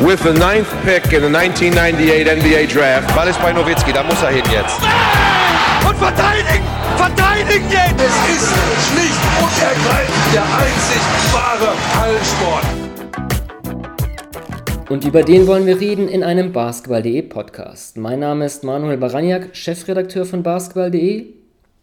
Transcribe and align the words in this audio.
with 0.00 0.22
the 0.22 0.32
ninth 0.32 0.68
pick 0.84 1.12
in 1.12 1.22
the 1.22 1.30
1998 1.30 2.26
NBA 2.26 2.66
Draft. 2.66 3.14
Ball 3.14 3.28
ist 3.28 3.40
bei 3.40 3.52
Nowitzki, 3.52 3.92
da 3.92 4.02
muss 4.02 4.20
er 4.22 4.30
hin 4.30 4.44
jetzt. 4.52 4.78
Und 5.88 5.96
verteidigen! 5.96 6.64
Verteidigen 6.96 7.70
jetzt! 7.70 7.94
Es 7.98 8.14
ist 8.36 8.52
schlicht 8.90 9.20
und 9.40 9.62
ergreifend 9.62 10.34
der 10.34 10.44
einzig 10.44 11.00
wahre 11.32 11.72
Hallensport. 11.98 12.66
Und 14.90 15.04
über 15.04 15.22
den 15.22 15.46
wollen 15.46 15.66
wir 15.66 15.80
reden 15.80 16.08
in 16.08 16.22
einem 16.22 16.52
Basketball.de 16.52 17.22
Podcast. 17.22 17.96
Mein 17.96 18.20
Name 18.20 18.44
ist 18.44 18.64
Manuel 18.64 18.98
Baraniak, 18.98 19.56
Chefredakteur 19.56 20.26
von 20.26 20.42
Basketball.de. 20.42 21.26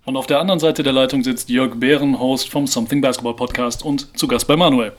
Und 0.05 0.17
auf 0.17 0.27
der 0.27 0.39
anderen 0.39 0.59
Seite 0.59 0.83
der 0.83 0.93
Leitung 0.93 1.23
sitzt 1.23 1.49
Jörg 1.49 1.79
Behren, 1.79 2.19
Host 2.19 2.49
vom 2.49 2.67
Something 2.67 3.01
Basketball 3.01 3.35
Podcast 3.35 3.83
und 3.83 4.17
zu 4.17 4.27
Gast 4.27 4.47
bei 4.47 4.55
Manuel 4.55 4.93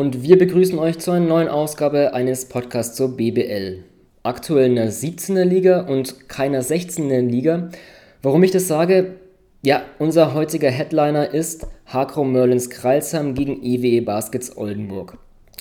und 0.00 0.22
wir 0.22 0.38
begrüßen 0.38 0.78
euch 0.78 0.98
zu 0.98 1.10
einer 1.10 1.26
neuen 1.26 1.48
Ausgabe 1.48 2.14
eines 2.14 2.46
Podcasts 2.46 2.96
zur 2.96 3.18
BBL. 3.18 3.84
Aktuell 4.22 4.70
in 4.70 4.76
der 4.76 4.90
17. 4.90 5.36
Liga 5.46 5.82
und 5.82 6.26
keiner 6.26 6.62
16. 6.62 7.28
Liga. 7.28 7.68
Warum 8.22 8.42
ich 8.42 8.50
das 8.50 8.66
sage? 8.66 9.16
Ja, 9.60 9.82
unser 9.98 10.32
heutiger 10.32 10.70
Headliner 10.70 11.34
ist 11.34 11.66
Hakro 11.84 12.24
Merlins 12.24 12.70
Kreilsheim 12.70 13.34
gegen 13.34 13.62
EWE 13.62 13.88
e 13.88 14.00
Baskets 14.00 14.56
Oldenburg. 14.56 15.18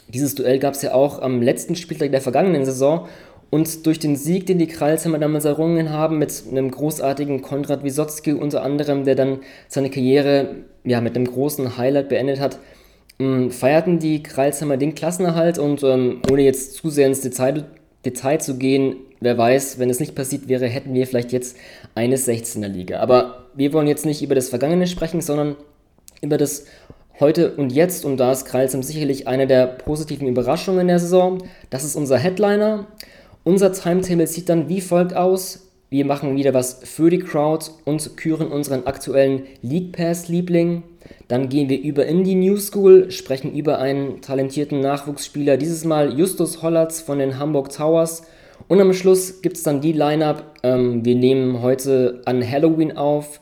Dieses 0.07 0.35
Duell 0.35 0.59
gab 0.59 0.73
es 0.73 0.83
ja 0.83 0.93
auch 0.93 1.21
am 1.21 1.41
letzten 1.41 1.75
Spieltag 1.75 2.11
der 2.11 2.21
vergangenen 2.21 2.63
Saison 2.63 3.09
und 3.49 3.85
durch 3.85 3.99
den 3.99 4.15
Sieg, 4.15 4.45
den 4.45 4.57
die 4.57 4.67
Kreilsheimer 4.67 5.19
damals 5.19 5.43
errungen 5.43 5.89
haben, 5.89 6.17
mit 6.17 6.43
einem 6.49 6.71
großartigen 6.71 7.41
Konrad 7.41 7.83
Wisotzki 7.83 8.31
unter 8.31 8.63
anderem, 8.63 9.03
der 9.03 9.15
dann 9.15 9.39
seine 9.67 9.89
Karriere 9.89 10.55
ja, 10.85 11.01
mit 11.01 11.17
einem 11.17 11.25
großen 11.25 11.77
Highlight 11.77 12.07
beendet 12.07 12.39
hat, 12.39 12.57
feierten 13.49 13.99
die 13.99 14.23
Kreilsheimer 14.23 14.77
den 14.77 14.95
Klassenerhalt 14.95 15.57
und 15.59 15.83
ähm, 15.83 16.21
ohne 16.31 16.43
jetzt 16.43 16.75
zu 16.75 16.89
sehr 16.89 17.07
ins 17.07 17.21
Detail, 17.21 17.65
Detail 18.05 18.39
zu 18.39 18.57
gehen, 18.57 18.95
wer 19.19 19.37
weiß, 19.37 19.77
wenn 19.77 19.89
es 19.89 19.99
nicht 19.99 20.15
passiert 20.15 20.47
wäre, 20.47 20.67
hätten 20.67 20.93
wir 20.93 21.05
vielleicht 21.05 21.33
jetzt 21.33 21.57
eine 21.95 22.15
16er 22.15 22.67
Liga. 22.67 22.99
Aber 22.99 23.47
wir 23.55 23.73
wollen 23.73 23.87
jetzt 23.87 24.05
nicht 24.05 24.21
über 24.21 24.35
das 24.35 24.49
Vergangene 24.49 24.87
sprechen, 24.87 25.21
sondern 25.21 25.57
über 26.21 26.37
das 26.37 26.65
Heute 27.19 27.55
und 27.55 27.73
Jetzt 27.73 28.05
und 28.05 28.15
da 28.15 28.31
ist 28.31 28.45
Kreilsheim 28.45 28.81
sicherlich 28.81 29.27
eine 29.27 29.45
der 29.45 29.67
positiven 29.67 30.29
Überraschungen 30.29 30.87
der 30.87 30.99
Saison. 30.99 31.39
Das 31.69 31.83
ist 31.83 31.97
unser 31.97 32.17
Headliner. 32.17 32.87
Unser 33.43 33.73
Timetable 33.73 34.25
sieht 34.25 34.47
dann 34.47 34.69
wie 34.69 34.79
folgt 34.79 35.13
aus. 35.13 35.67
Wir 35.89 36.05
machen 36.05 36.37
wieder 36.37 36.53
was 36.53 36.79
für 36.83 37.09
die 37.09 37.19
Crowd 37.19 37.71
und 37.83 38.15
küren 38.15 38.47
unseren 38.47 38.85
aktuellen 38.87 39.43
League 39.61 39.91
Pass 39.91 40.29
Liebling. 40.29 40.83
Dann 41.29 41.47
gehen 41.47 41.69
wir 41.69 41.79
über 41.79 42.07
in 42.07 42.23
die 42.23 42.33
New 42.33 42.57
School, 42.57 43.11
sprechen 43.11 43.53
über 43.53 43.77
einen 43.77 44.19
talentierten 44.21 44.79
Nachwuchsspieler, 44.81 45.57
dieses 45.57 45.85
Mal 45.85 46.17
Justus 46.17 46.63
Hollatz 46.63 47.01
von 47.01 47.19
den 47.19 47.37
Hamburg 47.37 47.69
Towers. 47.69 48.23
Und 48.67 48.81
am 48.81 48.93
Schluss 48.93 49.43
gibt 49.43 49.55
es 49.55 49.61
dann 49.61 49.79
die 49.79 49.91
Line-Up. 49.91 50.55
Ähm, 50.63 51.05
wir 51.05 51.13
nehmen 51.13 51.61
heute 51.61 52.23
an 52.25 52.43
Halloween 52.43 52.97
auf. 52.97 53.39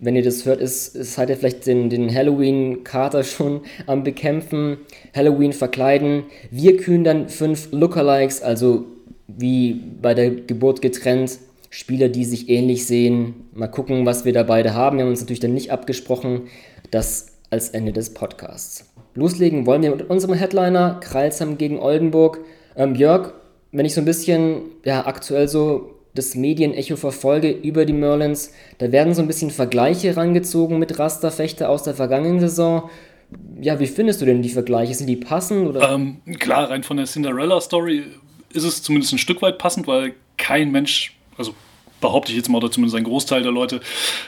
Wenn 0.00 0.16
ihr 0.16 0.24
das 0.24 0.46
hört, 0.46 0.60
ist, 0.60 0.96
ist 0.96 1.14
seid 1.14 1.30
ihr 1.30 1.36
vielleicht 1.36 1.64
den, 1.66 1.88
den 1.88 2.12
Halloween-Kater 2.12 3.22
schon 3.22 3.60
am 3.86 4.02
Bekämpfen. 4.02 4.78
Halloween 5.14 5.52
verkleiden. 5.52 6.24
Wir 6.50 6.76
kühlen 6.76 7.04
dann 7.04 7.28
fünf 7.28 7.68
Lookalikes, 7.70 8.42
also 8.42 8.84
wie 9.28 9.80
bei 10.02 10.12
der 10.12 10.30
Geburt 10.32 10.82
getrennt. 10.82 11.38
Spieler, 11.70 12.08
die 12.08 12.24
sich 12.24 12.48
ähnlich 12.48 12.86
sehen. 12.86 13.34
Mal 13.52 13.68
gucken, 13.68 14.06
was 14.06 14.24
wir 14.24 14.32
da 14.32 14.42
beide 14.42 14.74
haben. 14.74 14.96
Wir 14.96 15.04
haben 15.04 15.10
uns 15.10 15.20
natürlich 15.20 15.40
dann 15.40 15.54
nicht 15.54 15.70
abgesprochen, 15.70 16.48
das 16.90 17.38
als 17.50 17.70
Ende 17.70 17.92
des 17.92 18.14
Podcasts. 18.14 18.84
Loslegen 19.14 19.66
wollen 19.66 19.82
wir 19.82 19.90
mit 19.90 20.08
unserem 20.08 20.34
Headliner 20.34 21.00
Kreilsheim 21.00 21.58
gegen 21.58 21.78
Oldenburg. 21.78 22.40
Ähm, 22.76 22.94
Jörg, 22.94 23.32
wenn 23.72 23.86
ich 23.86 23.94
so 23.94 24.00
ein 24.00 24.04
bisschen 24.04 24.62
ja, 24.84 25.06
aktuell 25.06 25.48
so 25.48 25.94
das 26.14 26.34
Medienecho 26.34 26.96
verfolge 26.96 27.50
über 27.50 27.84
die 27.84 27.92
Merlins, 27.92 28.52
da 28.78 28.90
werden 28.92 29.14
so 29.14 29.22
ein 29.22 29.28
bisschen 29.28 29.50
Vergleiche 29.50 30.16
rangezogen 30.16 30.78
mit 30.78 30.98
Rasterfechter 30.98 31.68
aus 31.68 31.82
der 31.82 31.94
vergangenen 31.94 32.40
Saison. 32.40 32.90
Ja, 33.60 33.78
wie 33.78 33.86
findest 33.86 34.20
du 34.20 34.26
denn 34.26 34.42
die 34.42 34.48
Vergleiche? 34.48 34.94
Sind 34.94 35.06
die 35.06 35.16
passend? 35.16 35.68
Oder? 35.68 35.92
Ähm, 35.92 36.18
klar, 36.38 36.70
rein 36.70 36.82
von 36.82 36.96
der 36.96 37.06
Cinderella-Story 37.06 38.04
ist 38.52 38.64
es 38.64 38.82
zumindest 38.82 39.12
ein 39.12 39.18
Stück 39.18 39.42
weit 39.42 39.58
passend, 39.58 39.86
weil 39.86 40.14
kein 40.36 40.70
Mensch, 40.72 41.16
also 41.36 41.52
behaupte 42.00 42.32
ich 42.32 42.36
jetzt 42.36 42.48
mal, 42.48 42.58
oder 42.58 42.70
zumindest 42.70 42.96
ein 42.96 43.04
Großteil 43.04 43.42
der 43.42 43.52
Leute, 43.52 43.80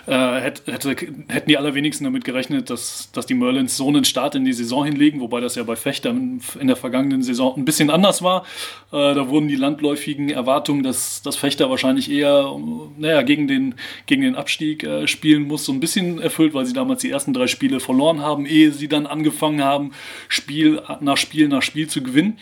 äh, 0.06 0.40
hätte, 0.40 0.72
hätte, 0.72 0.90
hätten 1.28 1.48
die 1.48 1.56
allerwenigsten 1.56 2.04
damit 2.04 2.24
gerechnet, 2.24 2.70
dass, 2.70 3.10
dass 3.12 3.26
die 3.26 3.34
Merlins 3.34 3.76
so 3.76 3.88
einen 3.88 4.04
Start 4.04 4.34
in 4.34 4.44
die 4.44 4.52
Saison 4.52 4.84
hinlegen, 4.84 5.20
wobei 5.20 5.40
das 5.40 5.54
ja 5.54 5.62
bei 5.62 5.76
Fechtern 5.76 6.40
in 6.58 6.66
der 6.66 6.76
vergangenen 6.76 7.22
Saison 7.22 7.54
ein 7.56 7.64
bisschen 7.64 7.90
anders 7.90 8.22
war. 8.22 8.44
Äh, 8.92 9.14
da 9.14 9.28
wurden 9.28 9.48
die 9.48 9.56
landläufigen 9.56 10.30
Erwartungen, 10.30 10.82
dass, 10.82 11.22
dass 11.22 11.36
Fechter 11.36 11.70
wahrscheinlich 11.70 12.10
eher 12.10 12.56
naja, 12.98 13.22
gegen, 13.22 13.48
den, 13.48 13.74
gegen 14.06 14.22
den 14.22 14.36
Abstieg 14.36 14.84
äh, 14.84 15.06
spielen 15.06 15.42
muss, 15.42 15.64
so 15.64 15.72
ein 15.72 15.80
bisschen 15.80 16.20
erfüllt, 16.20 16.54
weil 16.54 16.66
sie 16.66 16.72
damals 16.72 17.02
die 17.02 17.10
ersten 17.10 17.32
drei 17.32 17.46
Spiele 17.46 17.80
verloren 17.80 18.20
haben, 18.20 18.46
ehe 18.46 18.72
sie 18.72 18.88
dann 18.88 19.06
angefangen 19.06 19.62
haben, 19.62 19.92
Spiel 20.28 20.82
nach 21.00 21.16
Spiel 21.16 21.48
nach 21.48 21.62
Spiel 21.62 21.88
zu 21.88 22.02
gewinnen. 22.02 22.38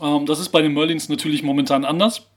Ähm, 0.00 0.26
das 0.26 0.40
ist 0.40 0.50
bei 0.50 0.62
den 0.62 0.72
Merlins 0.74 1.08
natürlich 1.08 1.42
momentan 1.42 1.84
anders 1.84 2.31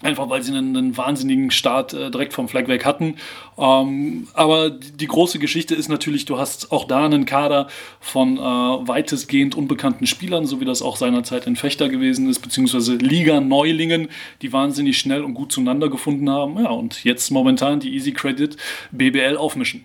Einfach 0.00 0.30
weil 0.30 0.42
sie 0.42 0.52
einen, 0.52 0.76
einen 0.76 0.96
wahnsinnigen 0.96 1.50
Start 1.50 1.92
äh, 1.92 2.10
direkt 2.12 2.32
vom 2.32 2.48
Flag 2.48 2.68
weg 2.68 2.84
hatten. 2.84 3.16
Ähm, 3.58 4.28
aber 4.32 4.70
die, 4.70 4.92
die, 4.92 5.06
große 5.08 5.40
Geschichte 5.40 5.74
ist 5.74 5.88
natürlich, 5.88 6.24
du 6.24 6.38
hast 6.38 6.70
auch 6.70 6.86
da 6.86 7.04
einen 7.04 7.24
Kader 7.24 7.66
von 7.98 8.36
äh, 8.36 8.40
weitestgehend 8.40 9.56
unbekannten 9.56 10.06
Spielern, 10.06 10.46
so 10.46 10.60
wie 10.60 10.64
das 10.64 10.82
auch 10.82 10.96
seinerzeit 10.96 11.48
in 11.48 11.56
Fechter 11.56 11.88
gewesen 11.88 12.30
ist, 12.30 12.38
beziehungsweise 12.38 12.94
Liga-Neulingen, 12.94 14.08
die 14.40 14.52
wahnsinnig 14.52 14.98
schnell 14.98 15.24
und 15.24 15.34
gut 15.34 15.50
zueinander 15.50 15.90
gefunden 15.90 16.30
haben. 16.30 16.58
Ja, 16.58 16.70
und 16.70 17.02
jetzt 17.02 17.30
momentan 17.32 17.80
die 17.80 17.92
Easy 17.94 18.12
Credit 18.12 18.56
BBL 18.92 19.36
aufmischen. 19.36 19.84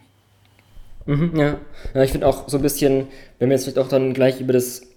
Mhm, 1.08 1.32
ja. 1.36 1.58
ja, 1.96 2.04
ich 2.04 2.12
finde 2.12 2.28
auch 2.28 2.48
so 2.48 2.58
ein 2.58 2.64
bisschen, 2.64 3.08
wenn 3.40 3.50
wir 3.50 3.56
jetzt 3.56 3.64
vielleicht 3.64 3.80
auch 3.80 3.90
dann 3.90 4.14
gleich 4.14 4.40
über 4.40 4.54
das 4.54 4.93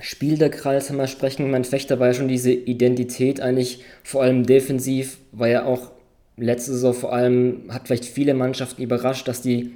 Spiel 0.00 0.38
der 0.38 0.50
Kreisheimer 0.50 1.06
sprechen. 1.06 1.50
Mein 1.50 1.64
Fechter 1.64 1.98
war 1.98 2.08
ja 2.08 2.14
schon 2.14 2.28
diese 2.28 2.52
Identität 2.52 3.40
eigentlich 3.40 3.82
vor 4.04 4.22
allem 4.22 4.46
defensiv, 4.46 5.18
war 5.32 5.48
ja 5.48 5.64
auch 5.64 5.92
letzte 6.36 6.72
Saison 6.72 6.94
vor 6.94 7.12
allem, 7.12 7.64
hat 7.68 7.86
vielleicht 7.86 8.04
viele 8.04 8.34
Mannschaften 8.34 8.82
überrascht, 8.82 9.26
dass 9.26 9.42
die 9.42 9.72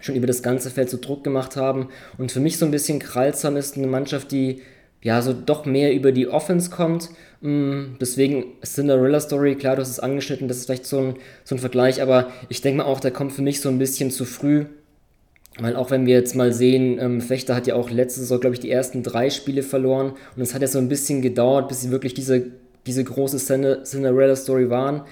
schon 0.00 0.16
über 0.16 0.26
das 0.26 0.42
ganze 0.42 0.70
Feld 0.70 0.90
so 0.90 0.98
Druck 1.00 1.24
gemacht 1.24 1.56
haben. 1.56 1.88
Und 2.18 2.30
für 2.30 2.40
mich 2.40 2.58
so 2.58 2.66
ein 2.66 2.70
bisschen 2.70 2.98
Kreilsheim 2.98 3.56
ist 3.56 3.76
eine 3.76 3.86
Mannschaft, 3.86 4.32
die 4.32 4.60
ja 5.00 5.22
so 5.22 5.32
doch 5.32 5.64
mehr 5.64 5.94
über 5.94 6.12
die 6.12 6.28
Offense 6.28 6.70
kommt. 6.70 7.10
Mm, 7.40 7.96
deswegen 8.00 8.44
Cinderella 8.64 9.20
Story, 9.20 9.54
klar, 9.54 9.76
du 9.76 9.82
hast 9.82 9.90
es 9.90 10.00
angeschnitten, 10.00 10.48
das 10.48 10.58
ist 10.58 10.66
vielleicht 10.66 10.86
so 10.86 10.98
ein, 10.98 11.14
so 11.44 11.54
ein 11.54 11.58
Vergleich, 11.58 12.02
aber 12.02 12.30
ich 12.48 12.60
denke 12.62 12.78
mal 12.78 12.84
auch, 12.84 13.00
der 13.00 13.10
kommt 13.10 13.32
für 13.32 13.42
mich 13.42 13.60
so 13.60 13.68
ein 13.68 13.78
bisschen 13.78 14.10
zu 14.10 14.24
früh. 14.24 14.66
Weil 15.58 15.76
auch 15.76 15.90
wenn 15.90 16.06
wir 16.06 16.14
jetzt 16.14 16.34
mal 16.34 16.52
sehen, 16.52 16.98
ähm, 16.98 17.20
Fechter 17.20 17.54
hat 17.54 17.66
ja 17.66 17.76
auch 17.76 17.90
letzte 17.90 18.20
Saison, 18.20 18.40
glaube 18.40 18.54
ich, 18.54 18.60
die 18.60 18.70
ersten 18.70 19.02
drei 19.02 19.30
Spiele 19.30 19.62
verloren 19.62 20.14
und 20.34 20.42
es 20.42 20.52
hat 20.52 20.62
ja 20.62 20.68
so 20.68 20.78
ein 20.78 20.88
bisschen 20.88 21.22
gedauert, 21.22 21.68
bis 21.68 21.82
sie 21.82 21.90
wirklich 21.90 22.14
diese, 22.14 22.46
diese 22.86 23.04
große 23.04 23.38
Cinderella-Story 23.84 24.68
waren. 24.68 25.02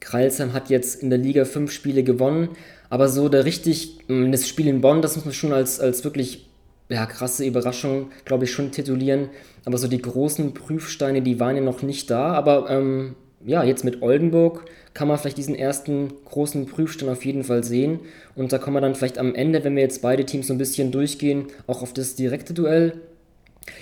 Kreilsheim 0.00 0.54
hat 0.54 0.70
jetzt 0.70 1.02
in 1.02 1.10
der 1.10 1.18
Liga 1.18 1.44
fünf 1.44 1.70
Spiele 1.70 2.02
gewonnen, 2.02 2.48
aber 2.88 3.08
so 3.08 3.28
der 3.28 3.44
richtig, 3.44 3.98
ähm, 4.08 4.32
das 4.32 4.48
Spiel 4.48 4.68
in 4.68 4.80
Bonn, 4.80 5.02
das 5.02 5.16
muss 5.16 5.26
man 5.26 5.34
schon 5.34 5.52
als, 5.52 5.80
als 5.80 6.02
wirklich 6.02 6.46
ja, 6.88 7.06
krasse 7.06 7.44
Überraschung, 7.44 8.10
glaube 8.24 8.44
ich, 8.44 8.52
schon 8.52 8.72
titulieren. 8.72 9.28
Aber 9.64 9.78
so 9.78 9.86
die 9.86 10.02
großen 10.02 10.54
Prüfsteine, 10.54 11.22
die 11.22 11.38
waren 11.38 11.56
ja 11.56 11.62
noch 11.62 11.82
nicht 11.82 12.10
da, 12.10 12.32
aber 12.32 12.68
ähm, 12.68 13.14
ja, 13.44 13.62
jetzt 13.62 13.84
mit 13.84 14.02
Oldenburg 14.02 14.64
kann 14.94 15.08
man 15.08 15.18
vielleicht 15.18 15.38
diesen 15.38 15.54
ersten 15.54 16.12
großen 16.24 16.66
Prüfstand 16.66 17.10
auf 17.10 17.24
jeden 17.24 17.44
Fall 17.44 17.62
sehen. 17.62 18.00
Und 18.34 18.52
da 18.52 18.58
kommen 18.58 18.76
wir 18.76 18.80
dann 18.80 18.94
vielleicht 18.94 19.18
am 19.18 19.34
Ende, 19.34 19.62
wenn 19.64 19.76
wir 19.76 19.82
jetzt 19.82 20.02
beide 20.02 20.24
Teams 20.24 20.48
so 20.48 20.54
ein 20.54 20.58
bisschen 20.58 20.90
durchgehen, 20.90 21.46
auch 21.66 21.82
auf 21.82 21.92
das 21.92 22.16
direkte 22.16 22.54
Duell. 22.54 22.94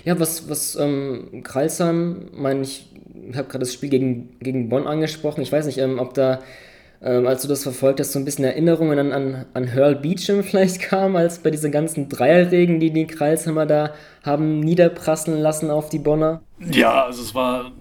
Ja, 0.05 0.19
was, 0.21 0.51
was 0.51 0.77
ähm, 0.77 1.43
Kralsheim, 1.45 2.29
meine 2.33 2.63
ich, 2.63 2.91
habe 3.35 3.49
gerade 3.49 3.61
das 3.61 3.73
Spiel 3.73 3.89
gegen, 3.89 4.39
gegen 4.41 4.69
Bonn 4.69 4.87
angesprochen. 4.87 5.41
Ich 5.41 5.53
weiß 5.53 5.67
nicht, 5.67 5.79
ähm, 5.79 5.99
ob 5.99 6.15
da, 6.15 6.41
ähm, 7.03 7.27
als 7.27 7.43
du 7.43 7.49
das 7.49 7.63
verfolgt 7.63 8.01
hast, 8.01 8.13
so 8.13 8.19
ein 8.19 8.25
bisschen 8.25 8.45
Erinnerungen 8.45 8.99
an, 8.99 9.13
an, 9.13 9.47
an 9.55 9.75
Hurl 9.75 9.97
Beecham 9.97 10.43
vielleicht 10.43 10.81
kam, 10.81 11.17
als 11.17 11.39
bei 11.39 11.51
diesen 11.51 11.73
ganzen 11.73 12.09
Dreierregen, 12.09 12.81
die 12.81 12.91
die 12.91 13.07
Kralsheimer 13.07 13.65
da 13.65 13.95
haben 14.23 14.61
niederprasseln 14.61 15.39
lassen 15.39 15.71
auf 15.71 15.89
die 15.89 15.99
Bonner. 15.99 16.43
Ja, 16.71 17.05
also 17.05 17.23
es 17.23 17.35
war 17.35 17.73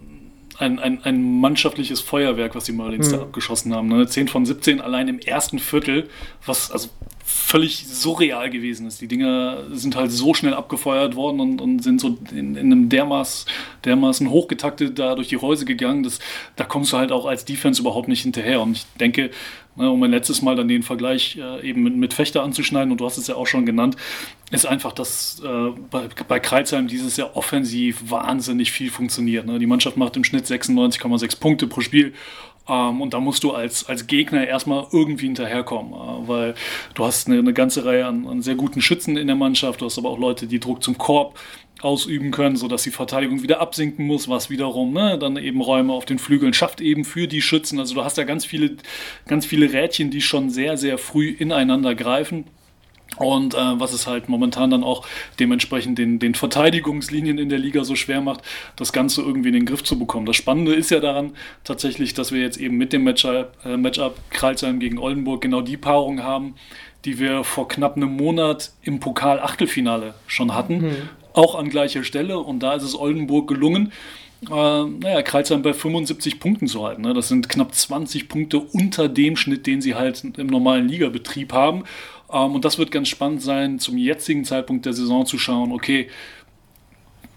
ein, 0.59 0.79
ein, 0.79 1.03
ein 1.03 1.39
mannschaftliches 1.39 2.01
Feuerwerk, 2.01 2.55
was 2.55 2.63
die 2.63 2.71
Marlins 2.71 3.09
mhm. 3.09 3.13
da 3.13 3.21
abgeschossen 3.21 3.73
haben. 3.73 3.87
Ne? 3.87 4.07
10 4.07 4.27
von 4.27 4.45
17 4.45 4.81
allein 4.81 5.07
im 5.07 5.19
ersten 5.19 5.59
Viertel, 5.59 6.09
was 6.45 6.71
also 6.71 6.89
völlig 7.23 7.85
surreal 7.87 8.49
gewesen 8.49 8.87
ist. 8.87 9.01
Die 9.01 9.07
Dinger 9.07 9.65
sind 9.71 9.95
halt 9.95 10.11
so 10.11 10.33
schnell 10.33 10.53
abgefeuert 10.53 11.15
worden 11.15 11.39
und, 11.39 11.61
und 11.61 11.83
sind 11.83 12.01
so 12.01 12.17
in, 12.31 12.55
in 12.55 12.71
einem 12.71 12.89
dermaß, 12.89 13.45
dermaßen 13.85 14.29
hochgetaktet 14.29 14.97
da 14.97 15.13
durch 15.15 15.27
die 15.27 15.37
Häuser 15.37 15.65
gegangen, 15.65 16.03
dass 16.03 16.19
da 16.55 16.63
kommst 16.63 16.93
du 16.93 16.97
halt 16.97 17.11
auch 17.11 17.25
als 17.25 17.45
Defense 17.45 17.81
überhaupt 17.81 18.07
nicht 18.07 18.23
hinterher. 18.23 18.61
Und 18.61 18.77
ich 18.77 18.85
denke, 18.99 19.29
ne, 19.77 19.89
um 19.89 20.01
ein 20.03 20.11
letztes 20.11 20.41
Mal 20.41 20.55
dann 20.55 20.67
den 20.67 20.83
Vergleich 20.83 21.37
äh, 21.37 21.67
eben 21.67 21.83
mit, 21.83 21.95
mit 21.95 22.13
Fechter 22.13 22.43
anzuschneiden, 22.43 22.91
und 22.91 22.99
du 22.99 23.05
hast 23.05 23.17
es 23.17 23.27
ja 23.27 23.35
auch 23.35 23.47
schon 23.47 23.65
genannt, 23.65 23.95
ist 24.51 24.65
einfach, 24.65 24.93
dass 24.93 25.41
äh, 25.43 25.71
bei, 25.89 26.07
bei 26.27 26.39
Kreuzheim 26.39 26.87
dieses 26.87 27.17
Jahr 27.17 27.35
offensiv 27.35 28.09
wahnsinnig 28.09 28.71
viel 28.71 28.91
funktioniert. 28.91 29.45
Ne? 29.45 29.59
Die 29.59 29.67
Mannschaft 29.67 29.97
macht 29.97 30.15
im 30.17 30.23
Schnitt 30.23 30.45
96,6 30.45 31.39
Punkte 31.39 31.67
pro 31.67 31.81
Spiel 31.81 32.13
ähm, 32.67 33.01
und 33.01 33.13
da 33.13 33.19
musst 33.19 33.43
du 33.43 33.51
als, 33.51 33.87
als 33.87 34.07
Gegner 34.07 34.47
erstmal 34.47 34.87
irgendwie 34.91 35.25
hinterherkommen, 35.25 35.93
äh, 35.93 36.27
weil 36.27 36.55
du 36.93 37.05
hast 37.05 37.27
eine, 37.27 37.39
eine 37.39 37.53
ganze 37.53 37.85
Reihe 37.85 38.05
an, 38.05 38.27
an, 38.27 38.41
sehr 38.41 38.55
guten 38.55 38.81
Schützen 38.81 39.17
in 39.17 39.27
der 39.27 39.35
Mannschaft, 39.35 39.81
du 39.81 39.85
hast 39.85 39.97
aber 39.97 40.09
auch 40.09 40.19
Leute, 40.19 40.47
die 40.47 40.59
Druck 40.59 40.83
zum 40.83 40.97
Korb 40.97 41.39
ausüben 41.81 42.31
können, 42.31 42.55
sodass 42.55 42.83
die 42.83 42.91
Verteidigung 42.91 43.43
wieder 43.43 43.61
absinken 43.61 44.05
muss, 44.05 44.27
was 44.27 44.49
wiederum 44.49 44.93
ne, 44.93 45.17
dann 45.19 45.37
eben 45.37 45.61
Räume 45.61 45.93
auf 45.93 46.05
den 46.05 46.19
Flügeln 46.19 46.53
schafft 46.53 46.81
eben 46.81 47.05
für 47.05 47.27
die 47.27 47.41
Schützen. 47.41 47.79
Also 47.79 47.95
du 47.95 48.03
hast 48.03 48.17
da 48.17 48.23
ganz 48.23 48.45
viele, 48.45 48.77
ganz 49.27 49.45
viele 49.45 49.71
Rädchen, 49.71 50.09
die 50.09 50.21
schon 50.21 50.49
sehr, 50.49 50.77
sehr 50.77 50.97
früh 50.97 51.29
ineinander 51.29 51.93
greifen. 51.93 52.45
Und 53.15 53.55
äh, 53.55 53.79
was 53.79 53.93
es 53.93 54.05
halt 54.05 54.29
momentan 54.29 54.69
dann 54.69 54.83
auch 54.83 55.05
dementsprechend 55.39 55.97
den, 55.97 56.19
den 56.19 56.35
Verteidigungslinien 56.35 57.39
in 57.39 57.49
der 57.49 57.57
Liga 57.57 57.83
so 57.83 57.95
schwer 57.95 58.21
macht, 58.21 58.41
das 58.75 58.93
Ganze 58.93 59.21
irgendwie 59.21 59.49
in 59.49 59.55
den 59.55 59.65
Griff 59.65 59.83
zu 59.83 59.97
bekommen. 59.97 60.25
Das 60.25 60.35
Spannende 60.35 60.73
ist 60.75 60.91
ja 60.91 60.99
daran 60.99 61.31
tatsächlich, 61.63 62.13
dass 62.13 62.31
wir 62.31 62.41
jetzt 62.41 62.57
eben 62.57 62.77
mit 62.77 62.93
dem 62.93 63.03
Matchup, 63.03 63.53
äh, 63.65 63.75
Matchup 63.75 64.17
Kreilsheim 64.29 64.79
gegen 64.79 64.99
Oldenburg 64.99 65.41
genau 65.41 65.61
die 65.61 65.77
Paarung 65.77 66.21
haben, 66.21 66.55
die 67.05 67.17
wir 67.17 67.43
vor 67.43 67.67
knapp 67.67 67.95
einem 67.95 68.15
Monat 68.15 68.71
im 68.83 68.99
Pokal-Achtelfinale 68.99 70.13
schon 70.27 70.53
hatten. 70.53 70.77
Mhm. 70.77 70.95
Auch 71.33 71.55
an 71.55 71.69
gleicher 71.69 72.03
Stelle. 72.03 72.39
Und 72.39 72.61
da 72.61 72.73
ist 72.73 72.83
es 72.83 72.97
Oldenburg 72.97 73.47
gelungen, 73.47 73.91
äh, 74.43 74.49
naja, 74.49 75.21
Kreuzheim 75.23 75.61
bei 75.63 75.73
75 75.73 76.39
Punkten 76.39 76.67
zu 76.67 76.85
halten. 76.85 77.01
Ne? 77.01 77.13
Das 77.13 77.27
sind 77.27 77.49
knapp 77.49 77.73
20 77.73 78.29
Punkte 78.29 78.59
unter 78.59 79.09
dem 79.09 79.35
Schnitt, 79.35 79.65
den 79.65 79.81
sie 79.81 79.95
halt 79.95 80.23
im 80.37 80.47
normalen 80.47 80.87
Ligabetrieb 80.87 81.53
haben. 81.53 81.83
Ähm, 82.31 82.55
und 82.55 82.65
das 82.65 82.77
wird 82.77 82.91
ganz 82.91 83.07
spannend 83.07 83.41
sein, 83.41 83.79
zum 83.79 83.97
jetzigen 83.97 84.45
Zeitpunkt 84.45 84.85
der 84.85 84.93
Saison 84.93 85.25
zu 85.25 85.37
schauen, 85.37 85.71
okay, 85.71 86.09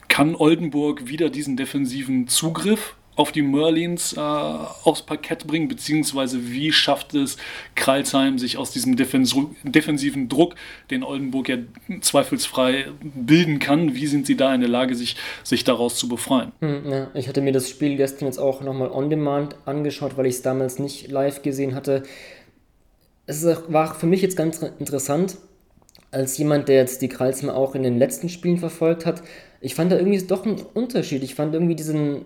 kann 0.09 0.35
Oldenburg 0.35 1.09
wieder 1.09 1.31
diesen 1.31 1.57
defensiven 1.57 2.27
Zugriff 2.27 2.97
auf 3.17 3.33
die 3.33 3.43
Merlins 3.43 4.15
äh, 4.15 4.21
aufs 4.21 5.03
Parkett 5.03 5.47
bringen, 5.47 5.69
beziehungsweise 5.69 6.53
wie 6.53 6.73
schafft 6.73 7.15
es 7.15 7.37
Kralsheim, 7.75 8.39
sich 8.39 8.57
aus 8.57 8.71
diesem 8.71 8.97
Defens 8.97 9.37
defensiven 9.63 10.29
Druck, 10.29 10.55
den 10.91 11.03
Oldenburg 11.03 11.49
ja 11.49 11.59
zweifelsfrei 12.01 12.87
bilden 13.03 13.59
kann, 13.59 13.95
wie 13.95 14.07
sind 14.07 14.27
sie 14.27 14.37
da 14.37 14.55
in 14.55 14.63
der 14.63 14.71
Lage, 14.71 14.95
sich, 14.95 15.17
sich 15.45 15.65
daraus 15.65 15.97
zu 15.97 16.09
befreien? 16.09 16.53
Hm, 16.61 16.91
ja, 16.91 17.11
ich 17.15 17.29
hatte 17.29 17.43
mir 17.43 17.53
das 17.53 17.69
Spiel 17.69 17.97
gestern 17.97 18.25
jetzt 18.25 18.39
auch 18.39 18.63
nochmal 18.63 18.91
on 18.91 19.11
demand 19.11 19.55
angeschaut, 19.67 20.17
weil 20.17 20.27
ich 20.27 20.37
es 20.37 20.43
damals 20.43 20.79
nicht 20.79 21.11
live 21.11 21.43
gesehen 21.43 21.75
hatte 21.75 22.05
es 23.31 23.47
war 23.69 23.95
für 23.95 24.07
mich 24.07 24.23
jetzt 24.23 24.37
ganz 24.37 24.61
interessant, 24.79 25.37
als 26.11 26.37
jemand, 26.39 26.69
der 26.69 26.77
jetzt 26.77 27.01
die 27.03 27.09
Kralsmer 27.09 27.57
auch 27.57 27.75
in 27.75 27.85
den 27.85 27.99
letzten 27.99 28.29
Spielen 28.29 28.59
verfolgt 28.59 29.07
hat. 29.07 29.23
Ich 29.61 29.75
fand 29.75 29.93
da 29.93 29.97
irgendwie 29.97 30.19
doch 30.27 30.45
einen 30.45 30.61
Unterschied. 30.75 31.23
Ich 31.23 31.37
fand 31.37 31.55
irgendwie 31.55 31.77
diesen, 31.77 32.25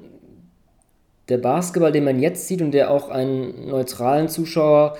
der 1.29 1.39
Basketball, 1.39 1.93
den 1.93 2.05
man 2.05 2.21
jetzt 2.21 2.49
sieht 2.49 2.63
und 2.63 2.73
der 2.73 2.91
auch 2.91 3.11
einen 3.11 3.69
neutralen 3.69 4.29
Zuschauer 4.29 4.97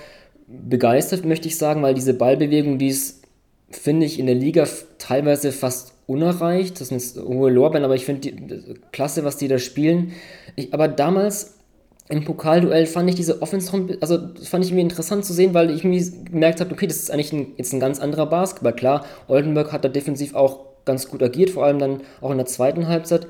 begeistert, 0.47 1.25
möchte 1.25 1.47
ich 1.47 1.57
sagen, 1.57 1.81
weil 1.81 1.95
diese 1.95 2.13
Ballbewegung, 2.13 2.77
die 2.77 2.89
ist, 2.89 3.23
finde 3.71 4.05
ich, 4.05 4.19
in 4.19 4.27
der 4.27 4.35
Liga 4.35 4.67
teilweise 4.99 5.51
fast 5.51 5.93
unerreicht. 6.05 6.79
Das 6.79 6.89
sind 6.89 7.01
hohe 7.25 7.49
Lorbeeren, 7.49 7.83
aber 7.83 7.95
ich 7.95 8.05
finde 8.05 8.75
klasse, 8.91 9.23
was 9.23 9.37
die 9.37 9.47
da 9.47 9.57
spielen. 9.57 10.11
Ich, 10.55 10.71
aber 10.71 10.87
damals 10.87 11.54
im 12.07 12.23
Pokalduell 12.23 12.85
fand 12.85 13.09
ich 13.09 13.15
diese 13.15 13.41
Offense, 13.41 13.71
also 13.99 14.17
das 14.17 14.47
fand 14.47 14.63
ich 14.63 14.71
irgendwie 14.71 14.83
interessant 14.83 15.25
zu 15.25 15.33
sehen, 15.33 15.53
weil 15.55 15.71
ich 15.71 15.83
mir 15.83 16.03
gemerkt 16.25 16.59
habe, 16.59 16.71
okay, 16.71 16.85
das 16.85 16.97
ist 16.97 17.11
eigentlich 17.11 17.33
ein, 17.33 17.47
jetzt 17.57 17.73
ein 17.73 17.79
ganz 17.79 17.99
anderer 17.99 18.27
Basketball. 18.27 18.73
Klar, 18.73 19.05
Oldenburg 19.27 19.71
hat 19.71 19.83
da 19.83 19.89
defensiv 19.89 20.35
auch 20.35 20.59
ganz 20.85 21.09
gut 21.09 21.23
agiert, 21.23 21.49
vor 21.49 21.65
allem 21.65 21.79
dann 21.79 22.01
auch 22.21 22.29
in 22.29 22.37
der 22.37 22.45
zweiten 22.45 22.87
Halbzeit. 22.87 23.27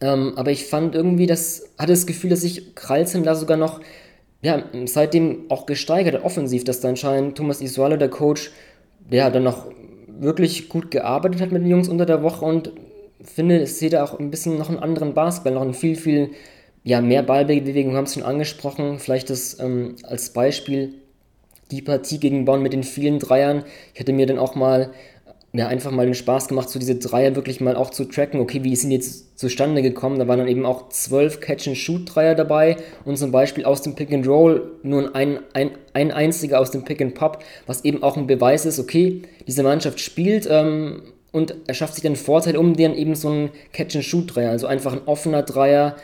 Ähm, 0.00 0.32
aber 0.36 0.50
ich 0.50 0.64
fand 0.64 0.94
irgendwie, 0.94 1.26
das 1.26 1.70
hatte 1.78 1.92
das 1.92 2.06
Gefühl, 2.06 2.30
dass 2.30 2.40
sich 2.40 2.74
Kralzen 2.74 3.22
da 3.22 3.34
sogar 3.34 3.58
noch, 3.58 3.80
ja, 4.40 4.62
seitdem 4.86 5.44
auch 5.50 5.66
gesteigert 5.66 6.14
hat, 6.14 6.24
offensiv, 6.24 6.64
dass 6.64 6.80
da 6.80 6.88
anscheinend 6.88 7.36
Thomas 7.36 7.60
Isualo, 7.60 7.96
der 7.96 8.08
Coach, 8.08 8.50
der 9.10 9.30
dann 9.30 9.42
noch 9.42 9.66
wirklich 10.08 10.70
gut 10.70 10.90
gearbeitet 10.90 11.42
hat 11.42 11.52
mit 11.52 11.62
den 11.62 11.70
Jungs 11.70 11.88
unter 11.88 12.06
der 12.06 12.22
Woche 12.22 12.46
und 12.46 12.72
finde, 13.22 13.60
es 13.60 13.78
sieht 13.78 13.92
da 13.92 14.04
auch 14.04 14.18
ein 14.18 14.30
bisschen 14.30 14.58
noch 14.58 14.70
einen 14.70 14.78
anderen 14.78 15.12
Basketball, 15.12 15.54
noch 15.54 15.62
einen 15.62 15.74
viel, 15.74 15.96
viel 15.96 16.30
ja, 16.84 17.00
mehr 17.00 17.22
Ballbewegung 17.22 17.96
haben 17.96 18.04
es 18.04 18.14
schon 18.14 18.22
angesprochen. 18.22 18.98
Vielleicht 18.98 19.30
das 19.30 19.58
ähm, 19.58 19.96
als 20.02 20.32
Beispiel 20.32 20.94
die 21.70 21.82
Partie 21.82 22.20
gegen 22.20 22.44
Bonn 22.44 22.62
mit 22.62 22.74
den 22.74 22.84
vielen 22.84 23.18
Dreiern. 23.18 23.64
Ich 23.94 24.00
hätte 24.00 24.12
mir 24.12 24.26
dann 24.26 24.38
auch 24.38 24.54
mal 24.54 24.92
ja, 25.54 25.68
einfach 25.68 25.92
mal 25.92 26.04
den 26.04 26.16
Spaß 26.16 26.48
gemacht, 26.48 26.68
so 26.68 26.80
diese 26.80 26.96
Dreier 26.96 27.36
wirklich 27.36 27.60
mal 27.60 27.76
auch 27.76 27.90
zu 27.90 28.04
tracken. 28.04 28.40
Okay, 28.40 28.64
wie 28.64 28.74
sind 28.74 28.90
die 28.90 28.96
jetzt 28.96 29.38
zustande 29.38 29.82
gekommen? 29.82 30.18
Da 30.18 30.26
waren 30.26 30.40
dann 30.40 30.48
eben 30.48 30.66
auch 30.66 30.88
zwölf 30.88 31.40
Catch-and-Shoot-Dreier 31.40 32.34
dabei 32.34 32.76
und 33.04 33.16
zum 33.16 33.30
Beispiel 33.30 33.64
aus 33.64 33.80
dem 33.80 33.94
Pick-and-Roll 33.94 34.78
nur 34.82 35.14
ein, 35.14 35.38
ein, 35.54 35.70
ein 35.92 36.10
einziger 36.10 36.58
aus 36.58 36.72
dem 36.72 36.84
Pick-and-Pop, 36.84 37.38
was 37.66 37.84
eben 37.84 38.02
auch 38.02 38.16
ein 38.16 38.26
Beweis 38.26 38.66
ist, 38.66 38.80
okay, 38.80 39.22
diese 39.46 39.62
Mannschaft 39.62 40.00
spielt 40.00 40.48
ähm, 40.50 41.02
und 41.30 41.54
erschafft 41.68 41.94
sich 41.94 42.02
dann 42.02 42.16
Vorteil 42.16 42.56
um 42.56 42.74
den 42.74 42.92
eben 42.94 43.14
so 43.14 43.28
einen 43.28 43.50
Catch-and-Shoot-Dreier, 43.72 44.50
also 44.50 44.66
einfach 44.66 44.92
ein 44.92 45.02
offener 45.06 45.44
Dreier, 45.44 45.94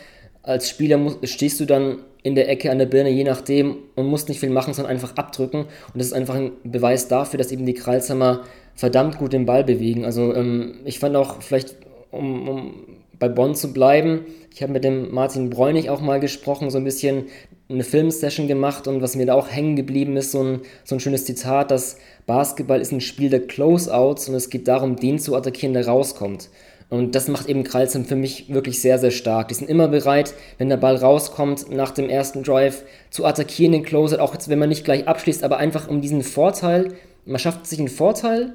als 0.50 0.68
Spieler 0.68 0.98
stehst 1.22 1.60
du 1.60 1.64
dann 1.64 1.98
in 2.22 2.34
der 2.34 2.48
Ecke 2.48 2.70
an 2.70 2.78
der 2.78 2.86
Birne, 2.86 3.10
je 3.10 3.24
nachdem, 3.24 3.76
und 3.94 4.06
musst 4.06 4.28
nicht 4.28 4.40
viel 4.40 4.50
machen, 4.50 4.74
sondern 4.74 4.92
einfach 4.92 5.16
abdrücken. 5.16 5.60
Und 5.60 5.94
das 5.94 6.08
ist 6.08 6.12
einfach 6.12 6.34
ein 6.34 6.52
Beweis 6.64 7.08
dafür, 7.08 7.38
dass 7.38 7.52
eben 7.52 7.64
die 7.64 7.74
Kralsheimer 7.74 8.42
verdammt 8.74 9.18
gut 9.18 9.32
den 9.32 9.46
Ball 9.46 9.64
bewegen. 9.64 10.04
Also 10.04 10.34
ähm, 10.34 10.80
ich 10.84 10.98
fand 10.98 11.16
auch 11.16 11.40
vielleicht, 11.40 11.76
um, 12.10 12.48
um 12.48 12.74
bei 13.18 13.28
Bonn 13.28 13.54
zu 13.54 13.72
bleiben, 13.72 14.26
ich 14.52 14.62
habe 14.62 14.72
mit 14.72 14.82
dem 14.82 15.14
Martin 15.14 15.50
Bräunig 15.50 15.88
auch 15.88 16.00
mal 16.00 16.20
gesprochen, 16.20 16.70
so 16.70 16.78
ein 16.78 16.84
bisschen 16.84 17.26
eine 17.68 17.84
Filmsession 17.84 18.48
gemacht 18.48 18.88
und 18.88 19.00
was 19.00 19.14
mir 19.14 19.26
da 19.26 19.34
auch 19.34 19.48
hängen 19.48 19.76
geblieben 19.76 20.16
ist, 20.16 20.32
so 20.32 20.42
ein, 20.42 20.60
so 20.84 20.96
ein 20.96 21.00
schönes 21.00 21.24
Zitat, 21.24 21.70
dass 21.70 21.98
Basketball 22.26 22.80
ist 22.80 22.92
ein 22.92 23.00
Spiel 23.00 23.30
der 23.30 23.46
Closeouts 23.46 24.28
und 24.28 24.34
es 24.34 24.50
geht 24.50 24.66
darum, 24.66 24.96
den 24.96 25.18
zu 25.18 25.36
attackieren, 25.36 25.74
der 25.74 25.86
rauskommt. 25.86 26.48
Und 26.90 27.14
das 27.14 27.28
macht 27.28 27.48
eben 27.48 27.62
Kralsheim 27.62 28.04
für 28.04 28.16
mich 28.16 28.52
wirklich 28.52 28.82
sehr, 28.82 28.98
sehr 28.98 29.12
stark. 29.12 29.48
Die 29.48 29.54
sind 29.54 29.70
immer 29.70 29.86
bereit, 29.86 30.34
wenn 30.58 30.68
der 30.68 30.76
Ball 30.76 30.96
rauskommt, 30.96 31.70
nach 31.70 31.92
dem 31.92 32.10
ersten 32.10 32.42
Drive 32.42 32.82
zu 33.10 33.24
attackieren, 33.24 33.72
den 33.72 33.84
Closer, 33.84 34.20
auch 34.20 34.34
jetzt, 34.34 34.48
wenn 34.48 34.58
man 34.58 34.68
nicht 34.68 34.84
gleich 34.84 35.06
abschließt, 35.06 35.44
aber 35.44 35.58
einfach 35.58 35.88
um 35.88 36.00
diesen 36.00 36.22
Vorteil, 36.22 36.94
man 37.24 37.38
schafft 37.38 37.66
sich 37.66 37.78
einen 37.78 37.88
Vorteil 37.88 38.54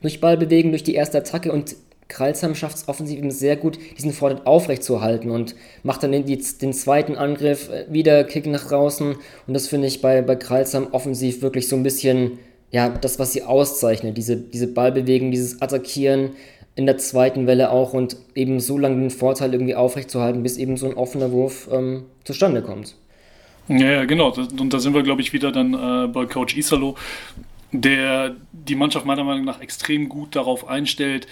durch 0.00 0.20
Ballbewegen, 0.20 0.70
durch 0.70 0.84
die 0.84 0.94
erste 0.94 1.18
Attacke 1.18 1.50
und 1.50 1.74
Kralsheim 2.08 2.54
schafft 2.54 2.76
es 2.76 2.88
offensiv 2.88 3.18
eben 3.18 3.32
sehr 3.32 3.56
gut, 3.56 3.78
diesen 3.96 4.12
Vorteil 4.12 4.42
aufrechtzuerhalten 4.44 5.30
und 5.30 5.56
macht 5.82 6.02
dann 6.02 6.12
den, 6.12 6.24
den 6.24 6.72
zweiten 6.72 7.16
Angriff 7.16 7.68
äh, 7.68 7.86
wieder 7.92 8.22
Kick 8.24 8.46
nach 8.46 8.68
draußen. 8.68 9.16
Und 9.46 9.54
das 9.54 9.66
finde 9.66 9.88
ich 9.88 10.00
bei, 10.00 10.22
bei 10.22 10.36
Kralsheim 10.36 10.88
offensiv 10.92 11.42
wirklich 11.42 11.68
so 11.68 11.74
ein 11.74 11.82
bisschen, 11.82 12.38
ja, 12.70 12.90
das, 12.90 13.18
was 13.18 13.32
sie 13.32 13.42
auszeichnet. 13.42 14.16
Diese, 14.16 14.36
diese 14.36 14.68
Ballbewegung, 14.68 15.32
dieses 15.32 15.60
Attackieren, 15.60 16.30
in 16.76 16.86
der 16.86 16.98
zweiten 16.98 17.46
Welle 17.46 17.70
auch 17.70 17.94
und 17.94 18.16
eben 18.34 18.60
so 18.60 18.78
lange 18.78 19.00
den 19.00 19.10
Vorteil 19.10 19.52
irgendwie 19.52 19.74
aufrechtzuerhalten, 19.74 20.42
bis 20.42 20.58
eben 20.58 20.76
so 20.76 20.86
ein 20.86 20.94
offener 20.94 21.32
Wurf 21.32 21.68
ähm, 21.72 22.04
zustande 22.24 22.62
kommt. 22.62 22.94
Ja, 23.68 23.90
ja, 23.90 24.04
genau. 24.04 24.32
Und 24.32 24.72
da 24.72 24.78
sind 24.78 24.94
wir, 24.94 25.02
glaube 25.02 25.22
ich, 25.22 25.32
wieder 25.32 25.50
dann 25.50 25.74
äh, 25.74 26.06
bei 26.06 26.26
Coach 26.26 26.56
Isalo, 26.56 26.94
der 27.72 28.36
die 28.52 28.76
Mannschaft 28.76 29.06
meiner 29.06 29.24
Meinung 29.24 29.44
nach 29.44 29.60
extrem 29.60 30.08
gut 30.08 30.36
darauf 30.36 30.68
einstellt, 30.68 31.26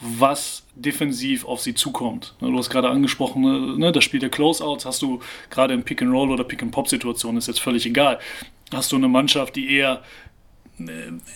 was 0.00 0.62
defensiv 0.76 1.44
auf 1.44 1.60
sie 1.60 1.74
zukommt. 1.74 2.34
Du 2.40 2.56
hast 2.56 2.70
gerade 2.70 2.88
angesprochen, 2.88 3.78
ne, 3.78 3.90
das 3.90 4.04
Spiel 4.04 4.20
der 4.20 4.30
Closeouts 4.30 4.86
hast 4.86 5.02
du 5.02 5.20
gerade 5.50 5.74
in 5.74 5.82
Pick-and-Roll 5.82 6.30
oder 6.30 6.44
Pick-and-Pop-Situationen, 6.44 7.38
ist 7.38 7.48
jetzt 7.48 7.60
völlig 7.60 7.84
egal. 7.84 8.20
Hast 8.72 8.92
du 8.92 8.96
eine 8.96 9.08
Mannschaft, 9.08 9.56
die 9.56 9.74
eher 9.74 10.02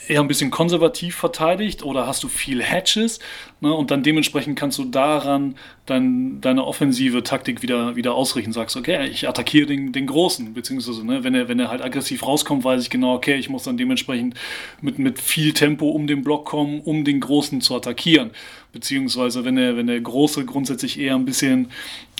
eher 0.08 0.20
ein 0.20 0.28
bisschen 0.28 0.50
konservativ 0.50 1.16
verteidigt 1.16 1.82
oder 1.82 2.06
hast 2.06 2.22
du 2.22 2.28
viel 2.28 2.62
Hatches 2.62 3.18
ne, 3.60 3.72
und 3.72 3.90
dann 3.90 4.02
dementsprechend 4.02 4.58
kannst 4.58 4.78
du 4.78 4.84
daran 4.84 5.56
dein, 5.86 6.40
deine 6.40 6.64
offensive 6.64 7.22
Taktik 7.22 7.62
wieder, 7.62 7.96
wieder 7.96 8.14
ausrichten. 8.14 8.52
Sagst, 8.52 8.76
okay, 8.76 9.08
ich 9.08 9.28
attackiere 9.28 9.66
den, 9.66 9.92
den 9.92 10.06
Großen, 10.06 10.54
beziehungsweise 10.54 11.04
ne, 11.04 11.24
wenn, 11.24 11.34
er, 11.34 11.48
wenn 11.48 11.58
er 11.58 11.68
halt 11.68 11.82
aggressiv 11.82 12.26
rauskommt, 12.26 12.64
weiß 12.64 12.82
ich 12.82 12.90
genau, 12.90 13.14
okay, 13.14 13.34
ich 13.36 13.48
muss 13.48 13.64
dann 13.64 13.76
dementsprechend 13.76 14.34
mit, 14.80 14.98
mit 14.98 15.18
viel 15.20 15.52
Tempo 15.52 15.88
um 15.88 16.06
den 16.06 16.22
Block 16.22 16.44
kommen, 16.44 16.80
um 16.80 17.04
den 17.04 17.20
Großen 17.20 17.60
zu 17.60 17.74
attackieren. 17.74 18.30
beziehungsweise 18.72 19.44
wenn 19.44 19.56
der, 19.56 19.76
wenn 19.76 19.86
der 19.86 20.00
Große 20.00 20.44
grundsätzlich 20.44 20.98
eher 20.98 21.14
ein 21.14 21.24
bisschen, 21.24 21.70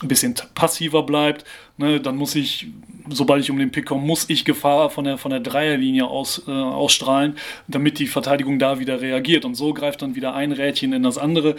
ein 0.03 0.09
bisschen 0.09 0.35
passiver 0.55 1.03
bleibt, 1.03 1.45
ne, 1.77 2.01
dann 2.01 2.17
muss 2.17 2.35
ich, 2.35 2.69
sobald 3.09 3.43
ich 3.43 3.51
um 3.51 3.59
den 3.59 3.71
Pick 3.71 3.87
komme, 3.87 4.05
muss 4.05 4.29
ich 4.29 4.45
Gefahr 4.45 4.91
von 4.91 5.05
der, 5.05 5.19
von 5.19 5.31
der 5.31 5.41
Dreierlinie 5.41 6.07
aus, 6.07 6.43
äh, 6.47 6.51
ausstrahlen, 6.51 7.37
damit 7.69 7.99
die 7.99 8.07
Verteidigung 8.07 8.59
da 8.59 8.79
wieder 8.79 9.01
reagiert. 9.01 9.45
Und 9.45 9.55
so 9.55 9.73
greift 9.73 10.03
dann 10.03 10.15
wieder 10.15 10.35
ein 10.35 10.53
Rädchen 10.53 10.93
in 10.93 11.03
das 11.03 11.19
andere. 11.19 11.57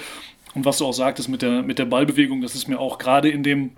Und 0.55 0.65
was 0.65 0.77
du 0.77 0.85
auch 0.85 0.93
sagtest 0.93 1.29
mit 1.29 1.41
der, 1.41 1.63
mit 1.63 1.79
der 1.79 1.85
Ballbewegung, 1.85 2.41
das 2.41 2.55
ist 2.55 2.67
mir 2.67 2.79
auch 2.79 2.97
gerade 2.97 3.29
in 3.29 3.43
dem 3.43 3.71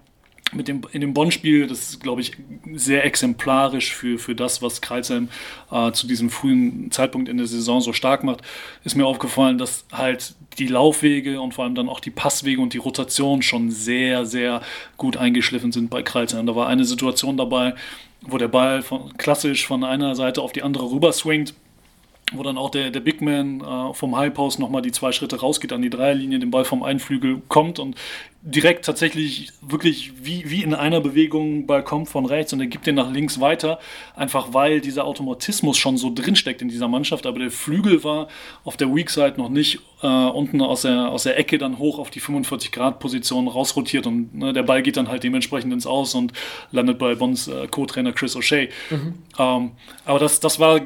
mit 0.54 0.68
dem, 0.68 0.82
in 0.92 1.02
dem 1.02 1.14
Bonn-Spiel, 1.14 1.68
das 1.68 1.90
ist, 1.90 2.04
glaube 2.04 2.22
ich, 2.22 2.34
sehr 2.74 3.04
exemplarisch 3.04 3.94
für, 3.94 4.18
für 4.20 4.36
das, 4.36 4.62
was 4.62 4.82
Kreuzheim 4.82 5.30
äh, 5.72 5.92
zu 5.92 6.08
diesem 6.08 6.30
frühen 6.30 6.92
Zeitpunkt 6.92 7.30
in 7.30 7.38
der 7.38 7.48
Saison 7.48 7.82
so 7.82 7.94
stark 7.94 8.24
macht, 8.24 8.42
ist 8.84 8.96
mir 8.96 9.06
aufgefallen, 9.06 9.58
dass 9.58 9.86
halt 9.92 10.36
die 10.58 10.68
Laufwege 10.68 11.42
und 11.42 11.54
vor 11.54 11.66
allem 11.66 11.76
dann 11.76 11.90
auch 11.90 12.00
die 12.00 12.12
Passwege 12.12 12.62
und 12.62 12.74
die 12.74 12.78
Rotation 12.78 13.42
schon 13.42 13.72
sehr, 13.72 14.26
sehr 14.26 14.62
gut 14.98 15.18
eingeschliffen 15.18 15.72
sind 15.72 15.90
bei 15.90 16.04
Kreuzheim. 16.04 16.46
Da 16.46 16.56
war 16.56 16.68
eine 16.68 16.86
Situation 16.86 17.38
dabei, 17.38 17.76
wo 18.22 18.38
der 18.38 18.48
Ball 18.48 18.82
von, 18.82 19.16
klassisch 19.18 19.68
von 19.68 19.84
einer 19.84 20.16
Seite 20.16 20.42
auf 20.42 20.52
die 20.52 20.64
andere 20.64 20.92
rüber 20.92 21.12
swingt 21.12 21.54
wo 22.34 22.42
dann 22.42 22.58
auch 22.58 22.72
der, 22.72 22.90
der 22.90 23.02
Big 23.02 23.22
Man 23.22 23.62
äh, 23.62 23.94
vom 23.94 24.16
High 24.18 24.34
Post 24.34 24.58
nochmal 24.58 24.82
die 24.82 24.92
zwei 24.92 25.12
Schritte 25.12 25.40
rausgeht 25.40 25.72
an 25.72 25.84
die 25.84 25.92
Dreierlinie, 25.92 26.40
den 26.40 26.50
Ball 26.50 26.66
vom 26.66 26.82
Einflügel 26.82 27.44
kommt 27.50 27.78
und 27.78 27.96
direkt 28.42 28.86
tatsächlich 28.86 29.52
wirklich 29.62 30.14
wie, 30.24 30.50
wie 30.50 30.64
in 30.64 30.74
einer 30.74 31.02
Bewegung 31.02 31.68
Ball 31.68 31.84
kommt 31.84 32.10
von 32.10 32.26
rechts 32.26 32.52
und 32.52 32.60
er 32.60 32.66
gibt 32.66 32.88
den 32.88 32.96
nach 32.96 33.12
links 33.12 33.40
weiter, 33.40 33.80
einfach 34.16 34.54
weil 34.54 34.82
dieser 34.82 35.06
Automatismus 35.06 35.78
schon 35.78 35.98
so 35.98 36.12
drinsteckt 36.14 36.64
in 36.64 36.68
dieser 36.68 36.88
Mannschaft, 36.88 37.28
aber 37.28 37.38
der 37.38 37.52
Flügel 37.52 38.04
war 38.04 38.28
auf 38.64 38.76
der 38.76 38.94
Weak 38.94 39.12
Side 39.12 39.36
noch 39.38 39.50
nicht 39.50 39.80
äh, 40.02 40.08
unten 40.08 40.62
aus 40.62 40.82
der, 40.82 41.10
aus 41.10 41.24
der 41.24 41.38
Ecke 41.38 41.60
dann 41.60 41.78
hoch 41.78 42.00
auf 42.00 42.10
die 42.10 42.20
45 42.20 42.72
Grad 42.72 43.00
Position 43.00 43.48
rausrotiert 43.48 44.08
und 44.08 44.34
ne, 44.34 44.52
der 44.52 44.64
Ball 44.64 44.82
geht 44.82 44.98
dann 44.98 45.10
halt 45.10 45.24
dementsprechend 45.24 45.72
ins 45.74 45.86
Aus 45.86 46.16
und 46.16 46.34
landet 46.72 46.98
bei 46.98 47.14
Bonds 47.14 47.48
äh, 47.48 47.68
Co-Trainer 47.68 48.14
Chris 48.14 48.36
O'Shea. 48.36 48.70
Mhm. 48.90 49.14
Ähm, 49.38 49.72
aber 50.06 50.20
das, 50.20 50.40
das 50.40 50.60
war 50.60 50.82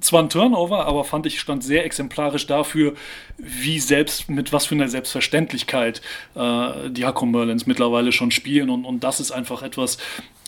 zwar 0.00 0.22
ein 0.22 0.30
Turnover, 0.30 0.86
aber 0.86 1.04
fand 1.04 1.26
ich 1.26 1.40
stand 1.40 1.62
sehr 1.62 1.84
exemplarisch 1.84 2.46
dafür, 2.46 2.94
wie 3.38 3.78
selbst, 3.78 4.28
mit 4.28 4.52
was 4.52 4.66
für 4.66 4.74
einer 4.74 4.88
Selbstverständlichkeit 4.88 6.00
äh, 6.34 6.90
die 6.90 7.04
Hakko 7.04 7.26
Merlins 7.26 7.66
mittlerweile 7.66 8.12
schon 8.12 8.30
spielen. 8.30 8.70
Und, 8.70 8.84
und 8.84 9.04
das 9.04 9.20
ist 9.20 9.30
einfach 9.30 9.62
etwas, 9.62 9.98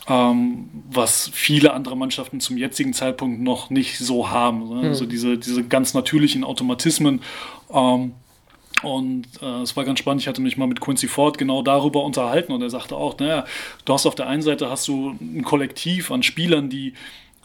ähm, 0.09 0.69
was 0.91 1.31
viele 1.33 1.75
andere 1.75 1.97
Mannschaften 1.97 2.41
zum 2.41 2.57
jetzigen 2.57 2.93
Zeitpunkt 2.93 3.41
noch 3.41 3.71
nicht 3.71 3.99
so 3.99 4.31
haben. 4.31 4.69
Ne? 4.69 4.75
Mhm. 4.83 4.89
Also 4.89 5.07
diese, 5.07 5.39
diese 5.39 5.65
ganz 5.65 5.95
natürlichen 5.95 6.45
Automatismen. 6.45 7.21
Ähm, 7.73 8.13
und 8.83 9.27
äh, 9.41 9.63
es 9.63 9.77
war 9.77 9.85
ganz 9.85 10.01
spannend, 10.01 10.23
ich 10.23 10.29
hatte 10.29 10.41
mich 10.41 10.57
mal 10.57 10.67
mit 10.67 10.81
Quincy 10.81 11.07
Ford 11.07 11.39
genau 11.39 11.63
darüber 11.63 12.03
unterhalten 12.03 12.53
und 12.53 12.63
er 12.63 12.71
sagte 12.71 12.97
auch, 12.97 13.17
naja, 13.19 13.45
du 13.85 13.93
hast 13.93 14.07
auf 14.07 14.17
der 14.17 14.27
einen 14.27 14.43
Seite 14.43 14.71
hast 14.71 14.89
du 14.89 15.11
ein 15.21 15.45
Kollektiv 15.45 16.11
an 16.11 16.25
Spielern, 16.25 16.69
die 16.69 16.95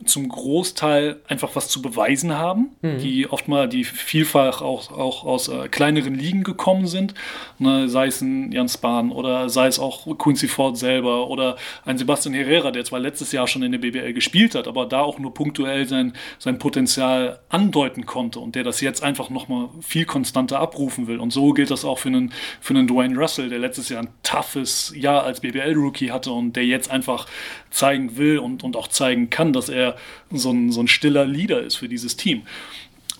zum 0.06 0.30
Großteil 0.30 1.20
einfach 1.28 1.56
was 1.56 1.70
zu 1.70 1.82
beweisen 1.82 2.38
haben, 2.38 2.70
mhm. 2.82 3.00
die 3.00 3.28
oftmals, 3.30 3.72
die 3.72 3.84
vielfach 3.84 4.62
auch, 4.62 4.92
auch 4.92 5.26
aus 5.26 5.48
äh, 5.48 5.68
kleineren 5.70 6.14
Ligen 6.14 6.44
gekommen 6.44 6.86
sind, 6.86 7.16
ne, 7.58 7.90
sei 7.90 8.08
es 8.08 8.22
ein 8.22 8.52
Jan 8.52 8.70
Spahn 8.70 9.12
oder 9.12 9.50
sei 9.50 9.68
es 9.68 9.80
auch 9.80 10.18
Quincy 10.18 10.48
Ford 10.48 10.78
selber 10.78 11.30
oder 11.30 11.58
ein 11.84 11.98
Sebastian 11.98 12.36
Herrera, 12.36 12.70
der 12.70 12.86
zwar 12.86 13.00
letztes 13.00 13.32
Jahr 13.32 13.48
schon 13.48 13.64
in 13.64 13.72
der 13.72 13.80
BBL 13.80 14.14
gespielt 14.14 14.54
hat, 14.54 14.68
aber 14.68 14.86
da 14.86 15.02
auch 15.02 15.18
nur 15.18 15.34
punktuell 15.34 15.88
sein, 15.88 16.14
sein 16.38 16.60
Potenzial 16.60 17.40
andeuten 17.50 18.06
konnte 18.06 18.40
und 18.40 18.54
der 18.56 18.64
das 18.64 18.82
jetzt 18.82 19.02
einfach 19.02 19.32
nochmal 19.32 19.70
viel 19.82 20.06
konstanter 20.06 20.60
abrufen 20.60 21.08
will. 21.08 21.20
Und 21.20 21.34
so 21.34 21.54
gilt 21.54 21.72
das 21.72 21.84
auch 21.86 21.98
für 21.98 22.10
einen, 22.10 22.32
für 22.62 22.76
einen 22.76 22.88
Dwayne 22.88 23.18
Russell, 23.18 23.50
der 23.50 23.60
letztes 23.60 23.90
Jahr 23.90 24.04
ein 24.04 24.10
toughes 24.22 24.94
Jahr 24.96 25.24
als 25.24 25.40
BBL-Rookie 25.40 26.12
hatte 26.12 26.32
und 26.32 26.56
der 26.56 26.66
jetzt 26.66 26.92
einfach 26.92 27.26
zeigen 27.72 28.18
will 28.18 28.38
und, 28.40 28.64
und 28.64 28.76
auch 28.76 28.88
zeigen 28.88 29.30
kann, 29.30 29.54
dass 29.54 29.70
er 29.70 29.87
so 30.32 30.52
ein, 30.52 30.72
so 30.72 30.82
ein 30.82 30.88
stiller 30.88 31.26
Leader 31.26 31.62
ist 31.62 31.76
für 31.76 31.88
dieses 31.88 32.18
Team. 32.18 32.44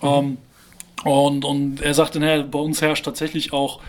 Mhm. 0.02 0.38
Und, 1.04 1.44
und 1.44 1.80
er 1.80 1.94
sagte, 1.94 2.18
naja, 2.18 2.42
bei 2.42 2.58
uns 2.58 2.82
herrscht 2.82 3.04
tatsächlich 3.04 3.52
auch 3.52 3.80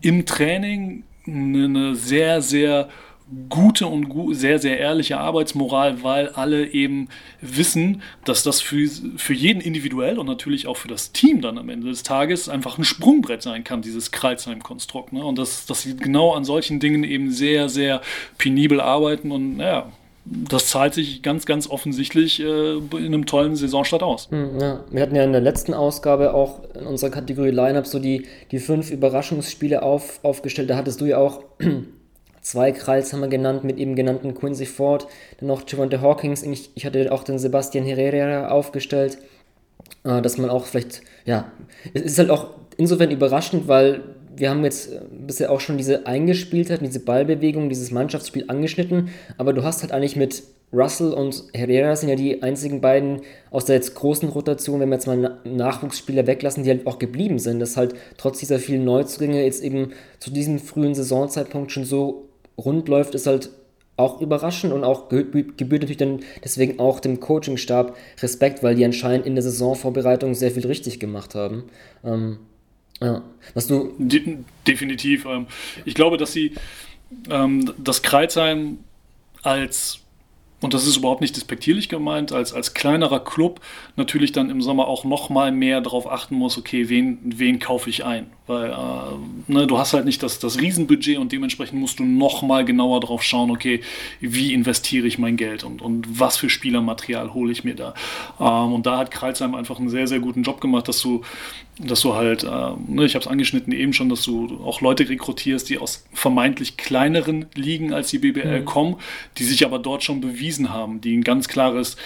im 0.00 0.26
Training 0.26 1.04
eine 1.26 1.94
sehr, 1.94 2.42
sehr 2.42 2.88
gute 3.48 3.86
und 3.86 4.10
gu 4.10 4.34
sehr, 4.34 4.58
sehr 4.58 4.78
ehrliche 4.78 5.18
Arbeitsmoral, 5.18 6.02
weil 6.02 6.28
alle 6.28 6.68
eben 6.68 7.08
wissen, 7.40 8.02
dass 8.24 8.42
das 8.42 8.60
für, 8.60 8.86
für 9.16 9.32
jeden 9.32 9.60
individuell 9.60 10.18
und 10.18 10.26
natürlich 10.26 10.66
auch 10.66 10.76
für 10.76 10.88
das 10.88 11.12
Team 11.12 11.40
dann 11.40 11.56
am 11.56 11.70
Ende 11.70 11.88
des 11.88 12.02
Tages 12.02 12.48
einfach 12.50 12.76
ein 12.76 12.84
Sprungbrett 12.84 13.42
sein 13.42 13.64
kann, 13.64 13.80
dieses 13.80 14.10
Kreuzheim-Konstrukt. 14.12 15.12
Ne? 15.14 15.24
Und 15.24 15.38
dass, 15.38 15.64
dass 15.64 15.82
sie 15.82 15.96
genau 15.96 16.34
an 16.34 16.44
solchen 16.44 16.80
Dingen 16.80 17.02
eben 17.02 17.30
sehr, 17.30 17.70
sehr 17.70 18.02
penibel 18.36 18.80
arbeiten 18.80 19.32
und 19.32 19.56
naja, 19.56 19.90
das 20.26 20.68
zahlt 20.68 20.94
sich 20.94 21.22
ganz, 21.22 21.44
ganz 21.44 21.68
offensichtlich 21.68 22.40
äh, 22.40 22.76
in 22.76 22.92
einem 22.92 23.26
tollen 23.26 23.56
Saisonstart 23.56 24.02
aus. 24.02 24.30
Hm, 24.30 24.58
ja. 24.58 24.84
Wir 24.90 25.02
hatten 25.02 25.14
ja 25.14 25.22
in 25.22 25.32
der 25.32 25.42
letzten 25.42 25.74
Ausgabe 25.74 26.32
auch 26.32 26.60
in 26.74 26.86
unserer 26.86 27.10
Kategorie 27.10 27.50
Lineup 27.50 27.86
so 27.86 27.98
die, 27.98 28.26
die 28.50 28.58
fünf 28.58 28.90
Überraschungsspiele 28.90 29.82
auf, 29.82 30.20
aufgestellt. 30.22 30.70
Da 30.70 30.76
hattest 30.76 31.00
du 31.02 31.04
ja 31.04 31.18
auch 31.18 31.42
zwei 32.40 32.72
Kralls 32.72 33.12
haben 33.12 33.20
wir 33.20 33.28
genannt, 33.28 33.64
mit 33.64 33.76
eben 33.78 33.96
genannten 33.96 34.34
Quincy 34.34 34.64
Ford, 34.64 35.06
dann 35.40 35.48
noch 35.48 35.62
Javante 35.68 36.00
Hawkins. 36.00 36.42
Ich, 36.42 36.70
ich 36.74 36.86
hatte 36.86 37.12
auch 37.12 37.24
den 37.24 37.38
Sebastian 37.38 37.84
Herrera 37.84 38.48
aufgestellt, 38.48 39.18
äh, 40.04 40.22
dass 40.22 40.38
man 40.38 40.48
auch 40.48 40.64
vielleicht, 40.64 41.02
ja, 41.26 41.52
es 41.92 42.02
ist 42.02 42.18
halt 42.18 42.30
auch 42.30 42.48
insofern 42.78 43.10
überraschend, 43.10 43.68
weil 43.68 44.00
wir 44.36 44.50
haben 44.50 44.64
jetzt 44.64 44.92
äh, 44.92 45.00
bisher 45.26 45.50
auch 45.50 45.60
schon 45.60 45.76
diese 45.76 46.06
Eingespieltheit, 46.06 46.80
diese 46.82 47.00
Ballbewegung, 47.00 47.68
dieses 47.68 47.90
Mannschaftsspiel 47.90 48.44
angeschnitten, 48.48 49.10
aber 49.38 49.52
du 49.52 49.62
hast 49.62 49.82
halt 49.82 49.92
eigentlich 49.92 50.16
mit 50.16 50.42
Russell 50.72 51.12
und 51.12 51.44
Herrera 51.52 51.94
sind 51.94 52.08
ja 52.08 52.16
die 52.16 52.42
einzigen 52.42 52.80
beiden 52.80 53.22
aus 53.50 53.64
der 53.64 53.76
jetzt 53.76 53.94
großen 53.94 54.28
Rotation, 54.28 54.80
wenn 54.80 54.88
wir 54.88 54.96
jetzt 54.96 55.06
mal 55.06 55.38
Nachwuchsspieler 55.44 56.26
weglassen, 56.26 56.64
die 56.64 56.70
halt 56.70 56.86
auch 56.86 56.98
geblieben 56.98 57.38
sind, 57.38 57.60
dass 57.60 57.76
halt 57.76 57.94
trotz 58.16 58.40
dieser 58.40 58.58
vielen 58.58 58.84
Neuzugänge 58.84 59.44
jetzt 59.44 59.62
eben 59.62 59.92
zu 60.18 60.30
diesem 60.30 60.58
frühen 60.58 60.94
Saisonzeitpunkt 60.94 61.70
schon 61.70 61.84
so 61.84 62.28
rund 62.58 62.88
läuft, 62.88 63.14
ist 63.14 63.26
halt 63.26 63.50
auch 63.96 64.20
überraschend 64.20 64.72
und 64.72 64.82
auch 64.82 65.08
gebührt 65.08 65.56
natürlich 65.60 65.96
dann 65.96 66.20
deswegen 66.42 66.80
auch 66.80 66.98
dem 66.98 67.20
Coachingstab 67.20 67.96
Respekt, 68.20 68.64
weil 68.64 68.74
die 68.74 68.84
anscheinend 68.84 69.24
in 69.24 69.36
der 69.36 69.42
Saisonvorbereitung 69.42 70.34
sehr 70.34 70.50
viel 70.50 70.66
richtig 70.66 70.98
gemacht 70.98 71.36
haben. 71.36 71.64
Ähm, 72.04 72.38
ja. 73.00 73.22
Was 73.54 73.66
du. 73.66 73.92
De 73.98 74.38
definitiv. 74.66 75.26
Ähm, 75.26 75.46
ich 75.84 75.94
glaube, 75.94 76.16
dass 76.16 76.32
sie 76.32 76.54
ähm, 77.30 77.72
das 77.78 78.02
Kreuzheim 78.02 78.78
als 79.42 80.00
und 80.64 80.72
das 80.72 80.86
ist 80.86 80.96
überhaupt 80.96 81.20
nicht 81.20 81.36
despektierlich 81.36 81.90
gemeint, 81.90 82.32
als, 82.32 82.54
als 82.54 82.72
kleinerer 82.72 83.22
Club 83.22 83.60
natürlich 83.96 84.32
dann 84.32 84.48
im 84.48 84.62
Sommer 84.62 84.88
auch 84.88 85.04
noch 85.04 85.28
mal 85.28 85.52
mehr 85.52 85.82
darauf 85.82 86.10
achten 86.10 86.36
muss, 86.36 86.56
okay, 86.56 86.88
wen, 86.88 87.18
wen 87.22 87.58
kaufe 87.58 87.90
ich 87.90 88.06
ein? 88.06 88.30
Weil 88.46 88.70
äh, 88.70 89.52
ne, 89.52 89.66
du 89.66 89.78
hast 89.78 89.94
halt 89.94 90.04
nicht 90.04 90.22
das, 90.22 90.38
das 90.38 90.60
Riesenbudget 90.60 91.16
und 91.16 91.32
dementsprechend 91.32 91.80
musst 91.80 91.98
du 91.98 92.04
noch 92.04 92.42
mal 92.42 92.64
genauer 92.64 93.00
drauf 93.00 93.22
schauen, 93.22 93.50
okay, 93.50 93.80
wie 94.20 94.52
investiere 94.52 95.06
ich 95.06 95.18
mein 95.18 95.36
Geld 95.36 95.64
und, 95.64 95.80
und 95.80 96.20
was 96.20 96.36
für 96.36 96.50
Spielermaterial 96.50 97.32
hole 97.32 97.50
ich 97.50 97.64
mir 97.64 97.74
da? 97.74 97.94
Ähm, 98.38 98.74
und 98.74 98.84
da 98.84 98.98
hat 98.98 99.10
Kreuzheim 99.10 99.54
einfach 99.54 99.78
einen 99.78 99.88
sehr, 99.88 100.06
sehr 100.06 100.20
guten 100.20 100.42
Job 100.42 100.60
gemacht, 100.60 100.88
dass 100.88 101.00
du 101.00 101.22
dass 101.78 102.02
du 102.02 102.14
halt, 102.14 102.44
äh, 102.44 102.46
ne, 102.86 103.04
ich 103.04 103.14
habe 103.14 103.24
es 103.24 103.26
angeschnitten 103.26 103.72
eben 103.72 103.92
schon, 103.92 104.08
dass 104.08 104.22
du 104.22 104.60
auch 104.64 104.80
Leute 104.80 105.08
rekrutierst, 105.08 105.68
die 105.68 105.78
aus 105.78 106.04
vermeintlich 106.12 106.76
kleineren 106.76 107.46
Ligen 107.54 107.92
als 107.92 108.10
die 108.10 108.18
BBL 108.18 108.60
mhm. 108.60 108.64
kommen, 108.64 108.96
die 109.38 109.44
sich 109.44 109.64
aber 109.64 109.80
dort 109.80 110.04
schon 110.04 110.20
bewiesen 110.20 110.72
haben, 110.72 111.00
die 111.00 111.16
ein 111.16 111.24
ganz 111.24 111.48
klares, 111.48 111.96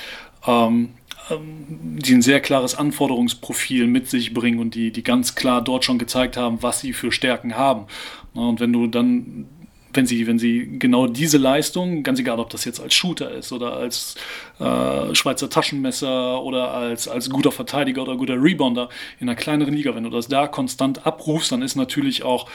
ähm, 0.47 0.91
die 1.31 2.15
ein 2.15 2.23
sehr 2.23 2.41
klares 2.41 2.75
Anforderungsprofil 2.75 3.87
mit 3.87 4.09
sich 4.09 4.35
bringen 4.35 4.59
und 4.59 4.75
die, 4.75 4.91
die 4.93 5.03
ganz 5.03 5.35
klar 5.35 5.63
dort 5.63 5.85
schon 5.85 5.99
gezeigt 5.99 6.37
haben, 6.37 6.63
was 6.63 6.81
sie 6.81 6.93
für 6.93 7.13
Stärken 7.13 7.57
haben. 7.57 7.87
Und 8.35 8.61
wenn 8.61 8.73
du 8.73 8.87
dann 8.87 9.47
wenn 9.93 10.07
sie, 10.07 10.27
wenn 10.27 10.39
sie 10.39 10.79
genau 10.79 11.07
diese 11.07 11.39
Leistung, 11.39 12.03
ganz 12.03 12.19
egal, 12.19 12.39
ob 12.39 12.51
das 12.51 12.65
jetzt 12.65 12.81
als 12.81 12.95
Shooter 12.95 13.31
ist 13.31 13.53
oder 13.53 13.73
als 13.75 14.17
äh, 14.61 15.15
Schweizer 15.15 15.49
Taschenmesser 15.49 16.43
oder 16.43 16.73
als, 16.73 17.09
als 17.09 17.31
guter 17.31 17.51
Verteidiger 17.53 18.03
oder 18.03 18.17
guter 18.17 18.41
Rebounder 18.41 18.91
in 19.19 19.29
einer 19.29 19.37
kleineren 19.37 19.75
Liga, 19.75 19.95
wenn 19.95 20.05
du 20.05 20.11
das 20.11 20.29
da 20.29 20.47
konstant 20.47 21.07
abrufst, 21.07 21.53
dann 21.53 21.63
ist 21.63 21.75
natürlich 21.75 22.23
auch 22.23 22.49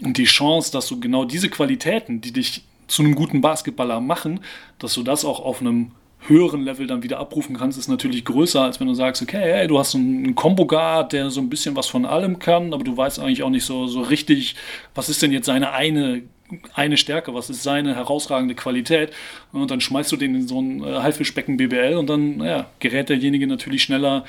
die 0.00 0.24
Chance, 0.24 0.72
dass 0.72 0.88
du 0.88 0.98
genau 0.98 1.24
diese 1.24 1.50
Qualitäten, 1.50 2.22
die 2.22 2.32
dich 2.32 2.64
zu 2.88 3.02
einem 3.02 3.14
guten 3.14 3.40
Basketballer 3.40 4.00
machen, 4.00 4.40
dass 4.78 4.94
du 4.94 5.02
das 5.02 5.24
auch 5.24 5.40
auf 5.40 5.60
einem 5.60 5.92
höheren 6.26 6.62
Level 6.62 6.86
dann 6.86 7.02
wieder 7.02 7.18
abrufen 7.18 7.56
kannst, 7.56 7.78
ist 7.78 7.88
natürlich 7.88 8.24
größer, 8.24 8.62
als 8.62 8.80
wenn 8.80 8.86
du 8.86 8.94
sagst, 8.94 9.22
okay, 9.22 9.40
hey, 9.40 9.66
du 9.66 9.78
hast 9.78 9.94
einen 9.94 10.34
Combo-Guard, 10.34 11.12
der 11.12 11.30
so 11.30 11.40
ein 11.40 11.48
bisschen 11.48 11.76
was 11.76 11.86
von 11.86 12.04
allem 12.04 12.38
kann, 12.38 12.72
aber 12.74 12.84
du 12.84 12.96
weißt 12.96 13.20
eigentlich 13.20 13.42
auch 13.42 13.50
nicht 13.50 13.64
so, 13.64 13.86
so 13.86 14.02
richtig, 14.02 14.56
was 14.94 15.08
ist 15.08 15.22
denn 15.22 15.32
jetzt 15.32 15.46
seine 15.46 15.72
eine 15.72 16.22
eine 16.74 16.96
Stärke, 16.96 17.34
was 17.34 17.50
ist 17.50 17.62
seine 17.62 17.94
herausragende 17.94 18.54
Qualität 18.54 19.12
und 19.52 19.70
dann 19.70 19.80
schmeißt 19.80 20.10
du 20.12 20.16
den 20.16 20.34
in 20.34 20.48
so 20.48 20.60
ein 20.60 20.82
äh, 20.82 21.00
Haifischbecken 21.00 21.56
BBL 21.56 21.96
und 21.96 22.08
dann 22.08 22.40
ja, 22.40 22.66
gerät 22.80 23.08
derjenige 23.08 23.46
natürlich 23.46 23.82
schneller, 23.82 24.24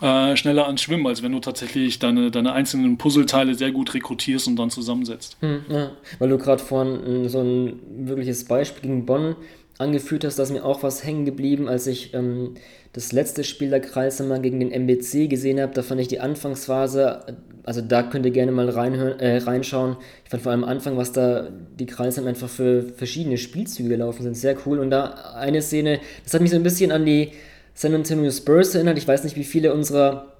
äh, 0.00 0.36
schneller 0.36 0.66
ans 0.66 0.82
Schwimmen, 0.82 1.06
als 1.06 1.22
wenn 1.22 1.32
du 1.32 1.40
tatsächlich 1.40 1.98
deine, 1.98 2.30
deine 2.30 2.52
einzelnen 2.52 2.98
Puzzleteile 2.98 3.54
sehr 3.54 3.70
gut 3.72 3.94
rekrutierst 3.94 4.48
und 4.48 4.56
dann 4.56 4.70
zusammensetzt. 4.70 5.36
Hm, 5.40 5.64
ja, 5.68 5.90
weil 6.18 6.28
du 6.28 6.38
gerade 6.38 6.62
vorhin 6.62 7.24
äh, 7.24 7.28
so 7.28 7.40
ein 7.40 7.80
wirkliches 8.06 8.44
Beispiel 8.44 8.82
gegen 8.82 9.06
Bonn 9.06 9.36
angeführt 9.78 10.24
hast, 10.24 10.38
da 10.38 10.42
ist 10.42 10.50
mir 10.50 10.64
auch 10.64 10.82
was 10.82 11.04
hängen 11.04 11.24
geblieben, 11.24 11.68
als 11.68 11.86
ich 11.86 12.12
ähm, 12.12 12.54
das 12.92 13.12
letzte 13.12 13.44
Spiel 13.44 13.70
der 13.70 13.80
Kreisheimer 13.80 14.40
gegen 14.40 14.60
den 14.60 14.72
MBC 14.72 15.28
gesehen 15.28 15.60
habe. 15.60 15.72
Da 15.72 15.82
fand 15.82 16.00
ich 16.00 16.08
die 16.08 16.20
Anfangsphase, 16.20 17.36
also 17.64 17.80
da 17.80 18.02
könnt 18.02 18.26
ihr 18.26 18.32
gerne 18.32 18.50
mal 18.50 18.68
reinhören, 18.68 19.20
äh, 19.20 19.38
reinschauen. 19.38 19.96
Ich 20.24 20.30
fand 20.30 20.42
vor 20.42 20.52
allem 20.52 20.64
am 20.64 20.70
Anfang, 20.70 20.96
was 20.96 21.12
da 21.12 21.48
die 21.78 21.86
Kreisheimer 21.86 22.28
einfach 22.28 22.48
für 22.48 22.82
verschiedene 22.82 23.38
Spielzüge 23.38 23.88
gelaufen 23.88 24.24
sind, 24.24 24.36
sehr 24.36 24.56
cool. 24.66 24.80
Und 24.80 24.90
da 24.90 25.34
eine 25.36 25.62
Szene, 25.62 26.00
das 26.24 26.34
hat 26.34 26.40
mich 26.40 26.50
so 26.50 26.56
ein 26.56 26.62
bisschen 26.62 26.90
an 26.90 27.06
die 27.06 27.30
San 27.74 27.94
Antonio 27.94 28.30
Spurs 28.32 28.74
erinnert. 28.74 28.98
Ich 28.98 29.06
weiß 29.06 29.22
nicht, 29.22 29.36
wie 29.36 29.44
viele 29.44 29.72
unserer 29.72 30.37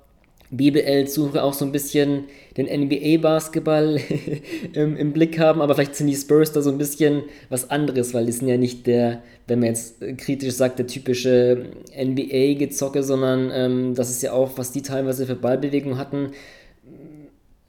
BBL-Suche 0.50 1.43
auch 1.43 1.52
so 1.52 1.64
ein 1.64 1.73
bisschen 1.73 2.25
den 2.57 2.67
NBA-Basketball 2.67 4.00
im, 4.73 4.97
im, 4.97 5.12
Blick 5.12 5.38
haben, 5.38 5.61
aber 5.61 5.75
vielleicht 5.75 5.95
sind 5.95 6.07
die 6.07 6.17
Spurs 6.17 6.52
da 6.52 6.62
so 6.62 6.71
ein 6.71 6.78
bisschen 6.78 7.25
was 7.50 7.71
anderes, 7.71 8.14
weil 8.14 8.26
die 8.26 8.33
sind 8.33 8.49
ja 8.49 8.57
nicht 8.57 8.87
der, 8.87 9.23
wenn 9.47 9.61
man 9.61 9.69
jetzt 9.69 10.00
kritisch 10.17 10.55
sagt, 10.55 10.78
der 10.78 10.87
typische 10.87 11.67
NBA-Gezocke, 11.95 13.02
sondern 13.02 13.50
ähm, 13.52 13.95
das 13.95 14.11
ist 14.11 14.23
ja 14.23 14.33
auch, 14.33 14.57
was 14.57 14.73
die 14.73 14.83
teilweise 14.83 15.26
für 15.26 15.37
Ballbewegung 15.37 15.99
hatten. 15.99 16.31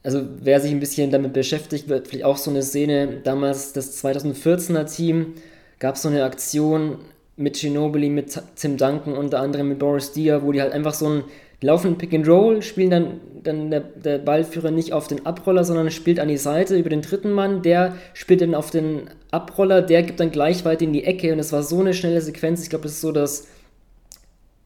Also 0.01 0.21
wer 0.41 0.61
sich 0.61 0.71
ein 0.71 0.79
bisschen 0.79 1.11
damit 1.11 1.33
beschäftigt, 1.33 1.89
wird 1.89 2.07
vielleicht 2.07 2.25
auch 2.25 2.37
so 2.37 2.49
eine 2.49 2.63
Szene, 2.63 3.19
damals 3.23 3.73
das 3.73 4.01
2014er 4.03 4.85
Team, 4.85 5.33
gab 5.79 5.95
es 5.95 6.03
so 6.03 6.09
eine 6.09 6.23
Aktion 6.23 6.99
mit 7.35 7.57
Ginobili, 7.57 8.09
mit 8.09 8.37
Tim 8.55 8.77
Duncan, 8.77 9.13
unter 9.13 9.39
anderem 9.39 9.69
mit 9.69 9.79
Boris 9.79 10.11
Dia, 10.11 10.43
wo 10.43 10.51
die 10.51 10.61
halt 10.61 10.73
einfach 10.73 10.93
so 10.93 11.09
ein 11.09 11.23
laufen 11.61 11.97
Pick 11.97 12.13
and 12.13 12.27
Roll, 12.27 12.61
spielen 12.61 12.89
dann, 12.89 13.19
dann 13.43 13.71
der, 13.71 13.81
der, 13.81 14.17
Ballführer 14.17 14.71
nicht 14.71 14.93
auf 14.93 15.07
den 15.07 15.25
Abroller, 15.25 15.63
sondern 15.63 15.91
spielt 15.91 16.19
an 16.19 16.27
die 16.27 16.37
Seite 16.37 16.77
über 16.77 16.89
den 16.89 17.01
dritten 17.01 17.31
Mann, 17.31 17.61
der 17.61 17.95
spielt 18.13 18.41
dann 18.41 18.55
auf 18.55 18.71
den 18.71 19.09
Abroller, 19.31 19.81
der 19.81 20.03
gibt 20.03 20.19
dann 20.19 20.31
gleich 20.31 20.63
weit 20.65 20.81
in 20.81 20.93
die 20.93 21.03
Ecke 21.03 21.33
und 21.33 21.39
es 21.39 21.51
war 21.51 21.63
so 21.63 21.79
eine 21.79 21.93
schnelle 21.93 22.21
Sequenz. 22.21 22.63
Ich 22.63 22.69
glaube, 22.69 22.83
das 22.83 22.93
ist 22.93 23.01
so 23.01 23.11
das 23.11 23.47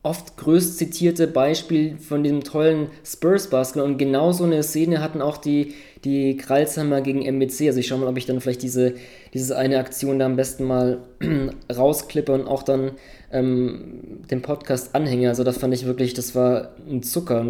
oft 0.04 0.36
größt 0.36 0.78
zitierte 0.78 1.28
Beispiel 1.28 1.98
von 1.98 2.24
diesem 2.24 2.44
tollen 2.44 2.88
Spurs-Basketball 3.06 3.90
und 3.90 3.98
genau 3.98 4.34
so 4.34 4.44
eine 4.44 4.62
Szene 4.62 5.02
hatten 5.02 5.22
auch 5.22 5.38
die, 5.38 5.74
die 6.04 6.36
Kralsheimer 6.36 7.00
gegen 7.00 7.22
MBC. 7.22 7.68
Also 7.68 7.80
ich 7.80 7.88
schaue 7.88 8.00
mal, 8.00 8.10
ob 8.10 8.18
ich 8.18 8.26
dann 8.26 8.42
vielleicht 8.42 8.64
diese, 8.64 8.96
diese 9.34 9.58
eine 9.58 9.80
Aktion 9.80 10.20
da 10.20 10.26
am 10.26 10.36
besten 10.36 10.66
mal 10.66 11.00
rausklippe 11.74 12.34
und 12.34 12.48
auch 12.48 12.64
dann 12.64 12.92
ähm, 13.32 14.20
den 14.30 14.42
Podcast 14.42 14.94
anhänge. 14.94 15.30
Also 15.30 15.46
das 15.46 15.58
fand 15.58 15.74
ich 15.74 15.86
wirklich, 15.86 16.14
das 16.14 16.36
war 16.36 16.72
ein 16.86 17.02
Zucker. 17.02 17.46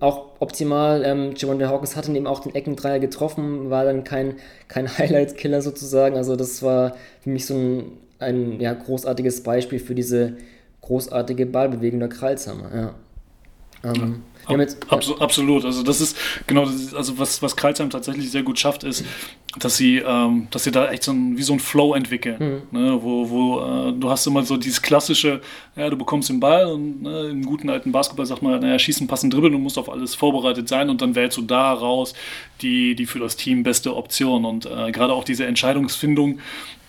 Auch 0.00 0.40
optimal, 0.40 1.04
ähm, 1.04 1.34
Javonte 1.36 1.68
Hawkins 1.68 1.94
hatte 1.94 2.10
eben 2.10 2.26
auch 2.26 2.40
den 2.40 2.54
Eckendreier 2.56 2.98
getroffen, 2.98 3.70
war 3.70 3.84
dann 3.84 4.02
kein, 4.02 4.34
kein 4.66 4.88
Highlight-Killer 4.98 5.62
sozusagen. 5.62 6.16
Also 6.16 6.34
das 6.34 6.64
war 6.64 6.96
für 7.20 7.30
mich 7.30 7.46
so 7.46 7.54
ein, 7.54 7.84
ein 8.18 8.60
ja, 8.60 8.74
großartiges 8.74 9.44
Beispiel 9.44 9.78
für 9.78 9.94
diese 9.94 10.36
großartige 10.86 11.46
Ballbewegung 11.46 12.00
der 12.00 12.08
Kralshammer. 12.08 12.74
Ja. 12.74 12.94
Ähm, 13.84 14.22
Ab, 14.46 14.58
jetzt, 14.58 14.90
abso 14.92 15.14
ja. 15.14 15.20
Absolut. 15.20 15.64
Also 15.64 15.82
das 15.82 16.00
ist 16.00 16.16
genau, 16.46 16.64
das 16.64 16.74
ist, 16.76 16.94
also 16.94 17.18
was 17.18 17.42
was 17.42 17.56
Kreuzheim 17.56 17.90
tatsächlich 17.90 18.30
sehr 18.30 18.44
gut 18.44 18.60
schafft, 18.60 18.84
ist, 18.84 19.04
dass 19.58 19.76
sie, 19.76 19.98
ähm, 19.98 20.46
dass 20.52 20.62
sie 20.64 20.70
da 20.70 20.88
echt 20.90 21.02
so 21.02 21.12
ein, 21.12 21.36
wie 21.36 21.42
so 21.42 21.52
ein 21.52 21.58
Flow 21.58 21.94
entwickeln, 21.94 22.62
mhm. 22.70 22.78
ne, 22.78 22.98
wo, 23.02 23.28
wo 23.28 23.60
äh, 23.60 23.92
du 23.92 24.08
hast 24.08 24.24
immer 24.26 24.44
so 24.44 24.56
dieses 24.56 24.80
klassische, 24.80 25.40
ja, 25.74 25.90
du 25.90 25.96
bekommst 25.96 26.28
den 26.28 26.38
Ball 26.38 26.66
und 26.66 27.02
ne, 27.02 27.28
im 27.30 27.44
guten 27.44 27.68
alten 27.68 27.90
Basketball 27.90 28.26
sagt 28.26 28.42
man, 28.42 28.60
naja, 28.60 28.78
schießen, 28.78 29.08
passen, 29.08 29.30
dribbeln, 29.30 29.52
du 29.52 29.58
musst 29.58 29.78
auf 29.78 29.90
alles 29.90 30.14
vorbereitet 30.14 30.68
sein 30.68 30.90
und 30.90 31.02
dann 31.02 31.16
wählst 31.16 31.36
du 31.38 31.42
da 31.42 31.72
raus 31.72 32.14
die, 32.60 32.94
die 32.94 33.06
für 33.06 33.18
das 33.18 33.36
Team 33.36 33.64
beste 33.64 33.96
Option 33.96 34.44
und 34.44 34.66
äh, 34.66 34.92
gerade 34.92 35.12
auch 35.12 35.24
diese 35.24 35.44
Entscheidungsfindung 35.46 36.38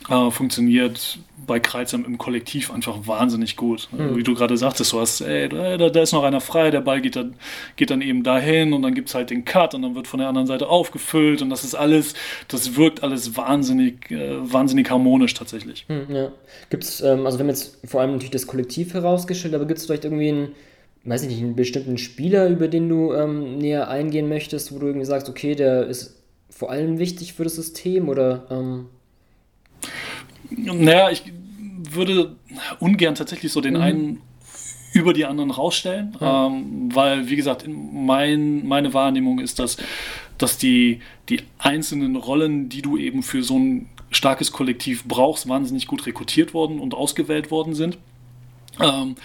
äh, 0.10 0.30
funktioniert 0.30 1.18
bei 1.48 1.60
Kreuzheim 1.60 2.06
im 2.06 2.18
Kollektiv 2.18 2.72
einfach 2.72 3.08
wahnsinnig 3.08 3.56
gut. 3.56 3.88
Mhm. 3.92 4.16
Wie 4.16 4.24
du 4.24 4.36
gerade 4.36 4.58
sagtest, 4.58 4.92
du 4.92 5.00
hast, 5.00 5.22
ey, 5.22 5.50
da, 5.50 5.78
da, 5.90 6.02
ist 6.02 6.12
noch 6.12 6.24
einer 6.24 6.42
frei, 6.42 6.70
der 6.70 6.82
Ball 6.82 7.02
geht 7.02 7.16
dann, 7.16 7.36
geht 7.78 7.90
dann 7.90 8.02
eben 8.02 8.22
dahin 8.22 8.74
und 8.74 8.82
dann 8.82 8.94
gibt 8.94 9.10
es 9.10 9.16
halt 9.16 9.30
den 9.30 9.46
Cut 9.46 9.74
und 9.74 9.82
dann 9.82 9.96
wird 9.96 10.08
von 10.08 10.20
der 10.20 10.28
anderen 10.28 10.46
Seite 10.46 10.68
aufgefüllt 10.68 11.42
und 11.42 11.50
das 11.50 11.64
ist 11.64 11.74
alles, 11.74 12.14
das 12.50 12.76
wirkt 12.76 13.02
alles 13.02 13.36
wahnsinnig, 13.38 14.12
äh, 14.12 14.36
wahnsinnig 14.42 14.92
harmonisch 14.92 15.34
tatsächlich. 15.34 15.86
Mhm, 15.88 16.14
ja. 16.14 16.32
Gibt's, 16.70 17.02
ähm, 17.02 17.26
also 17.26 17.40
wir 17.40 17.44
haben 17.44 17.50
jetzt 17.50 17.80
vor 17.86 18.02
allem 18.02 18.12
natürlich 18.12 18.32
das 18.32 18.46
Kollektiv 18.46 18.94
herausgestellt, 18.94 19.56
aber 19.56 19.66
gibt 19.66 19.80
es 19.80 19.86
vielleicht 19.86 20.04
irgendwie 20.04 20.30
einen, 20.30 20.56
weiß 21.06 21.24
ich 21.24 21.30
nicht, 21.30 21.42
einen 21.42 21.56
bestimmten 21.56 21.98
Spieler, 21.98 22.50
über 22.50 22.68
den 22.68 22.90
du 22.90 23.14
ähm, 23.14 23.58
näher 23.58 23.88
eingehen 23.88 24.28
möchtest, 24.28 24.76
wo 24.76 24.80
du 24.80 24.88
irgendwie 24.88 25.06
sagst, 25.06 25.30
okay, 25.30 25.56
der 25.56 25.88
ist 25.88 26.22
vor 26.50 26.72
allem 26.72 27.00
wichtig 27.00 27.34
für 27.34 27.46
das 27.46 27.56
System 27.56 28.10
oder 28.10 28.48
ähm 28.52 28.88
naja, 30.50 31.10
ich 31.10 31.24
würde 31.92 32.36
ungern 32.80 33.16
tatsächlich 33.16 33.52
so 33.52 33.62
den 33.62 33.76
mhm. 33.76 33.82
einen 33.82 34.22
über 34.94 35.14
die 35.14 35.26
anderen 35.26 35.52
rausstellen, 35.52 36.16
ja. 36.20 36.48
ähm, 36.48 36.90
weil, 36.94 37.30
wie 37.30 37.36
gesagt, 37.36 37.66
mein, 37.68 38.66
meine 38.68 38.94
Wahrnehmung 38.94 39.40
ist, 39.40 39.60
dass, 39.60 39.78
dass 40.38 40.58
die, 40.58 41.02
die 41.30 41.42
einzelnen 41.60 42.16
Rollen, 42.16 42.70
die 42.70 42.82
du 42.82 42.98
eben 42.98 43.22
für 43.22 43.44
so 43.44 43.60
ein 43.60 43.90
starkes 44.10 44.52
Kollektiv 44.52 45.04
brauchst, 45.06 45.48
wahnsinnig 45.48 45.88
gut 45.88 46.06
rekrutiert 46.06 46.54
worden 46.54 46.80
und 46.80 46.94
ausgewählt 46.94 47.52
worden 47.52 47.76
sind. 47.76 47.98
Ähm, 48.80 49.16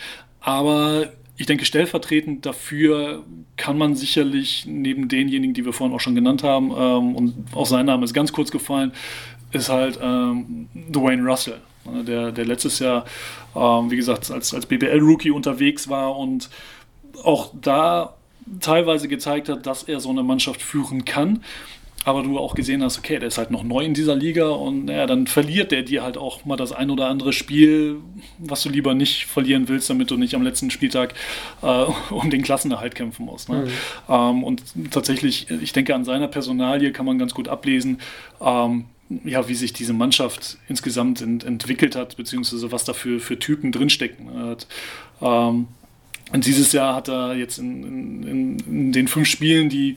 aber 0.41 1.13
ich 1.37 1.47
denke, 1.47 1.65
stellvertretend 1.65 2.45
dafür 2.45 3.25
kann 3.57 3.79
man 3.79 3.95
sicherlich 3.95 4.65
neben 4.67 5.09
denjenigen, 5.09 5.55
die 5.55 5.65
wir 5.65 5.73
vorhin 5.73 5.95
auch 5.95 6.01
schon 6.01 6.15
genannt 6.15 6.43
haben, 6.43 6.73
ähm, 6.77 7.15
und 7.15 7.35
auch 7.55 7.67
sein 7.67 7.87
Name 7.87 8.05
ist 8.05 8.13
ganz 8.13 8.33
kurz 8.33 8.51
gefallen, 8.51 8.93
ist 9.53 9.69
halt 9.69 9.99
ähm, 10.03 10.69
Dwayne 10.75 11.23
Russell, 11.23 11.61
ne, 11.85 12.05
der, 12.05 12.33
der 12.33 12.45
letztes 12.45 12.79
Jahr, 12.79 13.05
ähm, 13.55 13.91
wie 13.91 13.97
gesagt, 13.97 14.31
als, 14.31 14.53
als 14.53 14.67
BBL-Rookie 14.67 15.31
unterwegs 15.31 15.89
war 15.89 16.17
und 16.17 16.51
auch 17.25 17.51
da 17.61 18.15
teilweise 18.61 19.09
gezeigt 19.09 19.49
hat, 19.49 19.67
dass 19.67 19.85
er 19.85 20.01
so 20.01 20.11
eine 20.11 20.23
Mannschaft 20.23 20.63
führen 20.63 21.05
kann. 21.05 21.43
Aber 22.05 22.25
du 22.25 22.37
auch 22.39 22.55
gesehen 22.55 22.83
hast, 22.83 22.99
okay, 22.99 23.21
der 23.21 23.29
ist 23.29 23.39
halt 23.39 23.53
noch 23.53 23.63
neu 23.63 23.85
in 23.85 23.95
dieser 23.95 24.17
Liga 24.17 24.49
und 24.49 24.87
naja, 24.87 25.07
dann 25.07 25.29
verliert 25.29 25.71
der 25.71 25.83
dir 25.83 26.03
halt 26.03 26.19
auch 26.19 26.45
mal 26.45 26.57
das 26.57 26.73
ein 26.73 26.91
oder 26.91 27.07
andere 27.07 27.33
Spiel, 27.33 27.99
was 28.39 28.63
du 28.65 28.71
lieber 28.71 28.95
nicht 28.95 29.27
verlieren 29.27 29.69
willst, 29.69 29.89
damit 29.89 30.11
du 30.11 30.17
nicht 30.17 30.35
am 30.35 30.43
letzten 30.43 30.71
Spieltag 30.71 31.15
äh, 31.63 31.67
um 32.11 32.29
den 32.29 32.43
Klassenerhalt 32.43 32.97
kämpfen 32.97 33.27
musst. 33.27 33.49
Ne? 33.49 33.67
Mhm. 34.09 34.13
Ähm, 34.13 34.45
und 34.45 34.63
tatsächlich, 34.91 35.49
ich 35.49 35.73
denke, 35.73 35.95
an 35.95 36.05
seiner 36.05 36.27
Personalie 36.27 36.91
kann 36.91 37.07
man 37.07 37.19
ganz 37.19 37.35
gut 37.35 37.47
ablesen, 37.47 38.01
ähm, 38.41 38.87
ja, 39.25 39.49
wie 39.49 39.55
sich 39.55 39.73
diese 39.73 39.93
Mannschaft 39.93 40.59
insgesamt 40.69 41.21
ent 41.21 41.45
entwickelt 41.45 41.97
hat, 41.97 42.17
beziehungsweise 42.17 42.73
was 42.73 42.85
da 42.85 42.93
für, 42.93 43.21
für 43.21 43.39
Typen 43.39 43.73
drinstecken. 43.73 44.33
Hat. 44.35 44.67
Ähm, 45.21 45.69
und 46.33 46.47
dieses 46.47 46.73
Jahr 46.73 46.95
hat 46.95 47.09
er 47.09 47.35
jetzt 47.35 47.59
in, 47.59 48.23
in, 48.23 48.59
in 48.61 48.93
den 48.93 49.09
fünf 49.09 49.29
Spielen, 49.29 49.69
die 49.69 49.97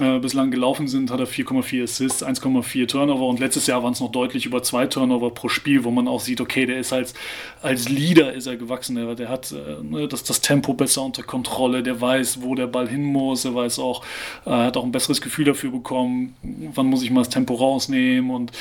äh, 0.00 0.18
bislang 0.18 0.50
gelaufen 0.50 0.88
sind, 0.88 1.10
hat 1.10 1.20
er 1.20 1.26
4,4 1.26 1.82
Assists, 1.84 2.24
1,4 2.24 2.86
Turnover. 2.86 3.26
Und 3.26 3.40
letztes 3.40 3.66
Jahr 3.66 3.82
waren 3.82 3.92
es 3.92 4.00
noch 4.00 4.12
deutlich 4.12 4.46
über 4.46 4.62
zwei 4.62 4.86
Turnover 4.86 5.30
pro 5.30 5.48
Spiel, 5.48 5.84
wo 5.84 5.90
man 5.90 6.08
auch 6.08 6.20
sieht, 6.20 6.40
okay, 6.40 6.66
der 6.66 6.78
ist 6.78 6.92
als, 6.92 7.14
als 7.60 7.88
Leader 7.88 8.32
ist 8.32 8.46
er 8.46 8.56
gewachsen, 8.56 8.96
der, 8.96 9.14
der 9.14 9.28
hat 9.28 9.52
äh, 9.52 9.82
ne, 9.82 10.08
das, 10.08 10.24
das 10.24 10.40
Tempo 10.40 10.74
besser 10.74 11.02
unter 11.02 11.22
Kontrolle, 11.22 11.82
der 11.82 12.00
weiß, 12.00 12.42
wo 12.42 12.54
der 12.54 12.66
Ball 12.66 12.88
hin 12.88 13.04
muss, 13.04 13.44
er 13.44 13.54
weiß 13.54 13.78
auch, 13.78 14.04
äh, 14.46 14.50
hat 14.50 14.76
auch 14.76 14.84
ein 14.84 14.92
besseres 14.92 15.20
Gefühl 15.20 15.44
dafür 15.44 15.70
bekommen, 15.70 16.34
wann 16.74 16.86
muss 16.86 17.02
ich 17.02 17.10
mal 17.10 17.20
das 17.20 17.30
Tempo 17.30 17.54
rausnehmen? 17.54 18.30
Und 18.30 18.52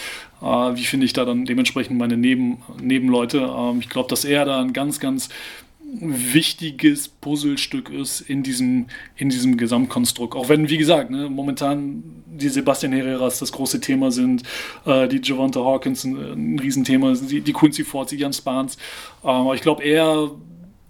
äh, 0.42 0.46
wie 0.46 0.86
finde 0.86 1.06
ich 1.06 1.14
da 1.14 1.26
dann 1.26 1.46
dementsprechend 1.46 1.98
meine 1.98 2.18
Neben, 2.18 2.62
Nebenleute. 2.82 3.50
Ähm, 3.56 3.80
ich 3.80 3.90
glaube, 3.90 4.10
dass 4.10 4.26
er 4.26 4.46
da 4.46 4.60
ein 4.60 4.74
ganz, 4.74 5.00
ganz 5.00 5.30
wichtiges 6.00 7.10
Puzzlestück 7.10 7.90
ist 7.90 8.22
in 8.22 8.44
diesem, 8.44 8.88
in 9.16 9.30
diesem 9.30 9.58
Gesamtkonstrukt. 9.58 10.36
Auch 10.36 10.48
wenn, 10.48 10.70
wie 10.70 10.78
gesagt, 10.78 11.12
ne, 11.12 11.30
momentan 11.30 12.04
die 12.26 12.50
Sebastian 12.50 12.94
Herreras 12.94 13.40
das 13.40 13.52
große 13.52 13.82
Thema 13.82 14.12
sind, 14.12 14.44
äh, 14.86 15.08
die 15.08 15.20
Javante 15.22 15.64
Hawkins 15.64 16.04
ein, 16.04 16.16
ein 16.16 16.60
Riesenthema, 16.60 17.14
die, 17.14 17.42
die 17.42 17.54
Quincy 17.54 17.84
Ford, 17.84 18.10
die 18.12 18.18
Jan 18.18 18.34
Spahns. 18.34 18.78
Aber 19.22 19.54
ich 19.54 19.62
glaube, 19.62 19.84
er 19.84 20.32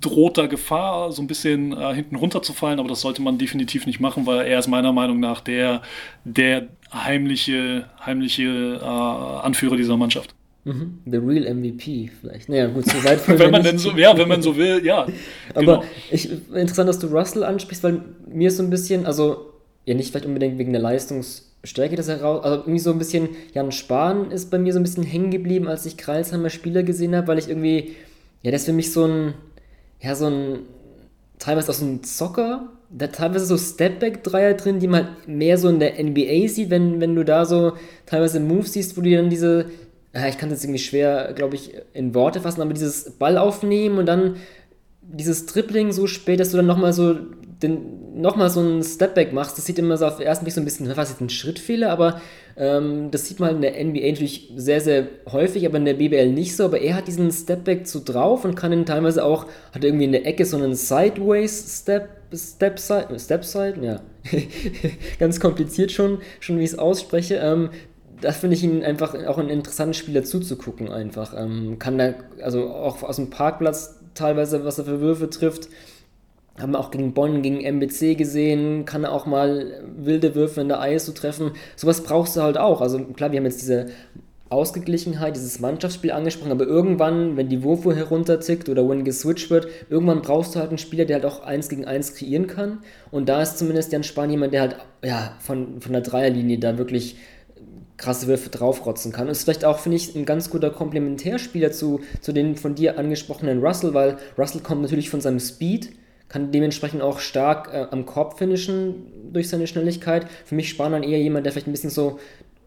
droht 0.02 0.38
da 0.38 0.48
Gefahr, 0.48 1.12
so 1.12 1.22
ein 1.22 1.28
bisschen 1.28 1.74
äh, 1.74 1.94
hinten 1.94 2.16
runterzufallen, 2.16 2.80
aber 2.80 2.90
das 2.90 3.02
sollte 3.02 3.22
man 3.22 3.38
definitiv 3.38 3.86
nicht 3.86 4.00
machen, 4.00 4.26
weil 4.26 4.46
er 4.48 4.60
ist 4.60 4.68
meiner 4.68 4.94
Meinung 4.94 5.20
nach 5.20 5.42
der, 5.42 5.82
der 6.26 6.68
heimliche, 6.94 7.88
heimliche 8.04 8.80
äh, 8.82 8.86
Anführer 8.86 9.78
dieser 9.78 9.98
Mannschaft. 9.98 10.36
Mhm. 10.64 11.00
The 11.06 11.18
real 11.18 11.54
MVP 11.54 12.12
vielleicht. 12.22 12.50
Naja, 12.50 12.68
gut, 12.68 12.86
so 12.86 13.04
weit 13.04 13.20
von 13.20 13.40
Wenn 13.40 13.52
man 13.52 13.64
denn 13.64 13.78
so, 13.78 13.92
ja, 13.92 14.16
wenn 14.18 14.28
man 14.28 14.42
so 14.42 14.56
will, 14.56 14.86
ja. 14.86 15.08
Aber 15.56 15.62
genau. 15.62 15.84
ich, 16.12 16.30
interessant, 16.54 16.88
dass 16.88 17.00
du 17.00 17.08
Russell 17.08 17.44
ansprichst, 17.44 17.84
weil 17.84 18.02
mir 18.28 18.50
ist 18.50 18.58
so 18.58 18.64
ein 18.64 18.70
bisschen, 18.70 19.06
also 19.06 19.52
ja 19.86 19.96
nicht 19.96 20.12
vielleicht 20.12 20.26
unbedingt 20.26 20.58
wegen 20.60 20.74
der 20.74 20.82
Leistungs- 20.82 21.48
stärke 21.64 21.96
das 21.96 22.08
heraus. 22.08 22.44
Also 22.44 22.62
irgendwie 22.62 22.80
so 22.80 22.92
ein 22.92 22.98
bisschen, 22.98 23.30
Jan 23.54 23.72
Spahn 23.72 24.32
ist 24.32 24.50
bei 24.50 24.58
mir 24.58 24.74
so 24.74 24.80
ein 24.80 24.84
bisschen 24.84 25.04
hängen 25.04 25.32
geblieben, 25.32 25.68
als 25.68 25.86
ich 25.86 25.98
Kreilsheimer 25.98 26.50
Spieler 26.50 26.84
gesehen 26.84 27.16
habe, 27.16 27.28
weil 27.28 27.40
ich 27.40 27.50
irgendwie, 27.50 27.96
ja, 28.42 28.52
das 28.52 28.62
ist 28.62 28.66
für 28.68 28.74
mich 28.74 28.92
so 28.92 29.06
ein, 29.06 29.34
ja, 30.00 30.16
so 30.16 30.26
ein, 30.28 30.60
teilweise 31.40 31.72
auch 31.72 31.76
so 31.76 31.86
ein 31.86 32.04
Zocker, 32.04 32.70
da 32.90 33.08
teilweise 33.08 33.46
so 33.46 33.58
Stepback-Dreier 33.58 34.56
drin, 34.56 34.80
die 34.80 34.88
man 34.88 35.10
mehr 35.28 35.58
so 35.58 35.70
in 35.70 35.80
der 35.80 36.04
NBA 36.04 36.48
sieht, 36.48 36.70
wenn, 36.70 37.00
wenn 37.00 37.16
du 37.16 37.24
da 37.24 37.46
so 37.46 37.74
teilweise 38.06 38.40
Moves 38.40 38.74
siehst, 38.74 38.98
wo 38.98 39.02
du 39.02 39.16
dann 39.16 39.30
diese, 39.30 39.68
ich 40.14 40.38
kann 40.38 40.50
das 40.50 40.64
irgendwie 40.64 40.80
schwer, 40.80 41.34
glaube 41.34 41.56
ich, 41.56 41.72
in 41.94 42.14
Worte 42.14 42.42
fassen, 42.42 42.62
aber 42.62 42.74
dieses 42.74 43.12
Ball 43.12 43.38
aufnehmen 43.38 43.98
und 43.98 44.06
dann 44.06 44.36
dieses 45.02 45.46
Tripling 45.46 45.92
so 45.92 46.08
spät, 46.08 46.40
dass 46.40 46.52
du 46.52 46.58
dann 46.58 46.66
nochmal 46.68 46.94
so 46.94 47.16
nochmal 48.16 48.50
so 48.50 48.60
einen 48.60 48.84
Stepback 48.84 49.34
machst, 49.34 49.58
das 49.58 49.66
sieht 49.66 49.78
immer 49.78 49.96
so 49.96 50.06
auf 50.08 50.18
den 50.18 50.26
ersten 50.26 50.46
Blick 50.46 50.54
so 50.54 50.62
ein 50.62 50.66
bisschen, 50.66 50.96
was 50.98 51.12
ist 51.12 51.22
ein 51.22 51.30
Schrittfehler, 51.30 51.92
aber 51.92 52.20
ähm, 52.58 53.12
das 53.12 53.28
sieht 53.28 53.40
man 53.40 53.56
in 53.56 53.62
der 53.62 53.84
NBA 53.84 54.10
natürlich 54.10 54.52
sehr, 54.56 54.82
sehr 54.82 55.08
häufig, 55.32 55.66
aber 55.66 55.78
in 55.78 55.86
der 55.86 55.94
BBL 55.94 56.32
nicht 56.32 56.56
so. 56.56 56.66
Aber 56.66 56.80
er 56.80 56.96
hat 56.96 57.08
diesen 57.08 57.32
Stepback 57.32 57.88
so 57.88 58.02
drauf 58.04 58.46
und 58.46 58.56
kann 58.56 58.74
ihn 58.74 58.86
teilweise 58.86 59.24
auch, 59.24 59.46
hat 59.72 59.84
irgendwie 59.84 60.06
in 60.06 60.12
der 60.12 60.26
Ecke 60.26 60.46
so 60.46 60.58
einen 60.58 60.76
Sideways 60.76 61.82
Step, 61.82 62.10
Step 62.34 62.80
Side, 62.80 63.20
Step 63.20 63.46
Side, 63.46 63.76
ja, 63.82 64.02
ganz 65.20 65.40
kompliziert 65.40 65.92
schon, 65.92 66.20
schon 66.40 66.60
wie 66.60 66.64
ich 66.64 66.72
es 66.72 66.80
ausspreche. 66.80 67.36
Ähm, 67.36 67.70
das 68.22 68.38
finde 68.38 68.56
ich 68.56 68.64
ihn 68.64 68.84
einfach 68.84 69.14
auch 69.28 69.38
ein 69.38 69.50
interessanter 69.50 69.94
Spieler 69.94 70.24
zuzugucken 70.24 70.90
einfach. 70.90 71.34
Ähm, 71.38 71.78
kann 71.80 71.98
da, 71.98 72.14
also 72.42 72.70
auch 72.70 73.04
aus 73.04 73.18
dem 73.18 73.30
Parkplatz 73.30 74.00
teilweise, 74.14 74.64
was 74.66 74.80
er 74.80 74.86
für 74.86 75.02
Würfe 75.02 75.30
trifft, 75.30 75.70
haben 76.60 76.74
wir 76.74 76.80
auch 76.80 76.92
gegen 76.92 77.14
Bonn, 77.14 77.42
gegen 77.42 77.62
MBC 77.62 78.16
gesehen, 78.16 78.86
kann 78.86 79.06
auch 79.06 79.26
mal 79.26 79.82
wilde 79.98 80.36
Würfe 80.36 80.62
in 80.62 80.68
der 80.68 80.86
ISO 80.92 81.12
treffen. 81.14 81.52
Sowas 81.76 82.04
brauchst 82.04 82.36
du 82.36 82.42
halt 82.42 82.58
auch. 82.58 82.82
Also 82.82 83.00
klar, 83.00 83.32
wir 83.32 83.40
haben 83.40 83.46
jetzt 83.46 83.62
diese 83.62 83.88
Ausgeglichenheit, 84.50 85.38
dieses 85.38 85.62
Mannschaftsspiel 85.62 86.12
angesprochen, 86.12 86.52
aber 86.52 86.68
irgendwann, 86.68 87.38
wenn 87.38 87.48
die 87.48 87.64
Wurfuhr 87.64 87.96
heruntertickt 87.96 88.68
oder 88.68 88.88
wenn 88.88 89.06
geswitcht 89.06 89.50
wird, 89.50 89.68
irgendwann 89.90 90.22
brauchst 90.22 90.54
du 90.54 90.60
halt 90.60 90.70
einen 90.70 90.78
Spieler, 90.78 91.06
der 91.06 91.16
halt 91.16 91.26
auch 91.26 91.44
eins 91.44 91.70
gegen 91.70 91.86
eins 91.86 92.16
kreieren 92.16 92.48
kann. 92.48 92.80
Und 93.12 93.30
da 93.30 93.42
ist 93.42 93.58
zumindest 93.58 93.94
Jan 93.94 94.04
Spahn 94.04 94.30
jemand, 94.30 94.54
der 94.54 94.62
halt 94.62 94.76
ja, 95.04 95.38
von, 95.40 95.80
von 95.80 95.94
der 95.94 96.02
Dreierlinie 96.02 96.60
da 96.60 96.78
wirklich 96.78 97.16
krasse 98.02 98.28
Würfe 98.28 98.50
draufrotzen 98.50 99.12
kann. 99.12 99.28
Und 99.28 99.32
ist 99.32 99.44
vielleicht 99.44 99.64
auch, 99.64 99.80
finde 99.80 99.98
ich, 99.98 100.16
ein 100.16 100.26
ganz 100.26 100.50
guter 100.50 100.72
Komplementärspieler 100.72 101.72
zu, 101.72 102.02
zu 102.20 102.34
den 102.34 102.56
von 102.56 102.76
dir 102.76 102.98
angesprochenen 102.98 103.64
Russell, 103.64 103.94
weil 103.94 104.18
Russell 104.38 104.62
kommt 104.62 104.82
natürlich 104.82 105.10
von 105.10 105.22
seinem 105.22 105.40
Speed, 105.40 105.92
kann 106.28 106.52
dementsprechend 106.52 107.02
auch 107.02 107.20
stark 107.20 107.70
äh, 107.74 107.86
am 107.92 108.06
Korb 108.06 108.38
finishen 108.38 109.32
durch 109.32 109.50
seine 109.50 109.68
Schnelligkeit. 109.68 110.26
Für 110.46 110.56
mich 110.56 110.70
Spahn 110.70 110.94
dann 110.94 111.04
eher 111.04 111.20
jemand, 111.20 111.46
der 111.46 111.54
vielleicht 111.54 111.68
ein 111.68 111.74
bisschen 111.74 111.90
so, 111.90 112.20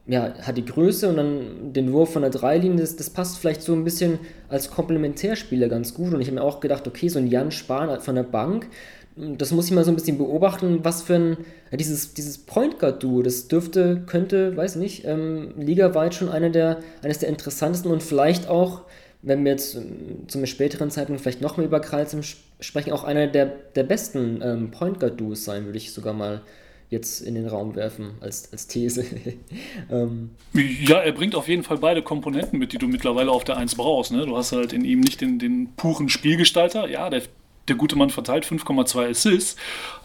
ja, 0.07 0.35
hat 0.43 0.57
die 0.57 0.65
Größe 0.65 1.09
und 1.09 1.17
dann 1.17 1.73
den 1.73 1.93
Wurf 1.93 2.13
von 2.13 2.23
der 2.23 2.31
Dreilinie, 2.31 2.81
das, 2.81 2.95
das 2.97 3.11
passt 3.11 3.39
vielleicht 3.39 3.63
so 3.63 3.73
ein 3.73 3.85
bisschen 3.85 4.19
als 4.49 4.71
Komplementärspieler 4.71 5.69
ganz 5.69 5.95
gut. 5.95 6.13
Und 6.13 6.21
ich 6.21 6.29
habe 6.29 6.37
mir 6.37 6.45
auch 6.45 6.61
gedacht, 6.61 6.87
okay, 6.87 7.09
so 7.09 7.19
ein 7.19 7.27
Jan 7.27 7.51
Spahn 7.51 8.01
von 8.01 8.15
der 8.15 8.23
Bank, 8.23 8.69
das 9.17 9.53
muss 9.53 9.67
ich 9.67 9.73
mal 9.73 9.85
so 9.85 9.93
ein 9.93 9.97
bisschen 9.97 10.19
beobachten, 10.19 10.81
was 10.83 11.03
für 11.03 11.15
ein, 11.15 11.37
dieses, 11.73 12.15
dieses 12.15 12.39
Point 12.39 12.79
Guard 12.79 13.03
Duo, 13.03 13.23
das 13.23 13.49
dürfte, 13.49 14.03
könnte, 14.07 14.57
weiß 14.57 14.77
nicht, 14.77 15.05
ähm, 15.05 15.55
ligaweit 15.57 16.15
schon 16.15 16.29
eine 16.29 16.51
der, 16.51 16.81
eines 17.03 17.19
der 17.19 17.29
interessantesten 17.29 17.93
und 17.93 18.03
vielleicht 18.03 18.49
auch 18.49 18.83
wenn 19.25 19.45
wir 19.45 19.53
jetzt 19.53 19.75
ähm, 19.75 20.29
zum 20.29 20.45
späteren 20.47 20.91
Zeitpunkt 20.91 21.23
vielleicht 21.23 21.41
noch 21.41 21.57
mehr 21.57 21.67
über 21.67 21.81
Kreis 21.81 22.17
sprechen, 22.61 22.93
auch 22.93 23.05
einer 23.05 23.27
der, 23.27 23.47
der 23.47 23.83
besten 23.83 24.41
ähm, 24.43 24.71
Point 24.71 25.01
Guard 25.01 25.19
Duos 25.19 25.45
sein, 25.45 25.65
würde 25.65 25.79
ich 25.79 25.93
sogar 25.93 26.13
mal 26.13 26.43
jetzt 26.91 27.23
in 27.23 27.35
den 27.35 27.49
Raum 27.49 27.75
werfen 27.75 28.13
als, 28.21 28.53
als 28.53 28.67
These. 28.67 29.05
ähm. 29.91 30.31
Ja, 30.53 31.01
er 31.01 31.13
bringt 31.13 31.35
auf 31.35 31.49
jeden 31.49 31.63
Fall 31.63 31.79
beide 31.79 32.03
Komponenten 32.03 32.59
mit, 32.59 32.73
die 32.73 32.79
du 32.79 32.87
mittlerweile 32.87 33.31
auf 33.31 33.45
der 33.45 33.57
1 33.57 33.75
brauchst. 33.75 34.13
Ne? 34.13 34.27
Du 34.27 34.37
hast 34.37 34.53
halt 34.53 34.73
in 34.73 34.85
ihm 34.85 35.01
nicht 35.01 35.21
den, 35.21 35.39
den 35.39 35.73
puren 35.75 36.09
Spielgestalter, 36.09 36.89
ja, 36.89 37.09
der 37.09 37.23
der 37.69 37.77
gute 37.77 37.97
Mann 37.97 38.11
verteilt 38.11 38.45
5,2 38.45 39.11
Assists, 39.11 39.57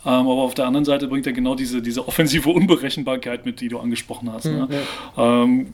ähm, 0.06 0.12
aber 0.12 0.42
auf 0.42 0.54
der 0.54 0.66
anderen 0.66 0.86
Seite 0.86 1.08
bringt 1.08 1.28
er 1.28 1.34
genau 1.34 1.56
diese, 1.56 1.82
diese 1.82 2.08
offensive 2.08 2.50
Unberechenbarkeit 2.50 3.46
mit, 3.46 3.62
die 3.62 3.68
du 3.68 3.80
angesprochen 3.80 4.32
hast. 4.32 4.46
Ne? 4.46 4.68
Mhm, 4.70 4.74
ja. 5.18 5.44
ähm, 5.44 5.68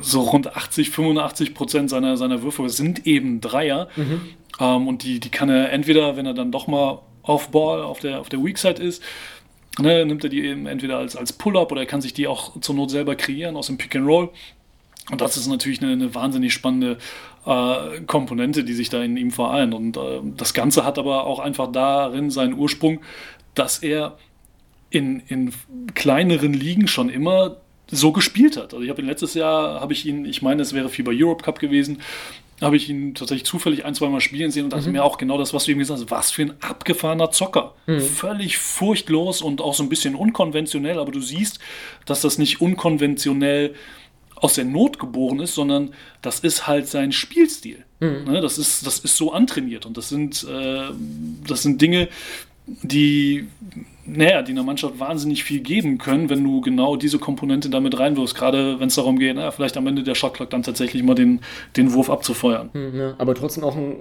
so 0.00 0.20
rund 0.20 0.54
80, 0.54 0.90
85 0.90 1.54
Prozent 1.54 1.90
seiner, 1.90 2.16
seiner 2.16 2.42
Würfe 2.42 2.68
sind 2.68 3.06
eben 3.06 3.40
Dreier 3.40 3.88
mhm. 3.96 4.20
ähm, 4.60 4.88
und 4.88 5.02
die, 5.02 5.20
die 5.20 5.30
kann 5.30 5.48
er 5.48 5.72
entweder, 5.72 6.16
wenn 6.16 6.26
er 6.26 6.34
dann 6.34 6.52
doch 6.52 6.66
mal 6.66 7.00
auf 7.22 7.50
Ball 7.50 7.82
auf 7.82 7.98
der, 8.00 8.20
auf 8.20 8.28
der 8.28 8.42
Weak 8.44 8.58
Side 8.58 8.82
ist, 8.82 9.02
ne, 9.78 10.04
nimmt 10.04 10.24
er 10.24 10.30
die 10.30 10.44
eben 10.44 10.66
entweder 10.66 10.98
als, 10.98 11.16
als 11.16 11.32
Pull-Up 11.32 11.72
oder 11.72 11.82
er 11.82 11.86
kann 11.86 12.00
sich 12.00 12.14
die 12.14 12.26
auch 12.26 12.58
zur 12.60 12.74
Not 12.74 12.90
selber 12.90 13.16
kreieren 13.16 13.56
aus 13.56 13.66
dem 13.66 13.78
Pick 13.78 13.96
and 13.96 14.06
Roll. 14.06 14.30
Und 15.10 15.20
das 15.20 15.36
ist 15.36 15.46
natürlich 15.46 15.82
eine, 15.82 15.92
eine 15.92 16.14
wahnsinnig 16.14 16.52
spannende 16.52 16.98
äh, 17.46 18.00
Komponente, 18.06 18.64
die 18.64 18.74
sich 18.74 18.90
da 18.90 19.02
in 19.02 19.16
ihm 19.16 19.30
vereint. 19.30 19.72
Und 19.72 19.96
äh, 19.96 20.20
das 20.36 20.52
Ganze 20.52 20.84
hat 20.84 20.98
aber 20.98 21.26
auch 21.26 21.38
einfach 21.38 21.70
darin 21.70 22.30
seinen 22.30 22.54
Ursprung, 22.54 23.00
dass 23.54 23.78
er 23.78 24.18
in, 24.90 25.20
in 25.28 25.52
kleineren 25.94 26.52
Ligen 26.52 26.88
schon 26.88 27.08
immer 27.08 27.56
so 27.88 28.12
gespielt 28.12 28.56
hat. 28.56 28.74
Also 28.74 28.82
ich 28.82 28.90
habe 28.90 29.02
letztes 29.02 29.34
Jahr, 29.34 29.80
habe 29.80 29.92
ich 29.92 30.06
ihn, 30.06 30.24
ich 30.24 30.42
meine, 30.42 30.62
es 30.62 30.72
wäre 30.72 30.88
FIBA 30.88 31.12
Europe 31.14 31.44
Cup 31.44 31.60
gewesen, 31.60 32.00
habe 32.60 32.76
ich 32.76 32.88
ihn 32.88 33.14
tatsächlich 33.14 33.44
zufällig 33.44 33.84
ein, 33.84 33.94
zwei 33.94 34.08
Mal 34.08 34.20
spielen 34.20 34.50
sehen 34.50 34.64
und 34.64 34.72
dachte 34.72 34.86
mhm. 34.86 34.92
mir 34.92 35.04
auch 35.04 35.18
genau 35.18 35.38
das, 35.38 35.52
was 35.52 35.66
du 35.66 35.72
ihm 35.72 35.78
gesagt 35.78 36.00
hast, 36.00 36.10
was 36.10 36.30
für 36.30 36.42
ein 36.42 36.54
abgefahrener 36.62 37.30
Zocker. 37.30 37.74
Mhm. 37.86 38.00
Völlig 38.00 38.58
furchtlos 38.58 39.42
und 39.42 39.60
auch 39.60 39.74
so 39.74 39.82
ein 39.82 39.88
bisschen 39.88 40.14
unkonventionell, 40.14 40.98
aber 40.98 41.12
du 41.12 41.20
siehst, 41.20 41.60
dass 42.06 42.22
das 42.22 42.38
nicht 42.38 42.60
unkonventionell 42.60 43.68
ist 43.68 43.76
aus 44.36 44.54
der 44.54 44.64
Not 44.64 44.98
geboren 44.98 45.40
ist, 45.40 45.54
sondern 45.54 45.90
das 46.22 46.40
ist 46.40 46.66
halt 46.66 46.86
sein 46.88 47.12
Spielstil. 47.12 47.84
Mhm. 48.00 48.24
Ne, 48.30 48.40
das, 48.40 48.58
ist, 48.58 48.86
das 48.86 48.98
ist 48.98 49.16
so 49.16 49.32
antrainiert 49.32 49.86
und 49.86 49.96
das 49.96 50.08
sind, 50.08 50.46
äh, 50.48 50.90
das 51.46 51.62
sind 51.62 51.80
Dinge, 51.80 52.08
die, 52.66 53.46
naja, 54.04 54.42
die 54.42 54.52
einer 54.52 54.64
Mannschaft 54.64 54.98
wahnsinnig 54.98 55.44
viel 55.44 55.60
geben 55.60 55.98
können, 55.98 56.28
wenn 56.28 56.42
du 56.42 56.60
genau 56.60 56.96
diese 56.96 57.18
Komponente 57.18 57.70
damit 57.70 57.98
reinwirfst, 57.98 58.34
gerade 58.34 58.80
wenn 58.80 58.88
es 58.88 58.96
darum 58.96 59.18
geht, 59.18 59.36
na, 59.36 59.50
vielleicht 59.50 59.76
am 59.76 59.86
Ende 59.86 60.02
der 60.02 60.14
Shotclock 60.16 60.50
dann 60.50 60.62
tatsächlich 60.62 61.02
mal 61.02 61.14
den, 61.14 61.40
den 61.76 61.92
Wurf 61.92 62.10
abzufeuern. 62.10 62.70
Mhm, 62.72 62.98
ja, 62.98 63.14
aber 63.18 63.34
trotzdem 63.34 63.64
auch 63.64 63.76
ein 63.76 63.92
äh, 63.92 63.96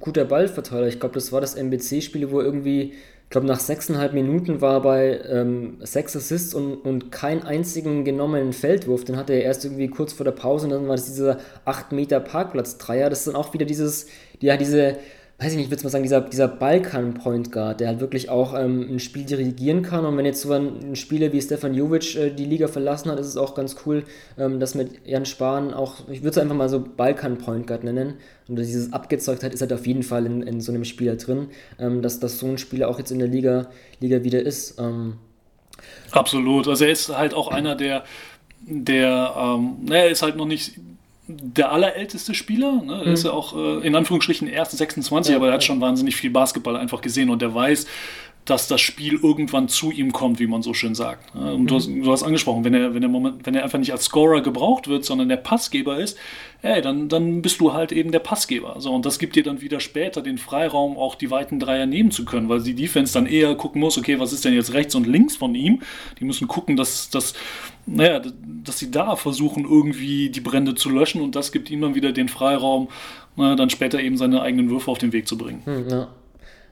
guter 0.00 0.24
Ballverteiler. 0.24 0.88
Ich 0.88 0.98
glaube, 0.98 1.14
das 1.14 1.32
war 1.32 1.40
das 1.40 1.54
MBC-Spiel, 1.54 2.30
wo 2.30 2.40
irgendwie 2.40 2.94
ich 3.28 3.30
glaube, 3.30 3.46
nach 3.46 3.60
sechseinhalb 3.60 4.14
Minuten 4.14 4.62
war 4.62 4.80
bei 4.80 5.20
ähm, 5.28 5.76
sechs 5.80 6.16
Assists 6.16 6.54
und, 6.54 6.76
und 6.76 7.12
keinen 7.12 7.42
einzigen 7.42 8.02
genommenen 8.02 8.54
Feldwurf. 8.54 9.04
Den 9.04 9.18
hatte 9.18 9.34
er 9.34 9.42
erst 9.42 9.66
irgendwie 9.66 9.88
kurz 9.88 10.14
vor 10.14 10.24
der 10.24 10.32
Pause 10.32 10.64
und 10.64 10.72
dann 10.72 10.88
war 10.88 10.96
das 10.96 11.04
dieser 11.04 11.36
8 11.66 11.92
Meter 11.92 12.20
Parkplatz-Dreier. 12.20 13.10
Das 13.10 13.18
ist 13.18 13.26
dann 13.26 13.36
auch 13.36 13.52
wieder 13.52 13.66
dieses, 13.66 14.06
ja, 14.40 14.56
diese 14.56 14.96
weiß 15.40 15.52
ich 15.52 15.56
nicht, 15.56 15.66
ich 15.66 15.70
würde 15.70 15.84
mal 15.84 15.90
sagen, 15.90 16.02
dieser, 16.02 16.20
dieser 16.20 16.48
Balkan-Point 16.48 17.52
Guard, 17.52 17.78
der 17.78 17.88
halt 17.88 18.00
wirklich 18.00 18.28
auch 18.28 18.54
ähm, 18.58 18.94
ein 18.94 18.98
Spiel 18.98 19.24
dirigieren 19.24 19.82
kann. 19.82 20.04
Und 20.04 20.16
wenn 20.16 20.26
jetzt 20.26 20.42
so 20.42 20.52
ein, 20.52 20.90
ein 20.90 20.96
Spieler 20.96 21.32
wie 21.32 21.40
Stefan 21.40 21.74
Jovic 21.74 22.16
äh, 22.16 22.30
die 22.30 22.44
Liga 22.44 22.66
verlassen 22.66 23.08
hat, 23.08 23.20
ist 23.20 23.28
es 23.28 23.36
auch 23.36 23.54
ganz 23.54 23.76
cool, 23.86 24.02
ähm, 24.36 24.58
dass 24.58 24.74
mit 24.74 25.06
Jan 25.06 25.26
Spahn 25.26 25.72
auch, 25.72 26.08
ich 26.08 26.22
würde 26.22 26.30
es 26.30 26.38
einfach 26.38 26.56
mal 26.56 26.68
so 26.68 26.80
Balkan-Point 26.80 27.68
Guard 27.68 27.84
nennen. 27.84 28.14
Und 28.48 28.56
dieses 28.56 28.92
Abgezeugtheit 28.92 29.54
ist 29.54 29.60
halt 29.60 29.72
auf 29.72 29.86
jeden 29.86 30.02
Fall 30.02 30.26
in, 30.26 30.42
in 30.42 30.60
so 30.60 30.72
einem 30.72 30.84
Spieler 30.84 31.14
drin, 31.14 31.50
ähm, 31.78 32.02
dass, 32.02 32.18
dass 32.18 32.40
so 32.40 32.46
ein 32.46 32.58
Spieler 32.58 32.88
auch 32.88 32.98
jetzt 32.98 33.12
in 33.12 33.20
der 33.20 33.28
Liga, 33.28 33.68
Liga 34.00 34.24
wieder 34.24 34.42
ist. 34.42 34.80
Ähm. 34.80 35.18
Absolut. 36.10 36.66
Also 36.66 36.84
er 36.84 36.90
ist 36.90 37.16
halt 37.16 37.32
auch 37.32 37.48
einer, 37.48 37.76
der 37.76 38.02
der, 38.60 39.34
ähm, 39.36 39.76
naja, 39.84 40.10
ist 40.10 40.22
halt 40.22 40.36
noch 40.36 40.46
nicht 40.46 40.74
der 41.28 41.70
allerälteste 41.72 42.34
Spieler. 42.34 42.82
Ne? 42.82 43.02
Er 43.04 43.12
ist 43.12 43.24
ja 43.24 43.32
auch 43.32 43.54
äh, 43.54 43.86
in 43.86 43.94
Anführungsstrichen 43.94 44.48
erst 44.48 44.76
26, 44.76 45.32
ja, 45.32 45.36
aber 45.36 45.48
er 45.48 45.54
hat 45.54 45.64
schon 45.64 45.80
wahnsinnig 45.80 46.16
viel 46.16 46.30
Basketball 46.30 46.76
einfach 46.76 47.00
gesehen 47.02 47.30
und 47.30 47.42
der 47.42 47.54
weiß, 47.54 47.86
dass 48.48 48.66
das 48.66 48.80
Spiel 48.80 49.20
irgendwann 49.22 49.68
zu 49.68 49.90
ihm 49.90 50.12
kommt, 50.12 50.38
wie 50.40 50.46
man 50.46 50.62
so 50.62 50.72
schön 50.72 50.94
sagt. 50.94 51.34
Und 51.34 51.66
du, 51.66 51.74
hast, 51.74 51.88
du 51.88 52.10
hast 52.10 52.22
angesprochen, 52.22 52.64
wenn 52.64 52.72
er, 52.72 52.94
wenn, 52.94 53.02
er 53.02 53.08
Moment, 53.10 53.44
wenn 53.44 53.54
er 53.54 53.62
einfach 53.62 53.78
nicht 53.78 53.92
als 53.92 54.04
Scorer 54.04 54.40
gebraucht 54.40 54.88
wird, 54.88 55.04
sondern 55.04 55.28
der 55.28 55.36
Passgeber 55.36 55.98
ist, 55.98 56.16
ey, 56.62 56.80
dann, 56.80 57.10
dann 57.10 57.42
bist 57.42 57.60
du 57.60 57.74
halt 57.74 57.92
eben 57.92 58.10
der 58.10 58.20
Passgeber. 58.20 58.76
So, 58.78 58.94
und 58.94 59.04
das 59.04 59.18
gibt 59.18 59.36
dir 59.36 59.42
dann 59.42 59.60
wieder 59.60 59.80
später 59.80 60.22
den 60.22 60.38
Freiraum, 60.38 60.96
auch 60.96 61.14
die 61.14 61.30
weiten 61.30 61.60
Dreier 61.60 61.84
nehmen 61.84 62.10
zu 62.10 62.24
können, 62.24 62.48
weil 62.48 62.62
die 62.62 62.74
Defense 62.74 63.12
dann 63.12 63.26
eher 63.26 63.54
gucken 63.54 63.80
muss, 63.80 63.98
okay, 63.98 64.18
was 64.18 64.32
ist 64.32 64.46
denn 64.46 64.54
jetzt 64.54 64.72
rechts 64.72 64.94
und 64.94 65.06
links 65.06 65.36
von 65.36 65.54
ihm? 65.54 65.82
Die 66.18 66.24
müssen 66.24 66.48
gucken, 66.48 66.76
dass, 66.76 67.10
dass, 67.10 67.34
naja, 67.88 68.22
dass 68.64 68.78
sie 68.78 68.90
da 68.90 69.16
versuchen, 69.16 69.64
irgendwie 69.64 70.30
die 70.30 70.40
Brände 70.40 70.74
zu 70.74 70.90
löschen 70.90 71.20
und 71.20 71.34
das 71.34 71.52
gibt 71.52 71.70
ihm 71.70 71.80
dann 71.80 71.94
wieder 71.94 72.12
den 72.12 72.28
Freiraum, 72.28 72.88
na, 73.36 73.54
dann 73.56 73.70
später 73.70 74.00
eben 74.00 74.16
seine 74.16 74.42
eigenen 74.42 74.70
Würfe 74.70 74.90
auf 74.90 74.98
den 74.98 75.12
Weg 75.12 75.28
zu 75.28 75.38
bringen. 75.38 75.62
Hm, 75.64 75.88
ja. 75.88 76.08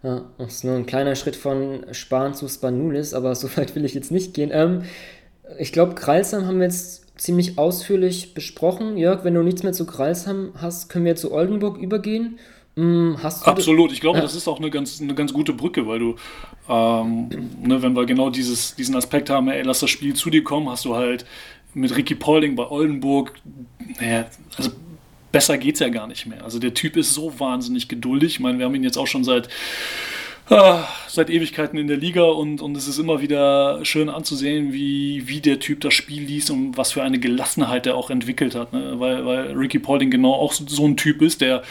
Ja, 0.02 0.22
das 0.38 0.56
ist 0.56 0.64
nur 0.64 0.76
ein 0.76 0.86
kleiner 0.86 1.16
Schritt 1.16 1.36
von 1.36 1.84
Spahn 1.92 2.34
zu 2.34 2.46
Spanulis, 2.48 3.14
aber 3.14 3.34
so 3.34 3.48
weit 3.56 3.74
will 3.74 3.84
ich 3.84 3.94
jetzt 3.94 4.12
nicht 4.12 4.34
gehen. 4.34 4.50
Ähm, 4.52 4.82
ich 5.58 5.72
glaube, 5.72 5.94
Kreilsheim 5.94 6.46
haben 6.46 6.58
wir 6.58 6.66
jetzt 6.66 7.18
ziemlich 7.18 7.58
ausführlich 7.58 8.34
besprochen. 8.34 8.96
Jörg, 8.96 9.24
wenn 9.24 9.34
du 9.34 9.42
nichts 9.42 9.62
mehr 9.62 9.72
zu 9.72 9.86
Kreilsheim 9.86 10.52
hast, 10.56 10.88
können 10.88 11.06
wir 11.06 11.16
zu 11.16 11.32
Oldenburg 11.32 11.78
übergehen. 11.78 12.38
Mm, 12.76 13.14
Absolut, 13.22 13.90
ich 13.92 14.00
glaube, 14.00 14.18
ja. 14.18 14.22
das 14.22 14.34
ist 14.34 14.46
auch 14.48 14.58
eine 14.58 14.68
ganz, 14.68 15.00
eine 15.00 15.14
ganz 15.14 15.32
gute 15.32 15.54
Brücke, 15.54 15.86
weil 15.86 15.98
du, 15.98 16.16
ähm, 16.68 17.28
ne, 17.62 17.80
wenn 17.80 17.96
wir 17.96 18.04
genau 18.04 18.28
dieses, 18.28 18.74
diesen 18.74 18.94
Aspekt 18.96 19.30
haben, 19.30 19.48
ey, 19.48 19.62
lass 19.62 19.80
das 19.80 19.88
Spiel 19.88 20.14
zu 20.14 20.28
dir 20.28 20.44
kommen, 20.44 20.68
hast 20.68 20.84
du 20.84 20.94
halt 20.94 21.24
mit 21.72 21.96
Ricky 21.96 22.14
Paulding 22.14 22.54
bei 22.54 22.68
Oldenburg, 22.68 23.32
naja, 23.98 24.26
also 24.58 24.70
besser 25.32 25.56
geht's 25.56 25.80
ja 25.80 25.88
gar 25.88 26.06
nicht 26.06 26.26
mehr. 26.26 26.44
Also 26.44 26.58
der 26.58 26.74
Typ 26.74 26.96
ist 26.96 27.14
so 27.14 27.38
wahnsinnig 27.40 27.88
geduldig. 27.88 28.34
Ich 28.34 28.40
meine, 28.40 28.58
wir 28.58 28.66
haben 28.66 28.74
ihn 28.74 28.84
jetzt 28.84 28.98
auch 28.98 29.06
schon 29.06 29.24
seit 29.24 29.48
ah, 30.48 30.86
seit 31.08 31.30
Ewigkeiten 31.30 31.78
in 31.78 31.86
der 31.86 31.96
Liga 31.96 32.22
und, 32.24 32.60
und 32.60 32.76
es 32.76 32.88
ist 32.88 32.98
immer 32.98 33.20
wieder 33.20 33.84
schön 33.84 34.08
anzusehen, 34.08 34.72
wie, 34.72 35.26
wie 35.26 35.40
der 35.40 35.58
Typ 35.58 35.80
das 35.80 35.94
Spiel 35.94 36.22
liest 36.22 36.50
und 36.50 36.76
was 36.76 36.92
für 36.92 37.02
eine 37.02 37.18
Gelassenheit 37.18 37.86
er 37.86 37.96
auch 37.96 38.10
entwickelt 38.10 38.54
hat. 38.54 38.72
Ne? 38.72 38.94
Weil, 38.98 39.26
weil 39.26 39.52
Ricky 39.52 39.78
Paulding 39.78 40.10
genau 40.10 40.34
auch 40.34 40.52
so 40.52 40.86
ein 40.86 40.96
Typ 40.96 41.22
ist, 41.22 41.40
der 41.40 41.62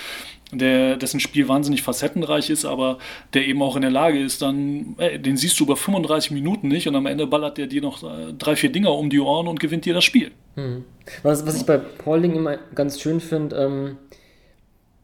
der, 0.57 0.97
dessen 0.97 1.19
Spiel 1.19 1.47
wahnsinnig 1.47 1.81
facettenreich 1.81 2.49
ist, 2.49 2.65
aber 2.65 2.97
der 3.33 3.47
eben 3.47 3.61
auch 3.61 3.75
in 3.75 3.81
der 3.81 3.91
Lage 3.91 4.19
ist, 4.19 4.41
dann, 4.41 4.95
ey, 4.97 5.19
den 5.19 5.37
siehst 5.37 5.59
du 5.59 5.65
über 5.65 5.75
35 5.75 6.31
Minuten 6.31 6.67
nicht 6.67 6.87
und 6.87 6.95
am 6.95 7.05
Ende 7.05 7.27
ballert 7.27 7.57
der 7.57 7.67
dir 7.67 7.81
noch 7.81 8.03
äh, 8.03 8.33
drei, 8.37 8.55
vier 8.55 8.71
Dinger 8.71 8.93
um 8.93 9.09
die 9.09 9.19
Ohren 9.19 9.47
und 9.47 9.59
gewinnt 9.59 9.85
dir 9.85 9.93
das 9.93 10.03
Spiel. 10.03 10.31
Hm. 10.55 10.83
Was, 11.23 11.45
was 11.45 11.57
ich 11.57 11.65
bei 11.65 11.77
Paulding 11.77 12.35
immer 12.35 12.57
ganz 12.73 12.99
schön 12.99 13.19
finde, 13.19 13.55
ähm, 13.55 13.97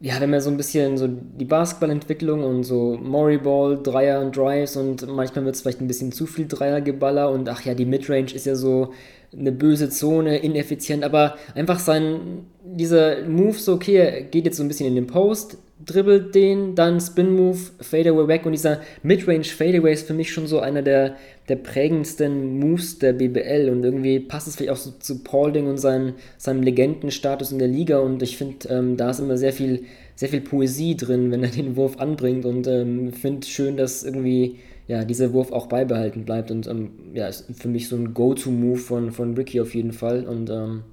ja, 0.01 0.19
wenn 0.19 0.31
man 0.31 0.41
so 0.41 0.49
ein 0.49 0.57
bisschen 0.57 0.97
so 0.97 1.07
die 1.07 1.45
Basketballentwicklung 1.45 2.43
und 2.43 2.63
so 2.63 2.97
Moriball, 2.99 3.79
Dreier 3.83 4.19
und 4.19 4.35
Drives 4.35 4.75
und 4.75 5.07
manchmal 5.07 5.45
wird 5.45 5.55
es 5.55 5.61
vielleicht 5.61 5.79
ein 5.79 5.87
bisschen 5.87 6.11
zu 6.11 6.25
viel 6.25 6.47
Dreiergeballer 6.47 7.29
und 7.29 7.47
ach 7.47 7.61
ja, 7.61 7.75
die 7.75 7.85
Midrange 7.85 8.33
ist 8.33 8.47
ja 8.47 8.55
so 8.55 8.93
eine 9.37 9.51
böse 9.51 9.89
Zone, 9.89 10.39
ineffizient, 10.39 11.03
aber 11.03 11.37
einfach 11.55 11.79
sein, 11.79 12.45
dieser 12.63 13.25
Move 13.27 13.53
so, 13.53 13.73
okay, 13.73 13.95
er 13.95 14.21
geht 14.23 14.45
jetzt 14.45 14.57
so 14.57 14.63
ein 14.63 14.67
bisschen 14.67 14.87
in 14.87 14.95
den 14.95 15.07
Post, 15.07 15.57
dribbelt 15.85 16.35
den, 16.35 16.75
dann 16.75 16.99
Spin-Move, 16.99 17.57
Fadeaway 17.79 18.27
weg 18.27 18.45
und 18.45 18.51
dieser 18.51 18.81
Midrange 19.03 19.45
Fadeaway 19.45 19.93
ist 19.93 20.05
für 20.05 20.13
mich 20.13 20.31
schon 20.31 20.47
so 20.47 20.59
einer 20.59 20.81
der, 20.81 21.15
der 21.49 21.55
prägendsten 21.55 22.59
Moves 22.59 22.99
der 22.99 23.13
BBL 23.13 23.69
und 23.69 23.83
irgendwie 23.83 24.19
passt 24.19 24.47
es 24.47 24.55
vielleicht 24.55 24.71
auch 24.71 24.77
so 24.77 24.91
zu 24.91 25.23
Paulding 25.23 25.67
und 25.67 25.77
sein, 25.77 26.13
seinem 26.37 26.61
Legendenstatus 26.61 27.51
in 27.51 27.59
der 27.59 27.67
Liga 27.67 27.99
und 27.99 28.21
ich 28.21 28.37
finde, 28.37 28.67
ähm, 28.69 28.97
da 28.97 29.09
ist 29.09 29.19
immer 29.19 29.37
sehr 29.37 29.53
viel, 29.53 29.85
sehr 30.15 30.29
viel 30.29 30.41
Poesie 30.41 30.95
drin, 30.95 31.31
wenn 31.31 31.43
er 31.43 31.49
den 31.49 31.75
Wurf 31.75 31.99
anbringt 31.99 32.45
und 32.45 32.67
ähm, 32.67 33.13
finde 33.13 33.47
schön, 33.47 33.77
dass 33.77 34.03
irgendwie 34.03 34.59
ja, 34.91 35.05
dieser 35.05 35.31
Wurf 35.31 35.53
auch 35.53 35.67
beibehalten 35.67 36.25
bleibt 36.25 36.51
und 36.51 36.67
ähm, 36.67 36.91
ja, 37.13 37.25
ist 37.25 37.45
für 37.57 37.69
mich 37.69 37.87
so 37.87 37.95
ein 37.95 38.13
Go-To-Move 38.13 38.77
von, 38.77 39.13
von 39.13 39.35
Ricky 39.35 39.61
auf 39.61 39.73
jeden 39.73 39.93
Fall 39.93 40.25
und 40.25 40.49
ähm, 40.49 40.83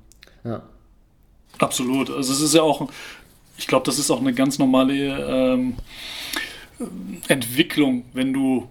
ja. 0.45 0.63
Absolut. 1.59 2.09
Also 2.09 2.33
es 2.33 2.41
ist 2.41 2.55
ja 2.55 2.63
auch, 2.63 2.89
ich 3.57 3.67
glaube, 3.67 3.85
das 3.87 3.99
ist 3.99 4.13
auch 4.13 4.21
eine 4.21 4.33
ganz 4.33 4.61
normale 4.61 4.95
ähm, 5.29 5.75
Entwicklung, 7.27 8.05
wenn 8.13 8.33
du 8.33 8.69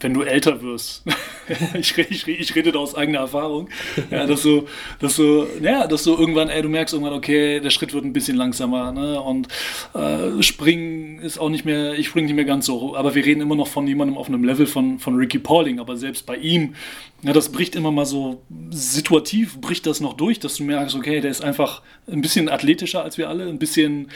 wenn 0.00 0.14
du 0.14 0.22
älter 0.22 0.62
wirst. 0.62 1.02
ich, 1.74 1.96
ich, 1.98 2.28
ich, 2.28 2.54
rede 2.54 2.72
da 2.72 2.78
aus 2.78 2.94
eigener 2.94 3.18
Erfahrung. 3.18 3.68
Ja, 4.10 4.26
dass 4.26 4.42
du, 4.42 4.66
dass 5.00 5.16
du, 5.16 5.46
ja, 5.60 5.86
dass 5.86 6.04
du 6.04 6.16
irgendwann, 6.16 6.48
ey, 6.48 6.62
du 6.62 6.68
merkst 6.68 6.94
irgendwann, 6.94 7.14
okay, 7.16 7.60
der 7.60 7.70
Schritt 7.70 7.92
wird 7.92 8.04
ein 8.04 8.12
bisschen 8.12 8.36
langsamer, 8.36 8.92
ne? 8.92 9.20
Und 9.20 9.48
äh, 9.94 10.42
springen 10.42 11.18
ist 11.20 11.38
auch 11.38 11.48
nicht 11.50 11.64
mehr, 11.64 11.94
ich 11.94 12.08
springe 12.08 12.26
nicht 12.26 12.36
mehr 12.36 12.44
ganz 12.44 12.66
so. 12.66 12.96
Aber 12.96 13.14
wir 13.14 13.24
reden 13.24 13.40
immer 13.40 13.56
noch 13.56 13.68
von 13.68 13.86
jemandem 13.86 14.16
auf 14.16 14.28
einem 14.28 14.44
Level 14.44 14.66
von, 14.66 14.98
von 14.98 15.16
Ricky 15.16 15.38
Pauling. 15.38 15.80
Aber 15.80 15.96
selbst 15.96 16.26
bei 16.26 16.36
ihm, 16.36 16.74
ja, 17.22 17.32
das 17.32 17.50
bricht 17.50 17.74
immer 17.74 17.90
mal 17.90 18.06
so 18.06 18.42
situativ, 18.70 19.60
bricht 19.60 19.86
das 19.86 20.00
noch 20.00 20.12
durch, 20.12 20.38
dass 20.38 20.54
du 20.54 20.62
merkst, 20.62 20.94
okay, 20.94 21.20
der 21.20 21.32
ist 21.32 21.42
einfach 21.42 21.82
ein 22.06 22.20
bisschen 22.20 22.48
athletischer 22.48 23.02
als 23.02 23.18
wir 23.18 23.28
alle, 23.28 23.48
ein 23.48 23.58
bisschen, 23.58 24.08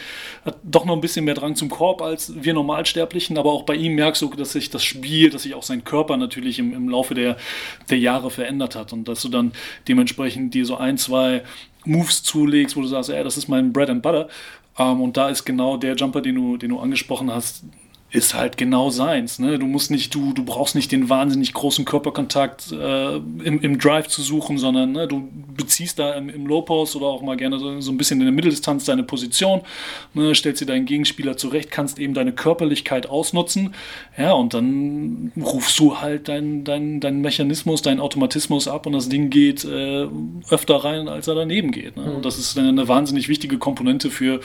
hat 0.45 0.57
doch 0.63 0.85
noch 0.85 0.93
ein 0.93 1.01
bisschen 1.01 1.25
mehr 1.25 1.33
Drang 1.33 1.57
zum 1.57 1.69
Korb 1.69 2.01
als 2.01 2.31
wir 2.41 2.53
Normalsterblichen. 2.53 3.37
Aber 3.37 3.51
auch 3.51 3.63
bei 3.63 3.75
ihm 3.75 3.95
merkst 3.95 4.21
du, 4.21 4.29
dass 4.29 4.53
sich 4.53 4.69
das 4.69 4.85
Spiel, 4.85 5.29
dass 5.29 5.43
sich 5.43 5.53
auch 5.53 5.63
sein 5.63 5.83
Körper 5.83 6.15
natürlich 6.15 6.59
im, 6.59 6.73
im 6.73 6.87
Laufe 6.87 7.13
der, 7.13 7.35
der 7.89 7.99
Jahre 7.99 8.31
verändert 8.31 8.75
hat 8.75 8.93
und 8.93 9.05
dass 9.09 9.21
du 9.21 9.27
dann 9.27 9.51
dementsprechend 9.89 10.53
dir 10.53 10.65
so 10.65 10.77
ein, 10.77 10.97
zwei 10.97 11.43
Moves 11.83 12.23
zulegst, 12.23 12.77
wo 12.77 12.81
du 12.81 12.87
sagst, 12.87 13.09
ey, 13.09 13.21
das 13.21 13.35
ist 13.35 13.49
mein 13.49 13.73
Bread 13.73 13.89
and 13.89 14.01
Butter. 14.01 14.29
Ähm, 14.79 15.01
und 15.01 15.17
da 15.17 15.27
ist 15.27 15.43
genau 15.43 15.75
der 15.75 15.95
Jumper, 15.95 16.21
den 16.21 16.35
du, 16.35 16.55
den 16.55 16.69
du 16.69 16.79
angesprochen 16.79 17.29
hast, 17.29 17.65
ist 18.13 18.35
halt 18.35 18.57
genau 18.57 18.91
seins. 18.91 19.39
Ne? 19.39 19.57
Du 19.57 19.65
musst 19.65 19.89
nicht, 19.89 20.13
du, 20.13 20.33
du 20.33 20.45
brauchst 20.45 20.75
nicht 20.75 20.91
den 20.91 21.09
wahnsinnig 21.09 21.51
großen 21.51 21.83
Körperkontakt 21.83 22.71
äh, 22.71 23.15
im, 23.15 23.59
im 23.59 23.79
Drive 23.79 24.07
zu 24.07 24.21
suchen, 24.21 24.59
sondern 24.59 24.91
ne, 24.91 25.07
du 25.07 25.27
beziehst 25.57 25.97
da 25.97 26.13
im, 26.13 26.29
im 26.29 26.45
Low 26.45 26.61
Post 26.61 26.95
oder 26.95 27.07
auch 27.07 27.23
mal 27.23 27.37
gerne 27.37 27.57
so, 27.57 27.81
so, 27.81 27.91
ein 27.91 27.97
bisschen 27.97 28.19
in 28.19 28.27
der 28.27 28.33
Mitteldistanz 28.33 28.85
deine 28.85 29.01
Position, 29.01 29.61
ne, 30.13 30.35
stellst 30.35 30.61
dir 30.61 30.67
deinen 30.67 30.85
Gegenspieler 30.85 31.37
zurecht, 31.37 31.71
kannst 31.71 31.97
eben 31.97 32.13
deine 32.13 32.33
Körperlichkeit 32.33 33.09
ausnutzen, 33.09 33.73
ja, 34.15 34.31
und 34.33 34.53
dann 34.53 35.31
rufst 35.35 35.79
du 35.79 35.99
halt 35.99 36.27
deinen 36.27 36.63
dein, 36.63 36.99
dein 36.99 37.21
Mechanismus, 37.21 37.81
deinen 37.81 37.99
Automatismus 37.99 38.67
ab 38.67 38.85
und 38.85 38.93
das 38.93 39.09
Ding 39.09 39.31
geht 39.31 39.65
äh, 39.65 40.07
öfter 40.49 40.75
rein, 40.75 41.07
als 41.07 41.27
er 41.27 41.33
daneben 41.33 41.71
geht. 41.71 41.97
Ne? 41.97 42.03
Mhm. 42.03 42.15
Und 42.17 42.25
das 42.25 42.37
ist 42.37 42.57
eine, 42.59 42.69
eine 42.69 42.87
wahnsinnig 42.87 43.27
wichtige 43.27 43.57
Komponente 43.57 44.11
für, 44.11 44.39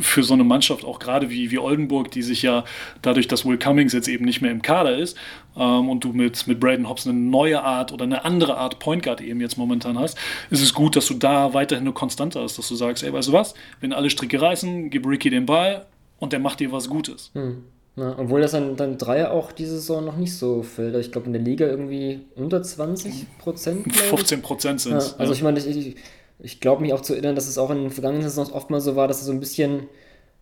für 0.00 0.22
so 0.22 0.34
eine 0.34 0.44
Mannschaft, 0.44 0.84
auch 0.84 0.98
gerade 0.98 1.30
wie, 1.30 1.50
wie 1.50 1.58
Oldenburg, 1.58 2.10
die 2.10 2.22
sich 2.22 2.42
ja 2.42 2.64
dadurch, 3.00 3.28
dass 3.28 3.44
Will 3.44 3.58
Cummings 3.58 3.92
jetzt 3.92 4.08
eben 4.08 4.24
nicht 4.24 4.40
mehr 4.40 4.50
im 4.50 4.62
Kader 4.62 4.96
ist 4.96 5.16
ähm, 5.56 5.88
und 5.88 6.04
du 6.04 6.12
mit, 6.12 6.46
mit 6.46 6.60
Braden 6.60 6.88
Hobbs 6.88 7.06
eine 7.06 7.18
neue 7.18 7.62
Art 7.62 7.92
oder 7.92 8.04
eine 8.04 8.24
andere 8.24 8.56
Art 8.56 8.78
Point 8.78 9.02
Guard 9.02 9.20
eben 9.20 9.40
jetzt 9.40 9.56
momentan 9.56 9.98
hast, 9.98 10.18
ist 10.50 10.62
es 10.62 10.74
gut, 10.74 10.96
dass 10.96 11.06
du 11.06 11.14
da 11.14 11.54
weiterhin 11.54 11.84
eine 11.84 11.94
Konstante 11.94 12.40
hast, 12.40 12.58
dass 12.58 12.68
du 12.68 12.74
sagst, 12.74 13.02
ey, 13.02 13.12
weißt 13.12 13.28
du 13.28 13.32
was, 13.32 13.54
wenn 13.80 13.92
alle 13.92 14.10
Stricke 14.10 14.40
reißen, 14.40 14.90
gib 14.90 15.06
Ricky 15.06 15.30
den 15.30 15.46
Ball 15.46 15.86
und 16.18 16.32
der 16.32 16.40
macht 16.40 16.60
dir 16.60 16.70
was 16.72 16.88
Gutes. 16.88 17.30
Hm. 17.34 17.64
Ja, 17.96 18.14
obwohl 18.18 18.40
das 18.40 18.52
dann, 18.52 18.76
dann 18.76 18.96
Dreier 18.96 19.32
auch 19.32 19.52
diese 19.52 19.74
Saison 19.74 20.04
noch 20.04 20.16
nicht 20.16 20.34
so 20.34 20.62
fällt. 20.62 20.96
Ich 20.96 21.12
glaube, 21.12 21.26
in 21.26 21.34
der 21.34 21.42
Liga 21.42 21.66
irgendwie 21.66 22.20
unter 22.36 22.62
20 22.62 23.38
Prozent. 23.38 23.94
15 23.94 24.40
Prozent 24.40 24.80
sind 24.80 24.96
es. 24.96 25.10
Ja, 25.10 25.16
also 25.18 25.32
ja. 25.32 25.36
ich 25.36 25.42
meine, 25.42 25.58
ich, 25.58 25.66
ich 25.66 25.96
glaube 26.60 26.82
mich 26.82 26.92
auch 26.92 27.00
zu 27.00 27.14
erinnern, 27.14 27.34
dass 27.34 27.48
es 27.48 27.58
auch 27.58 27.70
in 27.70 27.82
den 27.82 27.90
vergangenen 27.90 28.22
Saisons 28.22 28.52
oft 28.52 28.70
mal 28.70 28.80
so 28.80 28.96
war, 28.96 29.08
dass 29.08 29.20
es 29.20 29.26
so 29.26 29.32
ein 29.32 29.40
bisschen 29.40 29.88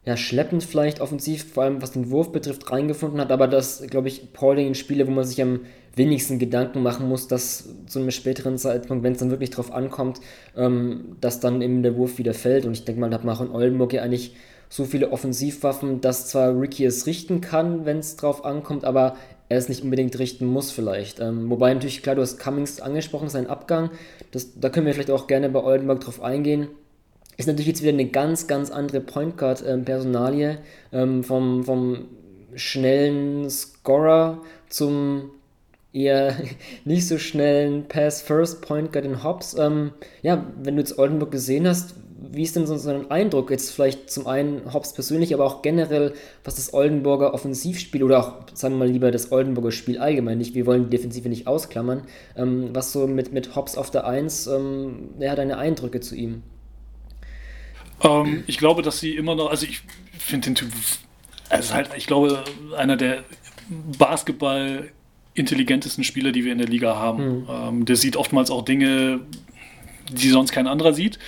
ja, 0.05 0.17
schleppend 0.17 0.65
vielleicht 0.65 1.01
offensiv, 1.01 1.53
vor 1.53 1.65
allem 1.65 1.83
was 1.83 1.93
den 1.93 2.11
Wurf 2.11 2.33
betrifft, 2.33 2.71
reingefunden 2.73 3.21
hat, 3.21 3.31
aber 3.31 3.47
das, 3.49 3.83
glaube 3.89 4.09
ich, 4.09 4.33
Pauling 4.33 4.69
in 4.69 4.75
Spiele, 4.75 5.07
wo 5.07 5.11
man 5.11 5.25
sich 5.25 5.43
am 5.43 5.61
wenigsten 5.95 6.39
Gedanken 6.39 6.83
machen 6.83 7.09
muss, 7.09 7.29
dass 7.29 7.69
zu 7.87 7.99
einem 7.99 8.11
späteren 8.11 8.57
Zeitpunkt, 8.57 9.05
wenn 9.05 9.13
es 9.13 9.19
dann 9.19 9.31
wirklich 9.31 9.51
drauf 9.51 9.73
ankommt, 9.73 10.21
ähm, 10.57 11.17
dass 11.21 11.41
dann 11.41 11.61
eben 11.61 11.83
der 11.83 11.97
Wurf 11.97 12.17
wieder 12.17 12.33
fällt. 12.33 12.65
Und 12.65 12.73
ich 12.73 12.85
denke 12.85 13.01
mal, 13.01 13.11
da 13.11 13.17
hat 13.17 13.25
man 13.25 13.37
auch 13.37 13.43
in 13.43 13.51
Oldenburg 13.51 13.93
ja 13.93 14.03
eigentlich 14.03 14.35
so 14.71 14.85
viele 14.85 15.11
Offensivwaffen, 15.11 16.01
dass 16.01 16.29
zwar 16.29 16.59
Ricky 16.59 16.85
es 16.85 17.07
richten 17.07 17.41
kann, 17.41 17.85
wenn 17.85 17.99
es 17.99 18.17
drauf 18.17 18.45
ankommt, 18.45 18.85
aber 18.85 19.17
er 19.51 19.59
es 19.59 19.69
nicht 19.69 19.83
unbedingt 19.83 20.19
richten 20.19 20.47
muss 20.47 20.71
vielleicht. 20.71 21.21
Ähm, 21.21 21.51
wobei 21.51 21.75
natürlich, 21.75 22.03
klar, 22.03 22.15
du 22.15 22.23
hast 22.23 22.39
Cummings 22.39 22.81
angesprochen, 22.81 23.29
sein 23.29 23.49
Abgang, 23.49 23.91
das, 24.31 24.59
da 24.59 24.71
können 24.71 24.87
wir 24.87 24.95
vielleicht 24.95 25.11
auch 25.11 25.27
gerne 25.27 25.51
bei 25.51 25.63
Oldenburg 25.63 26.01
drauf 26.01 26.23
eingehen. 26.23 26.69
Ist 27.37 27.47
natürlich 27.47 27.67
jetzt 27.67 27.83
wieder 27.83 27.93
eine 27.93 28.07
ganz, 28.07 28.47
ganz 28.47 28.71
andere 28.71 29.01
Point 29.01 29.37
Guard-Personalie 29.37 30.59
ähm, 30.93 31.25
vom, 31.25 31.65
vom 31.65 32.07
schnellen 32.55 33.51
Scorer 33.51 34.41
zum 34.69 35.31
eher 35.93 36.37
nicht 36.85 37.09
so 37.09 37.19
schnellen 37.19 37.89
Pass-First 37.89 38.63
Point 38.63 38.93
Guard 38.93 39.05
in 39.05 39.25
Hobbs. 39.25 39.57
Ähm, 39.59 39.93
ja, 40.23 40.47
wenn 40.63 40.77
du 40.77 40.81
jetzt 40.81 40.97
Oldenburg 40.97 41.33
gesehen 41.33 41.67
hast, 41.67 41.95
wie 42.23 42.43
ist 42.43 42.55
denn 42.55 42.67
so, 42.67 42.91
ein 42.91 43.11
Eindruck 43.11 43.51
jetzt 43.51 43.73
vielleicht 43.73 44.11
zum 44.11 44.27
einen 44.27 44.73
Hobbs 44.73 44.93
persönlich, 44.93 45.33
aber 45.33 45.45
auch 45.45 45.63
generell, 45.63 46.15
was 46.45 46.57
das 46.57 46.75
Oldenburger 46.75 47.33
Offensivspiel 47.33 48.03
oder 48.03 48.21
auch, 48.21 48.33
sagen 48.55 48.75
wir 48.75 48.81
mal 48.81 48.91
lieber, 48.91 49.11
das 49.11 49.33
Oldenburger 49.33 49.73
Spiel 49.73 49.99
allgemein 49.99 50.39
nicht, 50.39 50.55
wir 50.55 50.67
wollen 50.67 50.85
die 50.85 50.97
Defensive 50.97 51.29
nicht 51.29 51.47
ausklammern, 51.47 52.03
ähm, 52.37 52.71
was 52.73 52.93
so 52.93 53.07
mit, 53.07 53.33
mit 53.33 53.57
Hobbs 53.57 53.77
auf 53.77 53.91
der 53.91 54.07
1, 54.07 54.47
ähm, 54.49 55.11
ja, 55.19 55.35
deine 55.35 55.57
Eindrücke 55.57 56.01
zu 56.01 56.15
ihm? 56.15 56.43
Ähm, 58.03 58.45
ich 58.47 58.59
glaube, 58.59 58.83
dass 58.83 59.01
sie 59.01 59.17
immer 59.17 59.35
noch, 59.35 59.51
also 59.51 59.67
ich 59.67 59.83
finde 60.19 60.51
den 60.51 60.55
Typ, 60.57 60.71
also 61.49 61.75
halt, 61.75 61.91
ich 61.97 62.07
glaube, 62.07 62.45
einer 62.77 62.97
der 62.97 63.25
Basketball 63.99 64.91
intelligentesten 65.35 66.05
Spieler, 66.05 66.33
die 66.33 66.45
wir 66.45 66.53
in 66.53 66.59
der 66.59 66.69
Liga 66.69 66.97
haben. 66.97 67.41
Mhm. 67.41 67.47
Ähm, 67.49 67.85
der 67.85 67.97
sieht 67.97 68.17
oftmals 68.17 68.51
auch 68.51 68.65
Dinge, 68.65 69.21
die 70.11 70.29
sonst 70.29 70.53
kein 70.53 70.67
anderer 70.67 70.93
sieht. 70.93 71.19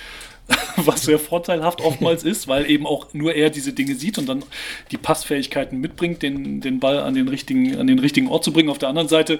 was 0.75 1.03
sehr 1.03 1.19
vorteilhaft 1.19 1.81
oftmals 1.81 2.23
ist, 2.23 2.47
weil 2.47 2.69
eben 2.69 2.85
auch 2.85 3.13
nur 3.13 3.33
er 3.33 3.49
diese 3.49 3.73
Dinge 3.73 3.95
sieht 3.95 4.17
und 4.17 4.27
dann 4.27 4.43
die 4.91 4.97
Passfähigkeiten 4.97 5.79
mitbringt, 5.79 6.21
den, 6.21 6.61
den 6.61 6.79
Ball 6.79 6.99
an 6.99 7.13
den, 7.13 7.27
richtigen, 7.27 7.77
an 7.77 7.87
den 7.87 7.99
richtigen 7.99 8.27
Ort 8.27 8.43
zu 8.43 8.51
bringen. 8.51 8.69
Auf 8.69 8.77
der 8.77 8.89
anderen 8.89 9.07
Seite 9.07 9.39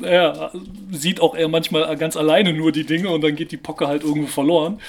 ja, 0.00 0.52
sieht 0.92 1.20
auch 1.20 1.34
er 1.34 1.48
manchmal 1.48 1.96
ganz 1.96 2.16
alleine 2.16 2.52
nur 2.52 2.72
die 2.72 2.84
Dinge 2.84 3.10
und 3.10 3.22
dann 3.22 3.36
geht 3.36 3.52
die 3.52 3.56
Pocke 3.56 3.88
halt 3.88 4.04
irgendwo 4.04 4.28
verloren. 4.28 4.80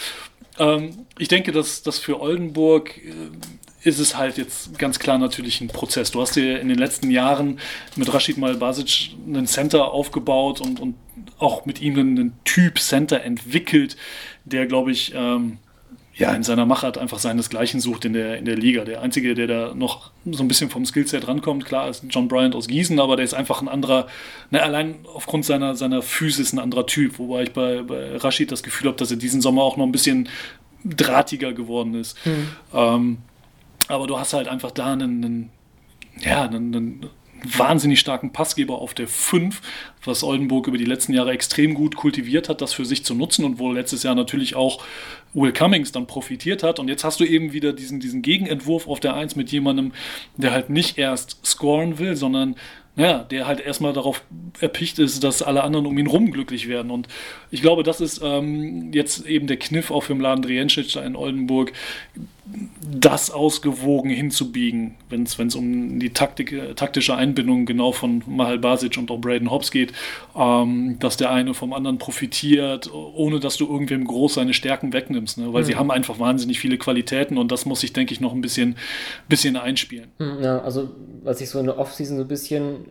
Ähm, 0.59 1.05
ich 1.17 1.27
denke, 1.27 1.51
dass 1.51 1.81
das 1.81 1.97
für 1.97 2.19
Oldenburg 2.21 2.97
äh, 2.97 3.87
ist 3.87 3.99
es 3.99 4.17
halt 4.17 4.37
jetzt 4.37 4.77
ganz 4.77 4.99
klar 4.99 5.17
natürlich 5.17 5.61
ein 5.61 5.69
Prozess. 5.69 6.11
Du 6.11 6.21
hast 6.21 6.35
dir 6.35 6.59
in 6.59 6.67
den 6.67 6.77
letzten 6.77 7.11
Jahren 7.11 7.59
mit 7.95 8.13
Rashid 8.13 8.37
Malbasic 8.37 9.11
einen 9.25 9.47
Center 9.47 9.91
aufgebaut 9.91 10.59
und, 10.59 10.79
und 10.81 10.95
auch 11.37 11.65
mit 11.65 11.81
ihm 11.81 11.97
einen 11.97 12.33
Typ 12.43 12.79
Center 12.79 13.23
entwickelt, 13.23 13.95
der, 14.51 14.65
glaube 14.65 14.91
ich, 14.91 15.13
ähm, 15.15 15.57
ja, 16.19 16.33
in 16.33 16.43
seiner 16.43 16.65
Machart 16.65 16.97
einfach 16.97 17.17
seinesgleichen 17.17 17.79
sucht 17.79 18.03
in 18.03 18.11
der, 18.11 18.37
in 18.37 18.43
der 18.43 18.57
Liga. 18.57 18.83
Der 18.83 19.01
Einzige, 19.01 19.35
der 19.35 19.47
da 19.47 19.73
noch 19.73 20.11
so 20.29 20.43
ein 20.43 20.49
bisschen 20.49 20.69
vom 20.69 20.85
Skillset 20.85 21.27
rankommt, 21.29 21.63
klar, 21.65 21.89
ist 21.89 22.03
John 22.09 22.27
Bryant 22.27 22.55
aus 22.55 22.67
Gießen, 22.67 22.99
aber 22.99 23.15
der 23.15 23.23
ist 23.23 23.33
einfach 23.33 23.61
ein 23.61 23.69
anderer, 23.69 24.07
ne, 24.51 24.61
allein 24.61 24.95
aufgrund 25.13 25.45
seiner, 25.45 25.75
seiner 25.75 26.01
Physis 26.01 26.51
ein 26.51 26.59
anderer 26.59 26.85
Typ, 26.85 27.19
wobei 27.19 27.43
ich 27.43 27.53
bei, 27.53 27.83
bei 27.83 28.17
Rashid 28.17 28.51
das 28.51 28.63
Gefühl 28.63 28.89
habe, 28.89 28.97
dass 28.97 29.11
er 29.11 29.17
diesen 29.17 29.39
Sommer 29.39 29.63
auch 29.63 29.77
noch 29.77 29.85
ein 29.85 29.93
bisschen 29.93 30.27
drahtiger 30.83 31.53
geworden 31.53 31.95
ist. 31.95 32.17
Mhm. 32.25 32.47
Ähm, 32.73 33.17
aber 33.87 34.05
du 34.05 34.19
hast 34.19 34.33
halt 34.33 34.49
einfach 34.49 34.71
da 34.71 34.91
einen, 34.91 35.23
einen 35.23 35.49
ja, 36.19 36.43
einen, 36.43 36.75
einen 36.75 37.09
wahnsinnig 37.43 37.99
starken 37.99 38.31
Passgeber 38.31 38.79
auf 38.79 38.93
der 38.93 39.07
5, 39.07 39.61
was 40.03 40.23
Oldenburg 40.23 40.67
über 40.67 40.77
die 40.77 40.85
letzten 40.85 41.13
Jahre 41.13 41.31
extrem 41.31 41.73
gut 41.73 41.95
kultiviert 41.95 42.49
hat, 42.49 42.61
das 42.61 42.73
für 42.73 42.85
sich 42.85 43.03
zu 43.03 43.13
nutzen 43.13 43.45
und 43.45 43.59
wo 43.59 43.71
letztes 43.71 44.03
Jahr 44.03 44.15
natürlich 44.15 44.55
auch 44.55 44.83
Will 45.33 45.51
Cummings 45.51 45.91
dann 45.91 46.07
profitiert 46.07 46.63
hat. 46.63 46.79
Und 46.79 46.87
jetzt 46.87 47.03
hast 47.03 47.19
du 47.19 47.25
eben 47.25 47.53
wieder 47.53 47.73
diesen, 47.73 47.99
diesen 47.99 48.21
Gegenentwurf 48.21 48.87
auf 48.87 48.99
der 48.99 49.15
1 49.15 49.35
mit 49.35 49.51
jemandem, 49.51 49.91
der 50.37 50.51
halt 50.51 50.69
nicht 50.69 50.97
erst 50.97 51.45
scoren 51.45 51.99
will, 51.99 52.15
sondern 52.15 52.55
ja, 52.95 53.19
der 53.19 53.47
halt 53.47 53.61
erstmal 53.61 53.93
darauf 53.93 54.23
erpicht 54.59 54.99
ist, 54.99 55.23
dass 55.23 55.41
alle 55.41 55.63
anderen 55.63 55.85
um 55.85 55.97
ihn 55.97 56.07
rum 56.07 56.31
glücklich 56.31 56.67
werden. 56.67 56.91
Und 56.91 57.07
ich 57.49 57.61
glaube, 57.61 57.83
das 57.83 58.01
ist 58.01 58.19
ähm, 58.21 58.91
jetzt 58.91 59.25
eben 59.25 59.47
der 59.47 59.57
Kniff 59.57 59.89
auch 59.89 60.03
für 60.03 60.15
Mladen 60.15 60.41
Drijencic 60.41 60.97
in 60.97 61.15
Oldenburg, 61.15 61.71
das 62.81 63.29
ausgewogen 63.29 64.09
hinzubiegen, 64.09 64.95
wenn 65.09 65.23
es 65.23 65.55
um 65.55 65.99
die 65.99 66.09
Taktik, 66.11 66.75
taktische 66.75 67.15
Einbindung 67.15 67.65
genau 67.65 67.91
von 67.91 68.23
Mahal 68.25 68.57
Basic 68.57 68.97
und 68.97 69.11
auch 69.11 69.19
Braden 69.19 69.51
Hobbs 69.51 69.69
geht, 69.69 69.93
ähm, 70.35 70.97
dass 70.99 71.17
der 71.17 71.31
eine 71.31 71.53
vom 71.53 71.73
anderen 71.73 71.99
profitiert, 71.99 72.91
ohne 72.93 73.39
dass 73.39 73.57
du 73.57 73.67
irgendwem 73.67 74.05
groß 74.05 74.35
seine 74.35 74.53
Stärken 74.53 74.93
wegnimmst, 74.93 75.37
ne? 75.37 75.53
weil 75.53 75.61
mhm. 75.61 75.67
sie 75.67 75.75
haben 75.75 75.91
einfach 75.91 76.19
wahnsinnig 76.19 76.59
viele 76.59 76.77
Qualitäten 76.77 77.37
und 77.37 77.51
das 77.51 77.65
muss 77.65 77.83
ich, 77.83 77.93
denke 77.93 78.13
ich, 78.13 78.21
noch 78.21 78.33
ein 78.33 78.41
bisschen, 78.41 78.75
bisschen 79.27 79.55
einspielen. 79.55 80.09
Mhm, 80.17 80.43
ja, 80.43 80.59
also 80.59 80.89
was 81.23 81.41
ich 81.41 81.49
so 81.49 81.59
in 81.59 81.67
der 81.67 81.77
Offseason 81.77 82.17
so 82.17 82.23
ein 82.23 82.27
bisschen 82.27 82.85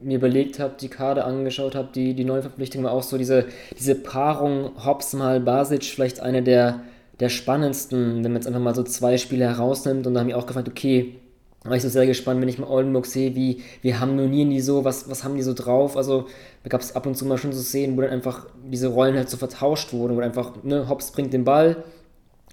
mir 0.00 0.16
überlegt 0.16 0.58
habe, 0.58 0.74
die 0.80 0.88
Karte 0.88 1.24
angeschaut 1.24 1.74
habe, 1.74 1.88
die, 1.94 2.14
die 2.14 2.24
Neuverpflichtung 2.24 2.84
war 2.84 2.92
auch 2.92 3.02
so 3.02 3.18
diese, 3.18 3.46
diese 3.78 3.94
Paarung 3.94 4.84
Hobbs 4.84 5.12
mal 5.12 5.40
Basic, 5.40 5.84
vielleicht 5.84 6.20
eine 6.20 6.42
der 6.42 6.80
der 7.20 7.28
spannendsten, 7.28 8.24
wenn 8.24 8.32
man 8.32 8.36
jetzt 8.36 8.46
einfach 8.46 8.60
mal 8.60 8.74
so 8.74 8.82
zwei 8.82 9.18
Spiele 9.18 9.44
herausnimmt. 9.44 10.06
Und 10.06 10.14
da 10.14 10.20
habe 10.20 10.30
ich 10.30 10.34
auch 10.34 10.46
gefragt, 10.46 10.68
okay, 10.68 11.16
war 11.64 11.76
ich 11.76 11.82
so 11.82 11.90
sehr 11.90 12.06
gespannt, 12.06 12.40
wenn 12.40 12.48
ich 12.48 12.58
mal 12.58 12.70
Oldenburg 12.70 13.04
sehe, 13.04 13.34
wie, 13.34 13.62
wie 13.82 13.94
harmonieren 13.94 14.48
die 14.48 14.60
so, 14.60 14.84
was, 14.84 15.10
was 15.10 15.24
haben 15.24 15.36
die 15.36 15.42
so 15.42 15.52
drauf. 15.52 15.96
Also 15.96 16.26
da 16.62 16.70
gab 16.70 16.80
es 16.80 16.96
ab 16.96 17.04
und 17.06 17.16
zu 17.16 17.26
mal 17.26 17.36
schon 17.36 17.52
so 17.52 17.60
Szenen, 17.60 17.96
wo 17.96 18.00
dann 18.00 18.10
einfach 18.10 18.46
diese 18.64 18.88
Rollen 18.88 19.16
halt 19.16 19.28
so 19.28 19.36
vertauscht 19.36 19.92
wurden, 19.92 20.16
wo 20.16 20.20
einfach, 20.20 20.62
ne, 20.62 20.88
Hobbs 20.88 21.10
bringt 21.10 21.34
den 21.34 21.44
Ball, 21.44 21.84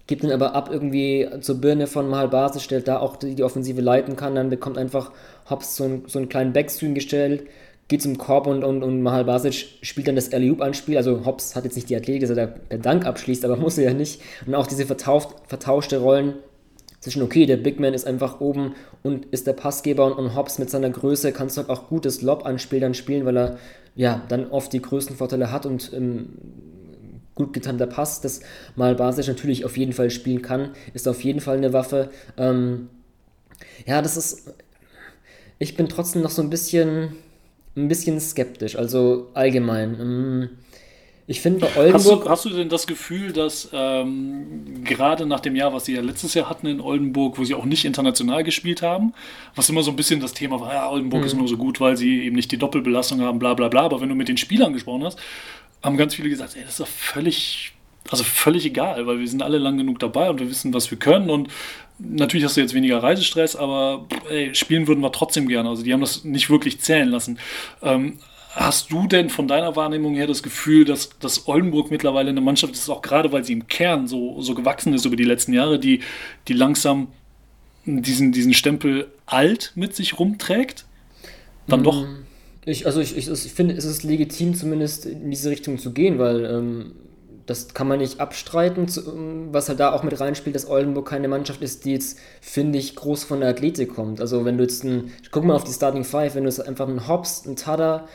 gibt 0.07 0.23
ihn 0.23 0.31
aber 0.31 0.55
ab 0.55 0.69
irgendwie 0.69 1.27
zur 1.39 1.61
Birne 1.61 1.87
von 1.87 2.09
Mahal 2.09 2.27
Basis, 2.27 2.63
stellt 2.63 2.89
da 2.89 2.99
auch 2.99 3.15
die, 3.15 3.35
die 3.35 3.43
Offensive 3.43 3.79
leiten 3.79 4.17
kann, 4.17 4.35
dann 4.35 4.49
bekommt 4.49 4.77
einfach 4.77 5.11
Hobbs 5.49 5.77
so, 5.77 5.85
ein, 5.85 6.03
so 6.07 6.19
einen 6.19 6.27
kleinen 6.27 6.51
Backstream 6.51 6.93
gestellt, 6.93 7.47
geht 7.87 8.01
zum 8.01 8.17
Korb 8.17 8.47
und, 8.47 8.63
und, 8.63 8.83
und 8.83 9.01
Mahal 9.01 9.25
Basic 9.25 9.53
spielt 9.81 10.07
dann 10.07 10.15
das 10.15 10.33
Alley-Oop-Anspiel. 10.33 10.97
Also 10.97 11.25
Hobbs 11.25 11.55
hat 11.55 11.63
jetzt 11.63 11.75
nicht 11.75 11.89
die 11.89 11.95
Athletik, 11.95 12.21
dass 12.21 12.31
er 12.31 12.35
da 12.35 12.47
per 12.47 12.77
Dank 12.79 13.05
abschließt, 13.05 13.45
aber 13.45 13.55
muss 13.57 13.77
er 13.77 13.85
ja 13.85 13.93
nicht. 13.93 14.21
Und 14.45 14.55
auch 14.55 14.67
diese 14.67 14.85
vertauft, 14.85 15.35
vertauschte 15.47 15.99
Rollen 15.99 16.35
zwischen, 16.99 17.21
okay, 17.21 17.45
der 17.45 17.57
Big 17.57 17.79
Man 17.79 17.93
ist 17.93 18.05
einfach 18.05 18.41
oben 18.41 18.75
und 19.03 19.25
ist 19.27 19.47
der 19.47 19.53
Passgeber 19.53 20.05
und, 20.05 20.13
und 20.13 20.35
Hobbs 20.35 20.59
mit 20.59 20.69
seiner 20.69 20.89
Größe 20.89 21.31
kannst 21.31 21.55
du 21.55 21.61
halt 21.61 21.69
auch 21.69 21.87
gutes 21.87 22.21
Lob-Anspiel 22.21 22.79
dann 22.79 22.93
spielen, 22.93 23.25
weil 23.25 23.37
er 23.37 23.57
ja 23.95 24.23
dann 24.27 24.49
oft 24.51 24.73
die 24.73 24.81
größten 24.81 25.15
Vorteile 25.15 25.51
hat 25.51 25.65
und 25.65 25.91
ähm, 25.93 26.29
gut 27.35 27.53
getarnter 27.53 27.87
Pass, 27.87 28.19
das 28.19 28.41
Mahal 28.75 28.95
Basic 28.95 29.27
natürlich 29.27 29.63
auf 29.63 29.77
jeden 29.77 29.93
Fall 29.93 30.09
spielen 30.09 30.41
kann, 30.41 30.71
ist 30.93 31.07
auf 31.07 31.23
jeden 31.23 31.39
Fall 31.39 31.57
eine 31.57 31.71
Waffe. 31.71 32.09
Ähm, 32.35 32.89
ja, 33.85 34.01
das 34.01 34.17
ist. 34.17 34.53
Ich 35.59 35.75
bin 35.75 35.87
trotzdem 35.87 36.21
noch 36.21 36.29
so 36.29 36.41
ein 36.41 36.49
bisschen 36.49 37.15
ein 37.77 37.87
bisschen 37.87 38.19
skeptisch, 38.19 38.75
also 38.75 39.27
allgemein. 39.33 39.91
Mm. 39.91 40.49
Ich 41.29 41.41
finde 41.41 41.59
bei 41.59 41.75
Oldenburg. 41.75 41.93
Hast 41.93 42.05
du, 42.05 42.29
hast 42.29 42.45
du, 42.45 42.49
denn 42.51 42.69
das 42.69 42.87
Gefühl, 42.87 43.33
dass 43.33 43.69
ähm, 43.73 44.85
gerade 44.85 45.25
nach 45.25 45.41
dem 45.41 45.57
Jahr, 45.57 45.73
was 45.73 45.83
sie 45.83 45.93
ja 45.93 46.01
letztes 46.01 46.33
Jahr 46.33 46.49
hatten 46.49 46.67
in 46.67 46.79
Oldenburg, 46.79 47.37
wo 47.37 47.43
sie 47.43 47.53
auch 47.53 47.65
nicht 47.65 47.83
international 47.83 48.45
gespielt 48.45 48.81
haben, 48.81 49.13
was 49.53 49.67
immer 49.67 49.83
so 49.83 49.91
ein 49.91 49.97
bisschen 49.97 50.21
das 50.21 50.33
Thema 50.33 50.61
war, 50.61 50.73
ja, 50.73 50.89
Oldenburg 50.89 51.21
mhm. 51.21 51.27
ist 51.27 51.33
nur 51.35 51.47
so 51.49 51.57
gut, 51.57 51.81
weil 51.81 51.97
sie 51.97 52.23
eben 52.23 52.35
nicht 52.37 52.49
die 52.53 52.57
Doppelbelastung 52.57 53.19
haben, 53.19 53.39
bla 53.39 53.53
bla 53.55 53.67
bla. 53.67 53.81
Aber 53.81 53.99
wenn 53.99 54.07
du 54.07 54.15
mit 54.15 54.29
den 54.29 54.37
Spielern 54.37 54.71
gesprochen 54.71 55.03
hast, 55.03 55.19
haben 55.83 55.97
ganz 55.97 56.15
viele 56.15 56.29
gesagt, 56.29 56.55
ey, 56.55 56.61
das 56.61 56.71
ist 56.71 56.79
doch 56.79 56.87
völlig, 56.87 57.73
also 58.09 58.23
völlig 58.23 58.65
egal, 58.65 59.07
weil 59.07 59.19
wir 59.19 59.27
sind 59.27 59.41
alle 59.41 59.57
lang 59.57 59.77
genug 59.77 59.99
dabei 59.99 60.29
und 60.29 60.39
wir 60.39 60.49
wissen, 60.49 60.73
was 60.73 60.89
wir 60.91 60.97
können 60.97 61.29
und 61.29 61.49
natürlich 61.99 62.45
hast 62.45 62.57
du 62.57 62.61
jetzt 62.61 62.73
weniger 62.73 63.01
Reisestress, 63.01 63.55
aber 63.55 64.05
ey, 64.29 64.53
spielen 64.53 64.87
würden 64.87 65.01
wir 65.01 65.11
trotzdem 65.11 65.47
gerne. 65.47 65.69
Also 65.69 65.83
die 65.83 65.93
haben 65.93 66.01
das 66.01 66.23
nicht 66.23 66.49
wirklich 66.49 66.79
zählen 66.79 67.09
lassen. 67.09 67.39
Ähm, 67.81 68.19
hast 68.51 68.91
du 68.91 69.07
denn 69.07 69.29
von 69.29 69.47
deiner 69.47 69.75
Wahrnehmung 69.75 70.15
her 70.15 70.27
das 70.27 70.43
Gefühl, 70.43 70.85
dass, 70.85 71.17
dass 71.19 71.47
Oldenburg 71.47 71.91
mittlerweile 71.91 72.29
eine 72.29 72.41
Mannschaft 72.41 72.73
ist, 72.73 72.89
auch 72.89 73.01
gerade 73.01 73.31
weil 73.31 73.43
sie 73.43 73.53
im 73.53 73.67
Kern 73.67 74.07
so, 74.07 74.41
so 74.41 74.55
gewachsen 74.55 74.93
ist 74.93 75.05
über 75.05 75.15
die 75.15 75.23
letzten 75.23 75.53
Jahre, 75.53 75.79
die, 75.79 76.01
die 76.47 76.53
langsam 76.53 77.07
diesen, 77.85 78.31
diesen 78.31 78.53
Stempel 78.53 79.07
alt 79.25 79.71
mit 79.75 79.95
sich 79.95 80.19
rumträgt? 80.19 80.85
Dann 81.67 81.83
doch. 81.83 82.03
Mm, 82.03 82.25
ich, 82.65 82.85
also 82.85 82.99
ich, 82.99 83.15
ich, 83.15 83.29
ich 83.29 83.53
finde, 83.53 83.75
es 83.75 83.85
ist 83.85 84.03
legitim, 84.03 84.55
zumindest 84.55 85.05
in 85.05 85.29
diese 85.29 85.49
Richtung 85.49 85.77
zu 85.77 85.93
gehen, 85.93 86.19
weil 86.19 86.45
ähm, 86.45 86.91
das 87.47 87.73
kann 87.73 87.87
man 87.87 87.99
nicht 87.99 88.19
abstreiten, 88.19 88.87
was 89.53 89.69
halt 89.69 89.79
da 89.79 89.93
auch 89.93 90.03
mit 90.03 90.19
reinspielt, 90.19 90.55
dass 90.55 90.69
Oldenburg 90.69 91.07
keine 91.07 91.29
Mannschaft 91.29 91.61
ist, 91.61 91.85
die 91.85 91.93
jetzt, 91.93 92.19
finde 92.41 92.77
ich, 92.77 92.95
groß 92.95 93.23
von 93.23 93.39
der 93.39 93.49
Athletik 93.49 93.95
kommt. 93.95 94.19
Also 94.19 94.43
wenn 94.43 94.57
du 94.57 94.63
jetzt 94.63 94.83
ein, 94.83 95.11
guck 95.31 95.45
mal 95.45 95.55
auf 95.55 95.63
die 95.63 95.71
Starting 95.71 96.03
Five, 96.03 96.35
wenn 96.35 96.43
du 96.43 96.49
jetzt 96.49 96.67
einfach 96.67 96.87
einen 96.87 97.07
Hobbs, 97.07 97.45
einen 97.45 97.55
Tada, 97.55 98.05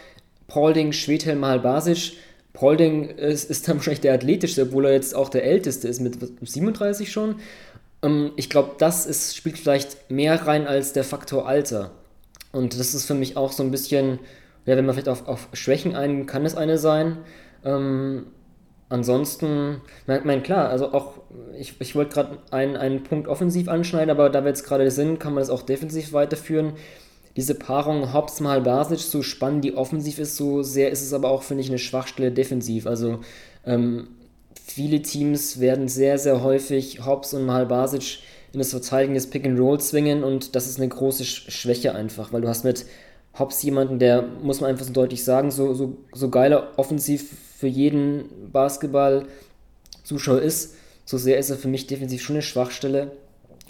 Paulding, 0.49 0.93
Schwedhelm, 0.93 1.41
mal 1.41 1.61
Basic, 1.61 2.13
Paulding 2.53 3.09
ist, 3.09 3.51
ist 3.51 3.67
dann 3.67 3.77
wahrscheinlich 3.79 4.03
der 4.03 4.13
athletischste, 4.13 4.65
obwohl 4.65 4.85
er 4.85 4.93
jetzt 4.93 5.15
auch 5.15 5.31
der 5.31 5.45
älteste 5.45 5.89
ist, 5.89 6.01
mit 6.01 6.19
37 6.43 7.11
schon. 7.11 7.37
Ähm, 8.03 8.33
ich 8.37 8.51
glaube, 8.51 8.73
das 8.77 9.07
ist, 9.07 9.35
spielt 9.35 9.57
vielleicht 9.57 10.11
mehr 10.11 10.47
rein 10.47 10.67
als 10.67 10.93
der 10.93 11.05
Faktor 11.05 11.49
Alter. 11.49 11.93
Und 12.53 12.79
das 12.79 12.95
ist 12.95 13.07
für 13.07 13.15
mich 13.15 13.39
auch 13.39 13.53
so 13.53 13.63
ein 13.63 13.71
bisschen, 13.71 14.19
ja, 14.67 14.77
wenn 14.77 14.85
man 14.85 14.95
vielleicht 14.95 15.09
auf, 15.09 15.27
auf 15.27 15.49
Schwächen 15.55 15.97
ein, 15.97 16.27
kann 16.27 16.45
es 16.45 16.55
eine 16.55 16.77
sein. 16.77 17.17
Ähm, 17.65 18.27
Ansonsten, 18.93 19.81
mein, 20.07 20.43
klar, 20.43 20.69
also 20.69 20.93
auch, 20.93 21.15
ich, 21.59 21.81
ich 21.81 21.95
wollte 21.95 22.13
gerade 22.13 22.39
einen, 22.51 22.77
einen 22.77 23.03
Punkt 23.03 23.27
offensiv 23.27 23.69
anschneiden, 23.69 24.11
aber 24.11 24.29
da 24.29 24.43
wir 24.43 24.49
jetzt 24.49 24.65
gerade 24.65 24.91
sind, 24.91 25.19
kann 25.19 25.33
man 25.33 25.41
das 25.41 25.49
auch 25.49 25.63
defensiv 25.63 26.13
weiterführen. 26.13 26.75
Diese 27.35 27.55
Paarung 27.55 28.13
Hobbs 28.13 28.41
mal 28.41 28.61
Basic, 28.61 28.99
so 28.99 29.23
spannend 29.23 29.65
die 29.65 29.79
offensiv 29.79 30.19
ist, 30.19 30.37
so 30.37 30.63
sehr 30.63 30.91
ist 30.91 31.01
es 31.01 31.15
aber 31.15 31.31
auch, 31.31 31.43
finde 31.43 31.63
ich, 31.63 31.71
eine 31.71 31.79
Schwachstelle 31.79 32.33
defensiv. 32.33 32.87
Also 32.87 33.21
ähm, 33.65 34.09
viele 34.63 35.01
Teams 35.01 35.59
werden 35.59 35.89
sehr, 35.89 36.19
sehr 36.19 36.43
häufig 36.43 37.07
Hobbs 37.07 37.33
und 37.33 37.47
mal 37.47 37.65
Basic 37.65 38.19
in 38.53 38.59
das 38.59 38.73
Verteidigen 38.73 39.15
des 39.15 39.31
Pick 39.31 39.47
and 39.47 39.59
Roll 39.59 39.81
zwingen 39.81 40.23
und 40.23 40.55
das 40.55 40.67
ist 40.67 40.79
eine 40.79 40.89
große 40.91 41.25
Schwäche 41.25 41.95
einfach, 41.95 42.35
weil 42.35 42.43
du 42.43 42.49
hast 42.49 42.63
mit 42.63 42.85
Hobbs 43.39 43.63
jemanden, 43.63 43.99
der, 43.99 44.21
muss 44.21 44.61
man 44.61 44.69
einfach 44.69 44.85
so 44.85 44.93
deutlich 44.93 45.25
sagen, 45.25 45.51
so, 45.51 45.73
so, 45.73 45.97
so 46.13 46.29
geiler 46.29 46.75
offensiv 46.77 47.31
für 47.63 47.69
jeden 47.69 48.25
Basketball-Zuschauer 48.51 50.41
ist, 50.41 50.75
so 51.05 51.17
sehr 51.17 51.39
ist 51.39 51.49
er 51.49 51.57
für 51.57 51.69
mich 51.69 51.87
defensiv 51.87 52.21
schon 52.21 52.35
eine 52.35 52.43
Schwachstelle. 52.43 53.13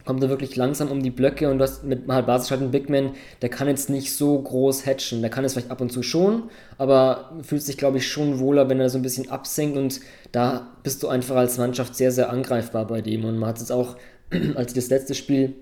Kommt 0.06 0.22
er 0.22 0.30
wirklich 0.30 0.56
langsam 0.56 0.90
um 0.90 1.02
die 1.02 1.10
Blöcke 1.10 1.50
und 1.50 1.58
du 1.58 1.64
hast 1.64 1.84
mit 1.84 2.08
halt 2.08 2.24
Basis 2.24 2.50
halt 2.50 2.62
einen 2.62 2.70
Bigman, 2.70 3.10
der 3.42 3.50
kann 3.50 3.68
jetzt 3.68 3.90
nicht 3.90 4.14
so 4.14 4.38
groß 4.38 4.86
hatchen. 4.86 5.20
Der 5.20 5.28
kann 5.28 5.44
es 5.44 5.52
vielleicht 5.52 5.70
ab 5.70 5.82
und 5.82 5.92
zu 5.92 6.02
schon, 6.02 6.44
aber 6.78 7.32
fühlt 7.42 7.62
sich, 7.62 7.76
glaube 7.76 7.98
ich, 7.98 8.08
schon 8.08 8.38
wohler, 8.38 8.70
wenn 8.70 8.80
er 8.80 8.88
so 8.88 8.98
ein 8.98 9.02
bisschen 9.02 9.28
absinkt 9.28 9.76
und 9.76 10.00
da 10.32 10.68
bist 10.82 11.02
du 11.02 11.08
einfach 11.08 11.36
als 11.36 11.58
Mannschaft 11.58 11.94
sehr, 11.94 12.12
sehr 12.12 12.30
angreifbar 12.30 12.86
bei 12.86 13.02
dem. 13.02 13.26
Und 13.26 13.36
man 13.36 13.50
hat 13.50 13.56
es 13.56 13.64
jetzt 13.64 13.72
auch, 13.72 13.96
als 14.54 14.68
ich 14.68 14.74
das 14.74 14.88
letzte 14.88 15.14
Spiel 15.14 15.52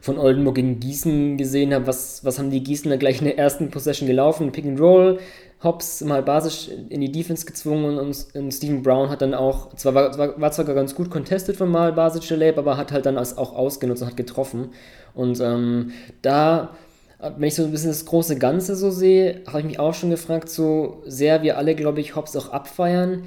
von 0.00 0.18
Oldenburg 0.18 0.54
gegen 0.54 0.78
Gießen 0.78 1.36
gesehen 1.36 1.74
habe, 1.74 1.88
was, 1.88 2.24
was 2.24 2.38
haben 2.38 2.52
die 2.52 2.62
Gießener 2.62 2.96
gleich 2.96 3.18
in 3.18 3.24
der 3.24 3.38
ersten 3.38 3.70
Possession 3.70 4.06
gelaufen? 4.06 4.52
Pick 4.52 4.66
and 4.66 4.78
Roll, 4.78 5.18
Hobbs 5.62 6.00
mal 6.00 6.22
basisch 6.22 6.68
in 6.68 7.02
die 7.02 7.12
Defense 7.12 7.44
gezwungen 7.44 7.98
und, 7.98 8.26
und 8.34 8.52
Stephen 8.52 8.82
Brown 8.82 9.10
hat 9.10 9.20
dann 9.20 9.34
auch, 9.34 9.74
zwar 9.74 9.94
war, 9.94 10.18
war, 10.18 10.40
war 10.40 10.52
zwar 10.52 10.64
ganz 10.64 10.94
gut 10.94 11.10
contested 11.10 11.56
von 11.56 11.70
mal 11.70 11.92
Basic 11.92 12.30
Lab, 12.30 12.56
aber 12.56 12.78
hat 12.78 12.92
halt 12.92 13.04
dann 13.04 13.18
auch 13.18 13.54
ausgenutzt 13.54 14.02
und 14.02 14.08
hat 14.08 14.16
getroffen. 14.16 14.70
Und 15.14 15.38
ähm, 15.40 15.92
da, 16.22 16.70
wenn 17.18 17.48
ich 17.48 17.54
so 17.54 17.64
ein 17.64 17.72
bisschen 17.72 17.90
das 17.90 18.06
große 18.06 18.38
Ganze 18.38 18.74
so 18.74 18.90
sehe, 18.90 19.42
habe 19.46 19.60
ich 19.60 19.66
mich 19.66 19.78
auch 19.78 19.92
schon 19.92 20.08
gefragt, 20.08 20.48
so 20.48 21.02
sehr 21.04 21.42
wir 21.42 21.58
alle, 21.58 21.74
glaube 21.74 22.00
ich, 22.00 22.16
Hobbs 22.16 22.34
auch 22.36 22.52
abfeiern, 22.52 23.24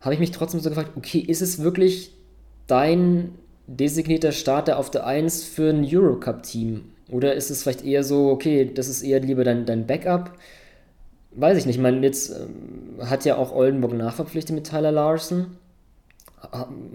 habe 0.00 0.14
ich 0.14 0.20
mich 0.20 0.30
trotzdem 0.30 0.60
so 0.60 0.70
gefragt, 0.70 0.92
okay, 0.96 1.18
ist 1.18 1.42
es 1.42 1.62
wirklich 1.62 2.12
dein 2.66 3.34
designierter 3.66 4.32
Starter 4.32 4.78
auf 4.78 4.90
der 4.90 5.06
1 5.06 5.44
für 5.44 5.68
ein 5.68 5.86
Eurocup-Team? 5.86 6.84
Oder 7.10 7.34
ist 7.34 7.50
es 7.50 7.62
vielleicht 7.62 7.84
eher 7.84 8.04
so, 8.04 8.30
okay, 8.30 8.70
das 8.74 8.88
ist 8.88 9.02
eher 9.02 9.20
lieber 9.20 9.44
dein, 9.44 9.66
dein 9.66 9.86
Backup? 9.86 10.32
Weiß 11.34 11.58
ich 11.58 11.66
nicht, 11.66 11.76
ich 11.76 11.82
meine, 11.82 12.00
jetzt 12.04 12.30
ähm, 12.30 13.08
hat 13.08 13.24
ja 13.24 13.36
auch 13.36 13.52
Oldenburg 13.52 13.94
nachverpflichtet 13.94 14.54
mit 14.54 14.68
Tyler 14.68 14.92
Larson. 14.92 15.56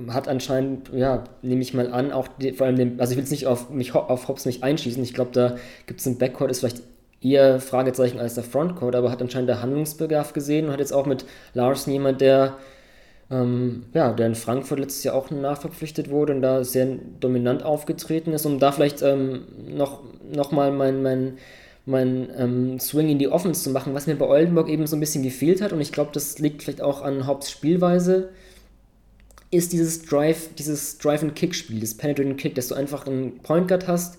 hat 0.09 0.27
anscheinend, 0.27 0.89
ja, 0.93 1.23
nehme 1.41 1.61
ich 1.61 1.73
mal 1.73 1.91
an, 1.91 2.11
auch 2.11 2.27
die, 2.27 2.53
vor 2.53 2.67
allem 2.67 2.75
den, 2.75 2.99
also 2.99 3.11
ich 3.11 3.17
will 3.17 3.23
jetzt 3.23 3.31
nicht 3.31 3.47
auf 3.47 3.69
mich 3.69 3.95
auf 3.95 4.27
Hobbs 4.27 4.45
nicht 4.45 4.63
einschießen. 4.63 5.01
Ich 5.03 5.13
glaube, 5.13 5.31
da 5.33 5.55
gibt 5.85 5.99
es 5.99 6.05
ein 6.05 6.17
Backcourt, 6.17 6.51
ist 6.51 6.59
vielleicht 6.59 6.83
eher 7.21 7.59
Fragezeichen 7.59 8.19
als 8.19 8.35
der 8.35 8.43
Frontcourt, 8.43 8.95
aber 8.95 9.11
hat 9.11 9.21
anscheinend 9.21 9.49
der 9.49 9.61
Handlungsbedarf 9.61 10.33
gesehen 10.33 10.65
und 10.65 10.71
hat 10.73 10.79
jetzt 10.79 10.93
auch 10.93 11.05
mit 11.05 11.25
Larsen 11.53 11.91
jemand, 11.91 12.21
der 12.21 12.57
ähm, 13.29 13.83
ja, 13.93 14.13
der 14.13 14.27
in 14.27 14.35
Frankfurt 14.35 14.79
letztes 14.79 15.03
Jahr 15.03 15.15
auch 15.15 15.29
nachverpflichtet 15.29 16.09
wurde 16.09 16.33
und 16.33 16.41
da 16.41 16.63
sehr 16.63 16.87
dominant 17.19 17.63
aufgetreten 17.63 18.31
ist, 18.31 18.45
um 18.45 18.59
da 18.59 18.71
vielleicht 18.71 19.01
ähm, 19.01 19.47
noch, 19.67 20.01
noch 20.31 20.51
mal 20.51 20.71
mein, 20.71 21.01
mein, 21.01 21.37
mein 21.87 22.29
ähm, 22.37 22.79
Swing 22.79 23.09
in 23.09 23.17
die 23.17 23.29
Offense 23.29 23.63
zu 23.63 23.69
machen, 23.69 23.93
was 23.93 24.07
mir 24.07 24.15
bei 24.15 24.27
Oldenburg 24.27 24.69
eben 24.69 24.85
so 24.87 24.95
ein 24.95 24.99
bisschen 24.99 25.23
gefehlt 25.23 25.61
hat 25.61 25.71
und 25.71 25.81
ich 25.81 25.91
glaube, 25.91 26.11
das 26.13 26.37
liegt 26.37 26.61
vielleicht 26.61 26.81
auch 26.81 27.01
an 27.01 27.25
Haupts 27.25 27.49
Spielweise, 27.49 28.29
ist 29.51 29.71
dieses 29.71 30.03
Drive, 30.03 30.49
dieses 30.55 30.97
Drive-and-Kick-Spiel, 30.97 31.79
das 31.79 31.95
Penetrating 31.95 32.35
Kick, 32.35 32.55
dass 32.55 32.67
du 32.67 32.75
einfach 32.75 33.07
einen 33.07 33.37
Point 33.39 33.69
Guard 33.69 33.87
hast 33.87 34.17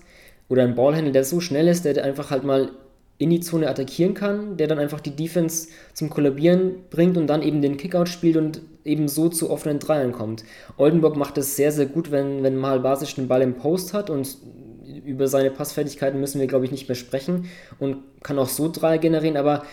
oder 0.49 0.63
einen 0.63 0.73
Ballhändler, 0.73 1.13
der 1.13 1.23
so 1.23 1.39
schnell 1.39 1.67
ist, 1.67 1.85
der 1.85 2.03
einfach 2.03 2.31
halt 2.31 2.43
mal 2.43 2.71
in 3.19 3.29
die 3.29 3.41
Zone 3.41 3.69
attackieren 3.69 4.15
kann, 4.15 4.57
der 4.57 4.67
dann 4.67 4.79
einfach 4.79 5.01
die 5.01 5.15
Defense 5.15 5.67
zum 5.93 6.09
Kollabieren 6.09 6.75
bringt 6.89 7.17
und 7.17 7.27
dann 7.27 7.43
eben 7.43 7.61
den 7.61 7.77
Kickout 7.77 8.07
spielt 8.07 8.37
und 8.37 8.61
eben 8.85 9.07
so 9.07 9.29
zu 9.29 9.51
offenen 9.51 9.77
Dreiern 9.77 10.13
kommt. 10.13 10.43
Oldenburg 10.77 11.17
macht 11.17 11.37
es 11.37 11.55
sehr, 11.55 11.71
sehr 11.71 11.85
gut, 11.85 12.09
wenn, 12.09 12.41
wenn 12.41 12.55
mal 12.55 12.79
Basic 12.79 13.13
den 13.15 13.27
Ball 13.27 13.41
im 13.41 13.55
Post 13.55 13.93
hat 13.93 14.09
und 14.09 14.37
über 15.05 15.27
seine 15.27 15.51
Passfertigkeiten 15.51 16.19
müssen 16.19 16.39
wir, 16.39 16.47
glaube 16.47 16.65
ich, 16.65 16.71
nicht 16.71 16.87
mehr 16.87 16.95
sprechen 16.95 17.49
und 17.79 17.97
kann 18.23 18.39
auch 18.39 18.49
so 18.49 18.71
Dreier 18.71 18.97
generieren, 18.97 19.37
aber 19.37 19.63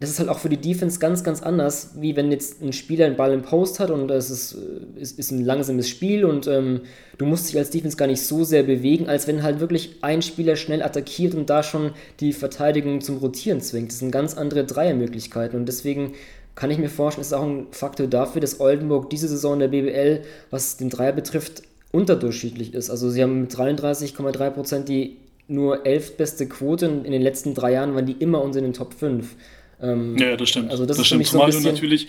das 0.00 0.08
ist 0.08 0.18
halt 0.18 0.30
auch 0.30 0.38
für 0.38 0.48
die 0.48 0.56
Defense 0.56 0.98
ganz, 0.98 1.22
ganz 1.22 1.42
anders, 1.42 1.90
wie 1.98 2.16
wenn 2.16 2.32
jetzt 2.32 2.62
ein 2.62 2.72
Spieler 2.72 3.04
einen 3.04 3.16
Ball 3.16 3.34
im 3.34 3.42
Post 3.42 3.80
hat 3.80 3.90
und 3.90 4.10
es 4.10 4.30
ist, 4.30 4.56
ist, 4.96 5.18
ist 5.18 5.30
ein 5.30 5.44
langsames 5.44 5.90
Spiel 5.90 6.24
und 6.24 6.46
ähm, 6.46 6.80
du 7.18 7.26
musst 7.26 7.48
dich 7.48 7.58
als 7.58 7.68
Defense 7.68 7.98
gar 7.98 8.06
nicht 8.06 8.22
so 8.22 8.42
sehr 8.42 8.62
bewegen, 8.62 9.08
als 9.08 9.28
wenn 9.28 9.42
halt 9.42 9.60
wirklich 9.60 9.96
ein 10.00 10.22
Spieler 10.22 10.56
schnell 10.56 10.82
attackiert 10.82 11.34
und 11.34 11.50
da 11.50 11.62
schon 11.62 11.92
die 12.20 12.32
Verteidigung 12.32 13.02
zum 13.02 13.18
Rotieren 13.18 13.60
zwingt. 13.60 13.90
Das 13.90 13.98
sind 13.98 14.10
ganz 14.10 14.38
andere 14.38 14.64
Dreiermöglichkeiten 14.64 15.58
und 15.58 15.66
deswegen 15.66 16.14
kann 16.54 16.70
ich 16.70 16.78
mir 16.78 16.88
vorstellen, 16.88 17.22
ist 17.22 17.34
auch 17.34 17.44
ein 17.44 17.66
Faktor 17.70 18.06
dafür, 18.06 18.40
dass 18.40 18.58
Oldenburg 18.58 19.10
diese 19.10 19.28
Saison 19.28 19.58
der 19.58 19.68
BBL, 19.68 20.22
was 20.48 20.78
den 20.78 20.88
Dreier 20.88 21.12
betrifft, 21.12 21.62
unterdurchschnittlich 21.92 22.74
ist. 22.74 22.90
Also 22.90 23.10
sie 23.10 23.22
haben 23.22 23.42
mit 23.42 23.52
33,3% 23.52 24.84
die 24.84 25.16
nur 25.48 25.84
elf 25.84 26.16
beste 26.16 26.48
Quote 26.48 26.88
und 26.88 27.04
in 27.04 27.12
den 27.12 27.22
letzten 27.22 27.54
drei 27.54 27.72
Jahren 27.72 27.94
waren 27.94 28.06
die 28.06 28.12
immer 28.12 28.40
unter 28.40 28.60
den 28.60 28.72
Top 28.72 28.94
5. 28.94 29.34
Ähm, 29.82 30.16
ja, 30.16 30.36
das 30.36 30.48
stimmt. 30.48 30.70
Also 30.70 30.86
das, 30.86 30.96
das 30.96 31.06
stimmt. 31.06 31.26
Zumal 31.26 31.50
so 31.50 31.58
du 31.58 31.64
natürlich, 31.64 32.06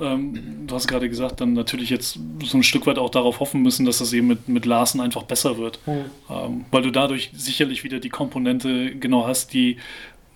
ähm, 0.00 0.66
du 0.66 0.74
hast 0.74 0.88
gerade 0.88 1.08
gesagt, 1.08 1.40
dann 1.40 1.52
natürlich 1.52 1.90
jetzt 1.90 2.18
so 2.42 2.56
ein 2.56 2.64
Stück 2.64 2.86
weit 2.86 2.98
auch 2.98 3.10
darauf 3.10 3.38
hoffen 3.38 3.62
müssen, 3.62 3.86
dass 3.86 3.98
das 3.98 4.12
eben 4.12 4.26
mit, 4.26 4.48
mit 4.48 4.66
Larsen 4.66 5.00
einfach 5.00 5.22
besser 5.22 5.58
wird. 5.58 5.78
Mhm. 5.86 6.04
Ähm, 6.28 6.64
weil 6.72 6.82
du 6.82 6.90
dadurch 6.90 7.30
sicherlich 7.34 7.84
wieder 7.84 8.00
die 8.00 8.08
Komponente 8.08 8.96
genau 8.96 9.26
hast, 9.28 9.52
die 9.52 9.76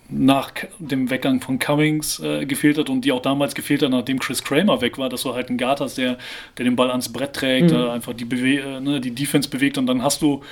nach 0.09 0.53
dem 0.79 1.09
Weggang 1.09 1.41
von 1.41 1.59
Cummings 1.59 2.19
äh, 2.19 2.45
gefehlt 2.45 2.77
hat 2.77 2.89
und 2.89 3.01
die 3.01 3.11
auch 3.11 3.21
damals 3.21 3.55
gefehlt 3.55 3.83
hat, 3.83 3.89
nachdem 3.89 4.19
Chris 4.19 4.43
Kramer 4.43 4.79
weg 4.81 4.97
war, 4.97 5.09
dass 5.09 5.23
du 5.23 5.33
halt 5.33 5.49
einen 5.49 5.57
Guard 5.57 5.81
hast, 5.81 5.97
der, 5.97 6.17
der 6.57 6.65
den 6.65 6.75
Ball 6.75 6.89
ans 6.91 7.11
Brett 7.11 7.33
trägt, 7.33 7.71
mhm. 7.71 7.77
äh, 7.77 7.89
einfach 7.89 8.13
die, 8.13 8.25
Bewe 8.25 8.61
äh, 8.61 8.79
ne, 8.79 9.01
die 9.01 9.11
Defense 9.11 9.49
bewegt. 9.49 9.77
Und 9.77 9.87
dann 9.87 10.03
hast 10.03 10.21
du 10.21 10.43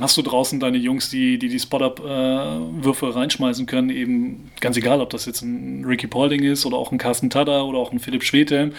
hast 0.00 0.16
du 0.16 0.22
draußen 0.22 0.60
deine 0.60 0.78
Jungs, 0.78 1.10
die 1.10 1.38
die, 1.38 1.48
die 1.48 1.58
Spot-Up-Würfe 1.58 3.14
reinschmeißen 3.14 3.66
können, 3.66 3.90
eben 3.90 4.50
ganz 4.60 4.76
egal, 4.76 5.00
ob 5.00 5.10
das 5.10 5.26
jetzt 5.26 5.42
ein 5.42 5.84
Ricky 5.84 6.06
Paulding 6.06 6.44
ist 6.44 6.66
oder 6.66 6.76
auch 6.76 6.92
ein 6.92 6.98
Carsten 6.98 7.30
Tada 7.30 7.62
oder 7.62 7.78
auch 7.78 7.90
ein 7.90 7.98
Philipp 7.98 8.22
Schwedhelm, 8.22 8.72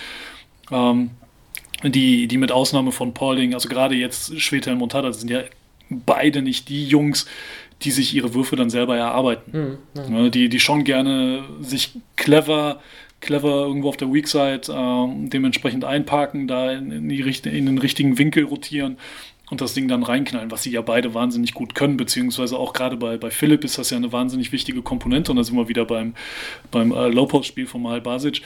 ähm, 0.71 1.09
die, 1.83 2.27
die 2.27 2.37
mit 2.37 2.51
Ausnahme 2.51 2.91
von 2.91 3.13
Paulding, 3.13 3.53
also 3.53 3.69
gerade 3.69 3.95
jetzt 3.95 4.39
Schwedhelm 4.39 4.81
und 4.81 4.91
Tada, 4.91 5.11
sind 5.11 5.29
ja 5.29 5.41
beide 5.89 6.41
nicht 6.41 6.69
die 6.69 6.87
Jungs, 6.87 7.25
die 7.81 7.91
sich 7.91 8.13
ihre 8.13 8.33
Würfe 8.33 8.55
dann 8.55 8.69
selber 8.69 8.97
erarbeiten. 8.97 9.79
Mhm, 9.95 10.15
ja. 10.15 10.29
die, 10.29 10.49
die 10.49 10.59
schon 10.59 10.83
gerne 10.83 11.43
sich 11.61 11.91
clever 12.15 12.79
clever 13.21 13.65
irgendwo 13.65 13.89
auf 13.89 13.97
der 13.97 14.11
Weak 14.13 14.27
Side 14.27 14.61
äh, 14.69 15.27
dementsprechend 15.27 15.83
einparken, 15.83 16.47
da 16.47 16.71
in, 16.71 16.91
in, 16.91 17.09
die, 17.09 17.19
in 17.19 17.65
den 17.65 17.77
richtigen 17.77 18.17
Winkel 18.17 18.45
rotieren 18.45 18.97
und 19.49 19.61
das 19.61 19.73
Ding 19.73 19.87
dann 19.87 20.03
reinknallen, 20.03 20.51
was 20.51 20.63
sie 20.63 20.71
ja 20.71 20.81
beide 20.81 21.13
wahnsinnig 21.13 21.53
gut 21.53 21.75
können, 21.75 21.97
beziehungsweise 21.97 22.57
auch 22.57 22.73
gerade 22.73 22.97
bei, 22.97 23.17
bei 23.17 23.31
Philipp 23.31 23.63
ist 23.63 23.77
das 23.77 23.89
ja 23.89 23.97
eine 23.97 24.11
wahnsinnig 24.11 24.51
wichtige 24.51 24.81
Komponente 24.81 25.31
und 25.31 25.37
da 25.37 25.43
sind 25.43 25.55
wir 25.57 25.67
wieder 25.67 25.85
beim, 25.85 26.13
beim 26.71 26.91
äh, 26.91 27.07
Low-Post-Spiel 27.07 27.67
von 27.67 27.81
Mal 27.81 28.01
Basic 28.01 28.41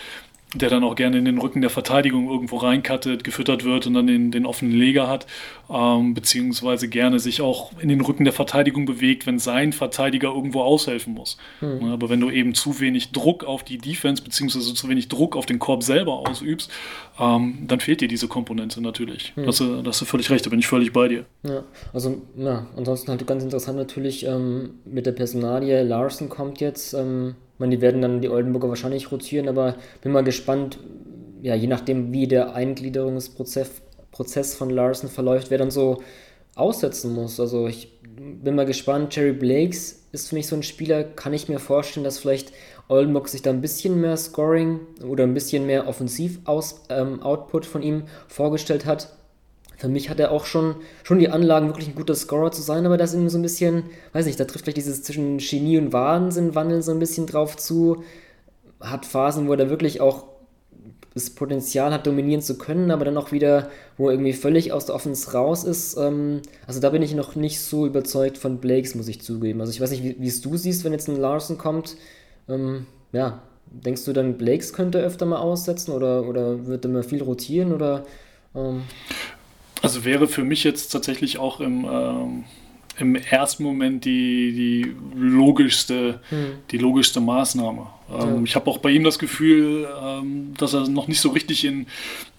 der 0.54 0.70
dann 0.70 0.84
auch 0.84 0.96
gerne 0.96 1.18
in 1.18 1.26
den 1.26 1.38
Rücken 1.38 1.62
der 1.62 1.70
Verteidigung 1.70 2.30
irgendwo 2.30 2.58
reinkattet, 2.58 3.24
gefüttert 3.24 3.64
wird 3.64 3.88
und 3.88 3.94
dann 3.94 4.08
den, 4.08 4.32
den 4.32 4.46
offenen 4.46 4.74
Leger 4.74 5.08
hat, 5.08 5.26
ähm, 5.70 6.14
beziehungsweise 6.14 6.88
gerne 6.88 7.20
sich 7.20 7.42
auch 7.42 7.72
in 7.80 7.90
den 7.90 8.02
Rücken 8.02 8.24
der 8.24 8.34
Verteidigung 8.34 8.86
bewegt, 8.86 9.26
wenn 9.26 9.40
sein 9.40 9.74
Verteidiger 9.74 10.30
irgendwo 10.30 10.62
aushelfen 10.62 11.14
muss. 11.14 11.38
Mhm. 11.62 11.86
Aber 11.92 12.10
wenn 12.10 12.20
du 12.20 12.30
eben 12.30 12.54
zu 12.54 12.80
wenig 12.80 13.12
Druck 13.12 13.44
auf 13.44 13.64
die 13.64 13.78
Defense, 13.78 14.22
beziehungsweise 14.22 14.74
zu 14.74 14.90
wenig 14.90 15.08
Druck 15.08 15.36
auf 15.36 15.46
den 15.46 15.60
Korb 15.60 15.84
selber 15.84 16.28
ausübst, 16.30 16.72
ähm, 17.20 17.60
dann 17.68 17.80
fehlt 17.80 18.02
dir 18.02 18.08
diese 18.08 18.28
Komponente 18.28 18.82
natürlich. 18.82 19.34
Mhm. 19.36 19.46
Das, 19.46 19.58
das 19.58 19.88
hast 19.88 20.02
du 20.02 20.06
völlig 20.06 20.30
recht, 20.30 20.46
da 20.46 20.50
bin 20.50 20.60
ich 20.60 20.68
völlig 20.68 20.94
bei 20.94 21.08
dir. 21.08 21.26
Ja, 21.44 21.64
also, 21.94 22.22
ja, 22.38 22.68
ansonsten 22.78 23.10
halt 23.12 23.26
ganz 23.26 23.44
interessant 23.44 23.78
natürlich 23.78 24.26
ähm, 24.26 24.76
mit 24.86 25.06
der 25.06 25.12
Personalie, 25.14 25.84
Larsen 25.84 26.30
kommt 26.30 26.62
jetzt, 26.62 26.94
ähm, 26.94 27.36
meine, 27.60 27.76
die 27.76 27.82
werden 27.82 28.02
dann 28.02 28.22
die 28.22 28.30
Oldenburger 28.30 28.70
wahrscheinlich 28.70 29.12
rotieren, 29.12 29.48
aber 29.48 29.76
bin 30.02 30.12
mal 30.12 30.24
gespannt, 30.24 30.80
ja, 31.42 31.56
je 31.56 31.68
nachdem, 31.68 32.12
wie 32.12 32.28
der 32.28 32.56
Eingliederungsprozess 32.56 33.84
Prozess 34.14 34.56
von 34.56 34.70
Larsen 34.70 35.10
verläuft, 35.10 35.50
wer 35.50 35.58
dann 35.58 35.72
so 35.72 36.02
aussetzen 36.56 37.14
muss. 37.14 37.40
Also 37.40 37.68
ich 37.68 38.00
bin 38.02 38.56
mal 38.56 38.66
gespannt. 38.66 39.14
Jerry 39.16 39.34
Blakes 39.34 40.08
ist 40.12 40.30
für 40.30 40.36
mich 40.36 40.48
so 40.48 40.56
ein 40.56 40.64
Spieler, 40.64 41.04
kann 41.04 41.34
ich 41.34 41.50
mir 41.50 41.60
vorstellen, 41.60 42.04
dass 42.04 42.20
vielleicht 42.20 42.54
Oldenburg 42.88 43.28
sich 43.28 43.42
da 43.42 43.50
ein 43.50 43.62
bisschen 43.62 44.00
mehr 44.00 44.16
Scoring 44.16 44.80
oder 45.06 45.24
ein 45.24 45.34
bisschen 45.34 45.66
mehr 45.66 45.88
Offensiv-Output 45.88 47.66
ähm, 47.66 47.70
von 47.72 47.82
ihm 47.82 48.04
vorgestellt 48.28 48.86
hat. 48.86 49.10
Für 49.78 49.88
mich 49.88 50.10
hat 50.10 50.20
er 50.20 50.32
auch 50.32 50.46
schon, 50.46 50.76
schon 51.04 51.20
die 51.20 51.30
Anlagen, 51.30 51.68
wirklich 51.68 51.88
ein 51.88 51.96
guter 51.96 52.16
Scorer 52.16 52.52
zu 52.52 52.62
sein, 52.62 52.86
aber 52.86 52.98
da 52.98 53.04
ist 53.04 53.12
so 53.12 53.38
ein 53.38 53.42
bisschen, 53.42 53.84
weiß 54.14 54.26
nicht, 54.26 54.40
da 54.40 54.46
trifft 54.46 54.66
vielleicht 54.66 54.78
dieses 54.78 55.04
zwischen 55.04 55.40
Genie 55.40 55.78
und 55.78 55.94
Wahnsinn 55.94 56.56
wandeln 56.56 56.82
so 56.82 56.92
ein 56.92 57.00
bisschen 57.00 57.28
drauf 57.28 57.58
zu. 57.58 58.04
Hat 58.80 59.06
Phasen, 59.06 59.48
wo 59.48 59.54
er 59.54 59.70
wirklich 59.70 60.02
auch 60.02 60.26
das 61.14 61.30
Potenzial 61.30 61.94
hat, 61.94 62.08
dominieren 62.08 62.42
zu 62.42 62.58
können, 62.58 62.90
aber 62.90 63.06
dann 63.06 63.18
auch 63.18 63.32
wieder, 63.32 63.70
wo 63.98 64.08
er 64.08 64.14
irgendwie 64.14 64.34
völlig 64.34 64.72
aus 64.72 64.88
der 64.88 64.96
Offense 64.96 65.32
raus 65.32 65.64
ist. 65.64 65.96
Ähm, 65.98 66.42
also 66.66 66.80
da 66.80 66.90
bin 66.90 67.02
ich 67.02 67.14
noch 67.14 67.36
nicht 67.36 67.60
so 67.60 67.86
überzeugt 67.86 68.38
von 68.38 68.58
Blakes, 68.58 68.96
muss 68.96 69.08
ich 69.08 69.22
zugeben. 69.22 69.62
Also 69.62 69.72
ich 69.72 69.80
weiß 69.80 69.92
nicht, 69.92 70.20
wie 70.20 70.28
es 70.28 70.42
du 70.42 70.58
siehst, 70.58 70.84
wenn 70.84 70.92
jetzt 70.92 71.08
ein 71.08 71.20
Larson 71.20 71.58
kommt. 71.58 71.98
Ähm, 72.50 72.88
ja, 73.12 73.44
denkst 73.68 74.06
du 74.06 74.14
dann, 74.14 74.38
Blakes 74.38 74.74
könnte 74.74 75.00
öfter 75.00 75.26
mal 75.26 75.38
aussetzen 75.38 75.92
oder, 75.92 76.28
oder 76.28 76.66
wird 76.66 76.86
er 76.86 76.92
mal 76.92 77.04
viel 77.04 77.22
rotieren 77.22 77.74
oder... 77.74 78.06
Ähm 78.56 78.82
also 79.84 80.06
wäre 80.06 80.28
für 80.30 80.46
mich 80.46 80.64
jetzt 80.64 80.90
tatsächlich 80.94 81.38
auch 81.40 81.60
im, 81.60 81.86
ähm, 81.86 82.44
im 82.98 83.16
ersten 83.16 83.64
Moment 83.64 84.06
die, 84.06 84.54
die 84.54 84.96
logischste, 85.14 86.22
hm. 86.30 86.54
die 86.72 86.78
logischste 86.78 87.20
Maßnahme. 87.20 87.88
Ähm, 88.10 88.36
ja. 88.36 88.42
Ich 88.46 88.56
habe 88.56 88.72
auch 88.72 88.78
bei 88.78 88.92
ihm 88.92 89.04
das 89.04 89.20
Gefühl, 89.20 89.86
ähm, 90.02 90.54
dass 90.58 90.74
er 90.74 90.88
noch 90.88 91.10
nicht 91.10 91.20
so 91.20 91.30
richtig 91.32 91.66
in, 91.66 91.88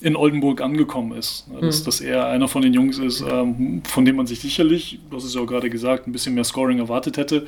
in 0.01 0.17
Oldenburg 0.17 0.63
angekommen 0.63 1.13
ist. 1.19 1.45
Dass, 1.61 1.81
hm. 1.81 1.85
dass 1.85 2.01
er 2.01 2.29
einer 2.29 2.49
von 2.49 2.63
den 2.63 2.73
Jungs 2.73 2.97
ist, 2.97 3.21
ähm, 3.21 3.83
von 3.85 4.07
dem 4.07 4.17
man 4.17 4.27
sich 4.27 4.41
sicherlich, 4.41 5.01
das 5.11 5.25
ist 5.25 5.35
ja 5.35 5.43
auch 5.43 5.47
gerade 5.47 5.69
gesagt, 5.69 6.07
ein 6.07 6.13
bisschen 6.13 6.35
mehr 6.35 6.45
Scoring 6.45 6.79
erwartet 6.79 7.19
hätte. 7.19 7.47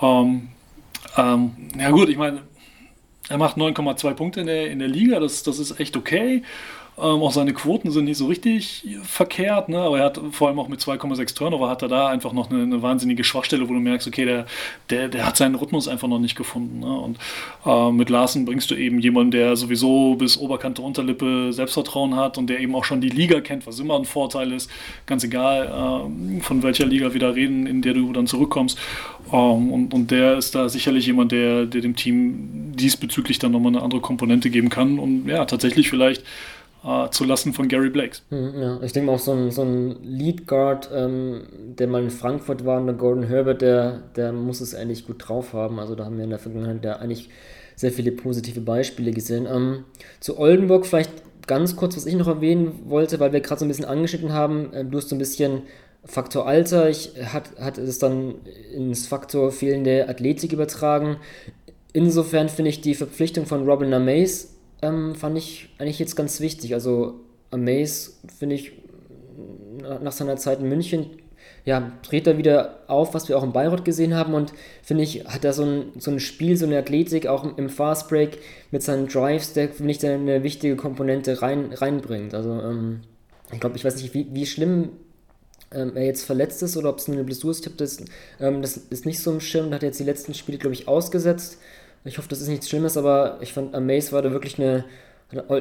Ähm, 0.00 0.48
ähm, 1.18 1.50
ja 1.78 1.90
gut, 1.90 2.08
ich 2.08 2.16
meine, 2.16 2.40
er 3.28 3.38
macht 3.38 3.56
9,2 3.56 4.14
Punkte 4.14 4.40
in 4.40 4.46
der, 4.46 4.70
in 4.70 4.78
der 4.78 4.88
Liga, 4.88 5.20
das, 5.20 5.42
das 5.42 5.58
ist 5.58 5.78
echt 5.78 5.96
okay. 5.96 6.42
Ähm, 6.98 7.22
auch 7.22 7.32
seine 7.32 7.52
Quoten 7.52 7.90
sind 7.90 8.06
nicht 8.06 8.16
so 8.16 8.26
richtig 8.26 8.86
verkehrt, 9.02 9.68
ne? 9.68 9.78
aber 9.78 9.98
er 9.98 10.06
hat 10.06 10.18
vor 10.30 10.48
allem 10.48 10.58
auch 10.58 10.68
mit 10.68 10.80
2,6 10.80 11.34
Turnover 11.34 11.68
hat 11.68 11.82
er 11.82 11.88
da 11.88 12.08
einfach 12.08 12.32
noch 12.32 12.50
eine, 12.50 12.62
eine, 12.62 12.80
wahnsinnige 12.80 13.22
Schwachstelle, 13.22 13.68
wo 13.68 13.74
du 13.74 13.80
merkst, 13.80 14.08
okay, 14.08 14.24
der, 14.24 14.46
der, 14.88 15.08
der 15.08 15.26
hat 15.26 15.36
seinen 15.36 15.56
Rhythmus 15.56 15.88
einfach 15.88 16.08
noch 16.08 16.18
nicht 16.18 16.36
gefunden. 16.36 16.80
Ne? 16.80 16.98
Und 16.98 17.18
äh, 17.66 17.92
mit 17.92 18.08
Larsen 18.08 18.46
bringst 18.46 18.70
du 18.70 18.74
eben 18.74 18.98
jemanden, 18.98 19.32
der 19.32 19.56
sowieso 19.56 20.14
bis 20.14 20.38
Oberkante 20.38 20.80
Unterlippe 20.80 21.52
Selbstvertrauen 21.52 22.16
hat 22.16 22.38
und 22.38 22.48
der 22.48 22.60
eben 22.60 22.74
auch 22.74 22.84
schon 22.84 23.02
die 23.02 23.10
Liga 23.10 23.40
kennt, 23.40 23.66
was 23.66 23.78
immer 23.78 23.96
ein 23.98 24.06
Vorteil 24.06 24.52
ist, 24.52 24.70
ganz 25.04 25.22
egal 25.22 25.66
äh, 25.66 26.40
von 26.40 26.62
welcher 26.62 26.86
Liga 26.86 27.12
wir 27.12 27.20
da 27.20 27.28
reden, 27.28 27.66
in 27.66 27.82
der 27.82 27.92
du 27.92 28.10
dann 28.14 28.26
zurückkommst. 28.26 28.78
Ähm, 29.30 29.70
und, 29.70 29.92
und 29.92 30.10
der 30.10 30.38
ist 30.38 30.54
da 30.54 30.70
sicherlich 30.70 31.04
jemand, 31.04 31.32
der, 31.32 31.66
der 31.66 31.82
dem 31.82 31.94
Team 31.94 32.72
diesbezüglich 32.74 33.38
dann 33.38 33.52
nochmal 33.52 33.72
eine 33.74 33.82
andere 33.82 34.00
Komponente 34.00 34.48
geben 34.48 34.70
kann 34.70 34.98
und 34.98 35.28
ja, 35.28 35.44
tatsächlich 35.44 35.90
vielleicht 35.90 36.22
äh, 36.86 37.10
zu 37.10 37.24
Lasten 37.24 37.52
von 37.52 37.68
Gary 37.68 37.90
Blakes. 37.90 38.22
Hm, 38.30 38.60
ja, 38.60 38.80
ich 38.82 38.92
denke 38.92 39.10
auch 39.10 39.18
so 39.18 39.32
ein, 39.32 39.50
so 39.50 39.62
ein 39.62 40.02
Lead 40.02 40.46
Guard, 40.46 40.88
ähm, 40.94 41.42
der 41.78 41.88
mal 41.88 42.02
in 42.02 42.10
Frankfurt 42.10 42.64
war, 42.64 42.80
der 42.84 42.94
Gordon 42.94 43.24
Herbert, 43.24 43.60
der, 43.60 44.02
der 44.14 44.32
muss 44.32 44.60
es 44.60 44.74
eigentlich 44.74 45.06
gut 45.06 45.28
drauf 45.28 45.52
haben. 45.52 45.80
Also 45.80 45.94
da 45.94 46.04
haben 46.04 46.16
wir 46.16 46.24
in 46.24 46.30
der 46.30 46.38
Vergangenheit 46.38 46.84
ja 46.84 46.96
eigentlich 46.96 47.30
sehr 47.74 47.92
viele 47.92 48.12
positive 48.12 48.60
Beispiele 48.60 49.10
gesehen. 49.10 49.46
Ähm, 49.50 49.84
zu 50.20 50.38
Oldenburg 50.38 50.86
vielleicht 50.86 51.10
ganz 51.46 51.76
kurz, 51.76 51.96
was 51.96 52.06
ich 52.06 52.14
noch 52.14 52.28
erwähnen 52.28 52.82
wollte, 52.86 53.20
weil 53.20 53.32
wir 53.32 53.40
gerade 53.40 53.58
so 53.58 53.64
ein 53.64 53.68
bisschen 53.68 53.84
angeschnitten 53.84 54.32
haben, 54.32 54.72
äh, 54.72 54.84
du 54.84 54.98
hast 54.98 55.08
so 55.08 55.16
ein 55.16 55.18
bisschen 55.20 55.62
Faktor 56.04 56.46
Alter, 56.46 56.88
ich 56.88 57.14
hat, 57.32 57.58
hat 57.58 57.78
es 57.78 57.98
dann 57.98 58.36
ins 58.72 59.08
Faktor 59.08 59.50
fehlende 59.50 60.08
Athletik 60.08 60.52
übertragen. 60.52 61.16
Insofern 61.92 62.48
finde 62.48 62.68
ich 62.68 62.80
die 62.80 62.94
Verpflichtung 62.94 63.44
von 63.44 63.68
Robin 63.68 63.92
Amaze 63.92 64.55
ähm, 64.82 65.14
fand 65.14 65.38
ich 65.38 65.68
eigentlich 65.78 65.98
jetzt 65.98 66.16
ganz 66.16 66.40
wichtig. 66.40 66.74
Also 66.74 67.20
Amaze 67.50 68.12
finde 68.38 68.56
ich 68.56 68.72
nach 70.02 70.12
seiner 70.12 70.36
Zeit 70.36 70.60
in 70.60 70.68
München 70.68 71.10
ja, 71.66 71.92
dreht 72.08 72.28
er 72.28 72.38
wieder 72.38 72.84
auf, 72.86 73.12
was 73.12 73.28
wir 73.28 73.36
auch 73.36 73.42
in 73.42 73.52
Bayreuth 73.52 73.84
gesehen 73.84 74.14
haben 74.14 74.34
und 74.34 74.52
finde 74.82 75.02
ich, 75.02 75.24
hat 75.26 75.44
er 75.44 75.52
so 75.52 75.64
ein, 75.64 75.92
so 75.98 76.12
ein 76.12 76.20
Spiel, 76.20 76.56
so 76.56 76.64
eine 76.64 76.78
Athletik 76.78 77.26
auch 77.26 77.56
im 77.58 77.68
Fastbreak 77.68 78.38
mit 78.70 78.84
seinen 78.84 79.08
Drives, 79.08 79.52
der 79.52 79.68
finde 79.70 79.90
ich 79.90 80.06
eine 80.06 80.44
wichtige 80.44 80.76
Komponente 80.76 81.42
rein, 81.42 81.72
reinbringt. 81.72 82.34
Also 82.34 82.52
ähm, 82.52 83.00
ich 83.52 83.58
glaube, 83.58 83.76
ich 83.76 83.84
weiß 83.84 84.00
nicht, 84.00 84.14
wie, 84.14 84.28
wie 84.30 84.46
schlimm 84.46 84.90
ähm, 85.72 85.96
er 85.96 86.04
jetzt 86.04 86.24
verletzt 86.24 86.62
ist 86.62 86.76
oder 86.76 86.88
ob 86.88 86.98
es 86.98 87.08
eine 87.08 87.24
Blessur 87.24 87.50
ist. 87.50 87.60
Ich 87.60 87.66
habe 87.66 87.76
das, 87.76 87.98
ähm, 88.38 88.62
das 88.62 88.76
ist 88.76 89.04
nicht 89.04 89.18
so 89.18 89.32
im 89.32 89.40
Schirm, 89.40 89.70
da 89.70 89.76
hat 89.76 89.82
er 89.82 89.88
jetzt 89.88 89.98
die 89.98 90.04
letzten 90.04 90.34
Spiele, 90.34 90.58
glaube 90.58 90.74
ich, 90.74 90.86
ausgesetzt. 90.86 91.58
Ich 92.06 92.18
hoffe, 92.18 92.28
das 92.28 92.40
ist 92.40 92.48
nichts 92.48 92.68
Schlimmes, 92.68 92.96
aber 92.96 93.38
ich 93.40 93.52
fand, 93.52 93.74
Amaze 93.74 94.12
war 94.12 94.22
da 94.22 94.30
wirklich 94.30 94.58
eine, 94.58 94.84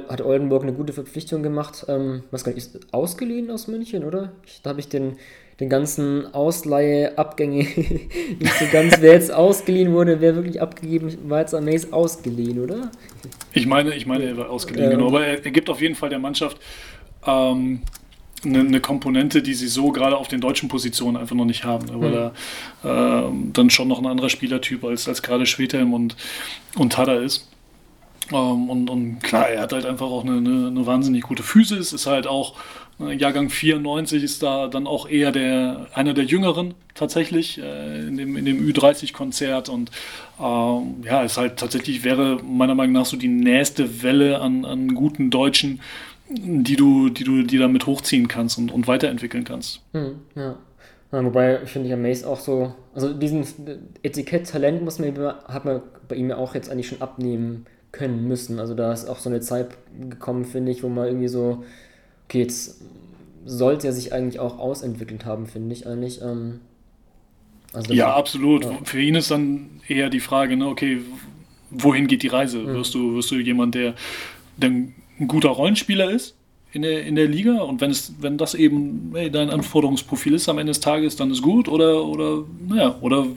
hat 0.07 0.21
Oldenburg 0.21 0.63
eine 0.63 0.73
gute 0.73 0.93
Verpflichtung 0.93 1.41
gemacht. 1.41 1.85
Ähm, 1.87 2.23
was 2.31 2.43
gar 2.43 2.53
nicht, 2.53 2.59
ist 2.59 2.93
ausgeliehen 2.93 3.49
aus 3.49 3.67
München, 3.67 4.03
oder? 4.03 4.31
Ich, 4.45 4.61
da 4.61 4.69
habe 4.69 4.79
ich 4.79 4.87
den, 4.87 5.17
den 5.59 5.69
ganzen 5.69 6.33
Ausleihe, 6.33 7.17
Abgänge 7.17 7.57
nicht 8.39 8.53
so 8.59 8.65
ganz, 8.71 9.01
wer 9.01 9.13
jetzt 9.13 9.33
ausgeliehen 9.33 9.93
wurde, 9.93 10.21
wer 10.21 10.35
wirklich 10.35 10.61
abgegeben 10.61 11.17
war 11.27 11.39
jetzt 11.39 11.55
Amaze 11.55 11.91
ausgeliehen, 11.91 12.63
oder? 12.63 12.91
Ich 13.53 13.65
meine, 13.65 13.95
ich 13.95 14.05
meine, 14.05 14.25
er 14.25 14.37
war 14.37 14.49
ausgeliehen, 14.49 14.91
ähm, 14.91 14.97
genau. 14.97 15.07
Aber 15.07 15.25
er, 15.25 15.43
er, 15.43 15.51
gibt 15.51 15.69
auf 15.69 15.81
jeden 15.81 15.95
Fall 15.95 16.09
der 16.09 16.19
Mannschaft 16.19 16.57
ähm, 17.25 17.81
eine, 18.45 18.59
eine, 18.59 18.79
Komponente, 18.79 19.41
die 19.41 19.53
sie 19.53 19.67
so 19.67 19.91
gerade 19.91 20.17
auf 20.17 20.27
den 20.27 20.41
deutschen 20.41 20.69
Positionen 20.69 21.17
einfach 21.17 21.35
noch 21.35 21.45
nicht 21.45 21.63
haben, 21.63 21.87
ne? 21.87 22.01
weil 22.01 22.11
mhm. 22.11 22.31
er 22.83 23.27
äh, 23.27 23.31
dann 23.53 23.69
schon 23.69 23.87
noch 23.87 23.99
ein 23.99 24.05
anderer 24.05 24.29
Spielertyp 24.29 24.83
als, 24.83 25.07
als 25.07 25.21
gerade 25.21 25.45
Schwedhelm 25.45 25.93
und, 25.93 26.15
und 26.77 26.93
Tada 26.93 27.15
ist. 27.15 27.49
Ähm, 28.31 28.69
und, 28.69 28.89
und 28.89 29.19
klar, 29.21 29.49
er 29.49 29.61
hat 29.61 29.73
halt 29.73 29.85
einfach 29.85 30.07
auch 30.07 30.23
eine, 30.23 30.37
eine, 30.37 30.67
eine 30.67 30.85
wahnsinnig 30.85 31.23
gute 31.23 31.43
Physis, 31.43 31.93
ist 31.93 32.07
halt 32.07 32.27
auch 32.27 32.55
äh, 32.99 33.13
Jahrgang 33.13 33.49
94 33.49 34.23
ist 34.23 34.43
da 34.43 34.67
dann 34.67 34.87
auch 34.87 35.07
eher 35.07 35.31
der 35.31 35.87
einer 35.93 36.13
der 36.13 36.23
Jüngeren 36.23 36.73
tatsächlich 36.93 37.59
äh, 37.61 38.07
in 38.07 38.17
dem, 38.17 38.37
in 38.37 38.45
dem 38.45 38.65
Ü30-Konzert 38.65 39.69
und 39.69 39.91
ähm, 40.39 41.03
ja, 41.03 41.23
ist 41.23 41.37
halt 41.37 41.57
tatsächlich 41.57 42.03
wäre 42.03 42.39
meiner 42.43 42.75
Meinung 42.75 42.93
nach 42.93 43.05
so 43.05 43.17
die 43.17 43.27
nächste 43.27 44.01
Welle 44.01 44.41
an, 44.41 44.65
an 44.65 44.95
guten 44.95 45.29
Deutschen, 45.29 45.81
die 46.29 46.75
du, 46.75 47.09
die 47.09 47.23
du 47.23 47.43
die 47.43 47.57
damit 47.57 47.85
hochziehen 47.85 48.27
kannst 48.27 48.57
und, 48.57 48.71
und 48.71 48.87
weiterentwickeln 48.87 49.43
kannst. 49.43 49.81
Hm, 49.93 50.19
ja. 50.35 50.57
ja. 51.11 51.25
Wobei 51.25 51.65
finde 51.65 51.87
ich 51.87 51.93
Amaze 51.93 52.27
auch 52.27 52.39
so, 52.39 52.73
also 52.93 53.13
diesen 53.13 53.45
Etikett 54.03 54.49
Talent 54.49 54.83
muss 54.83 54.99
man, 54.99 55.15
hat 55.47 55.65
man 55.65 55.81
bei 56.07 56.15
ihm 56.15 56.29
ja 56.29 56.37
auch 56.37 56.55
jetzt 56.55 56.69
eigentlich 56.69 56.87
schon 56.87 57.01
abnehmen 57.01 57.65
können 57.91 58.27
müssen. 58.27 58.59
Also 58.59 58.73
da 58.73 58.91
ist 58.91 59.07
auch 59.07 59.19
so 59.19 59.29
eine 59.29 59.39
Zeit 59.39 59.69
gekommen, 60.09 60.45
finde 60.45 60.71
ich, 60.71 60.83
wo 60.83 60.89
man 60.89 61.07
irgendwie 61.07 61.27
so, 61.27 61.63
okay, 62.25 62.39
jetzt 62.39 62.81
sollte 63.45 63.87
er 63.87 63.93
sich 63.93 64.11
eigentlich 64.11 64.39
auch 64.39 64.57
ausentwickelt 64.57 65.25
haben, 65.25 65.45
finde 65.45 65.73
ich 65.73 65.87
eigentlich. 65.87 66.21
Ähm, 66.21 66.59
also 67.71 67.93
ja, 67.93 68.13
absolut. 68.13 68.65
Ja. 68.65 68.77
Für 68.83 68.99
ihn 68.99 69.15
ist 69.15 69.31
dann 69.31 69.81
eher 69.87 70.09
die 70.09 70.19
Frage, 70.19 70.57
ne, 70.57 70.67
okay, 70.67 71.01
wohin 71.69 72.07
geht 72.07 72.23
die 72.23 72.27
Reise? 72.27 72.59
Mhm. 72.59 72.73
Wirst, 72.73 72.95
du, 72.95 73.15
wirst 73.15 73.31
du 73.31 73.35
jemand, 73.35 73.75
der, 73.75 73.93
der 74.57 74.71
ein 75.19 75.27
guter 75.27 75.49
Rollenspieler 75.49 76.11
ist 76.11 76.35
in 76.71 76.81
der, 76.81 77.05
in 77.05 77.15
der 77.15 77.27
Liga 77.27 77.61
und 77.61 77.79
wenn, 77.81 77.91
es, 77.91 78.13
wenn 78.19 78.37
das 78.37 78.53
eben 78.53 79.11
hey, 79.13 79.31
dein 79.31 79.49
Anforderungsprofil 79.49 80.33
ist 80.33 80.49
am 80.49 80.57
Ende 80.57 80.71
des 80.71 80.81
Tages, 80.81 81.15
dann 81.15 81.31
ist 81.31 81.41
gut 81.41 81.69
oder, 81.69 82.03
oder, 82.03 82.43
naja, 82.67 82.97
oder 83.01 83.27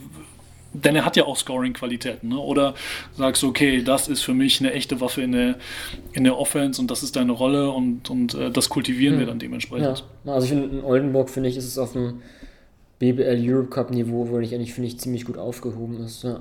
denn 0.73 0.97
er 0.97 1.05
hat 1.05 1.17
ja 1.17 1.25
auch 1.25 1.37
Scoring-Qualitäten, 1.37 2.29
ne? 2.29 2.39
Oder 2.39 2.75
sagst 3.17 3.43
du, 3.43 3.49
okay, 3.49 3.83
das 3.83 4.09
ist 4.09 4.23
für 4.23 4.35
mich 4.35 4.61
eine 4.61 4.73
echte 4.73 5.01
Waffe 5.01 5.23
in 5.23 5.33
der, 5.33 5.57
in 6.13 6.25
der 6.25 6.39
Offense 6.39 6.81
und 6.81 6.91
das 6.91 7.03
ist 7.03 7.17
deine 7.17 7.33
Rolle 7.33 7.71
und, 7.71 8.11
und 8.11 8.35
äh, 8.35 8.51
das 8.51 8.69
kultivieren 8.69 9.15
hm. 9.15 9.21
wir 9.21 9.27
dann 9.27 9.39
dementsprechend. 9.39 10.05
Ja. 10.25 10.33
Also 10.33 10.45
ich 10.45 10.51
finde, 10.51 10.77
in 10.77 10.85
Oldenburg 10.85 11.31
finde 11.31 11.49
ich, 11.49 11.57
ist 11.57 11.65
es 11.65 11.79
auf 11.79 11.93
dem 11.93 12.21
BBL 12.99 13.41
Europe 13.41 13.71
Cup 13.71 13.91
Niveau, 13.91 14.29
wo 14.29 14.39
ich 14.41 14.55
eigentlich 14.55 14.75
finde 14.75 14.89
ich 14.89 14.99
ziemlich 14.99 15.25
gut 15.25 15.39
aufgehoben 15.39 16.03
ist. 16.05 16.25
Ja. 16.25 16.41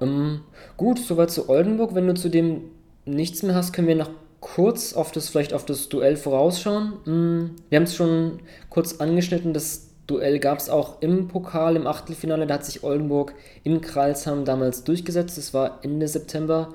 Ähm, 0.00 0.40
gut, 0.76 0.98
soweit 0.98 1.30
zu 1.30 1.48
Oldenburg. 1.48 1.94
Wenn 1.94 2.06
du 2.06 2.14
zu 2.14 2.30
dem 2.30 2.62
nichts 3.04 3.42
mehr 3.42 3.54
hast, 3.54 3.72
können 3.72 3.88
wir 3.88 3.94
noch 3.94 4.10
kurz 4.40 4.92
auf 4.92 5.12
das 5.12 5.28
vielleicht 5.28 5.52
auf 5.52 5.64
das 5.64 5.88
Duell 5.88 6.16
vorausschauen. 6.16 6.94
Hm, 7.04 7.56
wir 7.68 7.76
haben 7.76 7.84
es 7.84 7.94
schon 7.94 8.40
kurz 8.70 9.00
angeschnitten, 9.00 9.52
das 9.52 9.88
Duell 10.06 10.38
gab 10.38 10.58
es 10.58 10.70
auch 10.70 11.02
im 11.02 11.28
Pokal, 11.28 11.76
im 11.76 11.86
Achtelfinale. 11.86 12.46
Da 12.46 12.54
hat 12.54 12.64
sich 12.64 12.82
Oldenburg 12.82 13.34
in 13.62 13.82
Kralsheim 13.82 14.46
damals 14.46 14.82
durchgesetzt. 14.82 15.36
Das 15.36 15.52
war 15.52 15.80
Ende 15.82 16.08
September. 16.08 16.70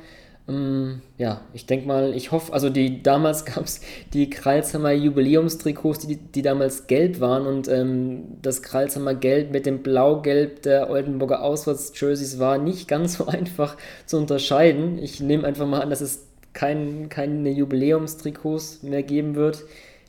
Ähm, 0.47 1.01
ja, 1.17 1.41
ich 1.53 1.65
denke 1.65 1.87
mal, 1.87 2.13
ich 2.13 2.31
hoffe, 2.31 2.53
also 2.53 2.69
die 2.69 3.01
damals 3.01 3.45
gab 3.45 3.63
es 3.63 3.81
die 4.13 4.29
Kralsheimer 4.29 4.91
Jubiläumstrikots, 4.91 6.05
die, 6.05 6.17
die 6.17 6.41
damals 6.43 6.85
gelb 6.85 7.21
waren 7.21 7.47
und 7.47 7.67
ähm, 7.69 8.37
das 8.41 8.61
Kralsheimer 8.61 9.15
Gelb 9.15 9.51
mit 9.51 9.65
dem 9.65 9.81
Blau-Gelb 9.81 10.61
der 10.61 10.89
Oldenburger 10.89 11.41
Auswärts-Jerseys 11.41 12.39
war 12.39 12.57
nicht 12.57 12.87
ganz 12.87 13.17
so 13.17 13.25
einfach 13.27 13.77
zu 14.05 14.17
unterscheiden. 14.17 14.99
Ich 14.99 15.21
nehme 15.21 15.47
einfach 15.47 15.65
mal 15.65 15.81
an, 15.81 15.89
dass 15.89 16.01
es 16.01 16.27
kein, 16.53 17.09
keine 17.09 17.49
Jubiläumstrikots 17.49 18.83
mehr 18.83 19.03
geben 19.03 19.35
wird. 19.35 19.63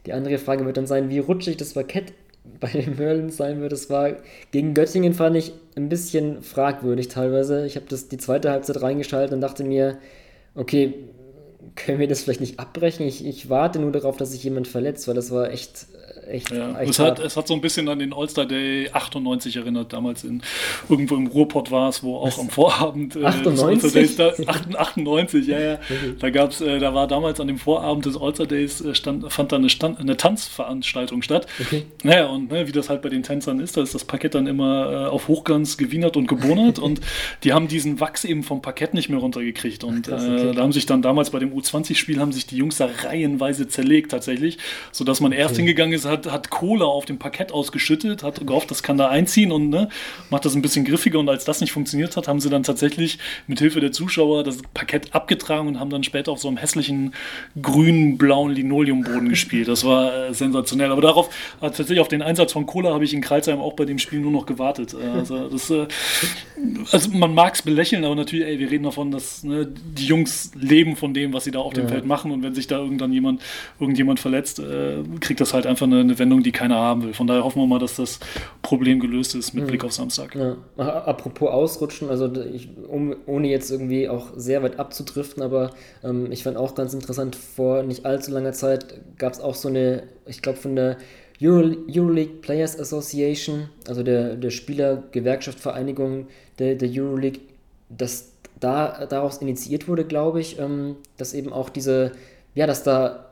Die 0.07 0.13
andere 0.13 0.39
Frage 0.39 0.67
wird 0.67 0.77
dann 0.77 0.87
sein, 0.87 1.09
wie 1.09 1.19
rutschig 1.19 1.57
das 1.57 1.75
Parkett 1.75 2.13
bei 2.61 2.69
den 2.69 2.97
Merlins 2.97 3.37
sein 3.37 3.61
wird. 3.61 3.73
Das 3.73 3.91
war 3.91 4.13
gegen 4.51 4.75
Göttingen 4.75 5.15
fand 5.15 5.37
ich 5.37 5.53
ein 5.77 5.89
bisschen 5.89 6.43
fragwürdig 6.43 7.09
teilweise. 7.09 7.67
Ich 7.67 7.77
habe 7.77 7.87
das 7.89 8.09
die 8.09 8.19
zweite 8.19 8.51
Halbzeit 8.51 8.83
reingeschaltet 8.83 9.33
und 9.33 9.41
dachte 9.41 9.65
mir, 9.65 9.99
okay, 10.55 10.95
können 11.75 11.99
wir 11.99 12.09
das 12.09 12.23
vielleicht 12.23 12.41
nicht 12.41 12.61
abbrechen? 12.61 13.07
Ich, 13.07 13.25
ich 13.27 13.49
warte 13.49 13.79
nur 13.79 13.93
darauf, 13.93 14.17
dass 14.17 14.33
sich 14.33 14.45
jemand 14.45 14.69
verletzt, 14.69 15.09
weil 15.09 15.15
das 15.15 15.31
war 15.31 15.51
echt 15.51 15.87
echt. 16.29 16.51
Ja, 16.51 16.79
echt 16.79 16.91
es, 16.91 16.99
hat, 16.99 17.19
es 17.19 17.37
hat 17.37 17.47
so 17.49 17.55
ein 17.55 17.61
bisschen 17.61 17.89
an 17.89 17.99
den 17.99 18.13
All-Star 18.13 18.47
Day 18.47 18.91
98 18.93 19.57
erinnert, 19.57 19.93
damals 19.93 20.25
in 20.25 20.43
irgendwo 20.89 21.17
im 21.17 21.27
Ruhrpott 21.27 21.71
war 21.71 21.89
es, 21.89 22.03
wo 22.03 22.17
auch 22.17 22.27
Was? 22.27 22.39
am 22.39 22.49
Vorabend 22.49 23.17
äh, 23.17 23.25
98? 23.25 24.17
Da, 24.17 24.33
98, 24.77 25.47
ja, 25.47 25.61
ja. 25.61 25.79
Da 26.19 26.31
gab's, 26.31 26.61
äh, 26.61 26.79
da 26.79 26.95
war 26.95 27.07
damals 27.07 27.41
an 27.41 27.47
dem 27.47 27.59
Vorabend 27.59 28.07
des 28.07 28.17
All-Star 28.17 28.47
Days 28.47 28.81
äh, 28.81 28.95
stand, 28.95 29.33
fand 29.33 29.53
da 29.53 29.57
eine, 29.57 29.69
stand, 29.69 30.01
eine 30.01 30.17
Tanzveranstaltung 30.17 31.23
statt. 31.23 31.47
Okay. 31.61 31.85
Naja, 32.03 32.27
und 32.27 32.51
ne, 32.51 32.67
wie 32.67 32.73
das 32.73 32.89
halt 32.89 33.03
bei 33.03 33.09
den 33.09 33.23
Tänzern 33.23 33.61
ist, 33.61 33.77
da 33.77 33.83
ist 33.83 33.95
das 33.95 34.05
Parkett 34.05 34.35
dann 34.35 34.47
immer 34.47 34.93
äh, 34.93 34.97
auf 35.09 35.29
Hochglanz 35.29 35.77
gewienert 35.77 36.17
und 36.17 36.27
gebonert 36.27 36.79
und 36.81 37.01
die 37.43 37.53
haben 37.53 37.69
diesen 37.69 38.01
Wachs 38.01 38.25
eben 38.25 38.43
vom 38.43 38.63
Parkett 38.63 38.95
nicht 38.95 39.09
mehr 39.09 39.19
runtergekriegt. 39.19 39.85
Und 39.85 40.07
Ach, 40.07 40.11
krass, 40.11 40.25
okay. 40.25 40.51
Äh, 40.51 40.55
da 40.55 40.63
haben 40.63 40.73
sich 40.73 40.87
dann 40.87 41.03
damals 41.03 41.31
bei 41.31 41.39
dem 41.39 41.53
U20-Spiel 41.53 42.21
haben 42.21 42.33
sich 42.33 42.47
die 42.47 42.57
Jungs 42.57 42.79
da 42.79 42.89
reihenweise 43.05 43.69
zerlegt 43.69 44.11
tatsächlich, 44.11 44.59
sodass 44.93 45.21
man 45.21 45.33
erst 45.33 45.55
okay. 45.55 45.63
hingegangen 45.63 45.95
ist, 45.95 46.07
hat, 46.15 46.31
hat 46.31 46.51
Cola 46.51 46.87
auf 46.87 47.05
dem 47.05 47.19
Parkett 47.19 47.53
ausgeschüttet, 47.53 48.23
hat 48.23 48.47
gehofft, 48.47 48.71
das 48.71 48.83
kann 48.83 48.97
da 48.97 49.09
einziehen 49.09 49.53
und 49.53 49.69
ne, 49.69 49.89
macht 50.31 50.45
das 50.45 50.55
ein 50.55 50.63
bisschen 50.63 50.85
griffiger. 50.85 51.19
Und 51.19 51.29
als 51.29 51.45
das 51.45 51.61
nicht 51.61 51.73
funktioniert 51.73 52.17
hat, 52.17 52.29
haben 52.29 52.41
sie 52.41 52.51
dann 52.51 52.63
tatsächlich 52.63 53.19
mit 53.47 53.59
Hilfe 53.59 53.81
der 53.81 53.93
Zuschauer 53.93 54.45
das 54.45 54.59
Parkett 54.73 55.15
abgetragen 55.15 55.69
und 55.69 55.81
haben 55.81 55.91
dann 55.91 56.03
später 56.05 56.33
auf 56.33 56.41
so 56.41 56.49
einem 56.49 56.57
hässlichen 56.57 57.15
grünen, 57.61 58.19
blauen 58.19 58.53
Linoleumboden 58.53 59.29
gespielt. 59.29 59.69
Das 59.69 59.85
war 59.85 60.29
äh, 60.29 60.35
sensationell. 60.35 60.91
Aber 60.91 61.03
darauf, 61.03 61.29
äh, 61.61 61.67
tatsächlich 61.67 62.01
auf 62.01 62.09
den 62.09 62.23
Einsatz 62.23 62.53
von 62.53 62.67
Cola 62.67 62.93
habe 62.93 63.05
ich 63.05 63.15
in 63.15 63.21
Kreuzheim 63.21 63.61
auch 63.61 63.75
bei 63.75 63.85
dem 63.85 63.99
Spiel 63.99 64.21
nur 64.21 64.33
noch 64.33 64.47
gewartet. 64.47 64.95
Äh, 64.95 65.07
also, 65.07 65.49
das, 65.49 65.71
äh, 65.71 65.87
also 66.93 67.11
man 67.11 67.35
mag 67.35 67.55
es 67.55 67.63
belächeln, 67.63 68.05
aber 68.05 68.15
natürlich, 68.15 68.47
ey, 68.47 68.59
wir 68.59 68.71
reden 68.71 68.85
davon, 68.85 69.11
dass 69.11 69.45
ne, 69.45 69.67
die 69.67 70.07
Jungs 70.07 70.53
leben 70.55 70.97
von 70.97 71.15
dem, 71.15 71.33
was 71.33 71.45
sie 71.45 71.51
da 71.51 71.59
auf 71.59 71.73
dem 71.73 71.85
ja. 71.85 71.91
Feld 71.91 72.07
machen. 72.07 72.31
Und 72.31 72.43
wenn 72.43 72.55
sich 72.55 72.67
da 72.67 72.79
irgendwann 72.79 73.13
jemand, 73.13 73.43
irgendjemand 73.81 74.21
verletzt, 74.21 74.59
äh, 74.59 75.03
kriegt 75.21 75.41
das 75.41 75.55
halt 75.55 75.67
einfach 75.67 75.87
eine, 75.87 76.01
eine 76.05 76.19
Wendung, 76.19 76.43
die 76.43 76.53
keiner 76.53 76.77
haben 76.77 77.03
will. 77.03 77.15
Von 77.15 77.27
daher 77.27 77.45
hoffen 77.45 77.61
wir 77.61 77.67
mal, 77.67 77.79
dass 77.79 77.97
das 77.97 78.21
Problem 78.63 79.01
gelöst 79.01 79.35
ist 79.35 79.53
mit 79.55 79.65
mhm. 79.65 79.69
Blick 79.69 79.85
auf 79.85 79.93
Samstag. 79.93 80.35
Ja. 80.35 80.57
Apropos 80.77 81.51
Ausrutschen, 81.51 82.09
also 82.09 82.31
ich, 82.53 82.69
um, 82.89 83.15
ohne 83.27 83.49
jetzt 83.49 83.71
irgendwie 83.71 84.09
auch 84.09 84.29
sehr 84.37 84.63
weit 84.63 84.79
abzudriften, 84.79 85.43
aber 85.43 85.71
ähm, 86.03 86.31
ich 86.31 86.43
fand 86.43 86.57
auch 86.57 86.75
ganz 86.75 86.95
interessant, 86.95 87.37
vor 87.37 87.83
nicht 87.83 88.07
allzu 88.07 88.31
langer 88.31 88.53
Zeit 88.53 89.01
gab 89.19 89.33
es 89.33 89.41
auch 89.41 89.55
so 89.55 89.69
eine, 89.69 90.05
ich 90.27 90.43
glaube 90.43 90.59
von 90.59 90.77
der 90.77 90.97
Euro, 91.43 91.75
Euroleague 91.89 92.41
Players 92.41 92.79
Association, 92.79 93.69
also 93.89 94.03
der, 94.03 94.37
der 94.37 94.51
Spielergewerkschaftvereinigung 94.51 96.29
der, 96.59 96.77
der 96.77 96.89
Euroleague, 96.89 97.41
dass 97.89 98.33
da 98.61 99.07
daraus 99.07 99.39
initiiert 99.39 99.89
wurde, 99.89 100.05
glaube 100.05 100.41
ich, 100.41 100.59
ähm, 100.59 100.97
dass 101.17 101.35
eben 101.35 101.53
auch 101.53 101.69
diese, 101.69 102.13
ja, 102.55 102.67
dass 102.67 102.83
da 102.83 103.24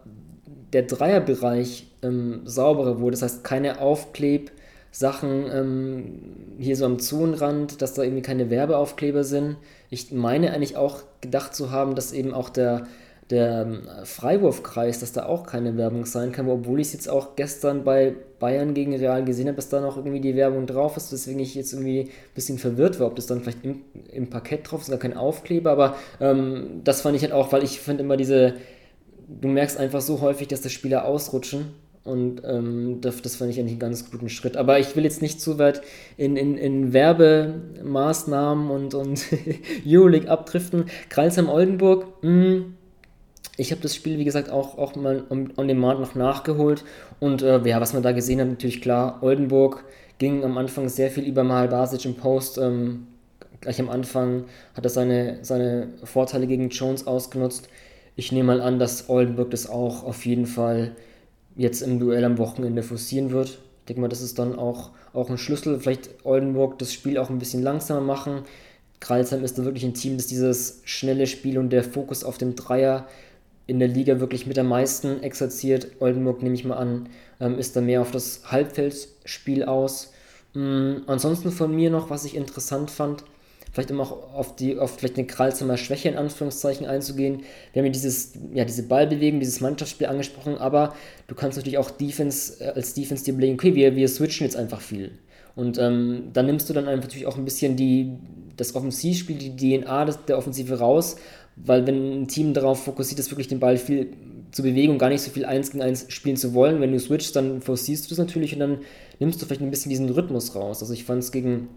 der 0.72 0.82
Dreierbereich 0.82 1.86
ähm, 2.02 2.42
sauberer 2.44 3.00
wurde. 3.00 3.12
Das 3.12 3.22
heißt, 3.22 3.44
keine 3.44 3.80
Aufklebsachen 3.80 5.46
ähm, 5.52 6.20
hier 6.58 6.76
so 6.76 6.84
am 6.86 6.98
Zonenrand, 6.98 7.82
dass 7.82 7.94
da 7.94 8.02
irgendwie 8.02 8.22
keine 8.22 8.50
Werbeaufkleber 8.50 9.24
sind. 9.24 9.56
Ich 9.90 10.12
meine 10.12 10.52
eigentlich 10.52 10.76
auch 10.76 11.02
gedacht 11.20 11.54
zu 11.54 11.70
haben, 11.70 11.94
dass 11.94 12.12
eben 12.12 12.32
auch 12.34 12.48
der 12.48 12.86
der 13.32 13.62
ähm, 13.62 13.88
Freiwurfkreis, 14.04 15.00
dass 15.00 15.12
da 15.12 15.24
auch 15.24 15.46
keine 15.46 15.76
Werbung 15.78 16.04
sein 16.04 16.32
kann, 16.32 16.48
obwohl 16.50 16.80
ich 16.80 16.88
es 16.88 16.92
jetzt 16.92 17.08
auch 17.08 17.34
gestern 17.34 17.82
bei 17.82 18.14
Bayern 18.38 18.74
gegen 18.74 18.94
Real 18.94 19.24
gesehen 19.24 19.46
habe, 19.46 19.56
dass 19.56 19.70
da 19.70 19.80
noch 19.80 19.96
irgendwie 19.96 20.20
die 20.20 20.36
Werbung 20.36 20.66
drauf 20.66 20.98
ist, 20.98 21.12
deswegen 21.12 21.40
ich 21.40 21.54
jetzt 21.54 21.72
irgendwie 21.72 22.00
ein 22.00 22.34
bisschen 22.34 22.58
verwirrt 22.58 23.00
war, 23.00 23.06
ob 23.06 23.16
das 23.16 23.26
dann 23.26 23.40
vielleicht 23.40 23.64
im, 23.64 23.82
im 24.12 24.28
Parkett 24.28 24.70
drauf 24.70 24.82
ist, 24.82 24.90
gar 24.90 24.98
kein 24.98 25.16
Aufkleber, 25.16 25.70
aber 25.70 25.96
ähm, 26.20 26.82
das 26.84 27.00
fand 27.00 27.16
ich 27.16 27.22
halt 27.22 27.32
auch, 27.32 27.52
weil 27.52 27.62
ich 27.64 27.80
finde 27.80 28.02
immer 28.02 28.18
diese, 28.18 28.54
du 29.28 29.48
merkst 29.48 29.78
einfach 29.78 30.00
so 30.00 30.20
häufig, 30.20 30.48
dass 30.48 30.60
die 30.60 30.70
Spieler 30.70 31.04
ausrutschen 31.04 31.74
und 32.04 32.42
ähm, 32.44 33.00
das, 33.00 33.22
das 33.22 33.36
fand 33.36 33.50
ich 33.50 33.60
eigentlich 33.60 33.72
einen 33.72 33.80
ganz 33.80 34.10
guten 34.10 34.28
Schritt. 34.28 34.56
Aber 34.56 34.78
ich 34.78 34.96
will 34.96 35.04
jetzt 35.04 35.22
nicht 35.22 35.40
zu 35.40 35.58
weit 35.58 35.82
in, 36.16 36.36
in, 36.36 36.58
in 36.58 36.92
Werbemaßnahmen 36.92 38.70
und, 38.70 38.94
und 38.94 39.24
Euroleague 39.86 40.28
abdriften. 40.28 40.86
Kreilsheim-Oldenburg, 41.10 42.06
mh, 42.22 42.64
ich 43.56 43.70
habe 43.70 43.82
das 43.82 43.94
Spiel, 43.94 44.18
wie 44.18 44.24
gesagt, 44.24 44.50
auch, 44.50 44.78
auch 44.78 44.96
mal 44.96 45.24
on, 45.30 45.52
on 45.56 45.68
demand 45.68 46.00
noch 46.00 46.14
nachgeholt. 46.14 46.84
Und 47.20 47.42
äh, 47.42 47.60
ja, 47.68 47.80
was 47.80 47.92
man 47.92 48.02
da 48.02 48.12
gesehen 48.12 48.40
hat, 48.40 48.48
natürlich 48.48 48.80
klar, 48.80 49.18
Oldenburg 49.22 49.84
ging 50.18 50.42
am 50.44 50.58
Anfang 50.58 50.88
sehr 50.88 51.10
viel 51.10 51.24
über 51.24 51.44
Mahal 51.44 51.68
Basic 51.68 52.04
im 52.04 52.16
Post. 52.16 52.58
Ähm, 52.58 53.06
gleich 53.60 53.78
am 53.80 53.90
Anfang 53.90 54.44
hat 54.74 54.84
er 54.84 54.90
seine, 54.90 55.38
seine 55.42 55.88
Vorteile 56.02 56.48
gegen 56.48 56.70
Jones 56.70 57.06
ausgenutzt. 57.06 57.68
Ich 58.16 58.32
nehme 58.32 58.48
mal 58.48 58.60
an, 58.60 58.78
dass 58.78 59.08
Oldenburg 59.08 59.50
das 59.50 59.68
auch 59.68 60.04
auf 60.04 60.26
jeden 60.26 60.46
Fall 60.46 60.94
jetzt 61.56 61.82
im 61.82 61.98
Duell 61.98 62.24
am 62.24 62.38
Wochenende 62.38 62.82
forcieren 62.82 63.30
wird. 63.30 63.48
Ich 63.48 63.86
denke 63.88 64.02
mal, 64.02 64.08
das 64.08 64.22
ist 64.22 64.38
dann 64.38 64.58
auch, 64.58 64.90
auch 65.12 65.30
ein 65.30 65.38
Schlüssel. 65.38 65.80
Vielleicht 65.80 66.10
Oldenburg 66.24 66.78
das 66.78 66.92
Spiel 66.92 67.18
auch 67.18 67.30
ein 67.30 67.38
bisschen 67.38 67.62
langsamer 67.62 68.00
machen. 68.00 68.42
Kralsheim 69.00 69.42
ist 69.44 69.58
da 69.58 69.64
wirklich 69.64 69.84
ein 69.84 69.94
Team, 69.94 70.16
das 70.16 70.28
dieses 70.28 70.82
schnelle 70.84 71.26
Spiel 71.26 71.58
und 71.58 71.70
der 71.70 71.82
Fokus 71.82 72.22
auf 72.22 72.38
dem 72.38 72.54
Dreier 72.54 73.06
in 73.66 73.78
der 73.78 73.88
Liga 73.88 74.20
wirklich 74.20 74.46
mit 74.46 74.58
am 74.58 74.68
meisten 74.68 75.22
exerziert. 75.22 75.88
Oldenburg, 75.98 76.42
nehme 76.42 76.54
ich 76.54 76.64
mal 76.64 76.76
an, 76.76 77.08
ähm, 77.40 77.58
ist 77.58 77.74
da 77.74 77.80
mehr 77.80 78.02
auf 78.02 78.10
das 78.10 78.42
Halbfeldspiel 78.50 79.64
aus. 79.64 80.12
Mhm, 80.54 81.02
ansonsten 81.06 81.50
von 81.50 81.74
mir 81.74 81.90
noch, 81.90 82.10
was 82.10 82.24
ich 82.24 82.36
interessant 82.36 82.90
fand, 82.90 83.24
vielleicht 83.72 83.90
um 83.90 84.00
auch 84.00 84.34
auf 84.34 84.54
die, 84.54 84.78
auf 84.78 84.98
vielleicht 84.98 85.16
eine 85.16 85.26
Kralsheimer 85.26 85.76
Schwäche 85.76 86.08
in 86.08 86.16
Anführungszeichen 86.16 86.86
einzugehen. 86.86 87.42
Wir 87.72 87.80
haben 87.80 87.86
ja 87.86 87.92
dieses, 87.92 88.32
ja, 88.52 88.64
diese 88.64 88.84
Ballbewegung, 88.84 89.40
dieses 89.40 89.60
Mannschaftsspiel 89.60 90.06
angesprochen, 90.06 90.58
aber 90.58 90.94
du 91.26 91.34
kannst 91.34 91.56
natürlich 91.56 91.78
auch 91.78 91.90
Defense, 91.90 92.62
äh, 92.62 92.68
als 92.68 92.94
Defense 92.94 93.24
dir 93.24 93.32
überlegen, 93.32 93.54
okay, 93.54 93.74
wir, 93.74 93.96
wir 93.96 94.08
switchen 94.08 94.44
jetzt 94.44 94.56
einfach 94.56 94.80
viel. 94.80 95.12
Und 95.54 95.78
ähm, 95.78 96.30
dann 96.32 96.46
nimmst 96.46 96.68
du 96.68 96.74
dann 96.74 96.86
einfach 96.86 97.04
natürlich 97.04 97.26
auch 97.26 97.36
ein 97.36 97.44
bisschen 97.44 97.76
die, 97.76 98.12
das 98.56 98.74
Offensivspiel, 98.74 99.36
die 99.36 99.56
DNA 99.56 100.04
des, 100.04 100.18
der 100.26 100.38
Offensive 100.38 100.78
raus, 100.78 101.16
weil 101.56 101.86
wenn 101.86 102.22
ein 102.22 102.28
Team 102.28 102.54
darauf 102.54 102.84
fokussiert 102.84 103.20
ist, 103.20 103.30
wirklich 103.30 103.48
den 103.48 103.60
Ball 103.60 103.76
viel 103.76 104.12
zu 104.50 104.62
bewegen 104.62 104.92
und 104.92 104.98
gar 104.98 105.08
nicht 105.08 105.22
so 105.22 105.30
viel 105.30 105.44
1 105.44 105.70
gegen 105.70 105.82
1 105.82 106.06
spielen 106.08 106.36
zu 106.36 106.54
wollen, 106.54 106.80
wenn 106.80 106.92
du 106.92 107.00
switchst, 107.00 107.36
dann 107.36 107.62
forcierst 107.62 108.04
du 108.04 108.08
das 108.10 108.18
natürlich 108.18 108.52
und 108.54 108.60
dann 108.60 108.78
nimmst 109.18 109.40
du 109.40 109.46
vielleicht 109.46 109.62
ein 109.62 109.70
bisschen 109.70 109.90
diesen 109.90 110.10
Rhythmus 110.10 110.54
raus. 110.54 110.82
Also 110.82 110.92
ich 110.92 111.04
fand 111.04 111.22
es 111.22 111.32
gegen 111.32 111.68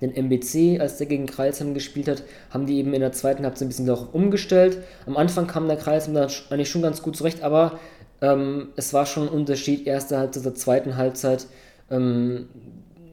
den 0.00 0.14
MBC, 0.14 0.80
als 0.80 0.98
der 0.98 1.06
gegen 1.06 1.26
Kreilsheim 1.26 1.74
gespielt 1.74 2.08
hat, 2.08 2.22
haben 2.50 2.66
die 2.66 2.78
eben 2.78 2.94
in 2.94 3.00
der 3.00 3.12
zweiten 3.12 3.44
Halbzeit 3.44 3.66
ein 3.66 3.68
bisschen 3.68 3.90
auch 3.90 4.12
umgestellt. 4.14 4.78
Am 5.06 5.16
Anfang 5.16 5.46
kam 5.46 5.68
der 5.68 5.76
Kreilsheim 5.76 6.14
da 6.14 6.28
eigentlich 6.50 6.70
schon 6.70 6.82
ganz 6.82 7.02
gut 7.02 7.16
zurecht, 7.16 7.42
aber 7.42 7.78
ähm, 8.22 8.68
es 8.76 8.92
war 8.92 9.06
schon 9.06 9.28
ein 9.28 9.34
Unterschied, 9.34 9.86
erste 9.86 10.18
Halbzeit 10.18 10.42
zur 10.42 10.54
zweiten 10.54 10.96
Halbzeit. 10.96 11.46
Ähm, 11.90 12.48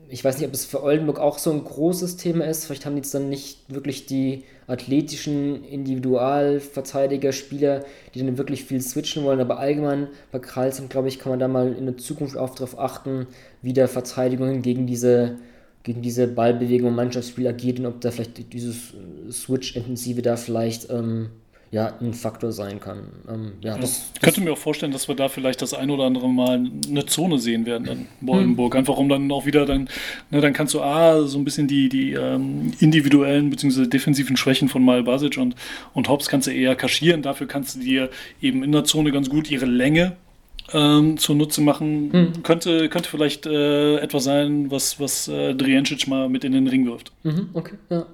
ich 0.09 0.23
weiß 0.23 0.37
nicht, 0.37 0.47
ob 0.47 0.53
es 0.53 0.65
für 0.65 0.83
Oldenburg 0.83 1.19
auch 1.19 1.37
so 1.37 1.51
ein 1.51 1.63
großes 1.63 2.17
Thema 2.17 2.45
ist. 2.45 2.65
Vielleicht 2.65 2.85
haben 2.85 2.95
die 2.95 3.01
jetzt 3.01 3.13
dann 3.13 3.29
nicht 3.29 3.59
wirklich 3.67 4.05
die 4.05 4.43
athletischen 4.67 5.65
Individualverteidiger, 5.65 7.33
Spieler, 7.33 7.83
die 8.13 8.19
dann 8.19 8.37
wirklich 8.37 8.63
viel 8.63 8.81
switchen 8.81 9.23
wollen. 9.23 9.41
Aber 9.41 9.59
allgemein 9.59 10.07
bei 10.31 10.39
Karlsson, 10.39 10.87
glaube 10.87 11.09
ich, 11.09 11.19
kann 11.19 11.31
man 11.31 11.39
da 11.39 11.47
mal 11.47 11.73
in 11.73 11.85
der 11.85 11.97
Zukunft 11.97 12.37
auch 12.37 12.55
darauf 12.55 12.79
achten, 12.79 13.27
wie 13.61 13.73
der 13.73 13.89
Verteidigungen 13.89 14.61
gegen 14.61 14.87
diese, 14.87 15.37
gegen 15.83 16.01
diese 16.01 16.27
Ballbewegung 16.27 16.93
Mannschaftsspiel 16.93 17.47
agiert 17.47 17.79
und 17.79 17.85
ob 17.85 18.01
da 18.01 18.11
vielleicht 18.11 18.53
dieses 18.53 18.93
Switch-Intensive 19.31 20.21
da 20.21 20.35
vielleicht 20.35 20.89
ähm, 20.89 21.29
ja, 21.71 21.93
ein 21.99 22.13
Faktor 22.13 22.51
sein 22.51 22.79
kann. 22.79 22.99
Ähm, 23.29 23.53
ja, 23.61 23.77
das, 23.77 24.11
ich 24.15 24.21
könnte 24.21 24.41
mir 24.41 24.53
auch 24.53 24.57
vorstellen, 24.57 24.91
dass 24.91 25.07
wir 25.07 25.15
da 25.15 25.27
vielleicht 25.27 25.61
das 25.61 25.73
ein 25.73 25.89
oder 25.89 26.05
andere 26.05 26.29
Mal 26.29 26.65
eine 26.89 27.05
Zone 27.05 27.39
sehen 27.39 27.65
werden 27.65 27.87
in 27.87 28.07
Boldenburg. 28.21 28.73
Hm. 28.73 28.79
Einfach 28.79 28.97
um 28.97 29.09
dann 29.09 29.29
auch 29.31 29.45
wieder 29.45 29.65
dann, 29.65 29.89
ne, 30.31 30.39
dann 30.39 30.53
kannst 30.53 30.73
du 30.73 30.81
A, 30.81 31.23
so 31.23 31.37
ein 31.37 31.43
bisschen 31.43 31.67
die, 31.67 31.89
die 31.89 32.13
ähm, 32.13 32.71
individuellen 32.79 33.49
bzw. 33.49 33.87
defensiven 33.87 34.37
Schwächen 34.37 34.69
von 34.69 34.83
Mal 34.83 35.03
Basic 35.03 35.37
und, 35.37 35.55
und 35.93 36.07
Hobbs 36.07 36.29
kannst 36.29 36.47
du 36.47 36.51
eher 36.51 36.75
kaschieren. 36.75 37.21
Dafür 37.21 37.47
kannst 37.47 37.75
du 37.75 37.79
dir 37.79 38.09
eben 38.41 38.63
in 38.63 38.71
der 38.71 38.85
Zone 38.85 39.11
ganz 39.11 39.29
gut 39.29 39.51
ihre 39.51 39.65
Länge 39.65 40.15
ähm, 40.73 41.17
zunutze 41.17 41.61
machen. 41.61 42.11
Hm. 42.11 42.43
Könnte, 42.43 42.89
könnte 42.89 43.09
vielleicht 43.09 43.45
äh, 43.45 43.97
etwas 43.97 44.23
sein, 44.23 44.69
was, 44.71 44.99
was 44.99 45.27
äh, 45.27 45.53
Drijancic 45.53 46.07
mal 46.07 46.29
mit 46.29 46.43
in 46.43 46.51
den 46.51 46.67
Ring 46.67 46.85
wirft. 46.85 47.11
Mhm, 47.23 47.49
okay, 47.53 47.75
ja. 47.89 48.05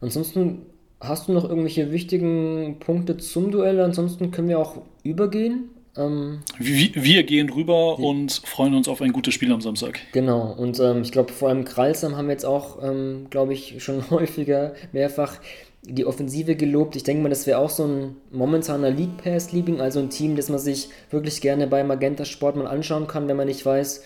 Ansonsten 0.00 0.66
Hast 1.06 1.28
du 1.28 1.32
noch 1.32 1.44
irgendwelche 1.44 1.92
wichtigen 1.92 2.76
Punkte 2.80 3.18
zum 3.18 3.50
Duell? 3.50 3.80
Ansonsten 3.80 4.30
können 4.30 4.48
wir 4.48 4.58
auch 4.58 4.80
übergehen. 5.02 5.70
Ähm, 5.96 6.40
wir, 6.58 6.94
wir, 6.94 7.22
gehen 7.24 7.50
rüber 7.50 7.96
die, 7.98 8.04
und 8.04 8.32
freuen 8.44 8.74
uns 8.74 8.88
auf 8.88 9.02
ein 9.02 9.12
gutes 9.12 9.34
Spiel 9.34 9.52
am 9.52 9.60
Samstag. 9.60 10.00
Genau, 10.12 10.52
und 10.52 10.80
ähm, 10.80 11.02
ich 11.02 11.12
glaube, 11.12 11.32
vor 11.32 11.50
allem 11.50 11.64
Kralsam 11.64 12.16
haben 12.16 12.26
wir 12.26 12.32
jetzt 12.32 12.46
auch, 12.46 12.82
ähm, 12.82 13.26
glaube 13.28 13.52
ich, 13.52 13.82
schon 13.82 14.08
häufiger 14.10 14.74
mehrfach 14.92 15.36
die 15.86 16.06
Offensive 16.06 16.56
gelobt. 16.56 16.96
Ich 16.96 17.02
denke 17.02 17.22
mal, 17.22 17.28
das 17.28 17.46
wäre 17.46 17.58
auch 17.58 17.70
so 17.70 17.84
ein 17.84 18.16
momentaner 18.30 18.90
League 18.90 19.18
Pass-Liebling, 19.22 19.80
also 19.80 20.00
ein 20.00 20.10
Team, 20.10 20.36
das 20.36 20.48
man 20.48 20.58
sich 20.58 20.88
wirklich 21.10 21.40
gerne 21.40 21.66
bei 21.66 21.84
Magenta 21.84 22.24
Sport 22.24 22.56
mal 22.56 22.66
anschauen 22.66 23.06
kann, 23.06 23.28
wenn 23.28 23.36
man 23.36 23.46
nicht 23.46 23.64
weiß, 23.64 24.02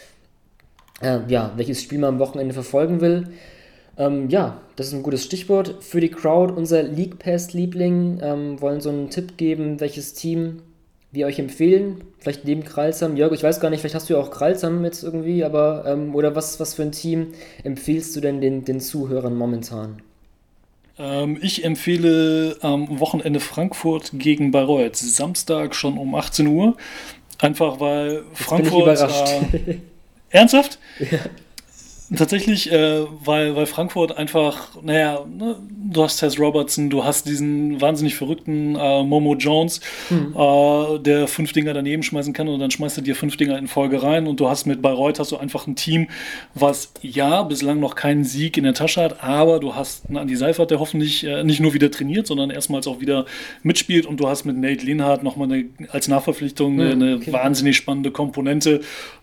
äh, 1.03 1.21
ja, 1.29 1.53
welches 1.57 1.83
Spiel 1.83 1.99
man 1.99 2.15
am 2.15 2.19
Wochenende 2.19 2.55
verfolgen 2.55 3.01
will. 3.01 3.29
Ähm, 3.97 4.29
ja, 4.29 4.61
das 4.77 4.89
ist 4.89 4.95
ein 4.95 5.03
gutes 5.03 5.25
Stichwort 5.25 5.77
für 5.81 6.01
die 6.01 6.11
Crowd. 6.11 6.53
Unser 6.53 6.83
League 6.83 7.19
Pass-Liebling 7.19 8.21
ähm, 8.23 8.61
wollen 8.61 8.81
so 8.81 8.91
einen 8.91 9.11
Tipp 9.11 9.37
geben, 9.37 9.81
welches 9.81 10.15
Team 10.15 10.63
wir 11.11 11.27
euch 11.27 11.39
empfehlen. 11.39 12.03
Vielleicht 12.19 12.45
neben 12.45 12.65
Kralsam. 12.65 13.17
Jörg, 13.17 13.33
ich 13.33 13.43
weiß 13.43 13.61
gar 13.61 13.71
nicht, 13.71 13.81
vielleicht 13.81 13.95
hast 13.95 14.09
du 14.11 14.15
ja 14.15 14.21
auch 14.21 14.31
Kralsam 14.31 14.85
jetzt 14.85 15.03
irgendwie, 15.03 15.43
aber 15.45 15.85
ähm, 15.87 16.15
oder 16.15 16.35
was, 16.35 16.61
was 16.61 16.75
für 16.75 16.83
ein 16.83 16.93
Team 16.93 17.29
empfiehlst 17.65 18.15
du 18.15 18.21
denn 18.21 18.41
den, 18.41 18.65
den 18.65 18.81
Zuhörern 18.81 19.37
momentan? 19.37 20.03
Ähm, 20.99 21.39
ich 21.41 21.65
empfehle 21.65 22.59
am 22.61 23.01
Wochenende 23.01 23.41
Frankfurt 23.41 24.11
gegen 24.15 24.51
Bayreuth. 24.51 24.97
Samstag 24.97 25.75
schon 25.75 25.97
um 25.99 26.15
18 26.15 26.47
Uhr. 26.47 26.77
Einfach 27.39 27.81
weil 27.81 28.25
Frankfurt. 28.35 29.01
Äh, 29.01 29.79
ernsthaft? 30.31 30.79
Ja. 30.99 31.19
Tatsächlich, 32.17 32.73
äh, 32.73 33.05
weil, 33.23 33.55
weil 33.55 33.67
Frankfurt 33.67 34.17
einfach, 34.17 34.83
naja, 34.83 35.27
ne, 35.31 35.57
du 35.91 36.03
hast 36.03 36.17
Tess 36.17 36.41
Robertson, 36.41 36.89
du 36.89 37.05
hast 37.05 37.29
diesen 37.29 37.83
wahnsinnig 37.83 38.15
verrückten 38.15 38.77
äh, 38.77 39.03
Momo 39.03 39.35
Jones, 39.35 39.83
mhm. 40.09 40.35
äh, 40.35 40.99
der 41.01 41.29
fünf 41.29 41.53
Dinger 41.53 41.75
daneben 41.75 42.03
schmeißen 42.03 42.33
kann 42.33 42.49
und 42.49 42.61
dann 42.61 42.71
schmeißt 42.71 42.97
er 42.97 43.03
dir 43.03 43.15
fünf 43.15 43.37
Dinger 43.37 43.59
in 43.59 43.69
Folge 43.69 44.03
rein 44.03 44.27
und 44.27 44.41
du 44.41 44.49
hast 44.49 44.65
mit 44.65 44.81
Bayreuth 44.81 45.19
hast 45.19 45.33
du 45.33 45.37
einfach 45.37 45.67
ein 45.67 45.77
Team, 45.77 46.09
was 46.55 46.95
ja 47.03 47.43
bislang 47.43 47.79
noch 47.79 47.95
keinen 47.95 48.25
Sieg 48.25 48.57
in 48.57 48.65
der 48.65 48.75
Tasche 48.75 49.03
hat, 49.03 49.23
aber 49.23 49.61
du 49.61 49.75
hast 49.75 50.07
einen 50.09 50.17
Andi 50.17 50.37
Seifert, 50.37 50.71
der 50.71 50.81
hoffentlich 50.81 51.25
äh, 51.25 51.45
nicht 51.45 51.61
nur 51.61 51.75
wieder 51.75 51.91
trainiert, 51.91 52.27
sondern 52.27 52.49
erstmals 52.49 52.87
auch 52.87 53.01
wieder 53.01 53.27
mitspielt 53.63 54.07
und 54.07 54.19
du 54.19 54.29
hast 54.29 54.47
mit 54.47 54.57
Nate 54.57 54.83
Linhardt 54.83 55.23
nochmal 55.23 55.53
eine, 55.53 55.67
als 55.91 56.09
Nachverpflichtung 56.09 56.77
mhm, 56.77 56.81
eine 56.81 57.17
okay. 57.17 57.35
wahnsinnig 57.35 57.77
spannende 57.77 58.11
Komponente 58.13 58.81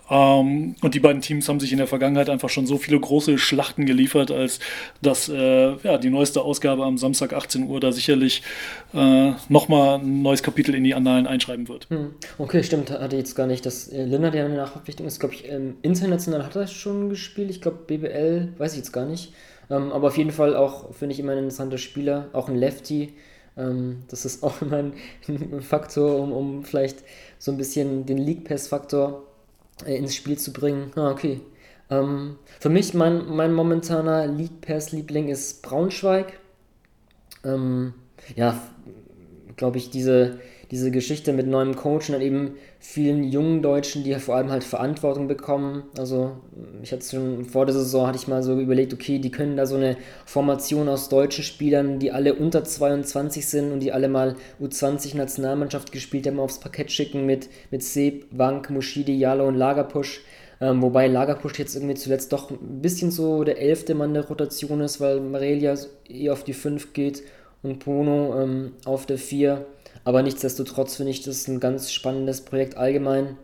ähm, 0.10 0.76
und 0.82 0.94
die 0.94 1.00
beiden 1.00 1.22
Teams 1.22 1.50
haben 1.50 1.60
sich 1.60 1.72
in 1.72 1.80
der 1.80 1.88
Vergangenheit 1.88 2.30
einfach 2.30 2.50
schon 2.50 2.68
so 2.68 2.78
viele 2.78 3.00
große 3.00 3.38
Schlachten 3.38 3.86
geliefert, 3.86 4.32
als 4.32 4.60
dass 5.02 5.30
äh, 5.30 5.76
ja, 5.78 5.98
die 5.98 6.10
neueste 6.10 6.42
Ausgabe 6.42 6.84
am 6.84 6.98
Samstag 6.98 7.34
18 7.34 7.68
Uhr 7.68 7.80
da 7.80 7.92
sicherlich 7.92 8.44
äh, 8.94 9.32
nochmal 9.50 10.00
ein 10.00 10.22
neues 10.22 10.44
Kapitel 10.44 10.76
in 10.76 10.84
die 10.84 10.94
Annalen 10.94 11.26
einschreiben 11.26 11.68
wird. 11.68 11.88
Hm. 11.90 12.12
Okay, 12.38 12.64
stimmt, 12.64 12.92
hatte 12.92 13.16
ich 13.16 13.22
jetzt 13.22 13.36
gar 13.36 13.48
nicht. 13.48 13.66
Dass 13.66 13.88
äh, 13.88 14.06
Lindner, 14.06 14.32
der 14.32 14.46
eine 14.46 14.56
Nachverpflichtung 14.56 15.08
ist, 15.08 15.20
glaube 15.20 15.36
ich, 15.36 15.50
ähm, 15.50 15.78
international 15.82 16.46
hat 16.46 16.56
er 16.56 16.68
schon 16.68 17.10
gespielt. 17.10 17.50
Ich 17.50 17.62
glaube, 17.62 17.80
BBL, 17.88 18.54
weiß 18.58 18.74
ich 18.74 18.80
jetzt 18.80 18.92
gar 18.92 19.06
nicht. 19.06 19.34
Ähm, 19.70 19.92
aber 19.92 20.10
auf 20.10 20.18
jeden 20.18 20.32
Fall 20.32 20.56
auch, 20.56 20.94
finde 20.94 21.14
ich, 21.14 21.20
immer 21.20 21.32
ein 21.32 21.40
interessanter 21.40 21.80
Spieler, 21.80 22.30
auch 22.34 22.50
ein 22.50 22.56
Lefty. 22.56 23.14
Ähm, 23.58 24.04
das 24.08 24.26
ist 24.26 24.44
auch 24.44 24.62
immer 24.62 24.78
ein, 24.78 24.94
ein 25.28 25.62
Faktor, 25.62 26.20
um, 26.20 26.32
um 26.32 26.64
vielleicht 26.64 27.00
so 27.40 27.52
ein 27.52 27.58
bisschen 27.58 28.06
den 28.06 28.20
League 28.20 28.46
Pass-Faktor 28.48 29.24
ins 29.86 30.16
Spiel 30.16 30.38
zu 30.38 30.54
bringen. 30.54 30.92
Ah, 30.96 31.12
okay. 31.12 31.42
Ähm, 31.90 32.38
für 32.60 32.70
mich, 32.70 32.94
mein, 32.94 33.28
mein 33.28 33.54
momentaner 33.54 34.28
League 34.28 34.62
Pass-Liebling 34.62 35.30
ist 35.30 35.62
Braunschweig. 35.62 36.40
Ähm, 37.44 37.94
ja, 38.36 38.60
glaube 39.56 39.78
ich, 39.78 39.90
diese, 39.90 40.40
diese 40.72 40.92
Geschichte 40.92 41.34
mit 41.34 41.48
neuem 41.48 41.76
Coach 41.76 42.10
und 42.10 42.14
dann 42.14 42.22
eben 42.22 42.56
vielen 42.88 43.24
jungen 43.24 43.62
Deutschen, 43.62 44.04
die 44.04 44.14
vor 44.16 44.36
allem 44.36 44.52
halt 44.52 44.64
Verantwortung 44.64 45.28
bekommen. 45.28 45.84
Also 45.98 46.38
ich 46.84 46.92
hatte 46.92 47.04
schon 47.04 47.46
vor 47.46 47.66
der 47.66 47.74
Saison, 47.74 48.08
hatte 48.08 48.18
ich 48.18 48.28
mal 48.28 48.44
so 48.44 48.58
überlegt, 48.60 48.94
okay, 48.94 49.20
die 49.20 49.32
können 49.32 49.58
da 49.58 49.66
so 49.66 49.76
eine 49.76 49.98
Formation 50.26 50.88
aus 50.88 51.10
deutschen 51.10 51.44
Spielern, 51.44 52.00
die 52.00 52.12
alle 52.12 52.36
unter 52.36 52.64
22 52.64 53.48
sind 53.48 53.72
und 53.72 53.80
die 53.82 53.92
alle 53.92 54.08
mal 54.08 54.36
U20-Nationalmannschaft 54.62 55.92
gespielt 55.92 56.28
haben, 56.28 56.40
aufs 56.40 56.60
Parkett 56.60 56.92
schicken 56.92 57.26
mit, 57.26 57.50
mit 57.72 57.84
Seb, 57.84 58.28
Wank, 58.32 58.70
Mushidi, 58.70 59.18
Jalo 59.18 59.48
und 59.48 59.56
Lagerpusch. 59.56 60.22
Ähm, 60.62 60.82
wobei 60.82 61.08
Lagerpusch 61.08 61.58
jetzt 61.60 61.76
irgendwie 61.76 61.96
zuletzt 61.96 62.32
doch 62.32 62.52
ein 62.52 62.82
bisschen 62.82 63.12
so 63.12 63.44
der 63.44 63.60
elfte 63.60 63.96
Mann 63.96 64.14
der 64.14 64.28
Rotation 64.28 64.80
ist, 64.82 65.02
weil 65.02 65.20
Marelia 65.20 65.76
eh 66.08 66.30
auf 66.30 66.44
die 66.44 66.54
5 66.54 66.94
geht 66.94 67.24
und 67.62 67.80
Bruno 67.80 68.42
ähm, 68.42 68.72
auf 68.86 69.06
der 69.06 69.18
4. 69.18 69.66
Aber 70.06 70.22
nichtsdestotrotz 70.24 70.96
finde 70.96 71.12
ich 71.12 71.24
das 71.24 71.48
ein 71.48 71.60
ganz 71.60 71.92
spannendes 71.92 72.42
Projekt 72.42 72.78
allgemein. 72.78 73.38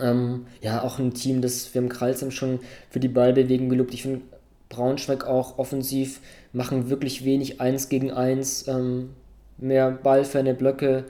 Ähm, 0.00 0.46
ja, 0.60 0.82
auch 0.82 0.98
ein 0.98 1.14
Team, 1.14 1.42
das 1.42 1.72
wir 1.74 1.80
im 1.80 1.88
Kralsheim 1.88 2.30
schon 2.30 2.60
für 2.90 2.98
die 2.98 3.08
Ballbewegung 3.08 3.68
gelobt. 3.68 3.94
Ich 3.94 4.02
finde 4.02 4.22
Braunschweig 4.68 5.26
auch 5.26 5.58
offensiv 5.58 6.20
machen 6.52 6.90
wirklich 6.90 7.24
wenig 7.24 7.60
1 7.60 7.88
gegen 7.88 8.10
1, 8.10 8.68
ähm, 8.68 9.10
mehr 9.58 9.90
ballferne 9.90 10.54
Blöcke. 10.54 11.04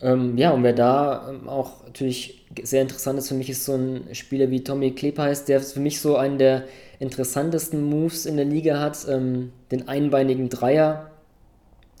Ähm, 0.00 0.36
ja, 0.36 0.50
und 0.50 0.62
wer 0.62 0.74
da 0.74 1.30
ähm, 1.30 1.48
auch 1.48 1.84
natürlich 1.84 2.44
sehr 2.62 2.82
interessant 2.82 3.18
ist 3.18 3.28
für 3.28 3.34
mich, 3.34 3.50
ist 3.50 3.64
so 3.64 3.74
ein 3.74 4.08
Spieler 4.12 4.50
wie 4.50 4.62
Tommy 4.62 4.92
Klepeis, 4.92 5.44
der 5.44 5.60
für 5.60 5.80
mich 5.80 6.00
so 6.00 6.16
einen 6.16 6.38
der 6.38 6.64
interessantesten 6.98 7.82
Moves 7.82 8.26
in 8.26 8.36
der 8.36 8.44
Liga 8.44 8.80
hat, 8.80 9.06
ähm, 9.08 9.52
den 9.70 9.88
einbeinigen 9.88 10.50
Dreier. 10.50 11.10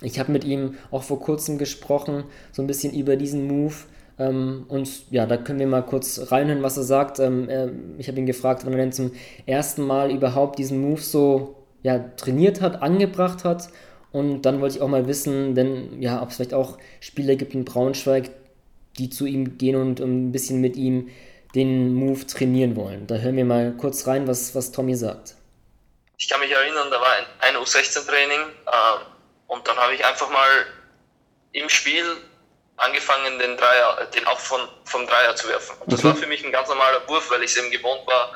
Ich 0.02 0.18
habe 0.18 0.32
mit 0.32 0.44
ihm 0.44 0.76
auch 0.90 1.02
vor 1.02 1.20
kurzem 1.20 1.58
gesprochen, 1.58 2.24
so 2.52 2.62
ein 2.62 2.66
bisschen 2.66 2.92
über 2.92 3.16
diesen 3.16 3.46
Move. 3.46 3.74
Ähm, 4.18 4.66
und 4.68 5.10
ja, 5.10 5.26
da 5.26 5.36
können 5.36 5.58
wir 5.58 5.66
mal 5.66 5.82
kurz 5.82 6.30
reinhören, 6.30 6.62
was 6.62 6.76
er 6.76 6.82
sagt. 6.84 7.18
Ähm, 7.18 7.48
er, 7.48 7.70
ich 7.98 8.08
habe 8.08 8.18
ihn 8.18 8.26
gefragt, 8.26 8.64
wann 8.64 8.72
er 8.72 8.78
denn 8.78 8.92
zum 8.92 9.12
ersten 9.46 9.82
Mal 9.82 10.10
überhaupt 10.10 10.58
diesen 10.58 10.80
Move 10.80 11.00
so 11.00 11.56
ja, 11.82 11.98
trainiert 12.16 12.60
hat, 12.60 12.82
angebracht 12.82 13.44
hat. 13.44 13.68
Und 14.12 14.42
dann 14.42 14.60
wollte 14.60 14.76
ich 14.76 14.82
auch 14.82 14.88
mal 14.88 15.08
wissen, 15.08 15.54
denn 15.54 16.00
ja, 16.00 16.22
ob 16.22 16.30
es 16.30 16.36
vielleicht 16.36 16.54
auch 16.54 16.78
Spieler 17.00 17.34
gibt 17.34 17.54
in 17.54 17.64
Braunschweig, 17.64 18.30
die 18.98 19.10
zu 19.10 19.26
ihm 19.26 19.58
gehen 19.58 19.74
und 19.74 20.00
ein 20.00 20.30
bisschen 20.30 20.60
mit 20.60 20.76
ihm 20.76 21.08
den 21.54 21.94
Move 21.94 22.26
trainieren 22.26 22.76
wollen. 22.76 23.06
Da 23.06 23.16
hören 23.16 23.36
wir 23.36 23.44
mal 23.44 23.72
kurz 23.76 24.06
rein, 24.06 24.26
was, 24.26 24.54
was 24.54 24.72
Tommy 24.72 24.94
sagt. 24.94 25.34
Ich 26.16 26.28
kann 26.28 26.40
mich 26.40 26.50
erinnern, 26.50 26.88
da 26.90 27.00
war 27.00 27.08
ein, 27.18 27.56
ein 27.56 27.62
U16-Training. 27.62 28.40
Äh, 28.66 29.13
und 29.46 29.66
dann 29.68 29.76
habe 29.76 29.94
ich 29.94 30.04
einfach 30.04 30.28
mal 30.30 30.66
im 31.52 31.68
Spiel 31.68 32.04
angefangen, 32.76 33.38
den 33.38 33.56
Dreier, 33.56 34.06
den 34.14 34.26
auch 34.26 34.38
von, 34.38 34.60
vom 34.84 35.06
Dreier 35.06 35.36
zu 35.36 35.48
werfen. 35.48 35.76
Und 35.80 35.92
das 35.92 36.02
mhm. 36.02 36.08
war 36.08 36.16
für 36.16 36.26
mich 36.26 36.44
ein 36.44 36.52
ganz 36.52 36.68
normaler 36.68 37.06
Wurf, 37.08 37.30
weil 37.30 37.42
ich 37.42 37.50
es 37.52 37.56
eben 37.56 37.70
gewohnt 37.70 38.06
war, 38.06 38.32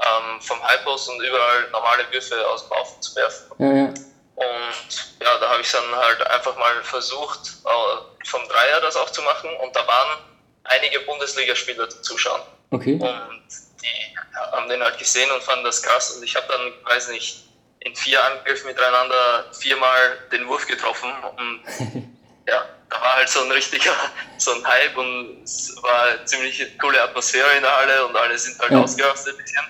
ähm, 0.00 0.40
vom 0.40 0.62
Highpost 0.62 1.08
und 1.08 1.20
überall 1.22 1.68
normale 1.70 2.10
Würfe 2.12 2.46
aus 2.48 2.68
dem 2.68 2.70
Laufen 2.70 3.02
zu 3.02 3.16
werfen. 3.16 3.50
Mhm. 3.58 3.94
Und 4.36 5.20
ja, 5.22 5.38
da 5.38 5.50
habe 5.50 5.60
ich 5.60 5.70
dann 5.70 5.94
halt 5.94 6.26
einfach 6.28 6.56
mal 6.56 6.82
versucht, 6.82 7.58
äh, 7.64 8.26
vom 8.26 8.46
Dreier 8.48 8.80
das 8.80 8.96
auch 8.96 9.10
zu 9.10 9.20
machen. 9.22 9.50
Und 9.62 9.74
da 9.76 9.86
waren 9.86 10.18
einige 10.64 11.00
Bundesligaspieler 11.00 11.88
zuschauen. 11.90 12.40
Okay. 12.70 12.94
Und 12.94 13.42
die 13.82 14.16
haben 14.52 14.68
den 14.68 14.82
halt 14.82 14.98
gesehen 14.98 15.30
und 15.30 15.42
fanden 15.42 15.64
das 15.64 15.82
krass. 15.82 16.12
Und 16.12 16.22
ich 16.22 16.34
habe 16.36 16.46
dann, 16.48 16.72
weiß 16.84 17.08
nicht, 17.08 17.44
in 17.80 17.96
vier 17.96 18.22
Angriffen 18.24 18.66
miteinander 18.66 19.46
viermal 19.52 20.18
den 20.32 20.46
Wurf 20.48 20.66
getroffen 20.66 21.10
und 21.36 21.62
ja, 22.46 22.64
da 22.90 23.00
war 23.00 23.16
halt 23.16 23.28
so 23.28 23.42
ein 23.42 23.50
richtiger, 23.52 23.94
so 24.38 24.52
ein 24.52 24.66
Hype 24.66 24.96
und 24.96 25.42
es 25.44 25.76
war 25.82 26.08
eine 26.08 26.24
ziemlich 26.24 26.78
coole 26.78 27.02
Atmosphäre 27.02 27.56
in 27.56 27.62
der 27.62 27.76
Halle 27.76 28.06
und 28.06 28.16
alle 28.16 28.36
sind 28.36 28.58
halt 28.58 28.72
ja. 28.72 28.82
ausgerastet 28.82 29.34
ein 29.34 29.42
bisschen. 29.42 29.64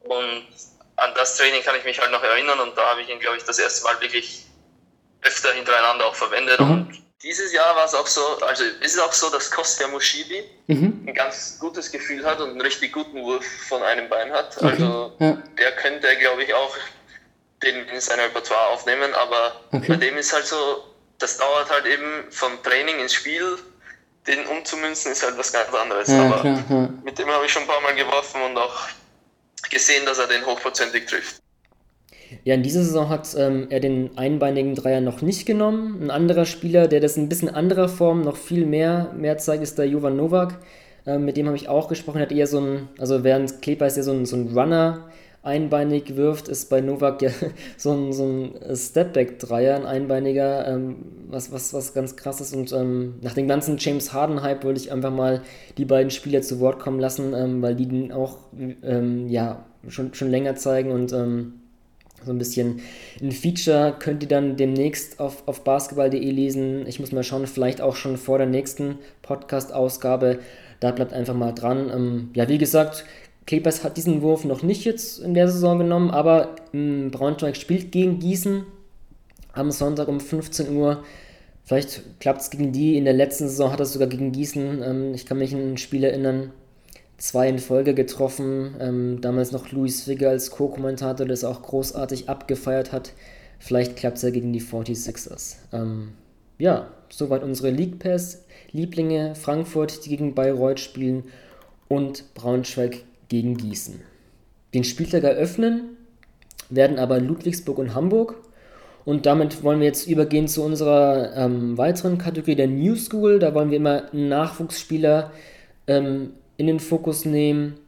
Und 0.00 0.46
an 0.96 1.12
das 1.14 1.36
Training 1.36 1.62
kann 1.62 1.76
ich 1.76 1.84
mich 1.84 2.00
halt 2.00 2.10
noch 2.10 2.22
erinnern 2.22 2.58
und 2.60 2.76
da 2.76 2.90
habe 2.90 3.02
ich 3.02 3.08
ihn, 3.08 3.20
glaube 3.20 3.36
ich, 3.36 3.44
das 3.44 3.58
erste 3.58 3.84
Mal 3.84 4.00
wirklich 4.00 4.46
öfter 5.22 5.52
hintereinander 5.52 6.06
auch 6.06 6.14
verwendet. 6.14 6.58
Mhm. 6.58 6.70
Und 6.70 7.02
dieses 7.22 7.52
Jahr 7.52 7.74
war 7.76 7.84
es 7.84 7.94
auch 7.94 8.06
so, 8.06 8.22
also 8.40 8.64
ist 8.64 8.94
es 8.94 8.98
auch 8.98 9.12
so, 9.12 9.28
dass 9.30 9.50
Kostja 9.50 9.88
Mushibi 9.88 10.44
mhm. 10.68 11.04
ein 11.06 11.14
ganz 11.14 11.58
gutes 11.58 11.90
Gefühl 11.90 12.24
hat 12.24 12.40
und 12.40 12.50
einen 12.50 12.60
richtig 12.60 12.92
guten 12.92 13.22
Wurf 13.22 13.44
von 13.68 13.82
einem 13.82 14.08
Bein 14.08 14.32
hat. 14.32 14.56
Okay. 14.56 14.66
Also 14.66 15.16
ja. 15.18 15.42
der 15.58 15.72
könnte, 15.76 16.16
glaube 16.16 16.44
ich, 16.44 16.54
auch 16.54 16.76
den 17.62 17.88
in 17.88 18.00
sein 18.00 18.20
Repertoire 18.20 18.68
aufnehmen, 18.68 19.12
aber 19.14 19.60
okay. 19.72 19.86
bei 19.88 19.96
dem 19.96 20.16
ist 20.16 20.32
halt 20.32 20.46
so, 20.46 20.56
das 21.18 21.38
dauert 21.38 21.70
halt 21.70 21.86
eben 21.86 22.30
vom 22.30 22.62
Training 22.62 23.00
ins 23.00 23.14
Spiel, 23.14 23.58
den 24.26 24.46
umzumünzen 24.46 25.12
ist 25.12 25.24
halt 25.24 25.36
was 25.38 25.52
ganz 25.52 25.74
anderes. 25.74 26.08
Ja, 26.08 26.26
aber 26.26 26.40
klar, 26.40 26.64
ja. 26.68 26.88
mit 27.02 27.18
dem 27.18 27.28
habe 27.28 27.46
ich 27.46 27.52
schon 27.52 27.62
ein 27.62 27.68
paar 27.68 27.80
Mal 27.80 27.94
geworfen 27.94 28.40
und 28.42 28.56
auch 28.56 28.88
gesehen, 29.70 30.04
dass 30.06 30.18
er 30.18 30.26
den 30.26 30.44
hochprozentig 30.44 31.06
trifft. 31.06 31.40
Ja, 32.44 32.54
in 32.54 32.62
dieser 32.62 32.84
Saison 32.84 33.08
hat 33.08 33.34
ähm, 33.38 33.68
er 33.70 33.80
den 33.80 34.16
einbeinigen 34.18 34.74
Dreier 34.74 35.00
noch 35.00 35.22
nicht 35.22 35.46
genommen. 35.46 36.02
Ein 36.02 36.10
anderer 36.10 36.44
Spieler, 36.44 36.86
der 36.86 37.00
das 37.00 37.16
in 37.16 37.24
ein 37.24 37.28
bisschen 37.28 37.48
anderer 37.48 37.88
Form 37.88 38.20
noch 38.20 38.36
viel 38.36 38.66
mehr, 38.66 39.12
mehr 39.16 39.38
zeigt, 39.38 39.62
ist 39.62 39.78
der 39.78 39.86
Jovan 39.86 40.16
Novak. 40.16 40.58
Ähm, 41.06 41.24
mit 41.24 41.38
dem 41.38 41.46
habe 41.46 41.56
ich 41.56 41.68
auch 41.68 41.88
gesprochen. 41.88 42.18
Er 42.18 42.24
hat 42.24 42.32
eher 42.32 42.46
so 42.46 42.60
ein, 42.60 42.88
also 42.98 43.24
während 43.24 43.62
Kleber 43.62 43.86
ist 43.86 43.96
ja 43.96 44.02
so 44.02 44.12
ein, 44.12 44.26
so 44.26 44.36
ein 44.36 44.52
Runner, 44.54 45.10
einbeinig 45.48 46.16
wirft, 46.16 46.48
ist 46.48 46.70
bei 46.70 46.80
Novak 46.80 47.22
ja 47.22 47.30
so 47.76 47.92
ein, 47.92 48.12
so 48.12 48.24
ein 48.24 48.76
Stepback-Dreier, 48.76 49.76
ein 49.76 49.86
einbeiniger, 49.86 50.68
ähm, 50.68 50.96
was, 51.28 51.50
was, 51.50 51.72
was 51.72 51.94
ganz 51.94 52.16
krass 52.16 52.40
ist. 52.40 52.54
Und 52.54 52.72
ähm, 52.72 53.14
nach 53.22 53.34
dem 53.34 53.48
ganzen 53.48 53.78
James 53.78 54.12
Harden-Hype 54.12 54.64
wollte 54.64 54.80
ich 54.80 54.92
einfach 54.92 55.10
mal 55.10 55.42
die 55.78 55.84
beiden 55.84 56.10
Spieler 56.10 56.42
zu 56.42 56.60
Wort 56.60 56.78
kommen 56.78 57.00
lassen, 57.00 57.34
ähm, 57.34 57.62
weil 57.62 57.74
die 57.74 57.86
den 57.86 58.12
auch 58.12 58.38
ähm, 58.82 59.28
ja, 59.28 59.64
schon, 59.88 60.14
schon 60.14 60.30
länger 60.30 60.54
zeigen 60.54 60.92
und 60.92 61.12
ähm, 61.12 61.54
so 62.24 62.32
ein 62.32 62.38
bisschen 62.38 62.80
ein 63.22 63.30
Feature 63.30 63.94
könnt 63.98 64.22
ihr 64.22 64.28
dann 64.28 64.56
demnächst 64.56 65.20
auf, 65.20 65.46
auf 65.46 65.62
basketball.de 65.62 66.30
lesen. 66.30 66.86
Ich 66.86 66.98
muss 66.98 67.12
mal 67.12 67.22
schauen, 67.22 67.46
vielleicht 67.46 67.80
auch 67.80 67.96
schon 67.96 68.16
vor 68.16 68.38
der 68.38 68.46
nächsten 68.48 68.98
Podcast-Ausgabe. 69.22 70.40
Da 70.80 70.90
bleibt 70.90 71.12
einfach 71.12 71.34
mal 71.34 71.52
dran. 71.52 71.90
Ähm, 71.94 72.30
ja, 72.34 72.48
wie 72.48 72.58
gesagt, 72.58 73.04
Clippers 73.48 73.82
hat 73.82 73.96
diesen 73.96 74.20
Wurf 74.20 74.44
noch 74.44 74.62
nicht 74.62 74.84
jetzt 74.84 75.20
in 75.20 75.32
der 75.32 75.48
Saison 75.48 75.78
genommen, 75.78 76.10
aber 76.10 76.54
ähm, 76.74 77.10
Braunschweig 77.10 77.56
spielt 77.56 77.92
gegen 77.92 78.18
Gießen 78.18 78.64
am 79.54 79.70
Sonntag 79.70 80.06
um 80.08 80.20
15 80.20 80.76
Uhr. 80.76 81.02
Vielleicht 81.64 82.20
klappt 82.20 82.42
es 82.42 82.50
gegen 82.50 82.72
die. 82.72 82.98
In 82.98 83.06
der 83.06 83.14
letzten 83.14 83.48
Saison 83.48 83.72
hat 83.72 83.80
er 83.80 83.86
sogar 83.86 84.06
gegen 84.06 84.32
Gießen, 84.32 84.82
ähm, 84.82 85.14
ich 85.14 85.24
kann 85.24 85.38
mich 85.38 85.54
an 85.54 85.72
ein 85.72 85.78
Spiel 85.78 86.04
erinnern, 86.04 86.52
zwei 87.16 87.48
in 87.48 87.58
Folge 87.58 87.94
getroffen. 87.94 88.76
Ähm, 88.80 89.22
damals 89.22 89.50
noch 89.50 89.72
Luis 89.72 90.02
Figge 90.02 90.28
als 90.28 90.50
Co-Kommentator, 90.50 91.24
der 91.24 91.32
es 91.32 91.44
auch 91.44 91.62
großartig 91.62 92.28
abgefeiert 92.28 92.92
hat. 92.92 93.14
Vielleicht 93.58 93.96
klappt 93.96 94.18
es 94.18 94.24
ja 94.24 94.30
gegen 94.30 94.52
die 94.52 94.60
46ers. 94.60 95.56
Ähm, 95.72 96.10
ja, 96.58 96.88
soweit 97.08 97.42
unsere 97.42 97.70
League 97.70 97.98
Pass. 97.98 98.44
Lieblinge 98.72 99.34
Frankfurt, 99.34 100.04
die 100.04 100.10
gegen 100.10 100.34
Bayreuth 100.34 100.80
spielen 100.80 101.24
und 101.88 102.34
Braunschweig 102.34 103.06
gegen 103.28 103.56
Gießen. 103.56 104.00
Den 104.74 104.84
Spieltag 104.84 105.24
eröffnen 105.24 105.96
werden 106.70 106.98
aber 106.98 107.20
Ludwigsburg 107.20 107.78
und 107.78 107.94
Hamburg. 107.94 108.34
Und 109.04 109.24
damit 109.24 109.62
wollen 109.62 109.80
wir 109.80 109.86
jetzt 109.86 110.06
übergehen 110.06 110.48
zu 110.48 110.62
unserer 110.62 111.34
ähm, 111.34 111.78
weiteren 111.78 112.18
Kategorie 112.18 112.56
der 112.56 112.68
New 112.68 112.94
School. 112.94 113.38
Da 113.38 113.54
wollen 113.54 113.70
wir 113.70 113.78
immer 113.78 114.04
Nachwuchsspieler 114.12 115.32
ähm, 115.86 116.34
in 116.58 116.66
den 116.66 116.80
Fokus 116.80 117.24
nehmen. 117.24 117.78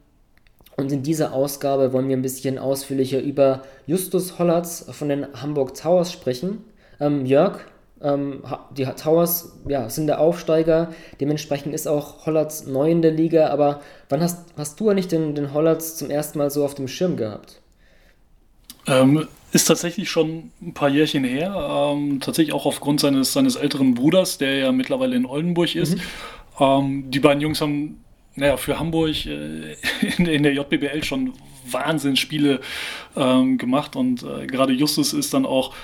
Und 0.77 0.91
in 0.93 1.03
dieser 1.03 1.35
Ausgabe 1.35 1.93
wollen 1.93 2.09
wir 2.09 2.17
ein 2.17 2.23
bisschen 2.23 2.59
ausführlicher 2.59 3.21
über 3.21 3.63
Justus 3.87 4.39
Hollatz 4.39 4.87
von 4.91 5.11
den 5.11 5.27
Hamburg 5.35 5.75
Towers 5.75 6.11
sprechen. 6.11 6.65
Ähm, 6.99 7.27
Jörg, 7.27 7.61
ähm, 8.03 8.43
die 8.77 8.85
Towers 8.85 9.53
ja, 9.69 9.89
sind 9.91 10.07
der 10.07 10.21
Aufsteiger, 10.21 10.93
dementsprechend 11.21 11.75
ist 11.75 11.87
auch 11.87 12.27
Hollatz 12.27 12.67
neu 12.67 12.91
in 12.91 13.03
der 13.03 13.13
Liga, 13.13 13.49
aber 13.49 13.81
wann 14.09 14.23
hast, 14.23 14.47
hast 14.57 14.81
du 14.81 14.89
eigentlich 14.89 15.09
den, 15.09 15.35
den 15.35 15.53
Hollatz 15.53 15.97
zum 15.97 16.11
ersten 16.11 16.39
Mal 16.39 16.51
so 16.51 16.65
auf 16.65 16.75
dem 16.75 16.89
Schirm 16.89 17.17
gehabt? 17.17 17.61
Ähm, 18.87 19.29
ist 19.53 19.67
tatsächlich 19.67 20.11
schon 20.11 20.51
ein 20.63 20.75
paar 20.75 20.89
Jährchen 20.89 21.25
her, 21.25 21.55
ähm, 21.55 22.21
tatsächlich 22.21 22.55
auch 22.55 22.67
aufgrund 22.67 23.01
seines, 23.01 23.33
seines 23.33 23.57
älteren 23.57 23.95
Bruders, 23.95 24.39
der 24.39 24.57
ja 24.57 24.73
mittlerweile 24.73 25.17
in 25.17 25.27
Oldenburg 25.27 25.75
ist. 25.75 25.97
Mhm. 25.97 26.01
Ähm, 26.61 27.11
die 27.11 27.21
beiden 27.21 27.41
Jungs 27.41 27.61
haben 27.61 28.03
naja, 28.37 28.57
für 28.57 28.79
Hamburg 28.79 29.27
äh, 29.27 29.77
in, 30.17 30.27
in, 30.27 30.43
der 30.43 30.55
JBBL 30.55 31.05
schon 31.05 31.33
Wahnsinnsspiele 31.71 32.61
ähm, 33.17 33.59
gemacht 33.59 33.97
und 33.97 34.23
äh, 34.23 34.47
gerade 34.47 34.73
Justus 34.73 35.13
ist 35.13 35.35
dann 35.35 35.45
auch 35.45 35.75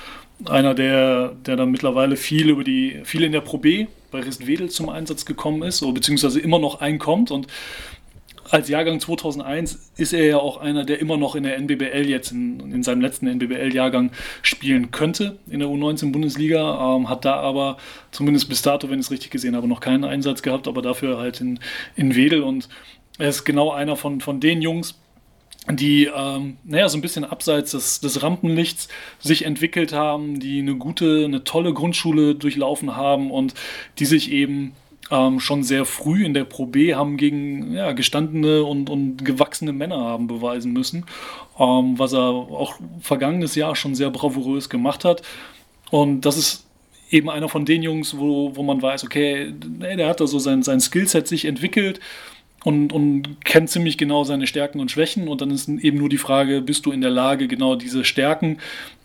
einer, 0.45 0.75
der, 0.75 1.35
der 1.47 1.57
dann 1.57 1.71
mittlerweile 1.71 2.17
viel 2.17 2.51
über 2.51 2.65
die, 2.65 3.01
viel 3.05 3.25
in 3.25 3.33
der 3.33 3.41
Pro 3.41 3.59
B 3.59 3.87
bei 4.11 4.21
Ristenwedel 4.21 4.71
zum 4.71 4.89
Einsatz 4.89 5.25
gekommen 5.25 5.63
ist, 5.63 5.83
oder 5.83 5.95
beziehungsweise 5.95 6.41
immer 6.41 6.59
noch 6.59 6.81
einkommt. 6.81 7.31
Und 7.31 7.47
als 8.51 8.69
Jahrgang 8.69 9.01
2001 9.01 9.93
ist 9.97 10.13
er 10.13 10.25
ja 10.25 10.39
auch 10.39 10.59
einer, 10.59 10.85
der 10.85 11.01
immer 11.01 11.17
noch 11.17 11.35
in 11.35 11.43
der 11.43 11.57
NBBL 11.57 12.09
jetzt 12.09 12.31
in, 12.31 12.73
in 12.73 12.83
seinem 12.83 13.01
letzten 13.01 13.27
NBBL-Jahrgang 13.27 14.13
spielen 14.43 14.91
könnte 14.91 15.39
in 15.51 15.59
der 15.59 15.69
U19-Bundesliga, 15.69 16.97
ähm, 16.97 17.09
hat 17.09 17.25
da 17.25 17.35
aber 17.37 17.77
zumindest 18.13 18.49
bis 18.49 18.63
dato, 18.63 18.89
wenn 18.89 19.01
ich 19.01 19.07
es 19.07 19.11
richtig 19.11 19.31
gesehen 19.31 19.57
habe, 19.57 19.67
noch 19.67 19.81
keinen 19.81 20.05
Einsatz 20.05 20.43
gehabt, 20.43 20.69
aber 20.69 20.83
dafür 20.83 21.19
halt 21.19 21.41
in, 21.41 21.59
in 21.97 22.15
Wedel. 22.15 22.43
Und 22.43 22.69
er 23.19 23.31
ist 23.31 23.45
genau 23.45 23.73
einer 23.73 23.97
von, 23.97 24.21
von 24.21 24.39
den 24.41 24.63
Jungs, 24.63 24.95
die, 25.71 26.05
ähm, 26.05 26.59
naja, 26.65 26.89
so 26.89 26.97
ein 26.97 27.01
bisschen 27.01 27.25
abseits 27.25 27.73
des, 27.73 28.01
des 28.01 28.23
Rampenlichts 28.23 28.89
sich 29.19 29.45
entwickelt 29.45 29.93
haben, 29.93 30.39
die 30.39 30.61
eine 30.61 30.77
gute, 30.77 31.25
eine 31.25 31.45
tolle 31.45 31.73
Grundschule 31.73 32.35
durchlaufen 32.35 32.97
haben 32.97 33.31
und 33.31 33.55
die 33.99 34.07
sich 34.07 34.31
eben 34.31 34.75
ähm, 35.11 35.41
schon 35.41 35.63
sehr 35.63 35.85
früh 35.85 36.25
in 36.25 36.35
der 36.35 36.45
Pro 36.45 36.67
B 36.67 36.95
haben 36.95 37.17
gegen 37.17 37.73
ja, 37.73 37.93
gestandene 37.93 38.65
und, 38.65 38.91
und 38.91 39.25
gewachsene 39.25 39.73
Männer 39.73 39.99
haben 39.99 40.27
beweisen 40.27 40.73
müssen, 40.73 41.05
ähm, 41.59 41.99
was 41.99 42.13
er 42.13 42.31
auch 42.31 42.75
vergangenes 43.01 43.55
Jahr 43.55 43.77
schon 43.77 43.95
sehr 43.95 44.11
bravourös 44.11 44.69
gemacht 44.69 45.05
hat. 45.05 45.23
Und 45.91 46.23
das 46.23 46.37
ist 46.37 46.67
eben 47.11 47.31
einer 47.31 47.49
von 47.49 47.65
den 47.65 47.83
Jungs, 47.83 48.19
wo, 48.19 48.55
wo 48.57 48.63
man 48.63 48.83
weiß, 48.83 49.05
okay, 49.05 49.53
der 49.53 50.09
hat 50.09 50.21
da 50.21 50.27
so 50.27 50.39
sein, 50.39 50.63
sein 50.63 50.81
Skillset 50.81 51.29
sich 51.29 51.45
entwickelt 51.45 52.01
und, 52.67 52.93
und 52.93 53.45
kennt 53.45 53.71
ziemlich 53.71 53.97
genau 53.97 54.25
seine 54.25 54.49
Stärken 54.49 54.81
und 54.81 54.91
Schwächen. 54.91 55.29
Und 55.29 55.41
dann 55.41 55.53
ist 55.53 55.69
eben 55.69 55.99
nur 55.99 56.09
die 56.09 56.19
Frage, 56.19 56.61
bist 56.61 56.85
du 56.85 56.91
in 56.91 57.01
der 57.01 57.13
Lage, 57.13 57.47
genau 57.47 57.77
diese 57.77 58.05
Stärken 58.05 58.59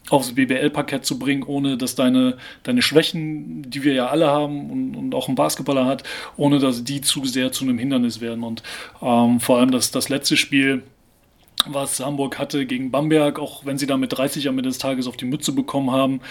aufs 0.09 0.33
BBL-Parkett 0.33 1.05
zu 1.05 1.19
bringen, 1.19 1.43
ohne 1.43 1.77
dass 1.77 1.93
deine, 1.93 2.37
deine 2.63 2.81
Schwächen, 2.81 3.69
die 3.69 3.83
wir 3.83 3.93
ja 3.93 4.07
alle 4.07 4.31
haben 4.31 4.71
und, 4.71 4.95
und 4.95 5.13
auch 5.13 5.29
ein 5.29 5.35
Basketballer 5.35 5.85
hat, 5.85 6.01
ohne 6.37 6.57
dass 6.57 6.83
die 6.83 7.01
zu 7.01 7.23
sehr 7.25 7.51
zu 7.51 7.63
einem 7.63 7.77
Hindernis 7.77 8.19
werden. 8.19 8.43
Und 8.43 8.63
ähm, 8.99 9.39
vor 9.39 9.59
allem 9.59 9.69
das, 9.69 9.91
das 9.91 10.09
letzte 10.09 10.37
Spiel, 10.37 10.81
was 11.67 11.99
Hamburg 11.99 12.39
hatte 12.39 12.65
gegen 12.65 12.89
Bamberg, 12.89 13.37
auch 13.37 13.63
wenn 13.63 13.77
sie 13.77 13.85
da 13.85 13.95
mit 13.95 14.11
30 14.11 14.49
am 14.49 14.57
Ende 14.57 14.69
des 14.69 14.79
Tages 14.79 15.05
auf 15.05 15.17
die 15.17 15.25
Mütze 15.25 15.51
bekommen 15.51 15.91
haben, 15.91 16.21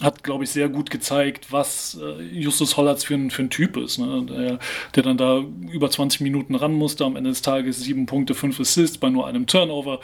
hat, 0.00 0.24
glaube 0.24 0.44
ich, 0.44 0.50
sehr 0.50 0.68
gut 0.68 0.90
gezeigt, 0.90 1.52
was 1.52 1.98
äh, 2.00 2.22
Justus 2.22 2.76
Hollatz 2.76 3.04
für 3.04 3.14
ein, 3.14 3.30
für 3.30 3.42
ein 3.42 3.50
Typ 3.50 3.76
ist. 3.76 3.98
Ne? 3.98 4.26
Der, 4.28 4.58
der, 4.94 5.02
dann 5.02 5.16
da 5.16 5.42
über 5.70 5.90
20 5.90 6.20
Minuten 6.20 6.54
ran 6.54 6.72
musste, 6.72 7.04
am 7.04 7.16
Ende 7.16 7.30
des 7.30 7.42
Tages 7.42 7.80
sieben 7.80 8.06
Punkte, 8.06 8.34
fünf 8.34 8.58
Assists 8.60 8.98
bei 8.98 9.10
nur 9.10 9.26
einem 9.26 9.46
Turnover. 9.46 10.00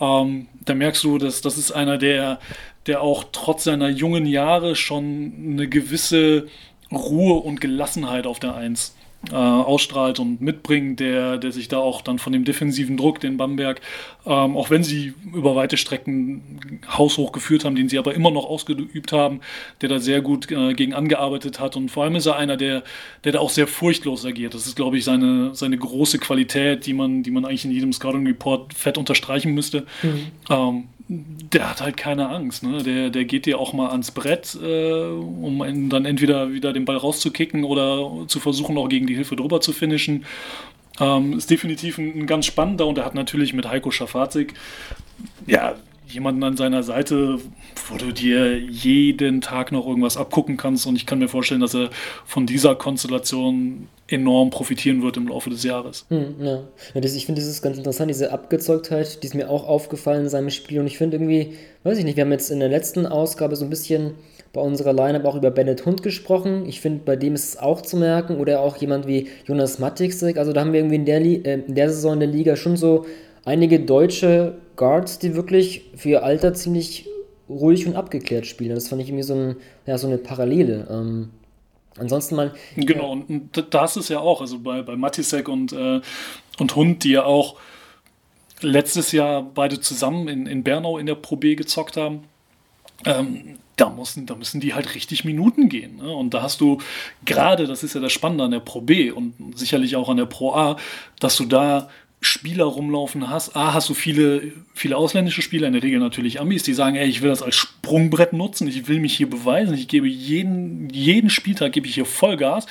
Ähm, 0.00 0.48
da 0.64 0.74
merkst 0.74 1.04
du, 1.04 1.18
dass 1.18 1.40
das 1.40 1.58
ist 1.58 1.72
einer, 1.72 1.98
der, 1.98 2.40
der 2.86 3.02
auch 3.02 3.24
trotz 3.32 3.64
seiner 3.64 3.88
jungen 3.88 4.26
Jahre 4.26 4.76
schon 4.76 5.32
eine 5.52 5.68
gewisse 5.68 6.46
Ruhe 6.90 7.40
und 7.40 7.60
Gelassenheit 7.60 8.26
auf 8.26 8.38
der 8.38 8.54
Eins 8.54 8.94
äh, 9.30 9.34
ausstrahlt 9.34 10.18
und 10.18 10.40
mitbringt, 10.40 10.98
der, 10.98 11.38
der 11.38 11.52
sich 11.52 11.68
da 11.68 11.78
auch 11.78 12.02
dann 12.02 12.18
von 12.18 12.32
dem 12.32 12.44
defensiven 12.44 12.96
Druck, 12.96 13.20
den 13.20 13.36
Bamberg, 13.36 13.80
ähm, 14.26 14.56
auch 14.56 14.70
wenn 14.70 14.82
sie 14.82 15.14
über 15.32 15.54
weite 15.54 15.76
Strecken 15.76 16.80
haushoch 16.90 17.30
geführt 17.30 17.64
haben, 17.64 17.76
den 17.76 17.88
sie 17.88 17.98
aber 17.98 18.14
immer 18.14 18.30
noch 18.30 18.46
ausgeübt 18.46 19.12
haben, 19.12 19.40
der 19.80 19.88
da 19.88 19.98
sehr 20.00 20.22
gut 20.22 20.50
äh, 20.50 20.74
gegen 20.74 20.92
angearbeitet 20.92 21.60
hat. 21.60 21.76
Und 21.76 21.90
vor 21.90 22.04
allem 22.04 22.16
ist 22.16 22.26
er 22.26 22.36
einer, 22.36 22.56
der, 22.56 22.82
der 23.24 23.32
da 23.32 23.38
auch 23.38 23.50
sehr 23.50 23.68
furchtlos 23.68 24.26
agiert. 24.26 24.54
Das 24.54 24.66
ist, 24.66 24.74
glaube 24.74 24.98
ich, 24.98 25.04
seine, 25.04 25.54
seine 25.54 25.78
große 25.78 26.18
Qualität, 26.18 26.86
die 26.86 26.92
man, 26.92 27.22
die 27.22 27.30
man 27.30 27.44
eigentlich 27.44 27.64
in 27.64 27.70
jedem 27.70 27.92
Scouting 27.92 28.26
Report 28.26 28.74
fett 28.74 28.98
unterstreichen 28.98 29.54
müsste. 29.54 29.86
Mhm. 30.02 30.26
Ähm, 30.50 30.84
der 31.52 31.68
hat 31.68 31.80
halt 31.80 31.96
keine 31.96 32.28
Angst. 32.28 32.62
Ne? 32.62 32.82
Der, 32.82 33.10
der 33.10 33.24
geht 33.24 33.46
dir 33.46 33.58
auch 33.58 33.72
mal 33.72 33.90
ans 33.90 34.10
Brett, 34.10 34.56
äh, 34.62 35.02
um 35.02 35.88
dann 35.90 36.04
entweder 36.04 36.52
wieder 36.52 36.72
den 36.72 36.84
Ball 36.84 36.96
rauszukicken 36.96 37.64
oder 37.64 38.26
zu 38.28 38.40
versuchen, 38.40 38.78
auch 38.78 38.88
gegen 38.88 39.06
die 39.06 39.14
Hilfe 39.14 39.36
drüber 39.36 39.60
zu 39.60 39.72
finishen. 39.72 40.24
Ähm, 41.00 41.34
ist 41.34 41.50
definitiv 41.50 41.98
ein, 41.98 42.20
ein, 42.20 42.26
ganz 42.26 42.46
spannender 42.46 42.86
und 42.86 42.98
er 42.98 43.04
hat 43.04 43.14
natürlich 43.14 43.54
mit 43.54 43.68
Heiko 43.68 43.90
Schafazik, 43.90 44.54
ja, 45.46 45.74
jemanden 46.06 46.42
an 46.44 46.56
seiner 46.56 46.82
Seite, 46.82 47.38
wo 47.88 47.96
du 47.96 48.12
dir 48.12 48.58
jeden 48.58 49.40
Tag 49.40 49.72
noch 49.72 49.86
irgendwas 49.86 50.16
abgucken 50.16 50.56
kannst. 50.56 50.86
Und 50.86 50.96
ich 50.96 51.06
kann 51.06 51.18
mir 51.18 51.28
vorstellen, 51.28 51.60
dass 51.60 51.74
er 51.74 51.90
von 52.26 52.46
dieser 52.46 52.74
Konstellation 52.74 53.88
enorm 54.12 54.50
profitieren 54.50 55.02
wird 55.02 55.16
im 55.16 55.28
Laufe 55.28 55.50
des 55.50 55.62
Jahres. 55.62 56.06
Hm, 56.08 56.34
ja. 56.40 56.62
ich 56.94 57.26
finde, 57.26 57.40
das 57.40 57.48
ist 57.48 57.62
ganz 57.62 57.78
interessant, 57.78 58.10
diese 58.10 58.32
Abgezeugtheit, 58.32 59.22
die 59.22 59.26
ist 59.26 59.34
mir 59.34 59.48
auch 59.48 59.66
aufgefallen 59.66 60.24
in 60.24 60.28
seinem 60.28 60.50
Spiel. 60.50 60.80
Und 60.80 60.86
ich 60.86 60.98
finde 60.98 61.16
irgendwie, 61.16 61.54
weiß 61.84 61.98
ich 61.98 62.04
nicht, 62.04 62.16
wir 62.16 62.24
haben 62.24 62.32
jetzt 62.32 62.50
in 62.50 62.60
der 62.60 62.68
letzten 62.68 63.06
Ausgabe 63.06 63.56
so 63.56 63.64
ein 63.64 63.70
bisschen 63.70 64.14
bei 64.52 64.60
unserer 64.60 64.92
Line-Up 64.92 65.24
auch 65.24 65.36
über 65.36 65.50
Bennett 65.50 65.86
Hund 65.86 66.02
gesprochen. 66.02 66.66
Ich 66.66 66.80
finde, 66.80 67.00
bei 67.04 67.16
dem 67.16 67.34
ist 67.34 67.48
es 67.48 67.56
auch 67.58 67.80
zu 67.80 67.96
merken. 67.96 68.36
Oder 68.36 68.60
auch 68.60 68.76
jemand 68.76 69.06
wie 69.06 69.28
Jonas 69.46 69.78
Matixek. 69.78 70.36
Also 70.36 70.52
da 70.52 70.60
haben 70.60 70.72
wir 70.72 70.80
irgendwie 70.80 70.96
in 70.96 71.04
der, 71.04 71.20
äh, 71.20 71.62
in 71.66 71.74
der 71.74 71.90
Saison 71.90 72.14
in 72.14 72.20
der 72.20 72.28
Liga 72.28 72.56
schon 72.56 72.76
so 72.76 73.06
einige 73.44 73.80
deutsche 73.80 74.54
Guards, 74.76 75.18
die 75.18 75.34
wirklich 75.34 75.90
für 75.96 76.10
ihr 76.10 76.24
Alter 76.24 76.54
ziemlich 76.54 77.06
ruhig 77.48 77.86
und 77.86 77.96
abgeklärt 77.96 78.46
spielen. 78.46 78.74
Das 78.74 78.88
fand 78.88 79.02
ich 79.02 79.08
irgendwie 79.08 79.24
so, 79.24 79.34
ein, 79.34 79.56
ja, 79.86 79.98
so 79.98 80.06
eine 80.06 80.18
Parallele. 80.18 80.86
Ähm, 80.90 81.30
ansonsten 81.98 82.36
mal. 82.36 82.54
Genau, 82.76 83.12
und 83.12 83.50
da 83.70 83.84
ist 83.84 83.96
es 83.96 84.08
ja 84.08 84.20
auch, 84.20 84.40
also 84.40 84.58
bei, 84.58 84.82
bei 84.82 84.96
Matisek 84.96 85.48
und, 85.48 85.72
äh, 85.72 86.00
und 86.58 86.76
Hund, 86.76 87.04
die 87.04 87.10
ja 87.12 87.24
auch 87.24 87.56
letztes 88.60 89.12
Jahr 89.12 89.42
beide 89.42 89.80
zusammen 89.80 90.28
in, 90.28 90.46
in 90.46 90.62
Bernau 90.62 90.98
in 90.98 91.06
der 91.06 91.14
Pro 91.14 91.36
B 91.36 91.54
gezockt 91.54 91.96
haben. 91.96 92.24
Ähm, 93.04 93.58
da 93.76 93.90
müssen, 93.90 94.26
da 94.26 94.34
müssen 94.34 94.60
die 94.60 94.74
halt 94.74 94.94
richtig 94.94 95.24
Minuten 95.24 95.68
gehen. 95.68 95.96
Ne? 95.96 96.12
Und 96.12 96.34
da 96.34 96.42
hast 96.42 96.60
du 96.60 96.78
gerade, 97.24 97.66
das 97.66 97.82
ist 97.82 97.94
ja 97.94 98.00
das 98.00 98.12
Spannende 98.12 98.44
an 98.44 98.50
der 98.50 98.60
Pro 98.60 98.80
B 98.80 99.10
und 99.10 99.34
sicherlich 99.58 99.96
auch 99.96 100.08
an 100.08 100.18
der 100.18 100.26
Pro 100.26 100.54
A, 100.54 100.76
dass 101.18 101.36
du 101.36 101.46
da 101.46 101.88
Spieler 102.22 102.64
rumlaufen 102.64 103.28
hast. 103.28 103.56
A, 103.56 103.74
hast 103.74 103.88
du 103.88 103.94
viele, 103.94 104.52
viele 104.74 104.96
ausländische 104.96 105.42
Spieler, 105.42 105.66
in 105.66 105.72
der 105.72 105.82
Regel 105.82 105.98
natürlich 105.98 106.40
Amis, 106.40 106.62
die 106.62 106.72
sagen, 106.72 106.96
ey, 106.96 107.08
ich 107.08 107.20
will 107.20 107.30
das 107.30 107.42
als 107.42 107.56
Sprungbrett 107.56 108.32
nutzen, 108.32 108.68
ich 108.68 108.86
will 108.86 109.00
mich 109.00 109.16
hier 109.16 109.28
beweisen, 109.28 109.74
ich 109.74 109.88
gebe 109.88 110.06
jeden, 110.06 110.88
jeden 110.90 111.30
Spieltag 111.30 111.72
gebe 111.72 111.86
ich 111.86 111.94
hier 111.94 112.06
Vollgas. 112.06 112.66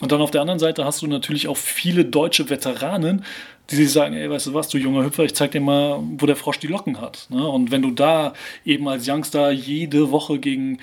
Und 0.00 0.12
dann 0.12 0.20
auf 0.20 0.30
der 0.30 0.40
anderen 0.40 0.60
Seite 0.60 0.84
hast 0.84 1.02
du 1.02 1.06
natürlich 1.06 1.48
auch 1.48 1.56
viele 1.56 2.04
deutsche 2.04 2.50
Veteranen, 2.50 3.24
die 3.70 3.76
sich 3.76 3.90
sagen, 3.90 4.14
ey, 4.14 4.30
weißt 4.30 4.46
du 4.46 4.54
was, 4.54 4.68
du 4.68 4.78
junger 4.78 5.04
Hüpfer, 5.04 5.24
ich 5.24 5.34
zeig 5.34 5.52
dir 5.52 5.60
mal, 5.60 6.00
wo 6.18 6.26
der 6.26 6.36
Frosch 6.36 6.58
die 6.58 6.66
Locken 6.66 7.00
hat. 7.00 7.26
Ne? 7.30 7.46
Und 7.46 7.70
wenn 7.70 7.82
du 7.82 7.90
da 7.90 8.34
eben 8.64 8.86
als 8.88 9.08
Youngster 9.08 9.50
jede 9.50 10.10
Woche 10.10 10.38
gegen, 10.38 10.78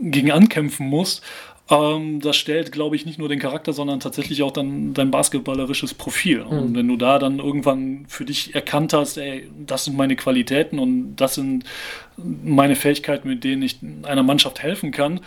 gegen 0.00 0.32
ankämpfen 0.32 0.88
musst, 0.88 1.22
ähm, 1.70 2.20
das 2.20 2.36
stellt, 2.36 2.72
glaube 2.72 2.94
ich, 2.94 3.06
nicht 3.06 3.18
nur 3.18 3.28
den 3.28 3.38
Charakter, 3.38 3.72
sondern 3.72 4.00
tatsächlich 4.00 4.42
auch 4.42 4.50
dann 4.50 4.92
dein 4.92 5.10
basketballerisches 5.10 5.94
Profil. 5.94 6.44
Mhm. 6.44 6.58
Und 6.58 6.76
wenn 6.76 6.88
du 6.88 6.96
da 6.96 7.18
dann 7.18 7.38
irgendwann 7.38 8.04
für 8.06 8.24
dich 8.24 8.54
erkannt 8.54 8.92
hast, 8.92 9.16
ey, 9.16 9.48
das 9.66 9.84
sind 9.84 9.96
meine 9.96 10.16
Qualitäten 10.16 10.78
und 10.78 11.16
das 11.16 11.36
sind 11.36 11.64
meine 12.16 12.76
Fähigkeiten, 12.76 13.28
mit 13.28 13.44
denen 13.44 13.62
ich 13.62 13.78
einer 14.02 14.22
Mannschaft 14.22 14.62
helfen 14.62 14.90
kann, 14.90 15.20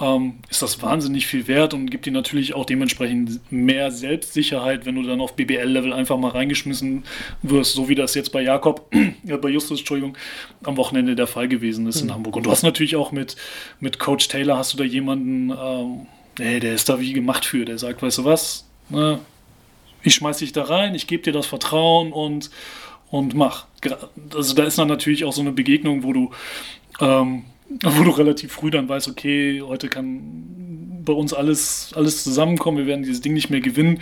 ähm, 0.00 0.38
ist 0.48 0.62
das 0.62 0.80
wahnsinnig 0.82 1.26
viel 1.26 1.46
wert 1.46 1.74
und 1.74 1.90
gibt 1.90 2.06
dir 2.06 2.12
natürlich 2.12 2.54
auch 2.54 2.64
dementsprechend 2.64 3.40
mehr 3.52 3.90
Selbstsicherheit, 3.90 4.86
wenn 4.86 4.94
du 4.94 5.02
dann 5.02 5.20
auf 5.20 5.36
BBL-Level 5.36 5.92
einfach 5.92 6.16
mal 6.16 6.30
reingeschmissen 6.30 7.04
wirst, 7.42 7.74
so 7.74 7.88
wie 7.88 7.94
das 7.94 8.14
jetzt 8.14 8.32
bei 8.32 8.42
Jakob, 8.42 8.86
äh, 8.92 9.36
bei 9.36 9.50
Justus, 9.50 9.80
Entschuldigung, 9.80 10.16
am 10.62 10.76
Wochenende 10.76 11.14
der 11.14 11.26
Fall 11.26 11.48
gewesen 11.48 11.86
ist 11.86 12.02
mhm. 12.02 12.08
in 12.08 12.14
Hamburg. 12.14 12.36
Und 12.36 12.46
du 12.46 12.50
hast 12.50 12.62
natürlich 12.62 12.96
auch 12.96 13.12
mit, 13.12 13.36
mit 13.78 13.98
Coach 13.98 14.28
Taylor 14.28 14.56
hast 14.56 14.72
du 14.72 14.78
da 14.78 14.84
jemanden, 14.84 15.50
ähm, 15.50 16.06
ey, 16.38 16.60
der 16.60 16.74
ist 16.74 16.88
da 16.88 16.98
wie 17.00 17.12
gemacht 17.12 17.44
für, 17.44 17.64
der 17.64 17.78
sagt, 17.78 18.02
weißt 18.02 18.18
du 18.18 18.24
was, 18.24 18.66
ne, 18.88 19.20
ich 20.02 20.14
schmeiß 20.14 20.38
dich 20.38 20.52
da 20.52 20.64
rein, 20.64 20.94
ich 20.94 21.06
gebe 21.06 21.22
dir 21.22 21.32
das 21.32 21.44
Vertrauen 21.44 22.12
und, 22.12 22.50
und 23.10 23.34
mach. 23.34 23.66
Also 24.34 24.54
da 24.54 24.64
ist 24.64 24.78
dann 24.78 24.88
natürlich 24.88 25.24
auch 25.24 25.32
so 25.34 25.42
eine 25.42 25.52
Begegnung, 25.52 26.04
wo 26.04 26.14
du 26.14 26.30
ähm, 27.00 27.44
wo 27.82 28.04
du 28.04 28.10
relativ 28.10 28.52
früh 28.52 28.70
dann 28.70 28.88
weißt, 28.88 29.08
okay, 29.08 29.62
heute 29.62 29.88
kann 29.88 31.02
bei 31.04 31.12
uns 31.12 31.32
alles, 31.32 31.92
alles 31.94 32.24
zusammenkommen, 32.24 32.78
wir 32.78 32.86
werden 32.86 33.02
dieses 33.02 33.20
Ding 33.20 33.32
nicht 33.32 33.50
mehr 33.50 33.60
gewinnen, 33.60 34.00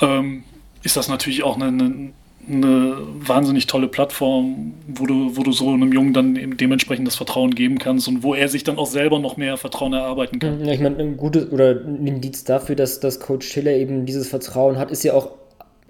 ähm, 0.00 0.44
ist 0.82 0.96
das 0.96 1.08
natürlich 1.08 1.42
auch 1.42 1.56
eine, 1.56 1.66
eine, 1.66 2.12
eine, 2.48 2.96
wahnsinnig 3.14 3.66
tolle 3.66 3.86
Plattform, 3.86 4.74
wo 4.88 5.06
du, 5.06 5.36
wo 5.36 5.42
du 5.42 5.52
so 5.52 5.70
einem 5.70 5.92
Jungen 5.92 6.12
dann 6.12 6.36
eben 6.36 6.56
dementsprechend 6.56 7.06
das 7.06 7.14
Vertrauen 7.14 7.54
geben 7.54 7.78
kannst 7.78 8.08
und 8.08 8.22
wo 8.22 8.34
er 8.34 8.48
sich 8.48 8.64
dann 8.64 8.78
auch 8.78 8.86
selber 8.86 9.18
noch 9.18 9.36
mehr 9.36 9.56
Vertrauen 9.56 9.92
erarbeiten 9.92 10.40
kann. 10.40 10.64
Ja, 10.64 10.72
ich 10.72 10.80
meine, 10.80 10.96
ein 10.96 11.16
gutes 11.16 11.52
oder 11.52 11.70
ein 11.70 12.06
Indiz 12.06 12.44
dafür, 12.44 12.74
dass, 12.74 12.98
dass 12.98 13.20
Coach 13.20 13.46
Schiller 13.46 13.72
eben 13.72 14.06
dieses 14.06 14.28
Vertrauen 14.28 14.78
hat, 14.78 14.90
ist 14.90 15.04
ja 15.04 15.14
auch, 15.14 15.30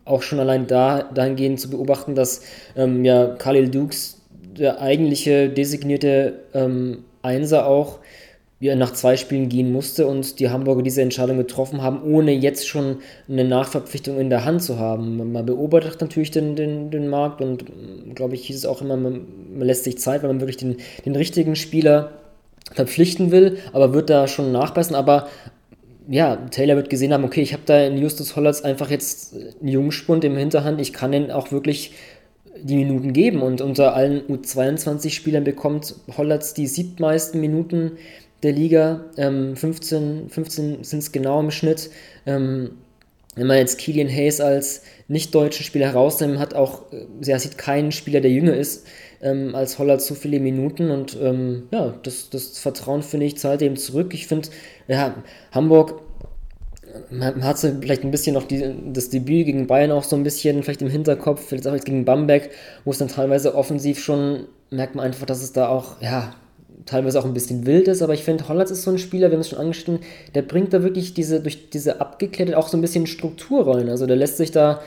auch 0.04 0.22
schon 0.22 0.40
allein 0.40 0.66
da, 0.66 1.04
dahingehend 1.04 1.60
zu 1.60 1.70
beobachten, 1.70 2.14
dass 2.14 2.42
ähm, 2.76 3.04
ja 3.04 3.28
Khalil 3.28 3.70
Dukes 3.70 4.18
der 4.58 4.82
eigentliche 4.82 5.48
designierte 5.48 6.40
ähm, 6.52 7.04
Einser 7.22 7.66
auch 7.66 7.98
er 8.68 8.76
nach 8.76 8.92
zwei 8.92 9.16
Spielen 9.16 9.48
gehen 9.48 9.72
musste 9.72 10.06
und 10.06 10.38
die 10.38 10.50
Hamburger 10.50 10.82
diese 10.82 11.02
Entscheidung 11.02 11.36
getroffen 11.36 11.82
haben, 11.82 12.02
ohne 12.02 12.32
jetzt 12.32 12.68
schon 12.68 12.98
eine 13.28 13.44
Nachverpflichtung 13.44 14.20
in 14.20 14.30
der 14.30 14.44
Hand 14.44 14.62
zu 14.62 14.78
haben. 14.78 15.32
Man 15.32 15.46
beobachtet 15.46 16.00
natürlich 16.00 16.30
den, 16.30 16.54
den, 16.54 16.90
den 16.90 17.08
Markt 17.08 17.40
und 17.40 17.64
glaube 18.14 18.34
ich, 18.34 18.46
hieß 18.46 18.56
es 18.56 18.66
auch 18.66 18.80
immer, 18.80 18.96
man, 18.96 19.26
man, 19.56 19.66
lässt 19.66 19.84
sich 19.84 19.98
Zeit, 19.98 20.22
weil 20.22 20.30
man 20.30 20.40
wirklich 20.40 20.58
den, 20.58 20.76
den 21.04 21.16
richtigen 21.16 21.56
Spieler 21.56 22.12
verpflichten 22.72 23.32
will, 23.32 23.58
aber 23.72 23.94
wird 23.94 24.10
da 24.10 24.28
schon 24.28 24.52
nachbessern. 24.52 24.94
Aber 24.94 25.26
ja, 26.08 26.36
Taylor 26.36 26.76
wird 26.76 26.88
gesehen 26.88 27.12
haben, 27.12 27.24
okay, 27.24 27.42
ich 27.42 27.52
habe 27.52 27.62
da 27.66 27.84
in 27.84 27.98
Justus 27.98 28.36
Hollatz 28.36 28.62
einfach 28.62 28.90
jetzt 28.90 29.34
einen 29.34 29.68
Jungspund 29.68 30.24
im 30.24 30.36
Hinterhand, 30.36 30.80
ich 30.80 30.92
kann 30.92 31.12
ihn 31.12 31.30
auch 31.32 31.50
wirklich 31.50 31.92
die 32.60 32.76
Minuten 32.76 33.12
geben 33.12 33.42
und 33.42 33.60
unter 33.60 33.94
allen 33.94 34.22
U22-Spielern 34.28 35.44
bekommt 35.44 35.94
Hollatz 36.16 36.54
die 36.54 36.66
siebtmeisten 36.66 37.40
Minuten 37.40 37.92
der 38.42 38.52
Liga, 38.52 39.04
ähm, 39.16 39.56
15, 39.56 40.28
15 40.28 40.84
sind 40.84 40.98
es 40.98 41.12
genau 41.12 41.40
im 41.40 41.50
Schnitt. 41.50 41.90
Ähm, 42.26 42.72
wenn 43.34 43.46
man 43.46 43.56
jetzt 43.56 43.78
Killian 43.78 44.08
Hayes 44.08 44.40
als 44.40 44.82
nicht-deutschen 45.08 45.64
Spieler 45.64 45.86
herausnimmt, 45.86 46.38
hat 46.38 46.54
auch, 46.54 46.92
äh, 46.92 47.06
ja, 47.24 47.38
sieht 47.38 47.56
keinen 47.56 47.92
Spieler, 47.92 48.20
der 48.20 48.30
jünger 48.30 48.54
ist, 48.54 48.86
ähm, 49.22 49.54
als 49.54 49.78
Hollatz 49.78 50.06
so 50.06 50.14
viele 50.14 50.40
Minuten 50.40 50.90
und 50.90 51.16
ähm, 51.20 51.68
ja, 51.70 51.94
das, 52.02 52.28
das 52.30 52.58
Vertrauen, 52.58 53.02
finde 53.02 53.26
ich, 53.26 53.38
zahlt 53.38 53.62
eben 53.62 53.76
zurück. 53.76 54.12
Ich 54.12 54.26
finde, 54.26 54.48
ja, 54.88 55.14
Hamburg 55.52 56.02
man 57.10 57.44
hat 57.44 57.58
so 57.58 57.68
vielleicht 57.80 58.04
ein 58.04 58.10
bisschen 58.10 58.34
noch 58.34 58.44
die, 58.44 58.74
das 58.92 59.10
Debüt 59.10 59.46
gegen 59.46 59.66
Bayern 59.66 59.92
auch 59.92 60.04
so 60.04 60.16
ein 60.16 60.22
bisschen 60.22 60.62
vielleicht 60.62 60.82
im 60.82 60.88
Hinterkopf, 60.88 61.46
vielleicht 61.48 61.66
auch 61.66 61.72
jetzt 61.72 61.86
gegen 61.86 62.04
Bamberg, 62.04 62.50
wo 62.84 62.90
es 62.90 62.98
dann 62.98 63.08
teilweise 63.08 63.54
offensiv 63.54 63.98
schon, 63.98 64.46
merkt 64.70 64.94
man 64.94 65.06
einfach, 65.06 65.26
dass 65.26 65.42
es 65.42 65.52
da 65.52 65.68
auch, 65.68 66.00
ja, 66.00 66.34
teilweise 66.86 67.18
auch 67.20 67.24
ein 67.24 67.34
bisschen 67.34 67.66
wild 67.66 67.88
ist, 67.88 68.02
aber 68.02 68.14
ich 68.14 68.24
finde, 68.24 68.48
Hollands 68.48 68.70
ist 68.70 68.82
so 68.82 68.90
ein 68.90 68.98
Spieler, 68.98 69.30
wir 69.30 69.34
haben 69.34 69.40
es 69.40 69.50
schon 69.50 69.58
angeschnitten, 69.58 70.04
der 70.34 70.42
bringt 70.42 70.72
da 70.72 70.82
wirklich 70.82 71.14
diese, 71.14 71.40
durch 71.40 71.70
diese 71.70 72.00
abgeklärte 72.00 72.58
auch 72.58 72.68
so 72.68 72.76
ein 72.76 72.80
bisschen 72.80 73.06
Struktur 73.06 73.66
rein. 73.66 73.88
Also 73.88 74.06
der 74.06 74.16
lässt 74.16 74.36
sich 74.36 74.50
da 74.50 74.80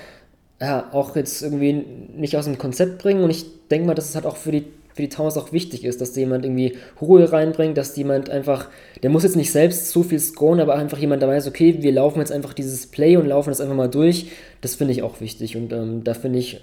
ja 0.60 0.90
auch 0.92 1.16
jetzt 1.16 1.42
irgendwie 1.42 1.86
nicht 2.16 2.36
aus 2.38 2.46
dem 2.46 2.58
Konzept 2.58 2.98
bringen 2.98 3.24
und 3.24 3.30
ich 3.30 3.46
denke 3.70 3.88
mal, 3.88 3.94
dass 3.94 4.10
es 4.10 4.16
halt 4.16 4.26
auch 4.26 4.38
für 4.38 4.52
die 4.52 4.66
für 4.96 5.02
die 5.02 5.10
Towers 5.10 5.38
auch 5.38 5.52
wichtig 5.52 5.84
ist, 5.84 6.00
dass 6.00 6.16
jemand 6.16 6.46
irgendwie 6.46 6.78
Ruhe 7.02 7.30
reinbringt, 7.30 7.78
dass 7.78 7.98
jemand 7.98 8.30
einfach, 8.30 8.70
der 9.04 9.10
muss 9.10 9.24
jetzt 9.24 9.36
nicht 9.36 9.52
selbst 9.52 9.90
so 9.90 10.04
viel 10.04 10.20
scoren, 10.20 10.62
aber 10.62 10.76
einfach 10.76 10.98
jemand 10.98 11.22
dabei 11.22 11.36
ist, 11.36 11.48
okay, 11.48 11.78
wir 11.82 11.92
laufen 11.92 12.20
jetzt 12.20 12.32
einfach 12.32 12.54
dieses 12.54 12.88
Play 12.88 13.18
und 13.18 13.28
laufen 13.28 13.50
das 13.50 13.60
einfach 13.60 13.76
mal 13.76 13.90
durch. 13.90 14.28
Das 14.62 14.76
finde 14.76 14.94
ich 14.94 15.04
auch 15.04 15.20
wichtig 15.20 15.58
und 15.58 15.74
ähm, 15.74 16.06
da 16.06 16.14
finde 16.14 16.40
ich, 16.40 16.62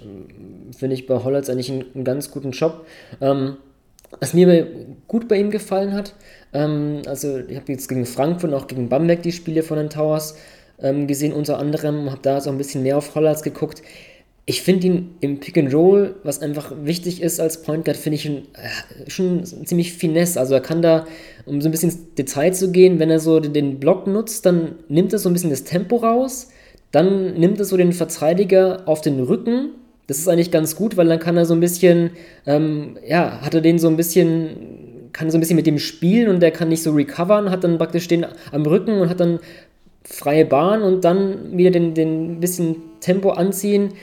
finde 0.75 0.95
ich 0.95 1.05
bei 1.05 1.23
Hollatz 1.23 1.47
eigentlich 1.47 1.71
einen, 1.71 1.85
einen, 1.93 2.03
ganz 2.03 2.31
guten 2.31 2.51
Job. 2.51 2.87
Ähm, 3.21 3.57
was 4.19 4.33
mir 4.33 4.67
gut 5.07 5.27
bei 5.27 5.37
ihm 5.37 5.51
gefallen 5.51 5.93
hat, 5.93 6.15
ähm, 6.53 7.03
also 7.05 7.37
ich 7.37 7.55
habe 7.55 7.71
jetzt 7.71 7.87
gegen 7.87 8.07
Frankfurt 8.07 8.51
und 8.51 8.57
auch 8.57 8.67
gegen 8.67 8.89
Bamberg 8.89 9.21
die 9.21 9.31
Spiele 9.31 9.61
von 9.61 9.77
den 9.77 9.91
Towers 9.91 10.35
ähm, 10.81 11.05
gesehen, 11.05 11.33
unter 11.33 11.59
anderem, 11.59 12.09
habe 12.09 12.21
da 12.23 12.41
so 12.41 12.49
ein 12.49 12.57
bisschen 12.57 12.81
mehr 12.81 12.97
auf 12.97 13.13
Hollatz 13.13 13.43
geguckt 13.43 13.83
ich 14.45 14.61
finde 14.61 14.87
ihn 14.87 15.15
im 15.21 15.39
Pick 15.39 15.57
and 15.57 15.73
Roll, 15.73 16.15
was 16.23 16.41
einfach 16.41 16.73
wichtig 16.83 17.21
ist 17.21 17.39
als 17.39 17.61
Point 17.61 17.85
Guard, 17.85 17.95
finde 17.95 18.15
ich 18.15 18.25
ihn, 18.25 18.47
äh, 18.53 19.09
schon 19.09 19.45
ziemlich 19.45 19.93
finesse. 19.93 20.39
Also 20.39 20.53
er 20.53 20.59
kann 20.59 20.81
da, 20.81 21.07
um 21.45 21.61
so 21.61 21.69
ein 21.69 21.71
bisschen 21.71 21.91
ins 21.91 22.13
Detail 22.15 22.51
zu 22.51 22.71
gehen, 22.71 22.99
wenn 22.99 23.09
er 23.09 23.19
so 23.19 23.39
den 23.39 23.79
Block 23.79 24.05
nutzt, 24.05 24.45
dann 24.45 24.75
nimmt 24.89 25.13
er 25.13 25.19
so 25.19 25.29
ein 25.29 25.33
bisschen 25.33 25.49
das 25.49 25.63
Tempo 25.63 25.97
raus, 25.97 26.49
dann 26.91 27.35
nimmt 27.35 27.59
er 27.59 27.65
so 27.65 27.77
den 27.77 27.93
Verteidiger 27.93 28.81
auf 28.85 28.99
den 28.99 29.21
Rücken. 29.21 29.69
Das 30.07 30.19
ist 30.19 30.27
eigentlich 30.27 30.51
ganz 30.51 30.75
gut, 30.75 30.97
weil 30.97 31.07
dann 31.07 31.19
kann 31.19 31.37
er 31.37 31.45
so 31.45 31.53
ein 31.53 31.61
bisschen, 31.61 32.11
ähm, 32.45 32.97
ja, 33.07 33.39
hat 33.41 33.53
er 33.53 33.61
den 33.61 33.79
so 33.79 33.87
ein 33.87 33.95
bisschen, 33.95 35.09
kann 35.13 35.31
so 35.31 35.37
ein 35.37 35.39
bisschen 35.39 35.55
mit 35.55 35.67
dem 35.67 35.79
spielen 35.79 36.27
und 36.27 36.41
der 36.41 36.51
kann 36.51 36.67
nicht 36.67 36.83
so 36.83 36.91
recovern, 36.91 37.49
hat 37.49 37.63
dann 37.63 37.77
praktisch 37.77 38.09
den 38.09 38.25
am 38.51 38.65
Rücken 38.65 38.99
und 38.99 39.09
hat 39.09 39.21
dann 39.21 39.39
freie 40.03 40.43
Bahn 40.43 40.81
und 40.81 41.05
dann 41.05 41.57
wieder 41.57 41.71
den, 41.71 41.93
den 41.93 42.41
bisschen 42.41 42.75
Tempo 42.99 43.29
anziehen 43.29 43.93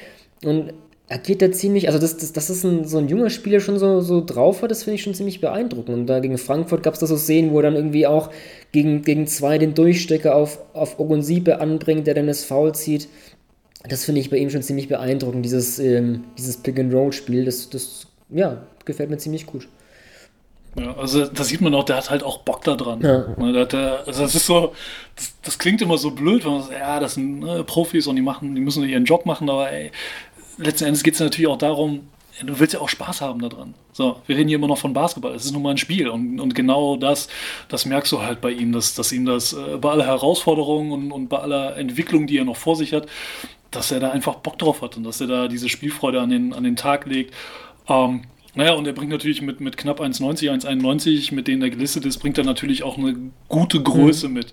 und 0.45 0.73
agiert 1.11 1.43
da 1.43 1.51
ziemlich, 1.51 1.89
also 1.89 1.99
das, 1.99 2.17
das, 2.17 2.33
das 2.33 2.51
ist 2.51 2.65
ein, 2.65 2.85
so 2.85 2.99
ein 2.99 3.09
junger 3.09 3.31
Spieler 3.31 3.59
schon 3.61 3.79
so, 3.79 4.01
so 4.01 4.25
drauf 4.25 4.63
hat, 4.63 4.71
das 4.71 4.85
finde 4.85 4.95
ich 4.95 5.03
schon 5.03 5.15
ziemlich 5.15 5.41
beeindruckend. 5.41 5.99
Und 5.99 6.07
da 6.07 6.21
gegen 6.21 6.39
Frankfurt 6.39 6.85
gab 6.85 6.95
es 6.95 7.01
da 7.01 7.07
so 7.07 7.17
Szenen, 7.17 7.51
wo 7.51 7.59
er 7.59 7.65
dann 7.65 7.75
irgendwie 7.75 8.07
auch 8.07 8.31
gegen, 8.71 9.03
gegen 9.03 9.27
zwei 9.27 9.59
den 9.59 9.75
Durchstecker 9.75 10.37
auf, 10.37 10.61
auf 10.73 11.01
Ogunsipe 11.01 11.61
anbringt, 11.61 12.07
der 12.07 12.15
dann 12.15 12.29
das 12.29 12.45
Foul 12.45 12.75
zieht. 12.75 13.09
Das 13.89 14.05
finde 14.05 14.21
ich 14.21 14.31
bei 14.31 14.37
ihm 14.37 14.51
schon 14.51 14.63
ziemlich 14.63 14.89
beeindruckend, 14.89 15.45
dieses, 15.45 15.81
ähm, 15.81 16.25
dieses 16.39 16.59
Pick-and-Roll-Spiel. 16.59 17.45
Das, 17.45 17.69
das, 17.71 18.07
ja, 18.29 18.63
gefällt 18.85 19.11
mir 19.11 19.19
ziemlich 19.19 19.47
gut. 19.47 19.67
Ja, 20.77 20.97
also 20.97 21.27
da 21.27 21.43
sieht 21.43 21.61
man 21.61 21.75
auch, 21.75 21.85
der 21.85 21.97
hat 21.97 22.11
halt 22.11 22.23
auch 22.23 22.39
Bock 22.39 22.63
da 22.63 22.77
dran. 22.77 23.01
Ja. 23.01 23.35
Ne, 23.37 23.67
der, 23.67 24.05
also 24.07 24.23
das 24.23 24.35
ist 24.37 24.47
so, 24.47 24.73
das, 25.17 25.35
das, 25.43 25.59
klingt 25.59 25.83
immer 25.83 25.99
so 25.99 26.13
blöd, 26.13 26.45
wenn 26.45 26.53
man 26.53 26.63
sagt, 26.63 26.79
ja, 26.79 27.01
das 27.01 27.15
sind 27.15 27.41
ne, 27.41 27.65
Profis 27.65 28.07
und 28.07 28.15
die 28.15 28.23
machen, 28.23 28.55
die 28.55 28.61
müssen 28.61 28.85
ihren 28.85 29.05
Job 29.05 29.27
machen, 29.27 29.51
aber 29.51 29.73
ey, 29.73 29.91
letzten 30.61 30.85
Endes 30.85 31.03
geht 31.03 31.15
es 31.15 31.21
natürlich 31.21 31.49
auch 31.49 31.59
darum, 31.59 32.09
du 32.45 32.59
willst 32.59 32.75
ja 32.75 32.81
auch 32.81 32.89
Spaß 32.89 33.21
haben 33.21 33.41
daran. 33.41 33.75
So, 33.93 34.21
wir 34.27 34.37
reden 34.37 34.49
hier 34.49 34.59
immer 34.59 34.69
noch 34.69 34.79
von 34.79 34.93
Basketball. 34.93 35.35
Es 35.35 35.45
ist 35.45 35.53
nun 35.53 35.63
mal 35.63 35.71
ein 35.71 35.79
Spiel 35.79 36.09
und, 36.09 36.41
und 36.41 36.55
genau 36.55 36.97
das, 36.97 37.29
das 37.69 37.87
merkst 37.87 38.13
du 38.13 38.23
halt 38.23 38.41
bei 38.41 38.51
ihm, 38.51 38.73
dass, 38.73 38.95
dass 38.95 39.13
ihm 39.13 39.27
das 39.27 39.53
äh, 39.53 39.77
bei 39.79 39.91
aller 39.91 40.07
Herausforderung 40.07 40.93
und, 40.93 41.13
und 41.13 41.29
bei 41.29 41.39
aller 41.39 41.77
Entwicklung, 41.77 42.27
die 42.27 42.39
er 42.39 42.45
noch 42.45 42.57
vor 42.57 42.77
sich 42.77 42.93
hat, 42.93 43.07
dass 43.71 43.91
er 43.91 44.01
da 44.01 44.11
einfach 44.11 44.37
Bock 44.37 44.59
drauf 44.59 44.83
hat 44.83 44.97
und 44.97 45.05
dass 45.05 45.21
er 45.21 45.27
da 45.27 45.49
diese 45.49 45.69
Spielfreude 45.69 46.21
an 46.21 46.31
den, 46.31 46.53
an 46.53 46.65
den 46.65 46.77
Tag 46.77 47.07
legt. 47.07 47.35
Ähm, 47.89 48.23
naja, 48.55 48.73
und 48.73 48.87
er 48.87 48.93
bringt 48.93 49.13
natürlich 49.13 49.43
mit, 49.43 49.61
mit 49.61 49.77
knapp 49.77 50.01
1,90, 50.01 50.51
1,91, 50.51 51.35
mit 51.35 51.47
denen 51.47 51.63
er 51.63 51.71
gelistet 51.71 52.05
ist, 52.05 52.19
bringt 52.19 52.37
er 52.37 52.45
natürlich 52.45 52.83
auch 52.83 52.99
eine 52.99 53.17
gute 53.49 53.81
Größe 53.81 54.29
mhm. 54.29 54.35
mit 54.35 54.53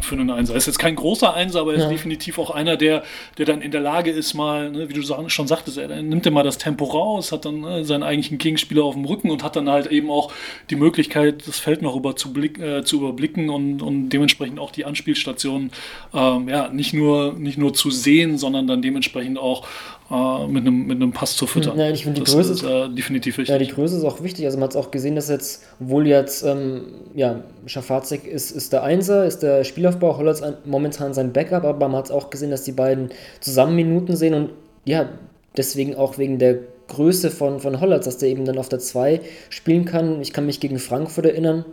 für 0.00 0.14
einen 0.14 0.30
Einser. 0.30 0.54
Er 0.54 0.56
ist 0.56 0.66
jetzt 0.66 0.78
kein 0.78 0.96
großer 0.96 1.34
Einser, 1.34 1.60
aber 1.60 1.72
er 1.72 1.78
ist 1.78 1.84
ja. 1.84 1.90
definitiv 1.90 2.38
auch 2.38 2.50
einer, 2.50 2.76
der, 2.76 3.02
der 3.38 3.46
dann 3.46 3.60
in 3.60 3.70
der 3.70 3.80
Lage 3.80 4.10
ist, 4.10 4.34
mal, 4.34 4.70
ne, 4.70 4.88
wie 4.88 4.94
du 4.94 5.02
schon 5.02 5.46
sagtest, 5.46 5.76
er 5.76 6.02
nimmt 6.02 6.24
ja 6.24 6.32
mal 6.32 6.42
das 6.42 6.58
Tempo 6.58 6.84
raus, 6.84 7.32
hat 7.32 7.44
dann 7.44 7.60
ne, 7.60 7.84
seinen 7.84 8.02
eigentlichen 8.02 8.38
Gegenspieler 8.38 8.84
auf 8.84 8.94
dem 8.94 9.04
Rücken 9.04 9.30
und 9.30 9.42
hat 9.42 9.56
dann 9.56 9.68
halt 9.68 9.88
eben 9.88 10.10
auch 10.10 10.32
die 10.70 10.76
Möglichkeit, 10.76 11.46
das 11.46 11.58
Feld 11.58 11.82
noch 11.82 11.94
über 11.94 12.16
zu, 12.16 12.32
blick, 12.32 12.58
äh, 12.58 12.84
zu 12.84 12.96
überblicken 12.96 13.50
und, 13.50 13.82
und 13.82 14.08
dementsprechend 14.08 14.58
auch 14.58 14.70
die 14.70 14.84
Anspielstationen 14.84 15.70
ähm, 16.14 16.48
ja, 16.48 16.68
nicht, 16.68 16.94
nur, 16.94 17.34
nicht 17.34 17.58
nur 17.58 17.74
zu 17.74 17.90
sehen, 17.90 18.38
sondern 18.38 18.66
dann 18.66 18.82
dementsprechend 18.82 19.38
auch 19.38 19.66
äh, 20.12 20.46
mit, 20.46 20.66
einem, 20.66 20.86
mit 20.86 20.96
einem 20.96 21.12
Pass 21.12 21.36
zu 21.36 21.46
füttern. 21.46 21.78
Ja, 21.78 21.88
ich 21.88 22.02
finde 22.04 22.20
die 22.20 22.24
das 22.24 22.34
Größe 22.34 22.52
ist 22.52 22.62
äh, 22.62 22.88
definitiv 22.94 23.38
wichtig. 23.38 23.52
Ja, 23.52 23.58
die 23.58 23.68
Größe 23.68 23.96
ist 23.96 24.04
auch 24.04 24.22
wichtig. 24.22 24.44
Also 24.44 24.58
man 24.58 24.64
hat 24.64 24.72
es 24.72 24.76
auch 24.76 24.90
gesehen, 24.90 25.14
dass 25.14 25.30
jetzt, 25.30 25.64
obwohl 25.80 26.06
jetzt 26.06 26.42
ähm, 26.42 26.82
ja, 27.14 27.44
Schafazik 27.64 28.26
ist, 28.26 28.50
ist 28.50 28.74
der 28.74 28.82
Einser, 28.82 29.24
ist 29.24 29.42
der 29.42 29.64
Spielaufbau, 29.64 30.18
Hollatz 30.18 30.42
momentan 30.66 31.14
sein 31.14 31.32
Backup, 31.32 31.64
aber 31.64 31.88
man 31.88 31.98
hat 31.98 32.06
es 32.06 32.10
auch 32.10 32.28
gesehen, 32.28 32.50
dass 32.50 32.64
die 32.64 32.72
beiden 32.72 33.08
zusammen 33.40 33.74
Minuten 33.74 34.14
sehen 34.14 34.34
und 34.34 34.50
ja, 34.84 35.08
deswegen 35.56 35.94
auch 35.94 36.18
wegen 36.18 36.38
der 36.38 36.58
Größe 36.88 37.30
von, 37.30 37.60
von 37.60 37.80
Hollatz, 37.80 38.04
dass 38.04 38.18
der 38.18 38.28
eben 38.28 38.44
dann 38.44 38.58
auf 38.58 38.68
der 38.68 38.80
2 38.80 39.20
spielen 39.48 39.86
kann. 39.86 40.20
Ich 40.20 40.34
kann 40.34 40.44
mich 40.44 40.60
gegen 40.60 40.78
Frankfurt 40.78 41.24
erinnern, 41.24 41.64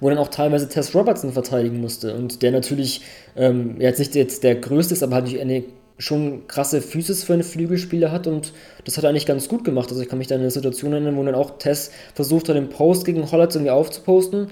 wo 0.00 0.08
dann 0.08 0.18
auch 0.18 0.28
teilweise 0.28 0.68
Tess 0.68 0.94
Robertson 0.94 1.32
verteidigen 1.32 1.80
musste 1.80 2.14
und 2.14 2.42
der 2.42 2.52
natürlich 2.52 3.02
ähm, 3.34 3.80
jetzt 3.80 3.98
nicht 3.98 4.14
jetzt 4.14 4.44
der 4.44 4.54
größte 4.54 4.94
ist, 4.94 5.02
aber 5.02 5.16
halt 5.16 5.36
eine 5.36 5.64
schon 5.98 6.46
krasse 6.46 6.82
Physis 6.82 7.24
für 7.24 7.32
einen 7.32 7.42
Flügelspieler 7.42 8.12
hat 8.12 8.26
und 8.26 8.52
das 8.84 8.96
hat 8.96 9.04
er 9.04 9.10
eigentlich 9.10 9.26
ganz 9.26 9.48
gut 9.48 9.64
gemacht. 9.64 9.88
Also 9.88 10.02
ich 10.02 10.08
kann 10.08 10.18
mich 10.18 10.26
da 10.26 10.34
an 10.34 10.42
eine 10.42 10.50
Situation 10.50 10.92
erinnern, 10.92 11.16
wo 11.16 11.24
dann 11.24 11.34
auch 11.34 11.58
Tess 11.58 11.90
versucht 12.14 12.48
hat, 12.48 12.56
den 12.56 12.68
Post 12.68 13.04
gegen 13.04 13.30
Hollatz 13.30 13.54
irgendwie 13.54 13.70
aufzuposten. 13.70 14.48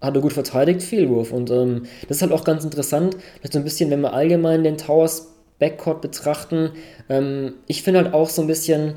Hat 0.00 0.14
er 0.14 0.20
gut 0.20 0.32
verteidigt, 0.32 0.82
Fehlwurf. 0.82 1.32
Und 1.32 1.50
ähm, 1.50 1.86
das 2.08 2.18
ist 2.18 2.22
halt 2.22 2.32
auch 2.32 2.44
ganz 2.44 2.64
interessant, 2.64 3.16
vielleicht 3.36 3.52
so 3.52 3.58
ein 3.58 3.64
bisschen, 3.64 3.90
wenn 3.90 4.00
wir 4.00 4.12
allgemein 4.12 4.64
den 4.64 4.78
Towers 4.78 5.32
Backcourt 5.58 6.00
betrachten. 6.00 6.72
Ähm, 7.08 7.54
ich 7.66 7.82
finde 7.82 8.02
halt 8.02 8.14
auch 8.14 8.28
so 8.28 8.42
ein 8.42 8.48
bisschen, 8.48 8.94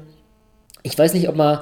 ich 0.83 0.97
weiß 0.97 1.13
nicht, 1.13 1.29
ob 1.29 1.35
man, 1.35 1.59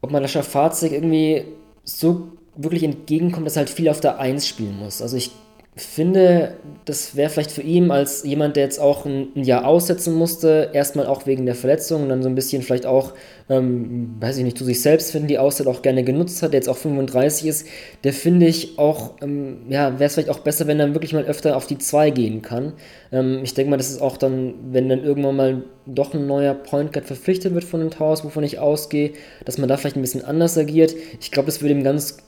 ob 0.00 0.10
man 0.10 0.22
das 0.22 0.32
Fahrzeug 0.32 0.92
irgendwie 0.92 1.44
so 1.84 2.32
wirklich 2.56 2.82
entgegenkommt, 2.82 3.46
dass 3.46 3.56
er 3.56 3.60
halt 3.60 3.70
viel 3.70 3.88
auf 3.88 4.00
der 4.00 4.18
1 4.18 4.46
spielen 4.46 4.78
muss. 4.78 5.02
Also 5.02 5.16
ich 5.16 5.30
finde, 5.76 6.56
das 6.84 7.14
wäre 7.14 7.30
vielleicht 7.30 7.52
für 7.52 7.62
ihn 7.62 7.92
als 7.92 8.24
jemand, 8.24 8.56
der 8.56 8.64
jetzt 8.64 8.80
auch 8.80 9.06
ein, 9.06 9.28
ein, 9.36 9.44
Jahr 9.44 9.64
aussetzen 9.64 10.14
musste, 10.14 10.70
erstmal 10.72 11.06
auch 11.06 11.26
wegen 11.26 11.46
der 11.46 11.54
Verletzung 11.54 12.02
und 12.02 12.08
dann 12.08 12.24
so 12.24 12.28
ein 12.28 12.34
bisschen 12.34 12.62
vielleicht 12.62 12.86
auch, 12.86 13.12
ähm, 13.48 14.16
weiß 14.18 14.38
ich 14.38 14.44
nicht, 14.44 14.58
zu 14.58 14.64
sich 14.64 14.82
selbst 14.82 15.12
finden, 15.12 15.28
die 15.28 15.38
Auszeit 15.38 15.68
auch 15.68 15.82
gerne 15.82 16.02
genutzt 16.02 16.42
hat, 16.42 16.52
der 16.52 16.58
jetzt 16.58 16.68
auch 16.68 16.76
35 16.76 17.46
ist, 17.46 17.66
der 18.02 18.12
finde 18.12 18.46
ich 18.46 18.78
auch, 18.78 19.12
ähm, 19.22 19.58
ja, 19.68 19.92
wäre 20.00 20.06
es 20.06 20.14
vielleicht 20.14 20.30
auch 20.30 20.40
besser, 20.40 20.66
wenn 20.66 20.80
er 20.80 20.92
wirklich 20.92 21.12
mal 21.12 21.24
öfter 21.24 21.56
auf 21.56 21.68
die 21.68 21.78
2 21.78 22.10
gehen 22.10 22.42
kann. 22.42 22.72
Ähm, 23.12 23.40
ich 23.44 23.54
denke 23.54 23.70
mal, 23.70 23.76
das 23.76 23.90
ist 23.90 24.02
auch 24.02 24.16
dann, 24.16 24.54
wenn 24.72 24.88
dann 24.88 25.04
irgendwann 25.04 25.36
mal 25.36 25.62
doch 25.86 26.14
ein 26.14 26.26
neuer 26.26 26.54
Point 26.54 26.92
Guard 26.92 27.06
verpflichtet 27.06 27.54
wird 27.54 27.64
von 27.64 27.80
den 27.80 27.90
Towers, 27.90 28.24
wovon 28.24 28.42
ich 28.42 28.58
ausgehe, 28.58 29.12
dass 29.44 29.56
man 29.56 29.68
da 29.68 29.76
vielleicht 29.76 29.96
ein 29.96 30.02
bisschen 30.02 30.24
anders 30.24 30.58
agiert. 30.58 30.94
Ich 31.20 31.30
glaube, 31.30 31.46
das 31.46 31.62
würde 31.62 31.74
ihm 31.74 31.84
ganz 31.84 32.18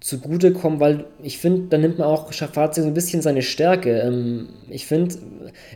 zugutekommen, 0.00 0.78
weil 0.78 1.04
ich 1.22 1.38
finde, 1.38 1.68
da 1.70 1.78
nimmt 1.78 1.98
man 1.98 2.08
auch 2.08 2.32
Schafazi 2.32 2.82
so 2.82 2.86
ein 2.86 2.94
bisschen 2.94 3.22
seine 3.22 3.42
Stärke. 3.42 3.98
Ähm, 4.00 4.48
ich 4.68 4.86
finde, 4.86 5.14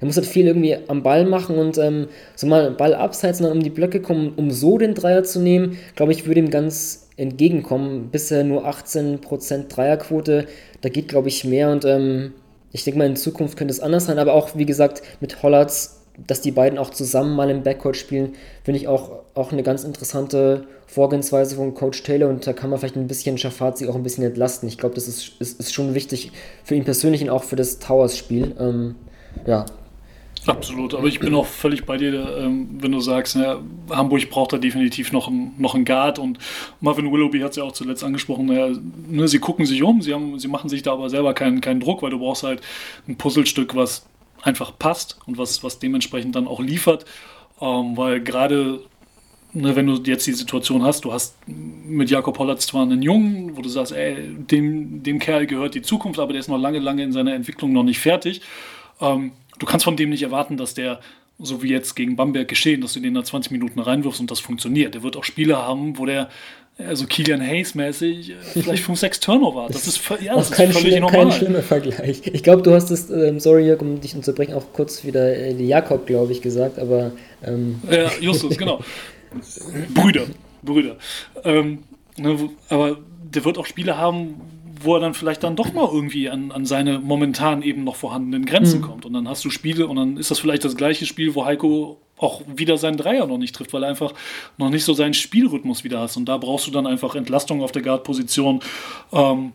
er 0.00 0.06
muss 0.06 0.16
halt 0.16 0.26
viel 0.26 0.46
irgendwie 0.46 0.76
am 0.88 1.02
Ball 1.02 1.24
machen 1.24 1.56
und 1.56 1.78
ähm, 1.78 2.08
so 2.36 2.46
mal 2.46 2.70
Ball 2.70 2.94
abseits 2.94 3.40
und 3.40 3.46
dann 3.46 3.56
um 3.56 3.62
die 3.62 3.70
Blöcke 3.70 4.00
kommen, 4.00 4.34
um 4.36 4.50
so 4.50 4.78
den 4.78 4.94
Dreier 4.94 5.24
zu 5.24 5.40
nehmen, 5.40 5.78
glaube 5.96 6.12
ich, 6.12 6.26
würde 6.26 6.40
ihm 6.40 6.50
ganz 6.50 7.08
entgegenkommen. 7.16 8.10
Bisher 8.10 8.44
nur 8.44 8.66
18% 8.66 9.68
Dreierquote, 9.68 10.46
da 10.82 10.88
geht, 10.88 11.08
glaube 11.08 11.28
ich, 11.28 11.44
mehr 11.44 11.70
und 11.70 11.84
ähm, 11.84 12.32
ich 12.72 12.84
denke 12.84 12.98
mal, 12.98 13.06
in 13.06 13.16
Zukunft 13.16 13.56
könnte 13.56 13.72
es 13.72 13.80
anders 13.80 14.06
sein, 14.06 14.18
aber 14.18 14.34
auch, 14.34 14.56
wie 14.56 14.66
gesagt, 14.66 15.02
mit 15.20 15.42
Hollatz 15.42 15.99
dass 16.26 16.40
die 16.40 16.50
beiden 16.50 16.78
auch 16.78 16.90
zusammen 16.90 17.34
mal 17.34 17.50
im 17.50 17.62
Backcourt 17.62 17.96
spielen, 17.96 18.34
finde 18.64 18.78
ich 18.78 18.88
auch, 18.88 19.10
auch 19.34 19.52
eine 19.52 19.62
ganz 19.62 19.84
interessante 19.84 20.66
Vorgehensweise 20.86 21.56
von 21.56 21.74
Coach 21.74 22.02
Taylor 22.02 22.28
und 22.28 22.46
da 22.46 22.52
kann 22.52 22.70
man 22.70 22.78
vielleicht 22.78 22.96
ein 22.96 23.06
bisschen 23.06 23.38
Schafazi 23.38 23.86
auch 23.86 23.94
ein 23.94 24.02
bisschen 24.02 24.24
entlasten. 24.24 24.68
Ich 24.68 24.78
glaube, 24.78 24.94
das 24.94 25.08
ist, 25.08 25.40
ist, 25.40 25.60
ist 25.60 25.72
schon 25.72 25.94
wichtig 25.94 26.32
für 26.64 26.74
ihn 26.74 26.84
persönlich 26.84 27.22
und 27.22 27.30
auch 27.30 27.44
für 27.44 27.56
das 27.56 27.78
Towers-Spiel. 27.78 28.56
Ähm, 28.58 28.96
ja, 29.46 29.66
Absolut, 30.46 30.94
aber 30.94 31.06
ich 31.06 31.20
bin 31.20 31.34
auch 31.34 31.44
völlig 31.44 31.84
bei 31.84 31.98
dir, 31.98 32.38
ähm, 32.38 32.78
wenn 32.80 32.92
du 32.92 33.00
sagst, 33.00 33.36
ja, 33.36 33.60
Hamburg 33.90 34.30
braucht 34.30 34.54
da 34.54 34.58
definitiv 34.58 35.12
noch, 35.12 35.28
ein, 35.28 35.52
noch 35.58 35.74
einen 35.74 35.84
Guard 35.84 36.18
und 36.18 36.38
Marvin 36.80 37.12
Willoughby 37.12 37.40
hat 37.40 37.50
es 37.50 37.56
ja 37.56 37.64
auch 37.64 37.72
zuletzt 37.72 38.02
angesprochen, 38.02 38.50
ja, 38.50 38.70
ne, 39.08 39.28
sie 39.28 39.38
gucken 39.38 39.66
sich 39.66 39.82
um, 39.82 40.00
sie, 40.00 40.14
haben, 40.14 40.38
sie 40.38 40.48
machen 40.48 40.70
sich 40.70 40.82
da 40.82 40.92
aber 40.92 41.10
selber 41.10 41.34
keinen, 41.34 41.60
keinen 41.60 41.80
Druck, 41.80 42.02
weil 42.02 42.10
du 42.10 42.18
brauchst 42.18 42.42
halt 42.42 42.62
ein 43.06 43.16
Puzzlestück, 43.16 43.74
was 43.76 44.06
einfach 44.42 44.78
passt 44.78 45.18
und 45.26 45.38
was, 45.38 45.62
was 45.62 45.78
dementsprechend 45.78 46.34
dann 46.34 46.48
auch 46.48 46.60
liefert, 46.60 47.04
ähm, 47.60 47.96
weil 47.96 48.20
gerade 48.20 48.80
ne, 49.52 49.76
wenn 49.76 49.86
du 49.86 49.94
jetzt 50.04 50.26
die 50.26 50.32
Situation 50.32 50.82
hast, 50.82 51.04
du 51.04 51.12
hast 51.12 51.36
mit 51.46 52.10
Jakob 52.10 52.38
Hollatz 52.38 52.66
zwar 52.66 52.82
einen 52.82 53.02
Jungen, 53.02 53.56
wo 53.56 53.62
du 53.62 53.68
sagst, 53.68 53.92
ey, 53.92 54.16
dem, 54.36 55.02
dem 55.02 55.18
Kerl 55.18 55.46
gehört 55.46 55.74
die 55.74 55.82
Zukunft, 55.82 56.18
aber 56.20 56.32
der 56.32 56.40
ist 56.40 56.48
noch 56.48 56.58
lange, 56.58 56.78
lange 56.78 57.02
in 57.02 57.12
seiner 57.12 57.34
Entwicklung 57.34 57.72
noch 57.72 57.82
nicht 57.82 57.98
fertig. 57.98 58.40
Ähm, 59.00 59.32
du 59.58 59.66
kannst 59.66 59.84
von 59.84 59.96
dem 59.96 60.10
nicht 60.10 60.22
erwarten, 60.22 60.56
dass 60.56 60.74
der, 60.74 61.00
so 61.38 61.62
wie 61.62 61.68
jetzt 61.68 61.94
gegen 61.96 62.16
Bamberg 62.16 62.48
geschehen, 62.48 62.80
dass 62.80 62.92
du 62.92 63.00
den 63.00 63.14
nach 63.14 63.24
20 63.24 63.50
Minuten 63.50 63.80
reinwirfst 63.80 64.20
und 64.20 64.30
das 64.30 64.40
funktioniert. 64.40 64.94
Der 64.94 65.02
wird 65.02 65.16
auch 65.16 65.24
Spiele 65.24 65.56
haben, 65.56 65.98
wo 65.98 66.06
der 66.06 66.28
also 66.86 67.06
Kilian 67.06 67.40
Hayes-mäßig, 67.40 68.30
äh, 68.30 68.34
vielleicht 68.40 68.82
5, 68.84 68.98
6 68.98 69.20
Turnover. 69.20 69.68
Das 69.70 69.86
ist, 69.86 70.00
ja, 70.20 70.34
das 70.34 70.50
ist 70.50 70.56
kein, 70.56 70.72
völlig 70.72 70.88
schlimm, 70.88 71.02
normal. 71.02 71.28
kein 71.28 71.32
schlimmer 71.32 71.62
Vergleich. 71.62 72.22
Ich 72.24 72.42
glaube, 72.42 72.62
du 72.62 72.72
hast 72.72 72.90
es, 72.90 73.10
ähm, 73.10 73.40
sorry 73.40 73.66
Jörg, 73.66 73.80
um 73.80 74.00
dich 74.00 74.14
unterzubrechen, 74.14 74.54
auch 74.54 74.72
kurz 74.72 75.04
wieder 75.04 75.36
äh, 75.36 75.52
Jakob, 75.62 76.06
glaube 76.06 76.32
ich, 76.32 76.42
gesagt, 76.42 76.78
aber. 76.78 77.12
Ähm. 77.44 77.80
Ja, 77.90 78.10
Justus, 78.20 78.56
genau. 78.56 78.80
Brüder, 79.94 80.26
Brüder. 80.62 80.96
Ähm, 81.44 81.80
ne, 82.16 82.50
aber 82.68 82.98
der 83.22 83.44
wird 83.44 83.58
auch 83.58 83.66
Spiele 83.66 83.96
haben, 83.96 84.40
wo 84.82 84.94
er 84.94 85.00
dann 85.00 85.14
vielleicht 85.14 85.42
dann 85.42 85.56
doch 85.56 85.72
mal 85.72 85.88
irgendwie 85.92 86.28
an, 86.30 86.52
an 86.52 86.64
seine 86.64 86.98
momentan 86.98 87.62
eben 87.62 87.84
noch 87.84 87.96
vorhandenen 87.96 88.46
Grenzen 88.46 88.80
mhm. 88.80 88.84
kommt. 88.84 89.04
Und 89.04 89.12
dann 89.12 89.28
hast 89.28 89.44
du 89.44 89.50
Spiele 89.50 89.86
und 89.86 89.96
dann 89.96 90.16
ist 90.16 90.30
das 90.30 90.38
vielleicht 90.38 90.64
das 90.64 90.76
gleiche 90.76 91.06
Spiel, 91.06 91.34
wo 91.34 91.44
Heiko 91.44 92.00
auch 92.20 92.42
wieder 92.46 92.76
seinen 92.76 92.96
Dreier 92.96 93.26
noch 93.26 93.38
nicht 93.38 93.54
trifft, 93.54 93.72
weil 93.72 93.82
er 93.82 93.88
einfach 93.88 94.12
noch 94.58 94.70
nicht 94.70 94.84
so 94.84 94.94
seinen 94.94 95.14
Spielrhythmus 95.14 95.84
wieder 95.84 96.00
hat. 96.00 96.16
Und 96.16 96.26
da 96.26 96.36
brauchst 96.36 96.66
du 96.66 96.70
dann 96.70 96.86
einfach 96.86 97.14
Entlastung 97.14 97.62
auf 97.62 97.72
der 97.72 97.82
Guard-Position. 97.82 98.60
Ähm, 99.12 99.52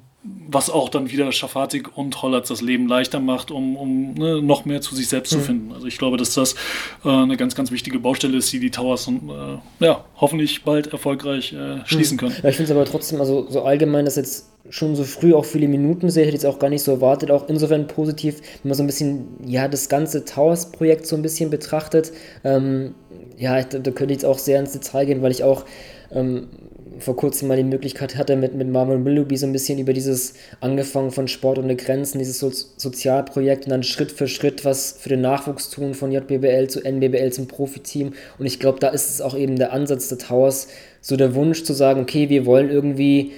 was 0.47 0.69
auch 0.69 0.89
dann 0.89 1.11
wieder 1.11 1.31
Schafatik 1.31 1.97
und 1.97 2.21
Hollatz 2.21 2.47
das 2.47 2.61
Leben 2.61 2.87
leichter 2.87 3.19
macht, 3.19 3.51
um, 3.51 3.75
um 3.75 4.13
ne, 4.13 4.41
noch 4.41 4.65
mehr 4.65 4.81
zu 4.81 4.95
sich 4.95 5.07
selbst 5.07 5.33
mhm. 5.33 5.37
zu 5.37 5.43
finden. 5.43 5.73
Also 5.73 5.87
ich 5.87 5.97
glaube, 5.97 6.17
dass 6.17 6.33
das 6.33 6.55
äh, 7.03 7.09
eine 7.09 7.37
ganz, 7.37 7.55
ganz 7.55 7.71
wichtige 7.71 7.99
Baustelle 7.99 8.37
ist, 8.37 8.51
die 8.51 8.59
die 8.59 8.71
Towers 8.71 9.07
und, 9.07 9.29
äh, 9.29 9.85
ja, 9.85 10.05
hoffentlich 10.17 10.63
bald 10.63 10.87
erfolgreich 10.87 11.53
äh, 11.53 11.85
schließen 11.85 12.15
mhm. 12.15 12.19
können. 12.19 12.35
Ja, 12.41 12.49
ich 12.49 12.55
finde 12.55 12.71
es 12.71 12.77
aber 12.77 12.85
trotzdem, 12.85 13.19
also 13.19 13.47
so 13.49 13.63
allgemein, 13.63 14.05
dass 14.05 14.15
jetzt 14.15 14.49
schon 14.69 14.95
so 14.95 15.03
früh 15.03 15.33
auch 15.33 15.45
viele 15.45 15.67
Minuten 15.67 16.09
sehe, 16.09 16.23
hätte 16.23 16.35
ich 16.35 16.43
jetzt 16.43 16.51
auch 16.51 16.59
gar 16.59 16.69
nicht 16.69 16.81
so 16.81 16.91
erwartet, 16.91 17.29
auch 17.29 17.47
insofern 17.47 17.87
positiv, 17.87 18.39
wenn 18.63 18.69
man 18.69 18.77
so 18.77 18.83
ein 18.83 18.87
bisschen, 18.87 19.27
ja, 19.45 19.67
das 19.67 19.89
ganze 19.89 20.25
Towers-Projekt 20.25 21.05
so 21.05 21.15
ein 21.15 21.21
bisschen 21.21 21.49
betrachtet. 21.49 22.11
Ähm, 22.43 22.95
ja, 23.37 23.61
da, 23.61 23.79
da 23.79 23.91
könnte 23.91 24.13
ich 24.13 24.21
jetzt 24.21 24.25
auch 24.25 24.39
sehr 24.39 24.59
ins 24.59 24.71
Detail 24.71 25.05
gehen, 25.05 25.21
weil 25.21 25.31
ich 25.31 25.43
auch 25.43 25.65
ähm, 26.11 26.47
vor 26.99 27.15
kurzem 27.15 27.47
mal 27.47 27.57
die 27.57 27.63
Möglichkeit 27.63 28.17
hatte, 28.17 28.35
mit, 28.35 28.55
mit 28.55 28.69
Marvin 28.69 29.05
Willoughby 29.05 29.37
so 29.37 29.45
ein 29.45 29.51
bisschen 29.51 29.79
über 29.79 29.93
dieses 29.93 30.33
angefangen 30.61 31.11
von 31.11 31.27
Sport 31.27 31.59
ohne 31.59 31.75
Grenzen, 31.75 32.19
dieses 32.19 32.39
so 32.39 32.51
Sozialprojekt 32.51 33.65
und 33.65 33.71
dann 33.71 33.83
Schritt 33.83 34.11
für 34.11 34.27
Schritt 34.27 34.65
was 34.65 34.95
für 34.99 35.09
den 35.09 35.21
Nachwuchs 35.21 35.69
tun 35.69 35.93
von 35.93 36.11
JBL 36.11 36.67
zu 36.67 36.83
NBBL 36.83 37.31
zum 37.31 37.47
Profiteam. 37.47 38.13
Und 38.39 38.45
ich 38.45 38.59
glaube, 38.59 38.79
da 38.79 38.89
ist 38.89 39.09
es 39.09 39.21
auch 39.21 39.37
eben 39.37 39.57
der 39.57 39.73
Ansatz 39.73 40.09
der 40.09 40.17
Towers, 40.17 40.67
so 41.01 41.17
der 41.17 41.35
Wunsch 41.35 41.63
zu 41.63 41.73
sagen, 41.73 42.01
okay, 42.01 42.29
wir 42.29 42.45
wollen 42.45 42.69
irgendwie 42.69 43.33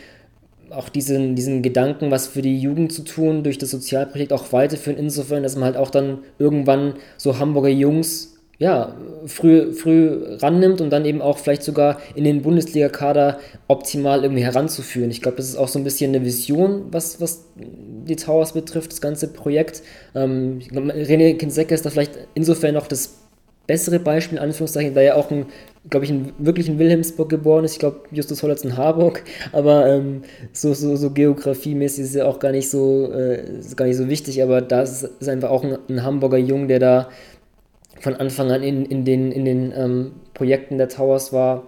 auch 0.70 0.90
diesen, 0.90 1.36
diesen 1.36 1.62
Gedanken, 1.62 2.12
was 2.12 2.28
für 2.28 2.42
die 2.42 2.60
Jugend 2.60 2.92
zu 2.92 3.04
tun, 3.04 3.44
durch 3.44 3.58
das 3.58 3.72
Sozialprojekt 3.72 4.34
auch 4.34 4.52
weiterführen, 4.52 4.98
insofern, 4.98 5.44
dass 5.44 5.56
man 5.56 5.66
halt 5.66 5.78
auch 5.78 5.90
dann 5.90 6.20
irgendwann 6.40 6.96
so 7.18 7.40
Hamburger 7.40 7.70
Jungs 7.70 8.37
ja, 8.60 8.96
früh, 9.26 9.72
früh 9.74 10.36
rannimmt 10.38 10.82
und 10.82 10.90
dann 10.90 11.06
eben 11.06 11.22
auch 11.22 11.38
vielleicht 11.38 11.62
sogar 11.62 12.00
in 12.16 12.24
den 12.24 12.42
Bundesliga-Kader 12.42 13.40
optimal 13.68 14.24
irgendwie 14.24 14.44
heranzuführen. 14.44 15.12
Ich 15.12 15.22
glaube, 15.22 15.38
das 15.38 15.48
ist 15.48 15.58
auch 15.58 15.68
so 15.68 15.78
ein 15.78 15.84
bisschen 15.84 16.16
eine 16.16 16.26
Vision, 16.26 16.86
was, 16.92 17.22
was 17.22 17.46
die 17.56 18.16
Towers 18.16 18.54
betrifft, 18.54 18.92
das 18.92 19.02
ganze 19.02 19.28
Projekt. 19.28 19.84
Ähm, 20.16 20.60
René 20.72 21.38
Kinsecke 21.38 21.76
ist 21.76 21.86
da 21.86 21.92
vielleicht 21.92 22.18
insofern 22.34 22.74
noch 22.74 22.88
das 22.88 23.18
bessere 23.68 24.00
Beispiel, 24.00 24.38
in 24.38 24.44
Anführungszeichen, 24.44 24.96
da 24.96 25.02
er 25.02 25.18
auch 25.18 25.30
ein, 25.30 25.46
glaube 25.90 26.06
ich, 26.06 26.12
ein, 26.12 26.32
wirklich 26.40 26.70
in 26.70 26.80
Wilhelmsburg 26.80 27.30
geboren 27.30 27.66
ist. 27.66 27.74
Ich 27.74 27.80
glaube, 27.80 28.00
Justus 28.12 28.42
Hollatz 28.42 28.64
in 28.64 28.78
Harburg, 28.78 29.24
aber 29.52 29.88
ähm, 29.88 30.24
so, 30.54 30.74
so, 30.74 30.96
so 30.96 31.12
geografiemäßig 31.12 32.06
ist 32.06 32.16
ja 32.16 32.26
auch 32.26 32.40
gar 32.40 32.54
nicht 32.54 32.72
so, 32.72 33.12
äh, 33.12 33.44
gar 33.76 33.86
nicht 33.86 33.98
so 33.98 34.10
wichtig, 34.10 34.42
aber 34.42 34.62
da 34.62 34.82
ist, 34.82 35.04
ist 35.04 35.30
einfach 35.30 35.52
auch 35.52 35.64
ein, 35.64 35.78
ein 35.90 36.04
Hamburger 36.04 36.38
Jung, 36.38 36.68
der 36.68 36.80
da 36.80 37.10
von 38.00 38.16
Anfang 38.16 38.52
an 38.52 38.64
in, 38.64 38.86
in 38.86 39.06
den, 39.06 39.32
in 39.32 39.46
den 39.46 39.74
ähm, 39.76 40.12
Projekten 40.34 40.78
der 40.78 40.90
Towers 40.90 41.34
war, 41.34 41.64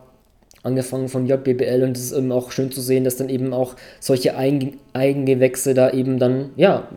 angefangen 0.64 1.08
von 1.08 1.26
JBBL 1.26 1.84
und 1.84 1.96
es 1.96 2.06
ist 2.06 2.18
eben 2.18 2.32
auch 2.32 2.52
schön 2.52 2.72
zu 2.72 2.82
sehen, 2.82 3.04
dass 3.04 3.18
dann 3.18 3.30
eben 3.30 3.54
auch 3.54 3.76
solche 4.00 4.36
Eigen 4.36 4.78
Eigengewächse 4.94 5.74
da 5.74 5.92
eben 5.92 6.20
dann, 6.20 6.50
ja, 6.58 6.90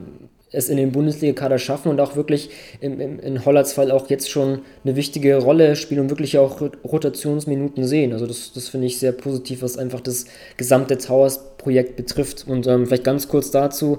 es 0.52 0.68
in 0.68 0.76
den 0.76 0.92
Bundesliga-Kader 0.92 1.58
schaffen 1.58 1.88
und 1.88 2.00
auch 2.00 2.14
wirklich 2.14 2.50
im, 2.80 3.00
im, 3.00 3.18
in 3.20 3.44
Hollands 3.44 3.72
Fall 3.72 3.90
auch 3.90 4.10
jetzt 4.10 4.30
schon 4.30 4.60
eine 4.84 4.96
wichtige 4.96 5.38
Rolle 5.38 5.76
spielen 5.76 6.02
und 6.02 6.10
wirklich 6.10 6.36
auch 6.38 6.60
Rotationsminuten 6.84 7.84
sehen. 7.84 8.12
Also 8.12 8.26
das, 8.26 8.52
das 8.52 8.68
finde 8.68 8.86
ich 8.86 8.98
sehr 8.98 9.12
positiv, 9.12 9.62
was 9.62 9.78
einfach 9.78 10.00
das 10.00 10.26
gesamte 10.58 10.98
Towers-Projekt 10.98 11.96
betrifft. 11.96 12.46
Und 12.46 12.66
ähm, 12.66 12.86
vielleicht 12.86 13.04
ganz 13.04 13.28
kurz 13.28 13.50
dazu 13.50 13.98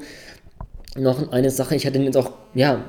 noch 0.95 1.31
eine 1.31 1.49
Sache, 1.49 1.75
ich 1.75 1.87
hatte 1.87 1.97
jetzt 1.99 2.17
auch, 2.17 2.31
ja, 2.53 2.85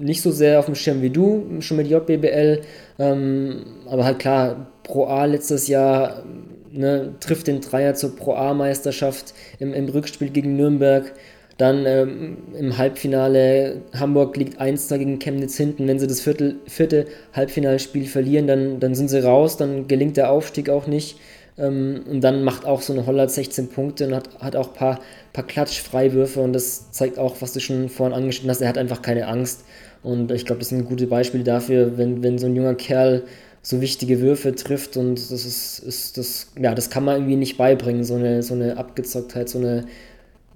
nicht 0.00 0.22
so 0.22 0.30
sehr 0.30 0.58
auf 0.58 0.66
dem 0.66 0.74
Schirm 0.74 1.02
wie 1.02 1.10
du, 1.10 1.60
schon 1.60 1.76
mit 1.76 1.88
JBBL, 1.88 2.62
ähm, 2.98 3.64
aber 3.88 4.04
halt 4.04 4.18
klar, 4.18 4.68
Pro 4.82 5.04
A 5.04 5.24
letztes 5.24 5.68
Jahr 5.68 6.24
ne, 6.72 7.14
trifft 7.20 7.46
den 7.46 7.60
Dreier 7.60 7.94
zur 7.94 8.16
Pro 8.16 8.34
A-Meisterschaft 8.34 9.34
im, 9.58 9.72
im 9.74 9.88
Rückspiel 9.88 10.30
gegen 10.30 10.56
Nürnberg. 10.56 11.12
Dann 11.58 11.84
ähm, 11.84 12.38
im 12.58 12.78
Halbfinale 12.78 13.82
Hamburg 13.92 14.36
liegt 14.36 14.58
1 14.58 14.88
gegen 14.88 15.18
Chemnitz 15.18 15.56
hinten. 15.58 15.86
Wenn 15.86 15.98
sie 15.98 16.06
das 16.06 16.20
Viertel, 16.20 16.56
vierte 16.66 17.06
Halbfinalspiel 17.34 18.06
verlieren, 18.06 18.46
dann, 18.46 18.80
dann 18.80 18.94
sind 18.94 19.08
sie 19.08 19.22
raus, 19.22 19.58
dann 19.58 19.86
gelingt 19.86 20.16
der 20.16 20.30
Aufstieg 20.30 20.70
auch 20.70 20.86
nicht. 20.86 21.18
Ähm, 21.58 22.02
und 22.08 22.22
dann 22.22 22.44
macht 22.44 22.64
auch 22.64 22.80
so 22.80 22.94
eine 22.94 23.04
Holland 23.04 23.30
16 23.30 23.68
Punkte 23.68 24.06
und 24.06 24.14
hat, 24.14 24.38
hat 24.38 24.56
auch 24.56 24.68
ein 24.68 24.74
paar, 24.74 25.00
paar 25.34 25.46
Klatschfreiwürfe 25.46 26.40
und 26.40 26.54
das 26.54 26.90
zeigt 26.92 27.18
auch, 27.18 27.36
was 27.40 27.52
du 27.52 27.60
schon 27.60 27.90
vorhin 27.90 28.16
angeschnitten 28.16 28.50
hast, 28.50 28.62
er 28.62 28.68
hat 28.68 28.78
einfach 28.78 29.02
keine 29.02 29.26
Angst. 29.28 29.64
Und 30.02 30.30
ich 30.32 30.46
glaube, 30.46 30.60
das 30.60 30.70
sind 30.70 30.86
gute 30.86 31.06
Beispiele 31.06 31.44
dafür, 31.44 31.98
wenn, 31.98 32.22
wenn 32.22 32.38
so 32.38 32.46
ein 32.46 32.56
junger 32.56 32.74
Kerl 32.74 33.24
so 33.62 33.80
wichtige 33.80 34.20
Würfe 34.20 34.54
trifft 34.54 34.96
und 34.96 35.16
das 35.16 35.30
ist, 35.30 35.80
ist 35.80 36.16
das, 36.16 36.50
ja, 36.58 36.74
das 36.74 36.88
kann 36.88 37.04
man 37.04 37.16
irgendwie 37.16 37.36
nicht 37.36 37.58
beibringen, 37.58 38.04
so 38.04 38.14
eine, 38.14 38.42
so 38.42 38.54
eine 38.54 38.78
Abgezocktheit, 38.78 39.50
so 39.50 39.58
eine 39.58 39.84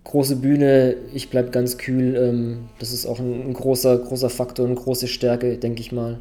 große 0.04 0.36
Bühne, 0.36 0.96
ich 1.12 1.28
bleibe 1.28 1.50
ganz 1.50 1.76
kühl, 1.76 2.16
ähm, 2.16 2.68
das 2.78 2.92
ist 2.92 3.04
auch 3.04 3.18
ein, 3.18 3.48
ein, 3.48 3.52
großer, 3.52 3.98
großer 3.98 4.30
Faktor, 4.30 4.66
eine 4.66 4.74
große 4.74 5.08
Stärke, 5.08 5.58
denke 5.58 5.80
ich 5.80 5.92
mal. 5.92 6.18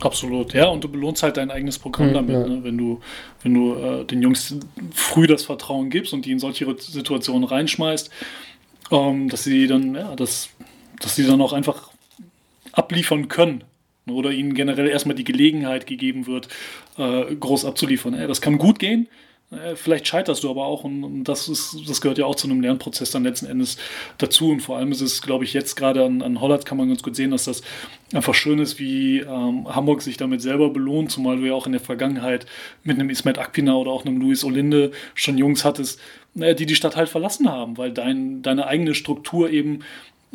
Absolut, 0.00 0.54
ja, 0.54 0.68
und 0.68 0.84
du 0.84 0.88
belohnst 0.88 1.22
halt 1.22 1.36
dein 1.36 1.50
eigenes 1.50 1.78
Programm 1.78 2.10
mhm, 2.10 2.14
damit, 2.14 2.34
ja. 2.34 2.46
ne? 2.46 2.64
wenn 2.64 2.78
du, 2.78 3.00
wenn 3.42 3.54
du 3.54 3.74
äh, 3.74 4.04
den 4.04 4.22
Jungs 4.22 4.54
früh 4.92 5.26
das 5.26 5.44
Vertrauen 5.44 5.90
gibst 5.90 6.14
und 6.14 6.24
die 6.24 6.32
in 6.32 6.38
solche 6.38 6.66
Situationen 6.78 7.44
reinschmeißt, 7.44 8.10
ähm, 8.92 9.28
dass 9.28 9.44
sie 9.44 9.66
dann, 9.66 9.94
ja, 9.94 10.14
das 10.14 10.50
dass 11.00 11.16
sie 11.16 11.26
dann 11.26 11.40
auch 11.40 11.52
einfach 11.52 11.90
abliefern 12.72 13.28
können. 13.28 13.64
Oder 14.06 14.30
ihnen 14.30 14.54
generell 14.54 14.88
erstmal 14.88 15.16
die 15.16 15.24
Gelegenheit 15.24 15.86
gegeben 15.86 16.26
wird, 16.26 16.48
äh, 16.96 17.34
groß 17.34 17.66
abzuliefern. 17.66 18.16
das 18.26 18.40
kann 18.40 18.56
gut 18.56 18.78
gehen, 18.78 19.06
äh, 19.50 19.76
vielleicht 19.76 20.06
scheiterst 20.06 20.44
du 20.44 20.50
aber 20.50 20.66
auch 20.66 20.84
und, 20.84 21.24
das, 21.24 21.48
ist, 21.48 21.78
das 21.86 22.02
gehört 22.02 22.18
ja 22.18 22.26
auch 22.26 22.34
zu 22.34 22.46
einem 22.46 22.60
Lernprozess 22.60 23.10
dann 23.10 23.24
letzten 23.24 23.46
Endes 23.46 23.78
dazu. 24.18 24.50
Und 24.50 24.60
vor 24.60 24.76
allem 24.76 24.92
ist 24.92 25.00
es, 25.00 25.22
glaube 25.22 25.44
ich, 25.44 25.54
jetzt 25.54 25.74
gerade 25.74 26.04
an, 26.04 26.20
an 26.20 26.40
Holland 26.40 26.66
kann 26.66 26.76
man 26.76 26.88
ganz 26.88 27.02
gut 27.02 27.16
sehen, 27.16 27.30
dass 27.30 27.44
das 27.44 27.62
einfach 28.12 28.34
schön 28.34 28.58
ist, 28.58 28.78
wie 28.78 29.20
ähm, 29.20 29.66
Hamburg 29.74 30.02
sich 30.02 30.18
damit 30.18 30.42
selber 30.42 30.70
belohnt, 30.70 31.10
zumal 31.10 31.38
du 31.38 31.46
ja 31.46 31.54
auch 31.54 31.66
in 31.66 31.72
der 31.72 31.80
Vergangenheit 31.80 32.46
mit 32.84 32.98
einem 32.98 33.08
Ismet 33.08 33.38
Akpina 33.38 33.74
oder 33.74 33.90
auch 33.90 34.04
einem 34.04 34.20
Luis 34.20 34.44
Olinde 34.44 34.90
schon 35.14 35.38
Jungs 35.38 35.64
hattest, 35.64 35.98
die 36.34 36.66
die 36.66 36.76
Stadt 36.76 36.94
halt 36.94 37.08
verlassen 37.08 37.48
haben, 37.48 37.78
weil 37.78 37.90
dein, 37.90 38.42
deine 38.42 38.66
eigene 38.66 38.94
Struktur 38.94 39.50
eben 39.50 39.80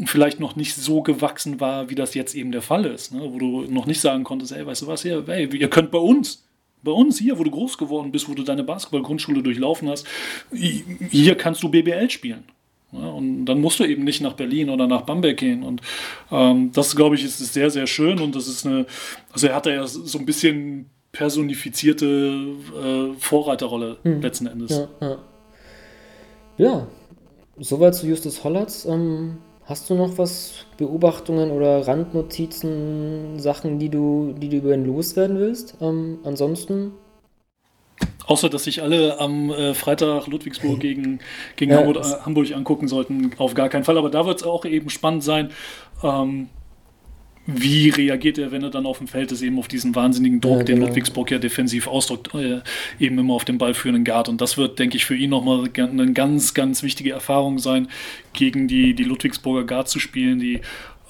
vielleicht 0.06 0.40
noch 0.40 0.56
nicht 0.56 0.76
so 0.76 1.02
gewachsen 1.02 1.60
war, 1.60 1.90
wie 1.90 1.96
das 1.96 2.14
jetzt 2.14 2.36
eben 2.36 2.52
der 2.52 2.62
Fall 2.62 2.86
ist. 2.86 3.14
Ne? 3.14 3.22
Wo 3.22 3.38
du 3.38 3.62
noch 3.64 3.86
nicht 3.86 4.02
sagen 4.02 4.24
konntest, 4.24 4.52
ey, 4.52 4.66
weißt 4.66 4.84
du 4.84 4.88
was, 4.88 5.04
hier, 5.04 5.24
ey, 5.28 5.48
ihr 5.56 5.70
könnt 5.70 5.92
bei 5.92 6.00
uns, 6.00 6.44
bei 6.82 6.92
uns 6.92 7.20
hier, 7.20 7.38
wo 7.38 7.44
du 7.44 7.52
groß 7.52 7.78
geworden 7.78 8.12
bist, 8.12 8.28
wo 8.28 8.34
du 8.34 8.44
deine 8.44 8.64
Basketball-Grundschule 8.64 9.44
durchlaufen 9.44 9.90
hast, 9.90 10.08
hier 10.52 11.36
kannst 11.36 11.64
du 11.64 11.70
BBL 11.70 12.10
spielen. 12.10 12.44
Ja, 12.92 13.10
und 13.10 13.46
dann 13.46 13.60
musst 13.60 13.80
du 13.80 13.86
eben 13.86 14.04
nicht 14.04 14.22
nach 14.22 14.34
Berlin 14.34 14.70
oder 14.70 14.86
nach 14.86 15.02
Bamberg 15.02 15.38
gehen. 15.38 15.64
Und 15.64 15.82
ähm, 16.32 16.72
das, 16.74 16.96
glaube 16.96 17.16
ich, 17.16 17.24
ist, 17.24 17.42
ist 17.42 17.54
sehr, 17.54 17.72
sehr 17.72 17.88
schön. 17.88 18.20
Und 18.20 18.36
das 18.36 18.48
ist 18.48 18.68
eine, 18.68 18.86
also 19.32 19.48
er 19.48 19.56
hat 19.56 19.66
ja 19.66 19.88
so 19.88 20.20
ein 20.20 20.26
bisschen 20.26 20.90
personifizierte 21.12 22.06
äh, 22.06 23.20
Vorreiterrolle 23.20 23.98
hm. 24.04 24.22
letzten 24.22 24.48
Endes. 24.48 24.72
Ja, 24.72 24.88
ja. 25.02 25.18
ja, 26.58 26.88
soweit 27.58 27.96
zu 27.96 28.08
Justus 28.08 28.44
Hollatz. 28.44 28.86
Ähm, 28.86 29.38
hast 29.66 29.90
du 29.90 29.96
noch 29.96 30.18
was, 30.18 30.66
Beobachtungen 30.78 31.52
oder 31.52 31.88
Randnotizen, 31.88 33.40
Sachen, 33.40 33.80
die 33.80 33.90
du, 33.90 34.34
die 34.38 34.50
du 34.50 34.58
über 34.58 34.74
ihn 34.74 34.86
loswerden 34.86 35.40
willst? 35.40 35.76
Ähm, 35.82 36.20
ansonsten 36.24 36.94
Außer, 38.26 38.50
dass 38.50 38.64
sich 38.64 38.82
alle 38.82 39.20
am 39.20 39.50
äh, 39.50 39.74
Freitag 39.74 40.28
Ludwigsburg 40.28 40.80
gegen, 40.80 41.20
gegen 41.56 41.72
ja, 41.72 41.80
Hamburg, 41.80 41.98
äh, 41.98 42.26
Hamburg, 42.26 42.52
angucken 42.54 42.88
sollten, 42.88 43.32
auf 43.38 43.54
gar 43.54 43.70
keinen 43.70 43.84
Fall. 43.84 43.98
Aber 43.98 44.10
da 44.10 44.26
wird 44.26 44.42
es 44.42 44.48
auch 44.48 44.66
eben 44.66 44.90
spannend 44.90 45.24
sein, 45.24 45.52
ähm, 46.04 46.50
wie 47.46 47.90
reagiert 47.90 48.38
er, 48.38 48.52
wenn 48.52 48.64
er 48.64 48.70
dann 48.70 48.86
auf 48.86 49.00
dem 49.00 49.08
Feld 49.08 49.32
ist, 49.32 49.42
eben 49.42 49.60
auf 49.60 49.68
diesen 49.68 49.94
wahnsinnigen 49.96 50.40
Druck, 50.40 50.60
ja, 50.60 50.64
genau. 50.64 50.80
den 50.80 50.88
Ludwigsburg 50.88 51.30
ja 51.30 51.40
defensiv 51.40 51.88
ausdrückt, 51.88 52.34
äh, 52.34 52.62
eben 53.00 53.20
immer 53.20 53.34
auf 53.34 53.44
den 53.44 53.58
ballführenden 53.58 54.06
Guard. 54.06 54.30
Und 54.30 54.40
das 54.40 54.58
wird, 54.58 54.80
denke 54.80 54.96
ich, 54.96 55.06
für 55.06 55.16
ihn 55.16 55.32
nochmal 55.32 55.70
eine 55.76 56.14
ganz, 56.14 56.54
ganz 56.54 56.84
wichtige 56.84 57.12
Erfahrung 57.12 57.60
sein, 57.60 57.90
gegen 58.32 58.68
die, 58.68 58.94
die 58.94 59.04
Ludwigsburger 59.04 59.66
Guard 59.66 59.90
zu 59.90 60.00
spielen, 60.00 60.40
die 60.40 60.62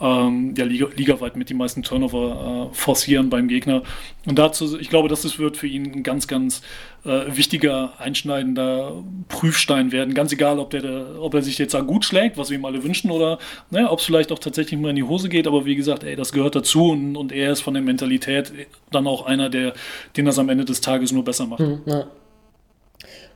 ähm, 0.04 0.54
ja, 0.58 0.66
Liga, 0.66 0.88
ligaweit 0.98 1.38
mit 1.38 1.50
die 1.50 1.54
meisten 1.54 1.82
Turnover 1.82 2.70
äh, 2.72 2.76
forcieren 2.76 3.30
beim 3.30 3.48
Gegner. 3.48 3.84
Und 4.26 4.38
dazu, 4.38 4.78
ich 4.78 4.90
glaube, 4.90 5.08
das 5.08 5.40
wird 5.40 5.56
für 5.56 5.68
ihn 5.68 5.94
ein 5.94 6.04
ganz, 6.04 6.28
ganz 6.28 6.62
äh, 7.06 7.36
wichtiger, 7.36 7.94
einschneidender 8.00 9.02
Prüfstein 9.30 9.94
werden. 9.94 10.14
Ganz 10.14 10.34
egal, 10.34 10.60
ob, 10.60 10.72
der, 10.72 11.22
ob 11.22 11.34
er 11.34 11.42
sich 11.42 11.58
jetzt 11.58 11.74
da 11.74 11.80
gut 11.80 12.04
schlägt, 12.04 12.38
was 12.38 12.50
wir 12.50 12.58
ihm 12.58 12.66
alle 12.66 12.84
wünschen, 12.84 13.12
oder 13.12 13.40
ne, 13.72 13.90
ob 13.90 14.00
es 14.00 14.06
vielleicht 14.06 14.34
auch 14.34 14.40
tatsächlich 14.40 14.78
mal 14.78 14.90
in 14.90 14.98
die 14.98 15.04
Hose 15.04 15.30
geht. 15.30 15.48
Aber 15.48 15.64
wie 15.66 15.76
gesagt, 15.76 16.04
ey, 16.04 16.18
das 16.18 16.34
gehört 16.34 16.56
dazu 16.56 16.92
und, 16.92 17.16
und 17.16 17.32
er 17.32 17.54
ist 17.54 17.62
von 17.62 17.74
der 17.74 17.84
Mentalität 17.84 18.52
dann 18.92 19.08
auch 19.08 19.26
einer, 19.26 19.50
der, 19.50 19.74
den 20.18 20.26
das 20.26 20.38
am 20.38 20.50
Ende 20.50 20.66
des 20.66 20.82
Tages 20.82 21.14
nur 21.14 21.24
besser 21.24 21.48
macht. 21.48 21.62
Mhm, 21.62 21.82
ja. 21.86 22.08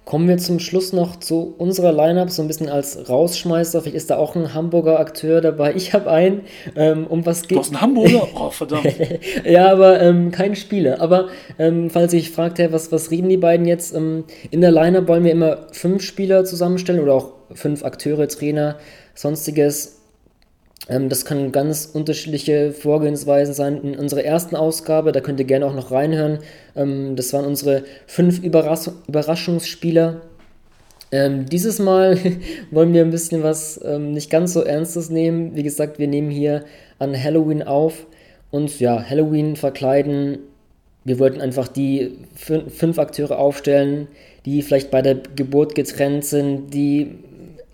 Kommen 0.07 0.29
wir 0.29 0.37
zum 0.37 0.59
Schluss 0.59 0.93
noch 0.93 1.17
zu 1.17 1.53
unserer 1.57 1.91
Lineup, 1.91 2.29
so 2.29 2.41
ein 2.41 2.47
bisschen 2.47 2.69
als 2.69 3.09
Rausschmeißer. 3.09 3.81
Vielleicht 3.81 3.97
ist 3.97 4.09
da 4.09 4.15
auch 4.15 4.37
ein 4.37 4.53
Hamburger 4.53 5.01
Akteur 5.01 5.41
dabei. 5.41 5.75
Ich 5.75 5.91
habe 5.91 6.09
einen. 6.09 6.43
Ähm, 6.77 7.05
um 7.07 7.25
was 7.25 7.41
geht 7.41 7.57
Du 7.57 7.59
hast 7.59 7.73
einen 7.73 7.81
Hamburger? 7.81 8.25
Oh, 8.33 8.49
verdammt. 8.49 8.87
ja, 9.43 9.69
aber 9.69 9.99
ähm, 9.99 10.31
kein 10.31 10.55
Spieler. 10.55 11.01
Aber 11.01 11.27
ähm, 11.59 11.89
falls 11.89 12.13
ihr 12.13 12.21
euch 12.21 12.31
fragt, 12.31 12.57
hey, 12.57 12.71
was, 12.71 12.89
was 12.89 13.11
reden 13.11 13.27
die 13.27 13.35
beiden 13.35 13.65
jetzt? 13.65 13.93
Ähm, 13.93 14.23
in 14.49 14.61
der 14.61 14.71
Lineup 14.71 15.09
wollen 15.09 15.25
wir 15.25 15.31
immer 15.33 15.67
fünf 15.73 16.01
Spieler 16.03 16.45
zusammenstellen 16.45 17.01
oder 17.01 17.13
auch 17.13 17.33
fünf 17.53 17.83
Akteure, 17.83 18.29
Trainer, 18.29 18.77
sonstiges. 19.13 19.96
Ähm, 20.89 21.09
das 21.09 21.25
können 21.25 21.51
ganz 21.51 21.89
unterschiedliche 21.91 22.71
Vorgehensweisen 22.71 23.53
sein. 23.53 23.81
In 23.81 23.99
unserer 23.99 24.23
ersten 24.23 24.55
Ausgabe, 24.55 25.11
da 25.11 25.21
könnt 25.21 25.39
ihr 25.39 25.45
gerne 25.45 25.65
auch 25.65 25.75
noch 25.75 25.91
reinhören, 25.91 26.39
ähm, 26.75 27.15
das 27.15 27.33
waren 27.33 27.45
unsere 27.45 27.83
fünf 28.05 28.39
Überras 28.39 28.91
Überraschungsspieler. 29.07 30.21
Ähm, 31.11 31.45
dieses 31.45 31.79
Mal 31.79 32.17
wollen 32.71 32.93
wir 32.93 33.01
ein 33.01 33.11
bisschen 33.11 33.43
was 33.43 33.79
nicht 33.99 34.29
ganz 34.29 34.53
so 34.53 34.61
Ernstes 34.61 35.09
nehmen. 35.09 35.55
Wie 35.55 35.63
gesagt, 35.63 35.99
wir 35.99 36.07
nehmen 36.07 36.29
hier 36.29 36.65
an 36.99 37.21
Halloween 37.21 37.63
auf 37.63 38.05
und 38.51 38.79
ja, 38.79 39.01
Halloween 39.09 39.55
verkleiden. 39.55 40.39
Wir 41.05 41.19
wollten 41.19 41.39
einfach 41.39 41.69
die 41.69 42.17
fünf 42.35 42.99
Akteure 42.99 43.39
aufstellen, 43.39 44.07
die 44.45 44.61
vielleicht 44.61 44.91
bei 44.91 45.01
der 45.01 45.15
Geburt 45.15 45.75
getrennt 45.75 46.25
sind, 46.25 46.73
die 46.73 47.15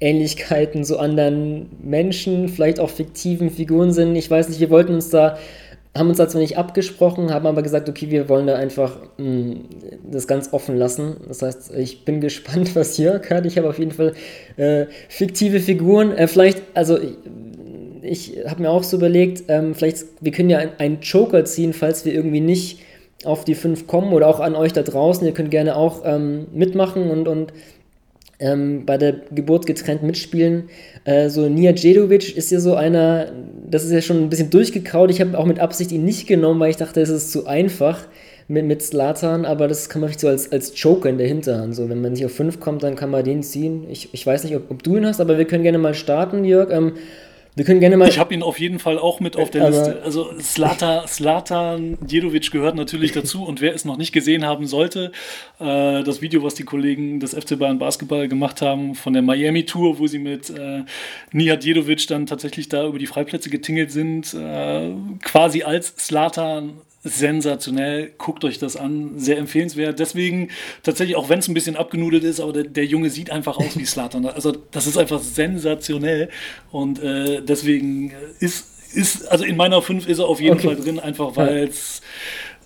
Ähnlichkeiten 0.04 0.84
zu 0.84 1.00
anderen 1.00 1.68
Menschen, 1.82 2.50
vielleicht 2.50 2.82
auch 2.82 2.90
fiktiven 2.90 3.50
Figuren 3.50 3.94
sind. 3.94 4.16
Ich 4.18 4.30
weiß 4.30 4.50
nicht, 4.50 4.60
wir 4.60 4.70
wollten 4.70 4.94
uns 4.96 5.10
da, 5.10 5.38
haben 5.98 6.10
uns 6.10 6.18
da 6.18 6.28
zwar 6.28 6.42
nicht 6.42 6.58
abgesprochen, 6.58 7.34
haben 7.34 7.48
aber 7.48 7.62
gesagt, 7.64 7.88
okay, 7.88 8.10
wir 8.10 8.28
wollen 8.28 8.46
da 8.46 8.56
einfach 8.56 8.98
mh, 9.18 9.26
hm, 9.26 9.62
das 10.12 10.28
ganz 10.28 10.52
offen 10.52 10.76
lassen. 10.76 11.16
Das 11.28 11.42
heißt, 11.42 11.74
ich 11.76 12.04
bin 12.04 12.20
gespannt, 12.28 12.76
was 12.76 12.98
Jörg 12.98 13.30
hat. 13.30 13.46
Ich 13.46 13.58
habe 13.58 13.70
auf 13.70 13.80
jeden 13.80 13.92
Fall 13.92 14.14
äh, 14.58 14.88
fiktive 15.08 15.62
Figuren. 15.62 16.12
Äh, 16.12 16.28
vielleicht, 16.28 16.62
also 16.74 17.00
ich, 18.02 18.36
ich 18.38 18.46
habe 18.46 18.62
mir 18.62 18.72
auch 18.72 18.84
so 18.84 18.98
überlegt, 18.98 19.46
ähm, 19.48 19.74
vielleicht, 19.74 20.04
wir 20.20 20.34
können 20.34 20.50
ja 20.50 20.60
einen 20.80 21.00
Joker 21.00 21.46
ziehen, 21.46 21.72
falls 21.72 22.04
wir 22.04 22.14
irgendwie 22.14 22.42
nicht 22.42 22.80
auf 23.24 23.46
die 23.46 23.56
fünf 23.56 23.88
kommen 23.88 24.12
oder 24.12 24.28
auch 24.28 24.42
an 24.42 24.56
euch 24.56 24.74
da 24.74 24.82
draußen. 24.82 25.26
Ihr 25.26 25.34
könnt 25.34 25.50
gerne 25.50 25.78
auch 25.78 26.02
ähm, 26.04 26.48
mitmachen 26.52 27.10
und, 27.10 27.30
und 27.30 27.54
ähm, 28.40 28.86
bei 28.86 28.98
der 28.98 29.16
Geburt 29.32 29.66
getrennt 29.66 30.04
mitspielen. 30.04 30.70
Äh, 31.06 31.30
so 31.30 31.48
Nia 31.48 31.72
Djedovic 31.72 32.36
ist 32.36 32.52
ja 32.52 32.60
so 32.60 32.76
einer, 32.76 33.32
das 33.70 33.84
ist 33.84 33.92
ja 33.92 34.02
schon 34.02 34.22
ein 34.22 34.30
bisschen 34.30 34.50
durchgekaut. 34.50 35.12
Ich 35.12 35.22
habe 35.22 35.38
auch 35.38 35.46
mit 35.46 35.60
Absicht 35.60 35.92
ihn 35.92 36.06
nicht 36.06 36.28
genommen, 36.28 36.60
weil 36.60 36.72
ich 36.72 36.78
dachte, 36.78 37.02
es 37.02 37.10
ist 37.10 37.32
zu 37.32 37.48
einfach 37.48 38.08
mit, 38.48 38.66
mit 38.66 38.82
Slatan, 38.82 39.46
aber 39.46 39.68
das 39.68 39.90
kann 39.90 40.02
man 40.02 40.10
nicht 40.10 40.20
so 40.20 40.28
als, 40.28 40.52
als 40.52 40.74
Joker 40.82 41.10
in 41.10 41.18
der 41.18 41.28
Hinterhand. 41.28 41.76
So, 41.76 41.90
wenn 41.90 42.02
man 42.02 42.14
nicht 42.14 42.26
auf 42.26 42.34
5 42.34 42.60
kommt, 42.60 42.84
dann 42.84 42.96
kann 42.96 43.10
man 43.10 43.24
den 43.24 43.44
ziehen. 43.44 43.86
Ich, 43.90 44.14
ich 44.14 44.26
weiß 44.26 44.44
nicht, 44.44 44.56
ob, 44.56 44.70
ob, 44.70 44.84
du 44.84 44.98
ihn 44.98 45.06
hast, 45.06 45.22
aber 45.22 45.38
wir 45.38 45.46
können 45.46 45.64
gerne 45.64 45.78
mal 45.78 45.94
starten, 45.94 46.44
Jörg. 46.44 46.72
Ähm, 46.72 46.94
wir 47.56 47.66
können 47.66 47.80
gerne 47.80 47.98
mal. 47.98 48.10
Ich 48.10 48.18
habe 48.18 48.34
ihn 48.34 48.42
auf 48.42 48.60
jeden 48.60 48.80
Fall 48.80 48.98
auch 48.98 49.20
mit 49.20 49.38
auf 49.38 49.52
der 49.52 49.70
Liste. 49.70 50.02
Also 50.04 50.32
Slata, 50.40 51.08
Slatan 51.08 51.98
Djedovic 52.02 52.52
gehört 52.52 52.76
natürlich 52.76 53.12
dazu 53.14 53.44
und 53.44 53.62
wer 53.62 53.76
es 53.76 53.86
noch 53.86 53.98
nicht 53.98 54.12
gesehen 54.12 54.46
haben 54.46 54.66
sollte, 54.66 55.12
äh, 55.60 56.04
das 56.04 56.22
Video, 56.22 56.44
was 56.44 56.56
die 56.56 56.64
Kollegen 56.64 57.20
des 57.20 57.34
FC 57.34 57.58
Bayern 57.60 57.80
Basketball 57.80 58.28
gemacht 58.28 58.62
haben 58.62 58.96
von 58.96 59.14
der 59.14 59.22
Miami 59.22 59.66
Tour, 59.66 60.00
wo 60.00 60.08
sie 60.08 60.20
mit 60.20 60.50
äh, 60.50 60.84
Nihat 61.32 61.64
Djedovic 61.64 62.08
dann 62.08 62.26
tatsächlich 62.26 62.70
da 62.70 62.88
über 62.88 62.98
die 62.98 63.08
Freiplätze 63.08 63.50
getingelt 63.50 63.92
sind, 63.92 64.34
äh, 64.34 64.92
quasi 65.22 65.64
als 65.64 65.94
Slatan 65.98 66.82
sensationell. 67.04 68.12
Guckt 68.18 68.44
euch 68.46 68.60
das 68.60 68.76
an, 68.76 69.20
sehr 69.20 69.38
empfehlenswert. 69.38 70.00
Deswegen 70.00 70.50
tatsächlich, 70.84 71.16
auch 71.16 71.30
wenn 71.30 71.40
es 71.40 71.48
ein 71.48 71.54
bisschen 71.54 71.76
abgenudelt 71.76 72.24
ist, 72.24 72.40
aber 72.40 72.54
der, 72.54 72.64
der 72.64 72.86
Junge 72.86 73.10
sieht 73.10 73.30
einfach 73.30 73.58
aus 73.58 73.78
wie 73.78 73.86
Slatan. 73.86 74.26
Also 74.26 74.52
das 74.72 74.88
ist 74.88 74.98
einfach 74.98 75.22
sensationell 75.22 76.30
und 76.72 77.02
äh, 77.02 77.42
deswegen 77.42 78.14
ist, 78.40 78.68
ist, 78.94 79.28
also 79.30 79.44
in 79.44 79.58
meiner 79.58 79.82
5 79.82 80.08
ist 80.08 80.20
er 80.20 80.28
auf 80.28 80.40
jeden 80.40 80.58
okay. 80.58 80.68
Fall 80.68 80.76
drin, 80.78 81.00
einfach 81.00 81.36
weil 81.36 81.68
es 81.68 82.02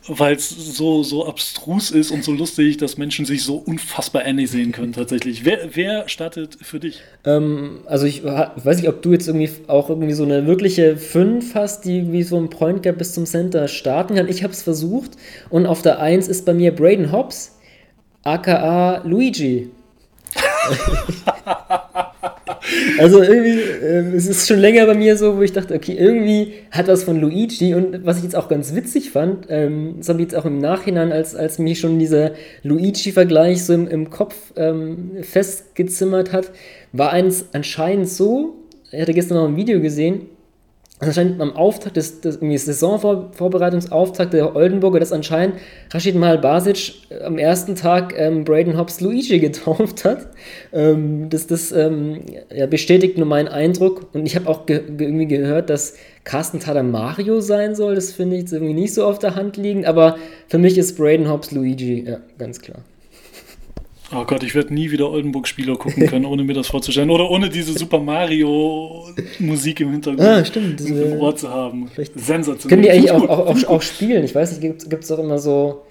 weil 0.08 0.36
es 0.36 0.50
so, 0.50 1.04
so 1.04 1.28
abstrus 1.28 1.92
ist 1.92 2.12
und 2.12 2.24
so 2.24 2.32
lustig, 2.32 2.78
dass 2.78 2.98
Menschen 2.98 3.26
sich 3.26 3.44
so 3.44 3.58
unfassbar 3.58 4.26
ähnlich 4.26 4.52
sehen 4.52 4.72
können 4.72 4.94
tatsächlich. 4.94 5.46
Wer, 5.46 5.76
wer 5.76 6.08
startet 6.08 6.58
für 6.62 6.80
dich? 6.80 7.02
Ähm, 7.26 7.80
also 7.86 8.06
ich, 8.06 8.24
weiß 8.24 8.78
nicht, 8.78 8.90
ob 8.90 9.02
du 9.02 9.12
jetzt 9.12 9.28
irgendwie 9.28 9.50
auch 9.68 9.90
irgendwie 9.90 10.14
so 10.14 10.24
eine 10.24 10.48
wirkliche 10.48 10.98
5 10.98 11.56
hast, 11.56 11.86
die 11.86 12.12
wie 12.12 12.24
so 12.24 12.38
ein 12.38 12.50
Point 12.50 12.84
Gap 12.84 12.98
bis 12.98 13.14
zum 13.14 13.26
Center 13.26 13.68
starten 13.68 14.16
kann. 14.16 14.28
Ich 14.28 14.44
habe 14.44 14.54
es 14.54 14.64
versucht 14.64 15.12
und 15.50 15.66
auf 15.66 15.82
der 15.82 16.00
1 16.00 16.28
ist 16.28 16.46
bei 16.46 16.54
mir 16.54 16.74
Braden 16.74 17.12
Hobbs, 17.12 17.58
aka 18.24 19.02
Luigi. 19.04 19.70
Also 23.00 23.22
irgendwie, 23.22 23.60
äh, 23.60 24.16
es 24.16 24.28
ist 24.28 24.48
schon 24.48 24.60
länger 24.60 24.86
bei 24.86 24.94
mir 24.94 25.18
so, 25.18 25.38
wo 25.38 25.42
ich 25.42 25.54
dachte, 25.54 25.74
okay, 25.74 25.96
irgendwie 25.98 26.54
hat 26.72 26.88
was 26.88 27.04
von 27.04 27.20
Luigi. 27.20 27.74
Und 27.74 28.06
was 28.06 28.18
ich 28.18 28.24
jetzt 28.24 28.36
auch 28.36 28.50
ganz 28.50 28.76
witzig 28.76 29.12
fand, 29.12 29.46
ähm, 29.50 29.96
das 29.98 30.10
habe 30.10 30.20
ich 30.20 30.26
jetzt 30.26 30.36
auch 30.36 30.46
im 30.46 30.60
Nachhinein, 30.60 31.12
als, 31.12 31.36
als 31.36 31.60
mich 31.60 31.80
schon 31.80 32.00
dieser 32.00 32.32
Luigi-Vergleich 32.64 33.64
so 33.64 33.74
im, 33.74 33.88
im 33.88 34.10
Kopf 34.10 34.36
ähm, 34.56 35.12
festgezimmert 35.22 36.34
hat, 36.34 36.52
war 36.92 37.12
eins 37.12 37.46
anscheinend 37.54 38.10
so, 38.10 38.56
ich 38.92 39.02
hatte 39.02 39.14
gestern 39.14 39.38
noch 39.38 39.48
ein 39.48 39.58
Video 39.58 39.82
gesehen, 39.82 40.28
anscheinend 41.00 41.40
am 41.42 41.56
Auftakt 41.56 41.96
des, 41.96 42.22
des 42.22 42.40
Saisonvorbereitungsauftakt 42.40 44.34
der 44.34 44.56
Oldenburger, 44.56 45.00
dass 45.00 45.12
anscheinend 45.12 45.58
Rashid 45.92 46.16
Mal 46.16 46.40
Basic 46.40 46.94
äh, 47.10 47.24
am 47.24 47.38
ersten 47.38 47.76
Tag 47.76 48.14
ähm, 48.18 48.44
Braden 48.44 48.78
Hobbs 48.78 49.00
Luigi 49.02 49.40
getauft 49.40 50.06
hat. 50.06 50.28
Ähm, 50.74 51.30
das 51.30 51.48
das 51.48 51.72
ähm, 51.72 52.22
ja, 52.54 52.66
bestätigt 52.66 53.18
nur 53.18 53.28
meinen 53.28 53.48
Eindruck. 53.48 54.08
Und 54.14 54.26
ich 54.26 54.36
habe 54.36 54.50
auch 54.50 54.66
ge 54.66 54.82
irgendwie 54.98 55.28
gehört, 55.28 55.70
dass 55.70 55.96
Carsten 56.24 56.60
Tada 56.60 56.84
Mario 56.84 57.42
sein 57.42 57.76
soll. 57.76 57.96
Das 57.96 58.12
finde 58.12 58.36
ich 58.36 58.44
jetzt 58.44 58.54
irgendwie 58.54 58.74
nicht 58.74 58.94
so 58.94 59.06
auf 59.06 59.20
der 59.20 59.36
Hand 59.36 59.58
liegend. 59.58 59.86
Aber 59.86 60.18
für 60.48 60.58
mich 60.58 60.78
ist 60.78 60.98
Braden 60.98 61.30
Hobbs 61.30 61.52
Luigi, 61.52 62.06
ja, 62.08 62.20
ganz 62.38 62.60
klar. 62.60 62.80
Oh 64.16 64.24
Gott, 64.24 64.42
ich 64.44 64.56
werde 64.56 64.74
nie 64.74 64.90
wieder 64.90 65.10
Oldenburg-Spieler 65.10 65.76
gucken 65.76 66.08
können, 66.08 66.26
ohne 66.26 66.44
mir 66.44 66.54
das 66.54 66.68
vorzustellen. 66.68 67.10
Oder 67.10 67.30
ohne 67.30 67.50
diese 67.50 67.74
Super 67.74 68.00
Mario-Musik 68.00 69.82
im 69.82 69.92
Hintergrund 69.92 70.26
ah, 70.26 70.46
stimmt, 70.46 70.80
diese, 70.80 71.04
im 71.04 71.20
Ohr 71.20 71.36
zu 71.36 71.50
haben. 71.50 71.90
Sensationell. 72.16 72.70
Können 72.70 72.82
die 72.84 72.92
eigentlich 72.92 73.12
auch, 73.12 73.28
auch, 73.28 73.48
auch, 73.48 73.64
auch, 73.66 73.82
spielen? 73.82 74.24
Ich 74.24 74.34
weiß 74.34 74.52
nicht, 74.58 74.90
gibt 74.90 75.04
es 75.04 75.10
doch 75.10 75.20
immer 75.20 75.40
so, 75.40 75.82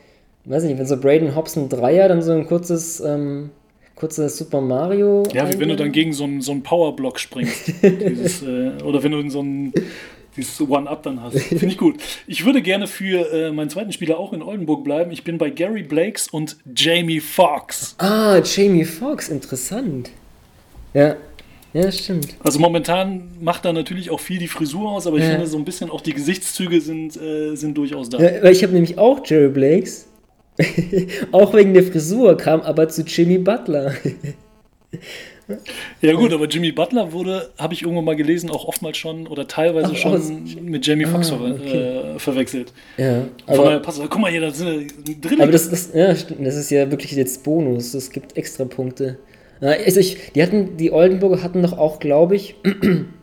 weiß 0.47 0.65
nicht, 0.65 0.79
wenn 0.79 0.87
so 0.87 0.99
Braden 0.99 1.37
Hobson 1.37 1.69
Dreier 1.69 2.09
dann 2.09 2.23
so 2.23 2.33
ein 2.33 2.47
kurzes, 2.47 3.01
ähm, 3.01 3.51
kurzes 3.97 4.39
Super 4.39 4.63
Mario. 4.63 5.25
Ja, 5.35 5.53
wie 5.53 5.59
wenn 5.59 5.69
du 5.69 5.77
dann 5.77 5.93
gegen 5.93 6.15
so 6.15 6.25
einen, 6.25 6.41
so 6.41 6.53
einen 6.53 6.63
Powerblock 6.63 7.21
springst. 7.21 7.73
Dieses, 7.83 8.43
äh, 8.43 8.83
oder 8.83 9.03
wenn 9.03 9.13
du 9.13 9.19
in 9.19 9.29
so 9.29 9.41
einen 9.41 9.75
dieses 10.37 10.61
One-Up 10.61 11.03
dann 11.03 11.23
hast. 11.23 11.39
Finde 11.39 11.67
ich 11.67 11.79
gut. 11.79 11.97
Ich 12.27 12.45
würde 12.45 12.63
gerne 12.63 12.87
für 12.87 13.33
äh, 13.33 13.51
meinen 13.53 13.71
zweiten 13.71 13.93
Spieler 13.93 14.19
auch 14.19 14.33
in 14.33 14.43
Oldenburg 14.43 14.85
bleiben. 14.85 15.11
Ich 15.11 15.25
bin 15.25 15.39
bei 15.39 15.51
Gary 15.51 15.83
Blakes 15.83 16.29
und 16.29 16.57
Jamie 16.75 17.21
Foxx. 17.21 17.95
Ah, 17.99 18.41
Jamie 18.45 18.85
Foxx, 18.85 19.29
interessant. 19.29 20.11
Ja. 20.95 21.17
Ja, 21.73 21.93
stimmt. 21.93 22.37
Also 22.43 22.59
momentan 22.59 23.29
macht 23.41 23.65
da 23.67 23.73
natürlich 23.73 24.11
auch 24.11 24.21
viel 24.21 24.39
die 24.39 24.49
Frisur 24.49 24.91
aus, 24.93 25.07
aber 25.07 25.19
ich 25.19 25.25
Ja. 25.25 25.31
finde 25.33 25.47
so 25.47 25.59
ein 25.59 25.65
bisschen 25.65 25.91
auch 25.91 26.01
die 26.01 26.15
Gesichtszüge 26.15 26.81
sind, 26.81 27.17
äh, 27.21 27.55
sind 27.55 27.77
durchaus 27.77 28.09
da. 28.09 28.19
Ja, 28.19 28.43
weil 28.43 28.53
ich 28.53 28.63
habe 28.63 28.73
nämlich 28.73 28.97
auch 28.97 29.21
Jerry 29.27 29.49
Blakes. 29.51 30.07
auch 31.33 31.53
wegen 31.53 31.75
der 31.75 31.83
Frisur 31.83 32.35
kam 32.39 32.63
aber 32.63 32.89
zu 32.89 33.03
Jimmy 33.03 33.37
Butler. 33.39 33.93
Ja 36.03 36.13
gut, 36.15 36.33
aber 36.33 36.47
Jimmy 36.47 36.73
Butler 36.73 37.13
wurde, 37.13 37.51
habe 37.59 37.73
ich 37.75 37.83
irgendwann 37.83 38.05
mal 38.05 38.17
gelesen, 38.17 38.51
auch 38.51 38.65
oftmals 38.67 38.97
schon 38.97 39.27
oder 39.29 39.47
teilweise 39.47 39.93
Ach, 39.93 39.97
schon 39.97 40.15
aus- 40.15 40.31
mit 40.61 40.85
Jamie 40.87 41.05
Foxx 41.07 41.31
Ah, 41.33 41.37
okay. 41.55 42.15
äh, 42.17 42.19
verwechselt. 42.19 42.73
ja, 42.97 43.23
Von 43.47 43.57
daher 43.57 43.71
aber, 43.73 43.81
passt 43.81 44.01
das. 44.01 44.09
Guck 44.11 44.21
mal 44.21 44.31
hier, 44.31 44.41
das 44.41 44.59
sind 44.59 44.93
Drillinge. 45.25 45.43
aber 45.45 45.53
das, 45.53 45.71
das, 45.71 45.91
ja, 45.95 46.15
stimmt, 46.17 46.45
das 46.47 46.57
ist 46.57 46.71
ja 46.71 46.91
wirklich 46.91 47.13
jetzt 47.13 47.45
Bonus. 47.45 47.95
Es 47.95 48.11
gibt 48.11 48.37
extra 48.37 48.65
Punkte. 48.65 49.19
Ja, 49.61 49.71
Also 49.71 50.01
ich, 50.01 50.33
die 50.35 50.43
hatten, 50.43 50.77
die 50.77 50.91
Oldenburger 50.93 51.43
hatten 51.43 51.63
doch 51.63 51.79
auch, 51.79 51.99
glaube 52.01 52.37
ich, 52.37 52.57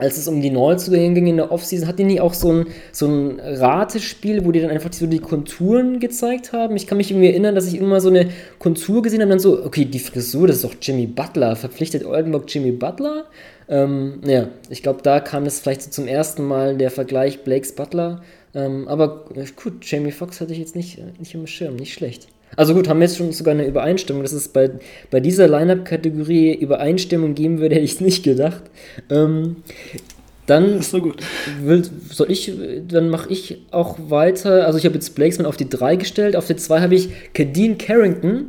als 0.00 0.16
es 0.16 0.28
um 0.28 0.40
die 0.40 0.50
Neuzugänge 0.50 1.14
ging 1.14 1.26
in 1.28 1.36
der 1.36 1.52
Offseason, 1.52 1.86
hatten 1.86 2.08
die 2.08 2.20
auch 2.20 2.34
so 2.34 2.52
ein, 2.52 2.66
so 2.92 3.06
ein 3.06 3.40
Ratespiel, 3.40 4.44
wo 4.44 4.52
die 4.52 4.60
dann 4.60 4.70
einfach 4.70 4.92
so 4.92 5.06
die 5.06 5.18
Konturen 5.18 6.00
gezeigt 6.00 6.52
haben? 6.52 6.76
Ich 6.76 6.86
kann 6.86 6.98
mich 6.98 7.10
irgendwie 7.10 7.28
erinnern, 7.28 7.54
dass 7.54 7.66
ich 7.66 7.78
immer 7.78 8.00
so 8.00 8.08
eine 8.08 8.28
Kontur 8.58 9.02
gesehen 9.02 9.20
habe 9.20 9.26
und 9.26 9.30
dann 9.30 9.38
so, 9.40 9.64
okay, 9.64 9.84
die 9.84 9.98
Frisur, 9.98 10.46
das 10.46 10.56
ist 10.56 10.64
doch 10.64 10.74
Jimmy 10.80 11.06
Butler. 11.06 11.56
Verpflichtet 11.56 12.04
Oldenburg 12.04 12.44
Jimmy 12.48 12.72
Butler? 12.72 13.26
Ähm, 13.68 14.20
ja, 14.26 14.48
ich 14.68 14.82
glaube, 14.82 15.00
da 15.02 15.20
kam 15.20 15.44
das 15.44 15.60
vielleicht 15.60 15.82
so 15.82 15.90
zum 15.90 16.08
ersten 16.08 16.44
Mal 16.44 16.76
der 16.76 16.90
Vergleich 16.90 17.44
Blakes 17.44 17.74
Butler. 17.74 18.22
Ähm, 18.54 18.88
aber 18.88 19.26
gut, 19.56 19.84
Jamie 19.88 20.10
Foxx 20.10 20.40
hatte 20.40 20.52
ich 20.52 20.58
jetzt 20.58 20.74
nicht, 20.74 20.98
äh, 20.98 21.12
nicht 21.18 21.34
im 21.34 21.46
Schirm, 21.46 21.76
nicht 21.76 21.94
schlecht. 21.94 22.26
Also 22.56 22.74
gut, 22.74 22.88
haben 22.88 23.00
wir 23.00 23.06
jetzt 23.06 23.16
schon 23.16 23.32
sogar 23.32 23.54
eine 23.54 23.66
Übereinstimmung. 23.66 24.22
Dass 24.22 24.32
es 24.32 24.48
bei, 24.48 24.70
bei 25.10 25.20
dieser 25.20 25.48
Line-Up-Kategorie 25.48 26.54
Übereinstimmung 26.54 27.34
geben 27.34 27.60
würde, 27.60 27.74
hätte 27.76 27.84
ich 27.84 27.94
es 27.94 28.00
nicht 28.00 28.22
gedacht. 28.22 28.62
Ähm, 29.10 29.56
dann 30.46 30.82
so 30.82 31.12
will, 31.62 31.82
soll 32.10 32.30
ich, 32.30 32.52
dann 32.88 33.08
mache 33.08 33.30
ich 33.30 33.62
auch 33.70 33.96
weiter. 34.08 34.66
Also 34.66 34.78
ich 34.78 34.84
habe 34.84 34.96
jetzt 34.96 35.14
Blakesman 35.14 35.46
auf 35.46 35.56
die 35.56 35.68
3 35.68 35.96
gestellt. 35.96 36.34
Auf 36.34 36.46
die 36.46 36.56
2 36.56 36.80
habe 36.80 36.94
ich 36.94 37.10
Kadeen 37.34 37.78
Carrington. 37.78 38.48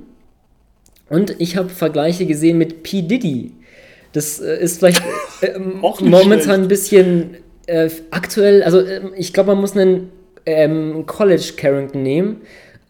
Und 1.10 1.36
ich 1.40 1.58
habe 1.58 1.70
Vergleiche 1.70 2.26
gesehen 2.26 2.58
mit 2.58 2.84
P. 2.84 3.02
Diddy. 3.02 3.52
Das 4.14 4.40
äh, 4.40 4.58
ist 4.62 4.80
vielleicht 4.80 5.04
ähm, 5.42 5.84
Auch 5.84 6.02
nicht 6.02 6.10
momentan 6.10 6.42
schlecht. 6.42 6.60
ein 6.60 6.68
bisschen 6.68 7.38
äh, 7.68 7.90
aktuell. 8.10 8.64
Also 8.64 8.82
ähm, 8.82 9.12
ich 9.16 9.34
glaube, 9.34 9.52
man 9.52 9.62
muss 9.62 9.76
einen 9.78 10.10
ähm, 10.46 11.06
College 11.06 11.54
Carrington 11.56 12.02
nehmen. 12.02 12.42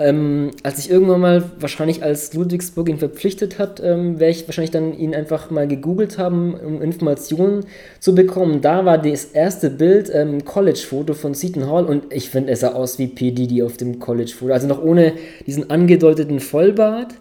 Ähm, 0.02 0.52
als 0.64 0.80
ich 0.80 0.90
irgendwann 0.90 1.22
mal 1.22 1.44
wahrscheinlich 1.60 2.03
als 2.03 2.34
Ludwigsburg 2.34 2.90
ihn 2.90 2.98
verpflichtet 2.98 3.60
hat, 3.60 3.82
ähm, 3.84 4.19
werde 4.19 4.32
ich 4.32 4.48
wahrscheinlich 4.48 4.72
dann 4.72 4.98
ihn 4.98 5.14
einfach 5.14 5.52
mal 5.52 5.68
gegoogelt 5.68 6.18
haben, 6.18 6.56
um 6.56 6.82
Informationen 6.82 7.65
zu 7.99 8.15
bekommen. 8.15 8.61
Da 8.61 8.86
war 8.86 8.98
das 8.98 9.26
erste 9.26 9.69
Bild 9.69 10.11
ähm, 10.14 10.44
College-Foto 10.44 11.14
von 11.14 11.34
Seton 11.34 11.69
Hall 11.69 11.86
und 11.86 12.11
ich 12.11 12.30
finde, 12.30 12.49
er 12.52 12.57
sah 12.57 12.73
aus 12.73 12.98
wie 12.99 13.07
P. 13.07 13.32
Diddy 13.32 13.61
auf 13.64 13.78
dem 13.78 13.99
College-Foto. 13.99 14.53
Also 14.53 14.68
noch 14.68 14.82
ohne 14.82 15.14
diesen 15.45 15.69
angedeuteten 15.69 16.40
Vollbart. 16.40 17.14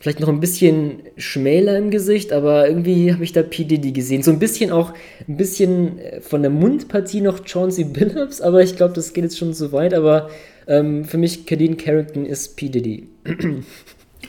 Vielleicht 0.00 0.20
noch 0.20 0.28
ein 0.28 0.38
bisschen 0.38 1.00
schmäler 1.16 1.76
im 1.76 1.90
Gesicht, 1.90 2.32
aber 2.32 2.68
irgendwie 2.68 3.12
habe 3.12 3.24
ich 3.24 3.32
da 3.32 3.42
P. 3.42 3.64
Diddy 3.64 3.90
gesehen. 3.90 4.22
So 4.22 4.30
ein 4.30 4.38
bisschen 4.38 4.70
auch, 4.70 4.94
ein 5.26 5.36
bisschen 5.36 5.98
äh, 5.98 6.20
von 6.20 6.42
der 6.42 6.52
Mundpartie 6.52 7.20
noch 7.20 7.44
Chauncey 7.44 7.82
Billups, 7.82 8.40
aber 8.40 8.62
ich 8.62 8.76
glaube, 8.76 8.94
das 8.94 9.12
geht 9.12 9.24
jetzt 9.24 9.38
schon 9.38 9.54
zu 9.54 9.72
weit. 9.72 9.94
Aber 9.94 10.30
ähm, 10.68 11.04
für 11.04 11.18
mich, 11.18 11.46
Kadeen 11.46 11.76
Carrington 11.76 12.24
ist 12.24 12.56
P. 12.56 12.68
Diddy. 12.68 13.08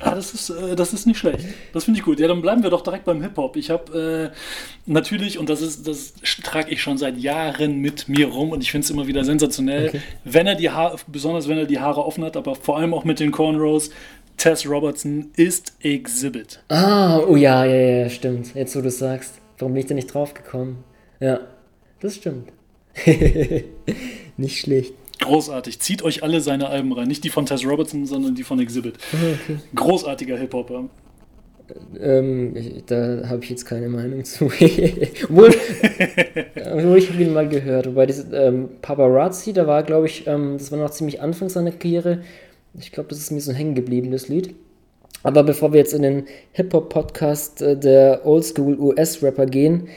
Ah, 0.02 0.16
das 0.16 0.34
ist, 0.34 0.50
äh, 0.50 0.76
das 0.76 0.94
ist 0.94 1.08
nicht 1.08 1.18
schlecht. 1.18 1.46
Das 1.74 1.84
finde 1.84 2.00
ich 2.00 2.06
gut. 2.06 2.20
Ja, 2.20 2.28
dann 2.28 2.42
bleiben 2.42 2.64
wir 2.64 2.70
doch 2.70 2.82
direkt 2.82 3.06
beim 3.06 3.22
Hip-Hop. 3.22 3.58
Ich 3.58 3.70
habe 3.70 4.32
äh, 4.32 4.38
natürlich, 4.86 5.38
und 5.38 5.50
das 5.50 5.62
ist, 5.62 5.88
das 5.88 6.14
trage 6.44 6.72
ich 6.72 6.82
schon 6.82 6.98
seit 6.98 7.18
Jahren 7.18 7.80
mit 7.80 8.08
mir 8.08 8.28
rum 8.28 8.52
und 8.52 8.62
ich 8.62 8.72
finde 8.72 8.86
es 8.86 8.92
immer 8.92 9.08
wieder 9.08 9.26
sensationell, 9.26 10.02
wenn 10.24 10.48
er 10.48 10.56
die 10.56 10.70
Haare, 10.70 10.98
besonders 11.08 11.50
wenn 11.50 11.58
er 11.58 11.66
die 11.66 11.80
Haare 11.80 12.06
offen 12.06 12.24
hat, 12.24 12.38
aber 12.38 12.56
vor 12.56 12.78
allem 12.78 12.94
auch 12.94 13.04
mit 13.04 13.20
den 13.20 13.32
Cornrows, 13.32 13.90
Tess 14.38 14.66
Robertson 14.66 15.32
ist 15.36 15.74
Exhibit. 15.82 16.64
Ah, 16.70 17.20
oh 17.20 17.36
ja, 17.36 17.66
ja, 17.66 18.04
ja, 18.04 18.10
stimmt. 18.10 18.56
Jetzt, 18.56 18.76
wo 18.78 18.82
du 18.82 18.88
es 18.88 19.00
sagst. 19.00 19.34
Warum 19.58 19.74
bin 19.74 19.82
ich 19.82 19.88
da 19.88 19.96
nicht 19.96 20.14
drauf 20.14 20.34
gekommen? 20.34 20.86
Ja, 21.20 21.42
das 22.00 22.16
stimmt. 22.16 22.54
nicht 24.38 24.60
schlecht. 24.60 24.94
Großartig. 25.20 25.80
Zieht 25.80 26.02
euch 26.02 26.24
alle 26.24 26.42
seine 26.42 26.70
Alben 26.70 26.92
rein. 26.94 27.08
Nicht 27.08 27.24
die 27.24 27.30
von 27.30 27.46
Tess 27.46 27.66
Robertson, 27.66 28.06
sondern 28.06 28.36
die 28.36 28.44
von 28.44 28.60
Exhibit. 28.60 28.96
Großartiger 29.76 30.38
Hip-Hopper. 30.38 30.86
Ähm, 32.00 32.56
ich, 32.56 32.86
da 32.86 33.24
habe 33.28 33.44
ich 33.44 33.50
jetzt 33.50 33.66
keine 33.66 33.90
Meinung 33.90 34.24
zu. 34.24 34.46
obwohl, 35.26 35.54
ich 36.98 37.10
habe 37.10 37.22
ihn 37.22 37.34
mal 37.34 37.48
gehört. 37.48 37.88
Wobei 37.88 38.06
dieses 38.06 38.26
ähm, 38.34 38.70
Paparazzi, 38.82 39.54
da 39.54 39.68
war, 39.68 39.84
glaube 39.84 40.08
ich, 40.08 40.26
ähm, 40.26 40.58
das 40.58 40.72
war 40.72 40.80
noch 40.80 40.90
ziemlich 40.92 41.22
Anfang 41.22 41.50
seiner 41.50 41.72
Karriere. 41.72 42.24
Ich 42.80 42.92
glaube, 42.92 43.10
das 43.10 43.20
ist 43.20 43.32
mir 43.32 43.42
so 43.42 43.52
hängen 43.52 43.76
geblieben, 43.76 44.12
das 44.12 44.28
Lied. 44.30 44.56
Aber 45.22 45.44
bevor 45.44 45.74
wir 45.74 45.80
jetzt 45.80 45.94
in 45.94 46.02
den 46.02 46.26
Hip-Hop-Podcast 46.54 47.62
äh, 47.62 47.78
der 47.78 48.26
Oldschool-US-Rapper 48.26 49.46
gehen, 49.46 49.90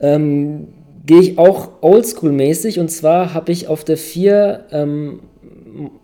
ähm, 0.00 0.68
gehe 1.06 1.20
ich 1.20 1.38
auch 1.38 1.70
Oldschool-mäßig. 1.82 2.78
Und 2.80 2.90
zwar 2.90 3.32
habe 3.34 3.52
ich 3.52 3.68
auf 3.68 3.84
der 3.84 3.96
4, 3.96 4.64
ähm, 4.72 5.20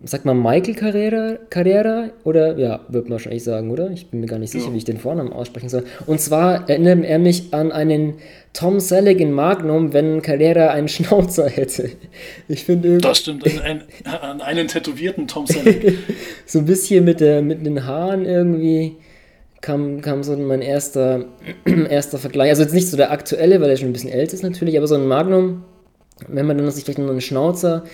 sag 0.05 0.25
mal, 0.25 0.35
Michael 0.35 0.75
Carrera, 0.75 1.39
Carrera 1.51 2.11
oder 2.25 2.59
ja, 2.59 2.81
wird 2.89 3.05
man 3.05 3.13
wahrscheinlich 3.13 3.43
sagen, 3.43 3.71
oder? 3.71 3.91
Ich 3.91 4.09
bin 4.11 4.21
mir 4.21 4.27
gar 4.27 4.39
nicht 4.39 4.51
sicher, 4.51 4.67
Ja. 4.67 4.73
wie 4.73 4.77
ich 4.79 4.85
den 4.85 4.99
Vornamen 4.99 5.33
aussprechen 5.33 5.69
soll. 5.69 5.85
Und 6.07 6.21
zwar 6.21 6.69
erinnert 6.69 7.05
er 7.05 7.19
mich 7.19 7.53
an 7.53 7.73
einen 7.73 8.15
Tom 8.53 8.81
Selleck 8.81 9.19
in 9.19 9.33
Magnum, 9.33 9.93
wenn 9.95 10.21
Carrera 10.21 10.69
einen 10.69 10.89
Schnauzer 10.89 11.49
hätte. 11.49 11.91
Ich 12.49 12.65
finde 12.65 12.99
Das 12.99 13.19
stimmt. 13.19 13.47
An, 13.47 13.61
ein, 13.63 13.83
an 14.21 14.41
einen 14.43 14.69
tätowierten 14.69 15.27
Tom 15.27 15.47
Selleck. 15.47 15.95
so 16.47 16.59
ein 16.59 16.67
bisschen 16.67 17.05
mit, 17.05 17.21
der, 17.21 17.41
mit 17.41 17.65
den 17.65 17.87
Haaren 17.87 18.27
irgendwie 18.27 18.97
kam, 19.63 20.03
kam 20.03 20.23
so 20.23 20.37
mein 20.37 20.61
erster, 20.61 21.25
erster 21.89 22.19
Vergleich. 22.19 22.51
Also 22.51 22.63
jetzt 22.63 22.75
nicht 22.75 22.89
so 22.89 22.99
der 22.99 23.11
aktuelle, 23.11 23.61
weil 23.61 23.71
er 23.71 23.77
schon 23.79 23.89
ein 23.89 23.93
bisschen 23.95 24.11
älter 24.11 24.35
ist 24.35 24.43
natürlich, 24.43 24.77
aber 24.77 24.87
so 24.87 24.97
ein 24.97 25.07
Magnum, 25.07 25.63
wenn 26.29 26.47
man 26.47 26.59
dann 26.59 26.71
sich 26.71 26.85
vielleicht 26.85 26.99
noch 26.99 27.09
einen 27.09 27.21
Schnauzer 27.21 27.85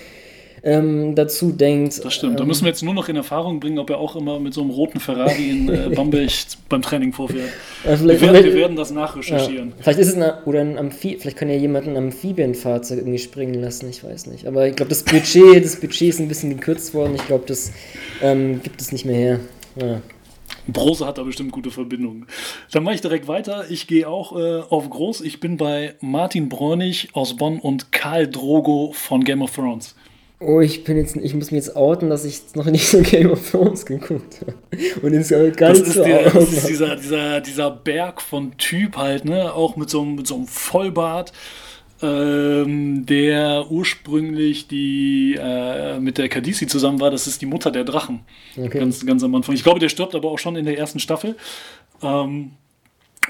ähm, 0.65 1.15
dazu 1.15 1.53
denkt. 1.53 2.05
Das 2.05 2.15
stimmt. 2.15 2.39
Da 2.39 2.43
ähm, 2.43 2.49
müssen 2.49 2.65
wir 2.65 2.71
jetzt 2.71 2.83
nur 2.83 2.95
noch 2.95 3.09
in 3.09 3.17
Erfahrung 3.17 3.61
bringen, 3.61 3.79
ob 3.79 3.91
er 3.91 3.99
auch 3.99 4.17
immer 4.17 4.41
mit 4.41 4.55
so 4.55 4.63
einem 4.63 4.71
roten 4.71 4.99
Ferrari 4.99 5.51
in 5.51 5.69
äh, 5.69 5.89
Bamberg 5.95 6.31
beim 6.69 6.83
Training 6.83 7.13
vorfährt. 7.13 7.51
äh, 7.85 7.99
Wir 7.99 8.21
werden, 8.21 8.45
wir 8.45 8.55
werden 8.55 8.77
das 8.77 8.91
ja, 8.91 8.97
nachrecherchieren. 8.97 9.73
vielleicht 9.79 9.99
ist 10.01 10.09
es 10.09 10.17
ein, 10.17 10.33
oder 10.47 10.61
ein 10.61 10.79
Amphi 10.79 11.17
vielleicht 11.21 11.37
kann 11.37 11.49
ja 11.49 11.57
jemand 11.57 11.87
ein 11.87 11.97
Amphibienfahrzeug 11.97 12.99
irgendwie 12.99 13.19
springen 13.19 13.55
lassen, 13.55 13.89
ich 13.89 14.03
weiß 14.03 14.27
nicht. 14.27 14.47
Aber 14.47 14.67
ich 14.67 14.75
glaube, 14.75 14.91
das 14.91 15.03
Budget, 15.05 15.65
das 15.65 15.77
Budget 15.77 16.09
ist 16.09 16.21
ein 16.21 16.29
bisschen 16.29 16.51
gekürzt 16.51 16.95
worden. 16.95 17.15
Ich 17.15 17.27
glaube, 17.27 17.45
das 17.47 17.73
ähm, 18.23 18.61
gibt 18.63 18.81
es 18.81 18.93
nicht 18.93 19.05
mehr 19.05 19.17
her. 19.17 19.41
Ja. 19.81 20.01
Brose 20.67 21.07
hat 21.07 21.19
da 21.19 21.23
bestimmt 21.23 21.53
gute 21.53 21.71
Verbindungen. 21.71 22.27
Dann 22.73 22.85
mache 22.85 22.95
ich 22.95 23.01
direkt 23.01 23.29
weiter. 23.29 23.71
Ich 23.71 23.87
gehe 23.87 24.09
auch 24.09 24.37
äh, 24.37 24.61
auf 24.69 24.89
groß. 24.89 25.23
Ich 25.23 25.41
bin 25.41 25.57
bei 25.57 25.95
Martin 26.01 26.49
Bräunig 26.49 27.09
aus 27.13 27.37
Bonn 27.37 27.59
und 27.59 27.93
Karl 27.93 28.29
Drogo 28.29 28.93
von 28.93 29.25
Game 29.25 29.43
of 29.43 29.55
Thrones. 29.55 29.95
Oh, 30.41 30.61
ich 30.61 30.85
bin 30.85 30.97
jetzt, 30.97 31.17
ich 31.17 31.35
muss 31.35 31.51
mich 31.51 31.65
jetzt 31.65 31.75
outen, 31.75 32.11
dass 32.11 32.25
ich 32.25 32.41
noch 32.55 32.67
nicht 32.67 32.87
so 32.87 33.01
Game 33.03 33.31
of 33.31 33.51
Thrones 33.51 33.85
geguckt 33.85 34.41
habe. 34.41 34.55
Und 35.03 35.13
jetzt 35.13 35.31
gar 35.31 35.71
Das 35.71 35.81
nicht 35.81 35.89
ist, 35.89 35.95
so 35.95 36.05
der, 36.05 36.31
das 36.31 36.53
ist 36.53 36.69
dieser, 36.69 36.97
dieser, 36.97 37.41
dieser 37.41 37.71
Berg 37.73 38.23
von 38.23 38.57
Typ 38.57 38.97
halt, 38.97 39.25
ne? 39.25 39.53
Auch 39.53 39.75
mit 39.75 39.91
so, 39.91 40.05
mit 40.05 40.29
so 40.29 40.37
einem 40.37 40.47
Vollbart, 40.47 41.33
ähm, 42.01 43.07
der 43.07 43.71
ursprünglich 43.71 44.69
die 44.69 45.37
äh, 45.39 45.99
mit 45.99 46.19
der 46.19 46.29
Kadisi 46.29 46.67
zusammen 46.67 47.01
war. 47.01 47.11
Das 47.11 47.27
ist 47.27 47.43
die 47.43 47.47
Mutter 47.47 47.71
der 47.71 47.85
Drachen. 47.85 48.21
Okay. 48.57 48.79
Ganz, 48.79 49.05
ganz 49.05 49.23
am 49.23 49.35
Anfang. 49.35 49.55
Ich 49.55 49.63
glaube, 49.63 49.81
der 49.81 49.89
stirbt 49.89 50.15
aber 50.15 50.31
auch 50.31 50.39
schon 50.39 50.57
in 50.57 50.65
der 50.65 50.79
ersten 50.79 50.99
Staffel. 50.99 51.37
Ähm, 52.03 52.53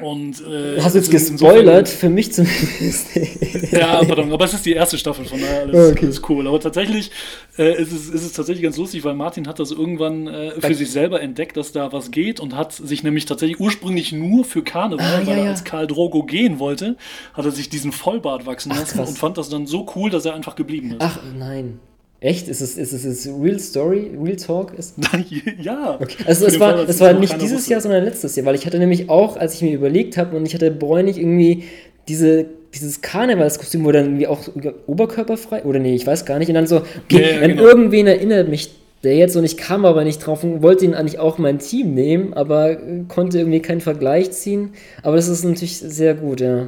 und, 0.00 0.40
äh, 0.46 0.80
Hast 0.80 0.94
du 0.94 0.98
jetzt 1.00 1.12
es 1.12 1.22
ist 1.24 1.30
gespoilert? 1.32 1.88
Für 1.88 2.08
mich 2.08 2.32
zumindest. 2.32 3.08
ja, 3.72 4.02
pardon, 4.04 4.32
aber 4.32 4.44
es 4.44 4.54
ist 4.54 4.64
die 4.66 4.72
erste 4.72 4.96
Staffel, 4.98 5.24
von 5.24 5.40
daher 5.40 5.62
alles, 5.62 5.90
Okay. 5.92 6.04
alles 6.06 6.22
cool. 6.28 6.46
Aber 6.46 6.60
tatsächlich 6.60 7.10
äh, 7.58 7.80
ist, 7.80 7.92
es, 7.92 8.08
ist 8.08 8.24
es 8.24 8.32
tatsächlich 8.32 8.62
ganz 8.62 8.76
lustig, 8.76 9.04
weil 9.04 9.14
Martin 9.14 9.46
hat 9.48 9.58
das 9.58 9.70
irgendwann 9.70 10.26
äh, 10.28 10.52
für 10.60 10.74
sich 10.74 10.90
selber 10.90 11.20
entdeckt, 11.20 11.56
dass 11.56 11.72
da 11.72 11.92
was 11.92 12.10
geht 12.10 12.40
und 12.40 12.54
hat 12.56 12.72
sich 12.72 13.02
nämlich 13.02 13.26
tatsächlich 13.26 13.58
ursprünglich 13.60 14.12
nur 14.12 14.44
für 14.44 14.62
Karneval, 14.62 15.04
Ah, 15.06 15.18
weil 15.26 15.28
ja, 15.28 15.40
er 15.40 15.44
ja. 15.44 15.50
als 15.50 15.64
Karl 15.64 15.86
Drogo 15.86 16.22
gehen 16.22 16.58
wollte, 16.58 16.96
hat 17.34 17.44
er 17.44 17.50
sich 17.50 17.68
diesen 17.68 17.92
Vollbart 17.92 18.46
wachsen 18.46 18.70
lassen 18.70 18.98
krass. 18.98 19.08
und 19.10 19.18
fand 19.18 19.38
das 19.38 19.48
dann 19.48 19.66
so 19.66 19.86
cool, 19.96 20.10
dass 20.10 20.24
er 20.24 20.34
einfach 20.34 20.54
geblieben 20.56 20.90
ist. 20.92 20.98
Ach 21.00 21.18
nein. 21.36 21.80
Echt? 22.20 22.48
Ist 22.48 22.60
es, 22.60 22.76
ist 22.76 22.92
es 22.92 23.04
ist 23.04 23.28
Real 23.40 23.60
Story? 23.60 24.10
Real 24.20 24.36
Talk? 24.36 24.74
Ist, 24.76 24.96
ja. 25.60 25.98
also 26.26 26.44
Für 26.46 26.50
es 26.50 26.60
war, 26.60 26.88
es 26.88 27.00
war 27.00 27.12
nicht 27.12 27.40
dieses 27.40 27.58
wusste. 27.58 27.70
Jahr, 27.72 27.80
sondern 27.80 28.04
letztes 28.04 28.34
Jahr, 28.34 28.44
weil 28.46 28.56
ich 28.56 28.66
hatte 28.66 28.78
nämlich 28.78 29.08
auch, 29.08 29.36
als 29.36 29.54
ich 29.54 29.62
mir 29.62 29.72
überlegt 29.72 30.16
habe 30.16 30.36
und 30.36 30.44
ich 30.44 30.54
hatte 30.54 30.70
bräunig 30.72 31.18
irgendwie 31.18 31.64
diese, 32.08 32.46
dieses 32.74 33.02
Karnevalskostüm, 33.02 33.84
wo 33.84 33.92
dann 33.92 34.06
irgendwie 34.06 34.26
auch 34.26 34.40
oberkörperfrei, 34.86 35.62
oder 35.62 35.78
nee, 35.78 35.94
ich 35.94 36.06
weiß 36.06 36.24
gar 36.24 36.40
nicht, 36.40 36.48
und 36.48 36.54
dann 36.54 36.66
so, 36.66 36.78
okay, 37.04 37.36
Ja, 37.36 37.42
an 37.42 37.50
genau. 37.50 37.62
irgendwen 37.62 38.06
erinnert 38.08 38.48
mich 38.48 38.70
der 39.04 39.16
jetzt 39.16 39.36
und 39.36 39.44
ich 39.44 39.56
kam 39.56 39.84
aber 39.84 40.02
nicht 40.02 40.18
drauf 40.18 40.42
und 40.42 40.60
wollte 40.60 40.84
ihn 40.84 40.94
eigentlich 40.94 41.20
auch 41.20 41.38
mein 41.38 41.60
Team 41.60 41.94
nehmen, 41.94 42.34
aber 42.34 42.72
äh, 42.72 43.04
konnte 43.06 43.38
irgendwie 43.38 43.60
keinen 43.60 43.80
Vergleich 43.80 44.32
ziehen, 44.32 44.70
aber 45.04 45.14
das 45.14 45.28
ist 45.28 45.44
natürlich 45.44 45.78
sehr 45.78 46.14
gut, 46.14 46.40
ja. 46.40 46.66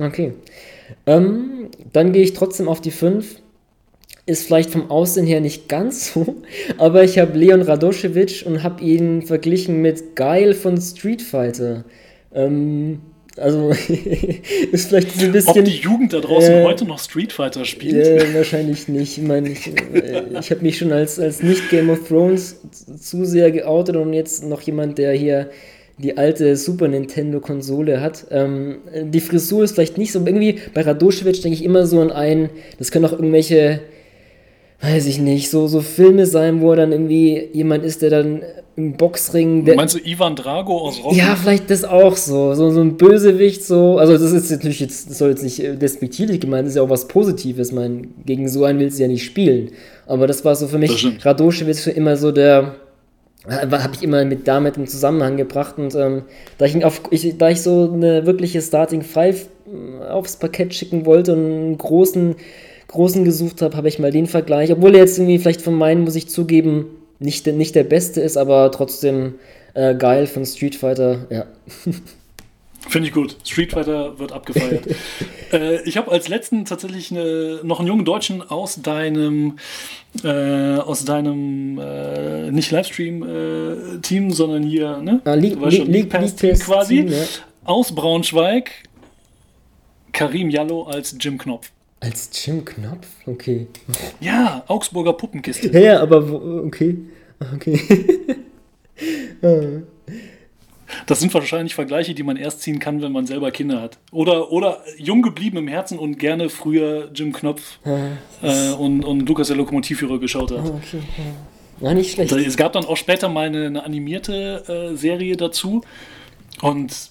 Okay. 0.00 0.32
Ähm, 1.06 1.68
dann 1.92 2.12
gehe 2.12 2.22
ich 2.22 2.34
trotzdem 2.34 2.68
auf 2.68 2.80
die 2.80 2.92
5. 2.92 3.36
Ist 4.24 4.46
vielleicht 4.46 4.70
vom 4.70 4.88
Aussehen 4.90 5.26
her 5.26 5.40
nicht 5.40 5.68
ganz 5.68 6.12
so, 6.12 6.36
aber 6.78 7.02
ich 7.02 7.18
habe 7.18 7.36
Leon 7.36 7.62
Radoschewitsch 7.62 8.44
und 8.44 8.62
habe 8.62 8.82
ihn 8.82 9.22
verglichen 9.22 9.82
mit 9.82 10.14
Geil 10.14 10.54
von 10.54 10.80
Street 10.80 11.22
Fighter. 11.22 11.84
Ähm, 12.32 13.00
also 13.36 13.70
ist 14.72 14.88
vielleicht 14.88 15.12
so 15.18 15.24
ein 15.24 15.32
bisschen. 15.32 15.58
Ob 15.58 15.64
die 15.64 15.76
Jugend 15.76 16.12
da 16.12 16.20
draußen 16.20 16.54
äh, 16.54 16.64
heute 16.64 16.84
noch 16.84 16.98
Street 16.98 17.32
Fighter 17.32 17.64
spielt? 17.64 18.06
Äh, 18.06 18.34
wahrscheinlich 18.34 18.88
nicht. 18.88 19.18
Ich 19.18 19.24
meine, 19.24 19.48
ich, 19.48 19.68
äh, 19.92 20.22
ich 20.38 20.50
habe 20.50 20.62
mich 20.62 20.78
schon 20.78 20.92
als, 20.92 21.18
als 21.18 21.42
nicht 21.42 21.70
Game 21.70 21.90
of 21.90 22.06
Thrones 22.06 22.60
zu 23.00 23.24
sehr 23.24 23.50
geoutet 23.50 23.96
und 23.96 24.12
jetzt 24.12 24.44
noch 24.44 24.60
jemand, 24.60 24.98
der 24.98 25.12
hier 25.12 25.50
die 25.98 26.16
alte 26.16 26.56
Super 26.56 26.88
Nintendo-Konsole 26.88 28.00
hat. 28.00 28.26
Ähm, 28.30 28.78
die 29.04 29.20
Frisur 29.20 29.64
ist 29.64 29.74
vielleicht 29.74 29.98
nicht 29.98 30.12
so. 30.12 30.20
Irgendwie 30.24 30.58
bei 30.74 30.82
Radoschewitsch 30.82 31.42
denke 31.42 31.56
ich 31.56 31.64
immer 31.64 31.86
so 31.86 32.00
an 32.00 32.10
einen. 32.10 32.50
Das 32.78 32.90
können 32.90 33.04
auch 33.04 33.12
irgendwelche 33.12 33.80
weiß 34.82 35.06
ich 35.06 35.20
nicht, 35.20 35.48
so, 35.48 35.68
so 35.68 35.80
Filme 35.80 36.26
sein, 36.26 36.60
wo 36.60 36.70
er 36.70 36.76
dann 36.76 36.92
irgendwie 36.92 37.48
jemand 37.52 37.84
ist, 37.84 38.02
der 38.02 38.10
dann 38.10 38.42
im 38.74 38.96
Boxring. 38.96 39.64
Der, 39.64 39.76
Meinst 39.76 39.94
du 39.94 39.98
Ivan 39.98 40.34
Drago 40.34 40.76
aus 40.76 41.02
Rocky? 41.04 41.18
Ja, 41.18 41.36
vielleicht 41.36 41.70
das 41.70 41.84
auch 41.84 42.16
so. 42.16 42.54
So, 42.54 42.70
so 42.70 42.80
ein 42.80 42.96
Bösewicht, 42.96 43.64
so. 43.64 43.98
Also, 43.98 44.14
das 44.14 44.32
ist 44.32 44.50
natürlich 44.50 44.80
jetzt, 44.80 45.08
das 45.08 45.18
soll 45.18 45.30
jetzt 45.30 45.44
nicht 45.44 45.60
äh, 45.60 45.76
despektierlich 45.76 46.40
gemeint, 46.40 46.66
das 46.66 46.72
ist 46.72 46.76
ja 46.76 46.82
auch 46.82 46.90
was 46.90 47.06
Positives. 47.06 47.70
Meine, 47.70 48.02
gegen 48.26 48.48
so 48.48 48.64
einen 48.64 48.80
willst 48.80 48.98
du 48.98 49.02
ja 49.02 49.08
nicht 49.08 49.24
spielen. 49.24 49.70
Aber 50.06 50.26
das 50.26 50.44
war 50.44 50.56
so 50.56 50.66
für 50.66 50.78
mich, 50.78 51.06
Radoschewitz 51.24 51.80
für 51.80 51.92
immer 51.92 52.16
so 52.16 52.32
der. 52.32 52.74
Äh, 53.46 53.68
habe 53.70 53.94
ich 53.94 54.02
immer 54.02 54.24
mit 54.24 54.48
damit 54.48 54.76
im 54.76 54.86
Zusammenhang 54.86 55.36
gebracht 55.36 55.76
und 55.76 55.94
ähm, 55.96 56.22
da, 56.58 56.64
ich 56.64 56.84
auf, 56.84 57.02
ich, 57.10 57.38
da 57.38 57.50
ich 57.50 57.60
so 57.60 57.90
eine 57.92 58.24
wirkliche 58.24 58.62
Starting 58.62 59.02
Five 59.02 59.48
äh, 59.66 60.04
aufs 60.04 60.36
Parkett 60.36 60.74
schicken 60.74 61.06
wollte 61.06 61.32
und 61.32 61.44
einen 61.44 61.78
großen 61.78 62.36
großen 62.92 63.24
gesucht 63.24 63.62
habe, 63.62 63.76
habe 63.76 63.88
ich 63.88 63.98
mal 63.98 64.12
den 64.12 64.26
Vergleich. 64.26 64.70
Obwohl 64.70 64.94
er 64.94 65.00
jetzt 65.00 65.18
irgendwie 65.18 65.38
vielleicht 65.38 65.62
von 65.62 65.74
meinen, 65.74 66.04
muss 66.04 66.14
ich 66.14 66.28
zugeben, 66.28 66.86
nicht, 67.18 67.46
nicht 67.46 67.74
der 67.74 67.84
beste 67.84 68.20
ist, 68.20 68.36
aber 68.36 68.70
trotzdem 68.70 69.34
äh, 69.74 69.94
geil 69.94 70.26
von 70.26 70.44
Street 70.44 70.76
Fighter, 70.76 71.26
ja. 71.30 71.46
Finde 72.88 73.08
ich 73.08 73.14
gut. 73.14 73.36
Street 73.44 73.70
Fighter 73.72 74.18
wird 74.18 74.32
abgefeiert. 74.32 74.84
äh, 75.52 75.80
ich 75.82 75.96
habe 75.96 76.10
als 76.10 76.28
letzten 76.28 76.64
tatsächlich 76.64 77.12
eine, 77.12 77.60
noch 77.62 77.78
einen 77.78 77.86
jungen 77.86 78.04
Deutschen 78.04 78.42
aus 78.42 78.82
deinem, 78.82 79.56
äh, 80.24 80.28
aus 80.78 81.04
deinem 81.04 81.78
äh, 81.78 82.50
nicht 82.50 82.72
Livestream-Team, 82.72 84.28
äh, 84.28 84.32
sondern 84.32 84.64
hier, 84.64 84.98
ne? 84.98 85.20
Ah, 85.24 85.34
League, 85.34 85.58
League, 85.64 85.86
League 85.86 86.08
Pass 86.10 86.34
Team 86.34 86.58
quasi. 86.58 86.96
Team, 86.96 87.12
ja. 87.12 87.24
Aus 87.64 87.94
Braunschweig. 87.94 88.70
Karim 90.12 90.50
Jallo 90.50 90.82
als 90.82 91.16
Jim 91.18 91.38
Knopf. 91.38 91.70
Als 92.02 92.30
Jim 92.44 92.64
Knopf? 92.64 93.06
Okay. 93.26 93.68
Ja, 94.20 94.64
Augsburger 94.66 95.12
Puppenkiste. 95.12 95.68
Ja, 95.68 95.80
ja 95.80 96.02
aber 96.02 96.28
wo, 96.28 96.66
okay. 96.66 96.98
Okay. 97.54 97.80
Das 101.06 101.20
sind 101.20 101.32
wahrscheinlich 101.32 101.74
Vergleiche, 101.74 102.12
die 102.12 102.22
man 102.22 102.36
erst 102.36 102.60
ziehen 102.60 102.78
kann, 102.78 103.00
wenn 103.00 103.12
man 103.12 103.26
selber 103.26 103.50
Kinder 103.50 103.80
hat. 103.80 103.98
Oder, 104.10 104.52
oder 104.52 104.82
jung 104.98 105.22
geblieben 105.22 105.56
im 105.56 105.66
Herzen 105.66 105.98
und 105.98 106.18
gerne 106.18 106.50
früher 106.50 107.10
Jim 107.14 107.32
Knopf 107.32 107.78
äh, 108.42 108.72
und, 108.72 109.02
und 109.02 109.26
Lukas 109.26 109.48
der 109.48 109.56
Lokomotivführer 109.56 110.18
geschaut 110.20 110.50
hat. 110.50 110.58
Ah, 110.58 110.76
okay. 110.76 111.02
Ja, 111.80 111.94
nicht 111.94 112.12
schlecht. 112.12 112.30
Es 112.32 112.58
gab 112.58 112.74
dann 112.74 112.84
auch 112.84 112.98
später 112.98 113.30
mal 113.30 113.46
eine, 113.46 113.66
eine 113.66 113.84
animierte 113.84 114.92
äh, 114.92 114.96
Serie 114.96 115.36
dazu. 115.36 115.80
Und 116.60 117.10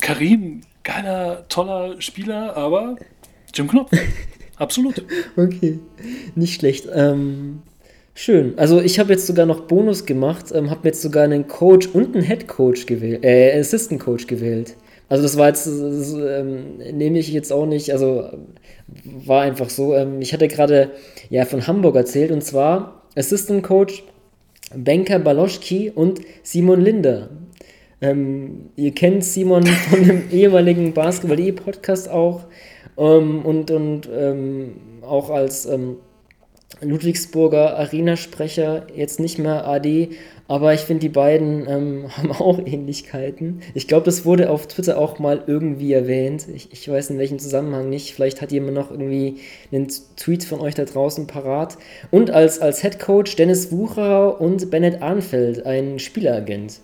Karim, 0.00 0.62
geiler, 0.82 1.46
toller 1.48 2.00
Spieler, 2.00 2.56
aber 2.56 2.96
Jim 3.54 3.68
Knopf. 3.68 3.90
Absolut. 4.56 5.04
okay, 5.36 5.78
nicht 6.34 6.54
schlecht. 6.60 6.86
Ähm, 6.94 7.62
schön. 8.14 8.58
Also 8.58 8.80
ich 8.80 8.98
habe 8.98 9.12
jetzt 9.12 9.26
sogar 9.26 9.46
noch 9.46 9.62
Bonus 9.62 10.04
gemacht, 10.04 10.46
ähm, 10.54 10.70
habe 10.70 10.88
jetzt 10.88 11.00
sogar 11.00 11.24
einen 11.24 11.48
Coach 11.48 11.88
und 11.88 12.14
einen 12.14 12.24
Head 12.24 12.46
Coach 12.46 12.86
gewählt, 12.86 13.24
äh, 13.24 13.58
Assistant 13.58 14.00
Coach 14.00 14.26
gewählt. 14.26 14.76
Also 15.08 15.22
das 15.22 15.36
war 15.36 15.48
jetzt, 15.48 15.66
das, 15.66 16.12
ähm, 16.12 16.76
nehme 16.92 17.18
ich 17.18 17.32
jetzt 17.32 17.52
auch 17.52 17.66
nicht, 17.66 17.90
also 17.90 18.30
war 19.04 19.42
einfach 19.42 19.70
so. 19.70 19.94
Ähm, 19.94 20.20
ich 20.20 20.32
hatte 20.32 20.46
gerade 20.46 20.90
ja 21.30 21.44
von 21.46 21.66
Hamburg 21.66 21.96
erzählt 21.96 22.30
und 22.30 22.42
zwar 22.44 23.02
Assistant 23.16 23.62
Coach 23.62 24.04
Benker 24.74 25.18
Baloschki 25.18 25.90
und 25.90 26.20
Simon 26.42 26.80
Linder. 26.80 27.30
Ähm, 28.00 28.70
ihr 28.76 28.92
kennt 28.92 29.24
Simon 29.24 29.66
von 29.66 30.04
dem 30.04 30.22
ehemaligen 30.32 30.92
Basketball-E-Podcast 30.92 32.08
auch. 32.08 32.44
Ähm, 32.98 33.44
und 33.44 33.70
und 33.70 34.08
ähm, 34.12 34.76
auch 35.02 35.30
als 35.30 35.66
ähm, 35.66 35.96
Ludwigsburger 36.80 37.76
Arena-Sprecher, 37.78 38.86
jetzt 38.94 39.20
nicht 39.20 39.38
mehr 39.38 39.66
AD, 39.66 40.10
aber 40.50 40.74
ich 40.74 40.80
finde, 40.80 41.02
die 41.02 41.08
beiden 41.10 41.68
ähm, 41.68 42.04
haben 42.16 42.32
auch 42.32 42.58
Ähnlichkeiten. 42.58 43.60
Ich 43.74 43.86
glaube, 43.86 44.04
das 44.04 44.24
wurde 44.24 44.50
auf 44.50 44.66
Twitter 44.66 44.98
auch 44.98 45.20
mal 45.20 45.44
irgendwie 45.46 45.92
erwähnt. 45.92 46.46
Ich, 46.52 46.72
ich, 46.72 46.88
weiß 46.88 47.10
in 47.10 47.18
welchem 47.18 47.38
Zusammenhang 47.38 47.88
nicht. 47.88 48.14
Vielleicht 48.14 48.40
hat 48.42 48.50
jemand 48.50 48.74
noch 48.74 48.90
irgendwie 48.90 49.36
einen 49.70 49.88
Tweet 50.16 50.42
von 50.42 50.60
euch 50.60 50.74
da 50.74 50.84
draußen 50.84 51.28
parat. 51.28 51.78
Und 52.10 52.30
als, 52.30 52.60
als 52.60 52.80
Head 52.80 52.98
Coach 52.98 53.36
Dennis 53.36 53.70
Wucherer 53.70 54.40
und 54.40 54.70
Bennett 54.70 55.02
Arnfeld, 55.02 55.66
ein 55.66 56.00
Spieleragent. 56.00 56.80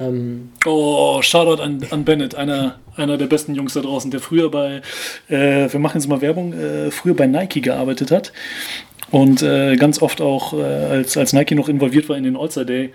Ähm, 0.00 0.50
oh, 0.66 1.22
Shoutout 1.22 1.62
an, 1.62 1.80
an 1.90 2.04
Bennett, 2.04 2.34
einer, 2.34 2.76
einer 2.96 3.16
der 3.16 3.26
besten 3.26 3.54
Jungs 3.54 3.74
da 3.74 3.80
draußen, 3.80 4.10
der 4.10 4.20
früher 4.20 4.50
bei, 4.50 4.82
äh, 5.28 5.72
wir 5.72 5.78
machen 5.78 5.98
jetzt 5.98 6.08
mal 6.08 6.20
Werbung, 6.20 6.52
äh, 6.52 6.90
früher 6.90 7.14
bei 7.14 7.26
Nike 7.26 7.60
gearbeitet 7.60 8.10
hat 8.10 8.32
und 9.10 9.42
äh, 9.42 9.76
ganz 9.76 10.02
oft 10.02 10.20
auch, 10.20 10.52
äh, 10.54 10.62
als, 10.62 11.16
als 11.16 11.32
Nike 11.32 11.54
noch 11.54 11.68
involviert 11.68 12.08
war 12.08 12.16
in 12.16 12.24
den 12.24 12.36
All-Star 12.36 12.64
Day, 12.64 12.90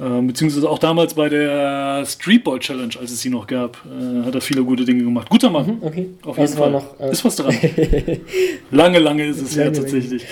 äh, 0.00 0.22
beziehungsweise 0.22 0.70
auch 0.70 0.78
damals 0.78 1.12
bei 1.12 1.28
der 1.28 2.04
Streetball 2.06 2.58
Challenge, 2.58 2.94
als 2.98 3.10
es 3.10 3.20
sie 3.20 3.28
noch 3.28 3.46
gab, 3.46 3.76
äh, 3.84 4.24
hat 4.24 4.34
er 4.34 4.40
viele 4.40 4.64
gute 4.64 4.86
Dinge 4.86 5.04
gemacht. 5.04 5.28
Guter 5.28 5.50
Mann. 5.50 5.66
Mhm, 5.66 5.78
okay. 5.82 6.08
Auf 6.24 6.38
jeden 6.38 6.52
Fall. 6.54 6.70
Noch, 6.70 6.98
ist 7.00 7.22
was 7.22 7.36
dran. 7.36 7.54
lange, 8.70 8.98
lange 8.98 9.26
ist 9.26 9.42
es 9.42 9.54
ja 9.56 9.70
tatsächlich. 9.70 10.24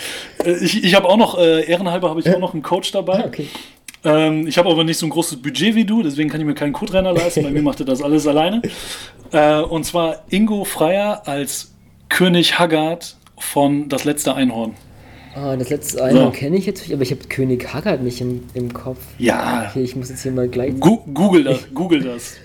ich 0.63 0.85
ich 0.85 0.95
habe 0.95 1.07
auch 1.07 1.19
noch, 1.19 1.39
ehrenhalber 1.39 2.09
habe 2.09 2.21
ich 2.21 2.35
auch 2.35 2.39
noch 2.39 2.55
einen 2.55 2.63
Coach 2.63 2.93
dabei. 2.93 3.25
Ah, 3.25 3.27
okay. 3.27 3.49
Ähm, 4.05 4.47
ich 4.47 4.59
habe 4.59 4.71
aber 4.71 4.85
nicht 4.85 4.99
so 4.99 5.07
ein 5.07 5.11
großes 5.11 5.43
Budget 5.43 5.75
wie 5.75 5.85
du, 5.85 6.03
deswegen 6.03 6.31
kann 6.31 6.41
ich 6.41 6.47
mir 6.47 6.55
keinen 6.55 6.73
Co-Trainer 6.73 7.13
leisten. 7.13 7.43
Bei 7.43 7.51
mir 7.51 7.63
macht 7.63 7.81
er 7.81 7.87
das 7.87 8.03
alles 8.03 8.27
alleine. 8.27 8.63
Äh, 9.33 9.61
und 9.61 9.85
zwar 9.85 10.25
Ingo 10.31 10.65
Freier 10.65 11.23
als 11.27 11.73
König 12.09 12.59
Haggard 12.59 13.17
von 13.39 13.89
Das 13.89 14.05
letzte 14.05 14.35
Einhorn. 14.35 14.75
Ah, 15.35 15.57
das 15.57 15.71
letzte 15.71 16.03
Einhorn 16.03 16.33
so. 16.33 16.39
kenne 16.39 16.57
ich 16.57 16.67
jetzt, 16.67 16.91
aber 16.93 17.03
ich 17.03 17.11
habe 17.11 17.23
König 17.29 17.73
Haggard 17.73 18.03
nicht 18.03 18.21
im, 18.21 18.43
im 18.55 18.73
Kopf. 18.73 18.99
Ja. 19.19 19.69
Okay, 19.71 19.83
ich 19.83 19.95
muss 19.95 20.09
jetzt 20.09 20.23
hier 20.23 20.33
mal 20.33 20.49
gleich. 20.49 20.79
Gu 20.81 20.99
Google 21.13 21.45
das. 21.45 21.69
Google 21.75 22.03
das. 22.03 22.37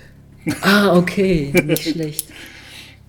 ah, 0.62 0.96
okay, 0.96 1.54
nicht 1.66 1.84
schlecht. 1.84 2.28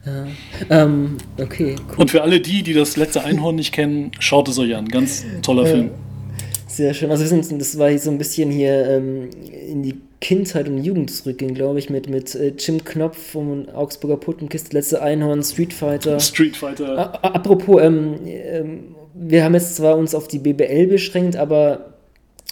Ja. 0.07 0.27
Ähm, 0.71 1.16
okay, 1.39 1.77
cool. 1.89 1.95
Und 1.97 2.11
für 2.11 2.23
alle 2.23 2.41
die, 2.41 2.62
die 2.62 2.75
das 2.75 2.97
letzte 2.97 3.25
Einhorn 3.25 3.57
nicht 3.57 3.73
kennen, 3.73 4.12
schaut 4.21 4.49
es 4.49 4.59
euch 4.59 4.77
an. 4.77 4.89
Ganz 4.89 5.25
toller 5.43 5.66
Film. 5.66 5.91
Sehr 6.75 6.93
schön. 6.93 7.11
Also 7.13 7.23
wir 7.23 7.29
sind, 7.29 7.61
das 7.61 7.79
war 7.79 7.97
so 7.99 8.11
ein 8.11 8.19
bisschen 8.19 8.51
hier 8.51 8.85
ähm, 8.89 9.31
in 9.71 9.85
die 9.85 9.95
Kindheit 10.21 10.67
und 10.69 10.83
Jugend 10.83 11.09
zurückgehen, 11.09 11.55
glaube 11.55 11.79
ich, 11.79 11.89
mit, 11.89 12.09
mit 12.09 12.35
äh, 12.35 12.53
Jim 12.59 12.83
Knopf 12.83 13.17
vom 13.17 13.69
Augsburger 13.69 14.17
Puttenkiste, 14.17 14.77
letzte 14.77 15.01
Einhorn, 15.01 15.45
Street 15.45 15.73
Fighter. 15.73 16.19
Street 16.19 16.57
Fighter. 16.57 16.99
A 16.99 17.29
apropos, 17.29 17.81
ähm, 17.81 18.17
ähm, 18.27 18.97
wir 19.15 19.45
haben 19.45 19.55
jetzt 19.55 19.77
zwar 19.77 19.97
uns 19.97 20.17
auf 20.17 20.27
die 20.27 20.41
BBL 20.41 20.89
beschränkt, 20.89 21.37
aber 21.37 21.95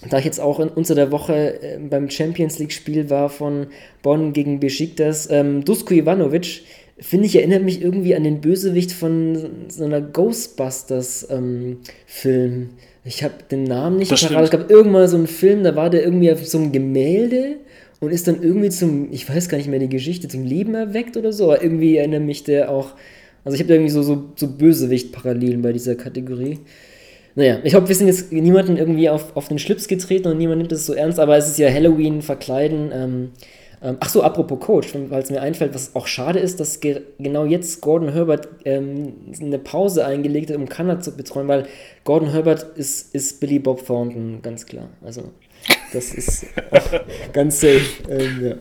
da 0.09 0.19
ich 0.19 0.25
jetzt 0.25 0.39
auch 0.41 0.61
in, 0.61 0.69
unter 0.69 0.95
der 0.95 1.11
Woche 1.11 1.61
äh, 1.61 1.81
beim 1.81 2.09
Champions 2.09 2.61
League-Spiel 2.61 3.11
war 3.11 3.29
von 3.29 3.67
Bonn 4.03 4.33
gegen 4.33 4.61
Besiktas, 4.61 5.29
ähm, 5.31 5.65
Dusko 5.65 5.95
Ivanovic, 5.95 6.63
finde 7.01 7.27
ich, 7.27 7.35
erinnert 7.35 7.65
mich 7.65 7.83
irgendwie 7.83 8.15
an 8.15 8.23
den 8.23 8.41
Bösewicht 8.41 8.93
von 8.93 9.67
so 9.69 9.85
einer 9.85 10.01
Ghostbusters-Film. 10.01 11.81
Ähm, 12.23 12.71
ich 13.05 13.25
habe 13.25 13.35
den 13.51 13.65
Namen 13.65 13.99
nicht 13.99 14.11
parat. 14.11 14.45
Es 14.45 14.51
gab 14.51 14.71
irgendwann 14.71 15.09
so 15.09 15.17
einen 15.17 15.27
Film, 15.27 15.65
da 15.65 15.75
war 15.75 15.91
der 15.91 16.05
irgendwie 16.05 16.31
auf 16.31 16.47
so 16.47 16.59
einem 16.59 16.73
Gemälde 16.73 17.57
und 18.01 18.11
ist 18.11 18.29
dann 18.29 18.43
irgendwie 18.43 18.71
zum, 18.71 19.13
ich 19.13 19.29
weiß 19.29 19.49
gar 19.49 19.59
nicht 19.59 19.69
mehr 19.69 19.79
die 19.79 19.89
Geschichte, 19.89 20.29
zum 20.29 20.45
Leben 20.45 20.75
erweckt 20.75 21.17
oder 21.17 21.33
so. 21.33 21.45
Aber 21.45 21.63
irgendwie 21.63 21.97
erinnert 21.97 22.23
mich 22.23 22.45
der 22.45 22.71
auch. 22.71 22.95
Also 23.45 23.57
ich 23.57 23.61
habe 23.61 23.69
da 23.69 23.75
irgendwie 23.75 23.91
so, 23.91 24.03
so, 24.03 24.25
so 24.37 24.47
Bösewicht-Parallelen 24.47 25.63
bei 25.63 25.73
dieser 25.73 25.97
Kategorie. 25.97 26.61
Naja, 27.35 27.59
ich 27.65 27.75
hoffe, 27.75 27.89
wir 27.89 27.95
sind 27.95 28.07
jetzt 28.07 28.31
niemanden 28.31 28.77
irgendwie 28.77 29.09
auf, 29.09 29.37
auf 29.37 29.49
den 29.49 29.59
Schlips 29.59 29.89
getreten 29.89 30.29
und 30.29 30.39
niemand 30.39 30.59
nimmt 30.59 30.71
das 30.71 30.87
so 30.87 30.93
ernst, 30.93 31.19
aber 31.19 31.37
es 31.37 31.49
ist 31.49 31.59
ja 31.59 31.73
Halloween, 31.73 32.23
Verkleiden. 32.23 32.91
Ähm, 32.93 33.31
ähm, 33.83 33.97
ach 34.01 34.09
so, 34.09 34.23
apropos 34.23 34.61
Coach, 34.61 34.95
weil 34.95 35.23
es 35.23 35.31
mir 35.31 35.41
einfällt, 35.41 35.75
was 35.75 35.97
auch 35.97 36.07
schade 36.07 36.39
ist, 36.39 36.61
dass 36.61 36.81
ge 36.81 37.03
genau 37.19 37.45
jetzt 37.45 37.81
Gordon 37.81 38.13
Herbert 38.13 38.49
ähm, 38.65 39.15
eine 39.41 39.59
Pause 39.59 40.07
eingelegt 40.07 40.51
hat, 40.51 40.57
um 40.57 40.69
Kanada 40.69 41.01
zu 41.01 41.17
betreuen, 41.17 41.49
weil 41.49 41.67
Gordon 42.05 42.31
Herbert 42.31 42.77
ist, 42.77 43.15
ist 43.15 43.41
Billy 43.41 43.59
Bob 43.59 43.85
Thornton, 43.85 44.41
ganz 44.41 44.67
klar. 44.67 44.89
Also, 45.05 45.25
das 45.93 46.15
ist 46.15 46.47
ganz 47.33 47.61
safe. 47.61 47.83
Ähm, 48.09 48.47
ja. 48.47 48.55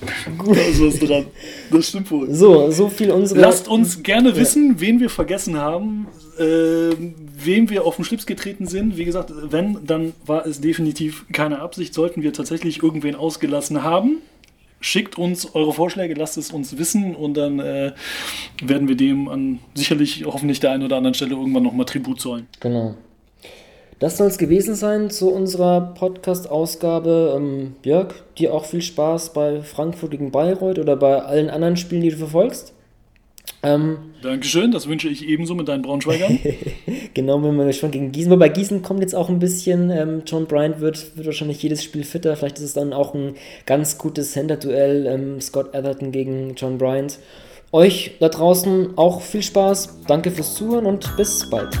Da 0.00 0.60
ist 0.60 0.82
was 0.82 0.98
dran. 0.98 1.26
Das 1.70 1.88
stimmt 1.88 2.10
wohl. 2.10 2.32
So, 2.32 2.70
so 2.70 2.88
viel 2.88 3.10
unsere. 3.10 3.40
Lasst 3.40 3.68
uns 3.68 4.02
gerne 4.02 4.36
wissen, 4.36 4.78
wen 4.78 5.00
wir 5.00 5.08
vergessen 5.08 5.56
haben, 5.56 6.06
äh, 6.38 6.42
wem 6.42 7.70
wir 7.70 7.84
auf 7.84 7.96
den 7.96 8.04
Schlips 8.04 8.26
getreten 8.26 8.66
sind. 8.66 8.96
Wie 8.96 9.04
gesagt, 9.04 9.32
wenn, 9.50 9.78
dann 9.86 10.12
war 10.26 10.46
es 10.46 10.60
definitiv 10.60 11.24
keine 11.32 11.60
Absicht. 11.60 11.94
Sollten 11.94 12.22
wir 12.22 12.32
tatsächlich 12.32 12.82
irgendwen 12.82 13.14
ausgelassen 13.14 13.82
haben, 13.82 14.18
schickt 14.80 15.18
uns 15.18 15.54
eure 15.54 15.72
Vorschläge, 15.72 16.14
lasst 16.14 16.36
es 16.36 16.50
uns 16.50 16.78
wissen 16.78 17.14
und 17.14 17.34
dann 17.34 17.58
äh, 17.58 17.92
werden 18.62 18.88
wir 18.88 18.96
dem 18.96 19.28
an 19.28 19.58
sicherlich 19.74 20.24
hoffentlich 20.26 20.60
der 20.60 20.72
einen 20.72 20.84
oder 20.84 20.96
anderen 20.96 21.14
Stelle 21.14 21.32
irgendwann 21.34 21.62
nochmal 21.62 21.86
Tribut 21.86 22.20
zollen. 22.20 22.46
Genau. 22.60 22.96
Das 23.98 24.18
soll 24.18 24.26
es 24.26 24.36
gewesen 24.36 24.74
sein 24.74 25.08
zu 25.08 25.30
unserer 25.30 25.94
Podcast-Ausgabe. 25.94 27.34
Ähm, 27.36 27.76
Jörg, 27.82 28.14
dir 28.36 28.52
auch 28.52 28.66
viel 28.66 28.82
Spaß 28.82 29.32
bei 29.32 29.62
Frankfurt 29.62 30.10
gegen 30.10 30.30
Bayreuth 30.30 30.78
oder 30.78 30.96
bei 30.96 31.22
allen 31.22 31.48
anderen 31.48 31.78
Spielen, 31.78 32.02
die 32.02 32.10
du 32.10 32.18
verfolgst. 32.18 32.74
Ähm, 33.62 33.98
Dankeschön, 34.22 34.70
das 34.70 34.86
wünsche 34.86 35.08
ich 35.08 35.26
ebenso 35.26 35.54
mit 35.54 35.68
deinen 35.68 35.82
Braunschweigern. 35.82 36.38
genau, 37.14 37.42
wenn 37.42 37.56
wir 37.56 37.72
schon 37.72 37.90
gegen 37.90 38.12
Gießen. 38.12 38.30
Wobei 38.30 38.50
Gießen 38.50 38.82
kommt 38.82 39.00
jetzt 39.00 39.14
auch 39.14 39.30
ein 39.30 39.38
bisschen. 39.38 39.90
Ähm, 39.90 40.22
John 40.26 40.46
Bryant 40.46 40.80
wird, 40.80 41.16
wird 41.16 41.26
wahrscheinlich 41.26 41.62
jedes 41.62 41.82
Spiel 41.82 42.04
fitter. 42.04 42.36
Vielleicht 42.36 42.58
ist 42.58 42.64
es 42.64 42.74
dann 42.74 42.92
auch 42.92 43.14
ein 43.14 43.34
ganz 43.64 43.96
gutes 43.96 44.32
Center-Duell. 44.32 45.06
Ähm, 45.06 45.40
Scott 45.40 45.74
Atherton 45.74 46.12
gegen 46.12 46.54
John 46.54 46.76
Bryant. 46.76 47.18
Euch 47.72 48.12
da 48.20 48.28
draußen 48.28 48.96
auch 48.96 49.22
viel 49.22 49.42
Spaß. 49.42 50.02
Danke 50.06 50.30
fürs 50.30 50.54
Zuhören 50.54 50.86
und 50.86 51.16
bis 51.16 51.48
bald. 51.48 51.80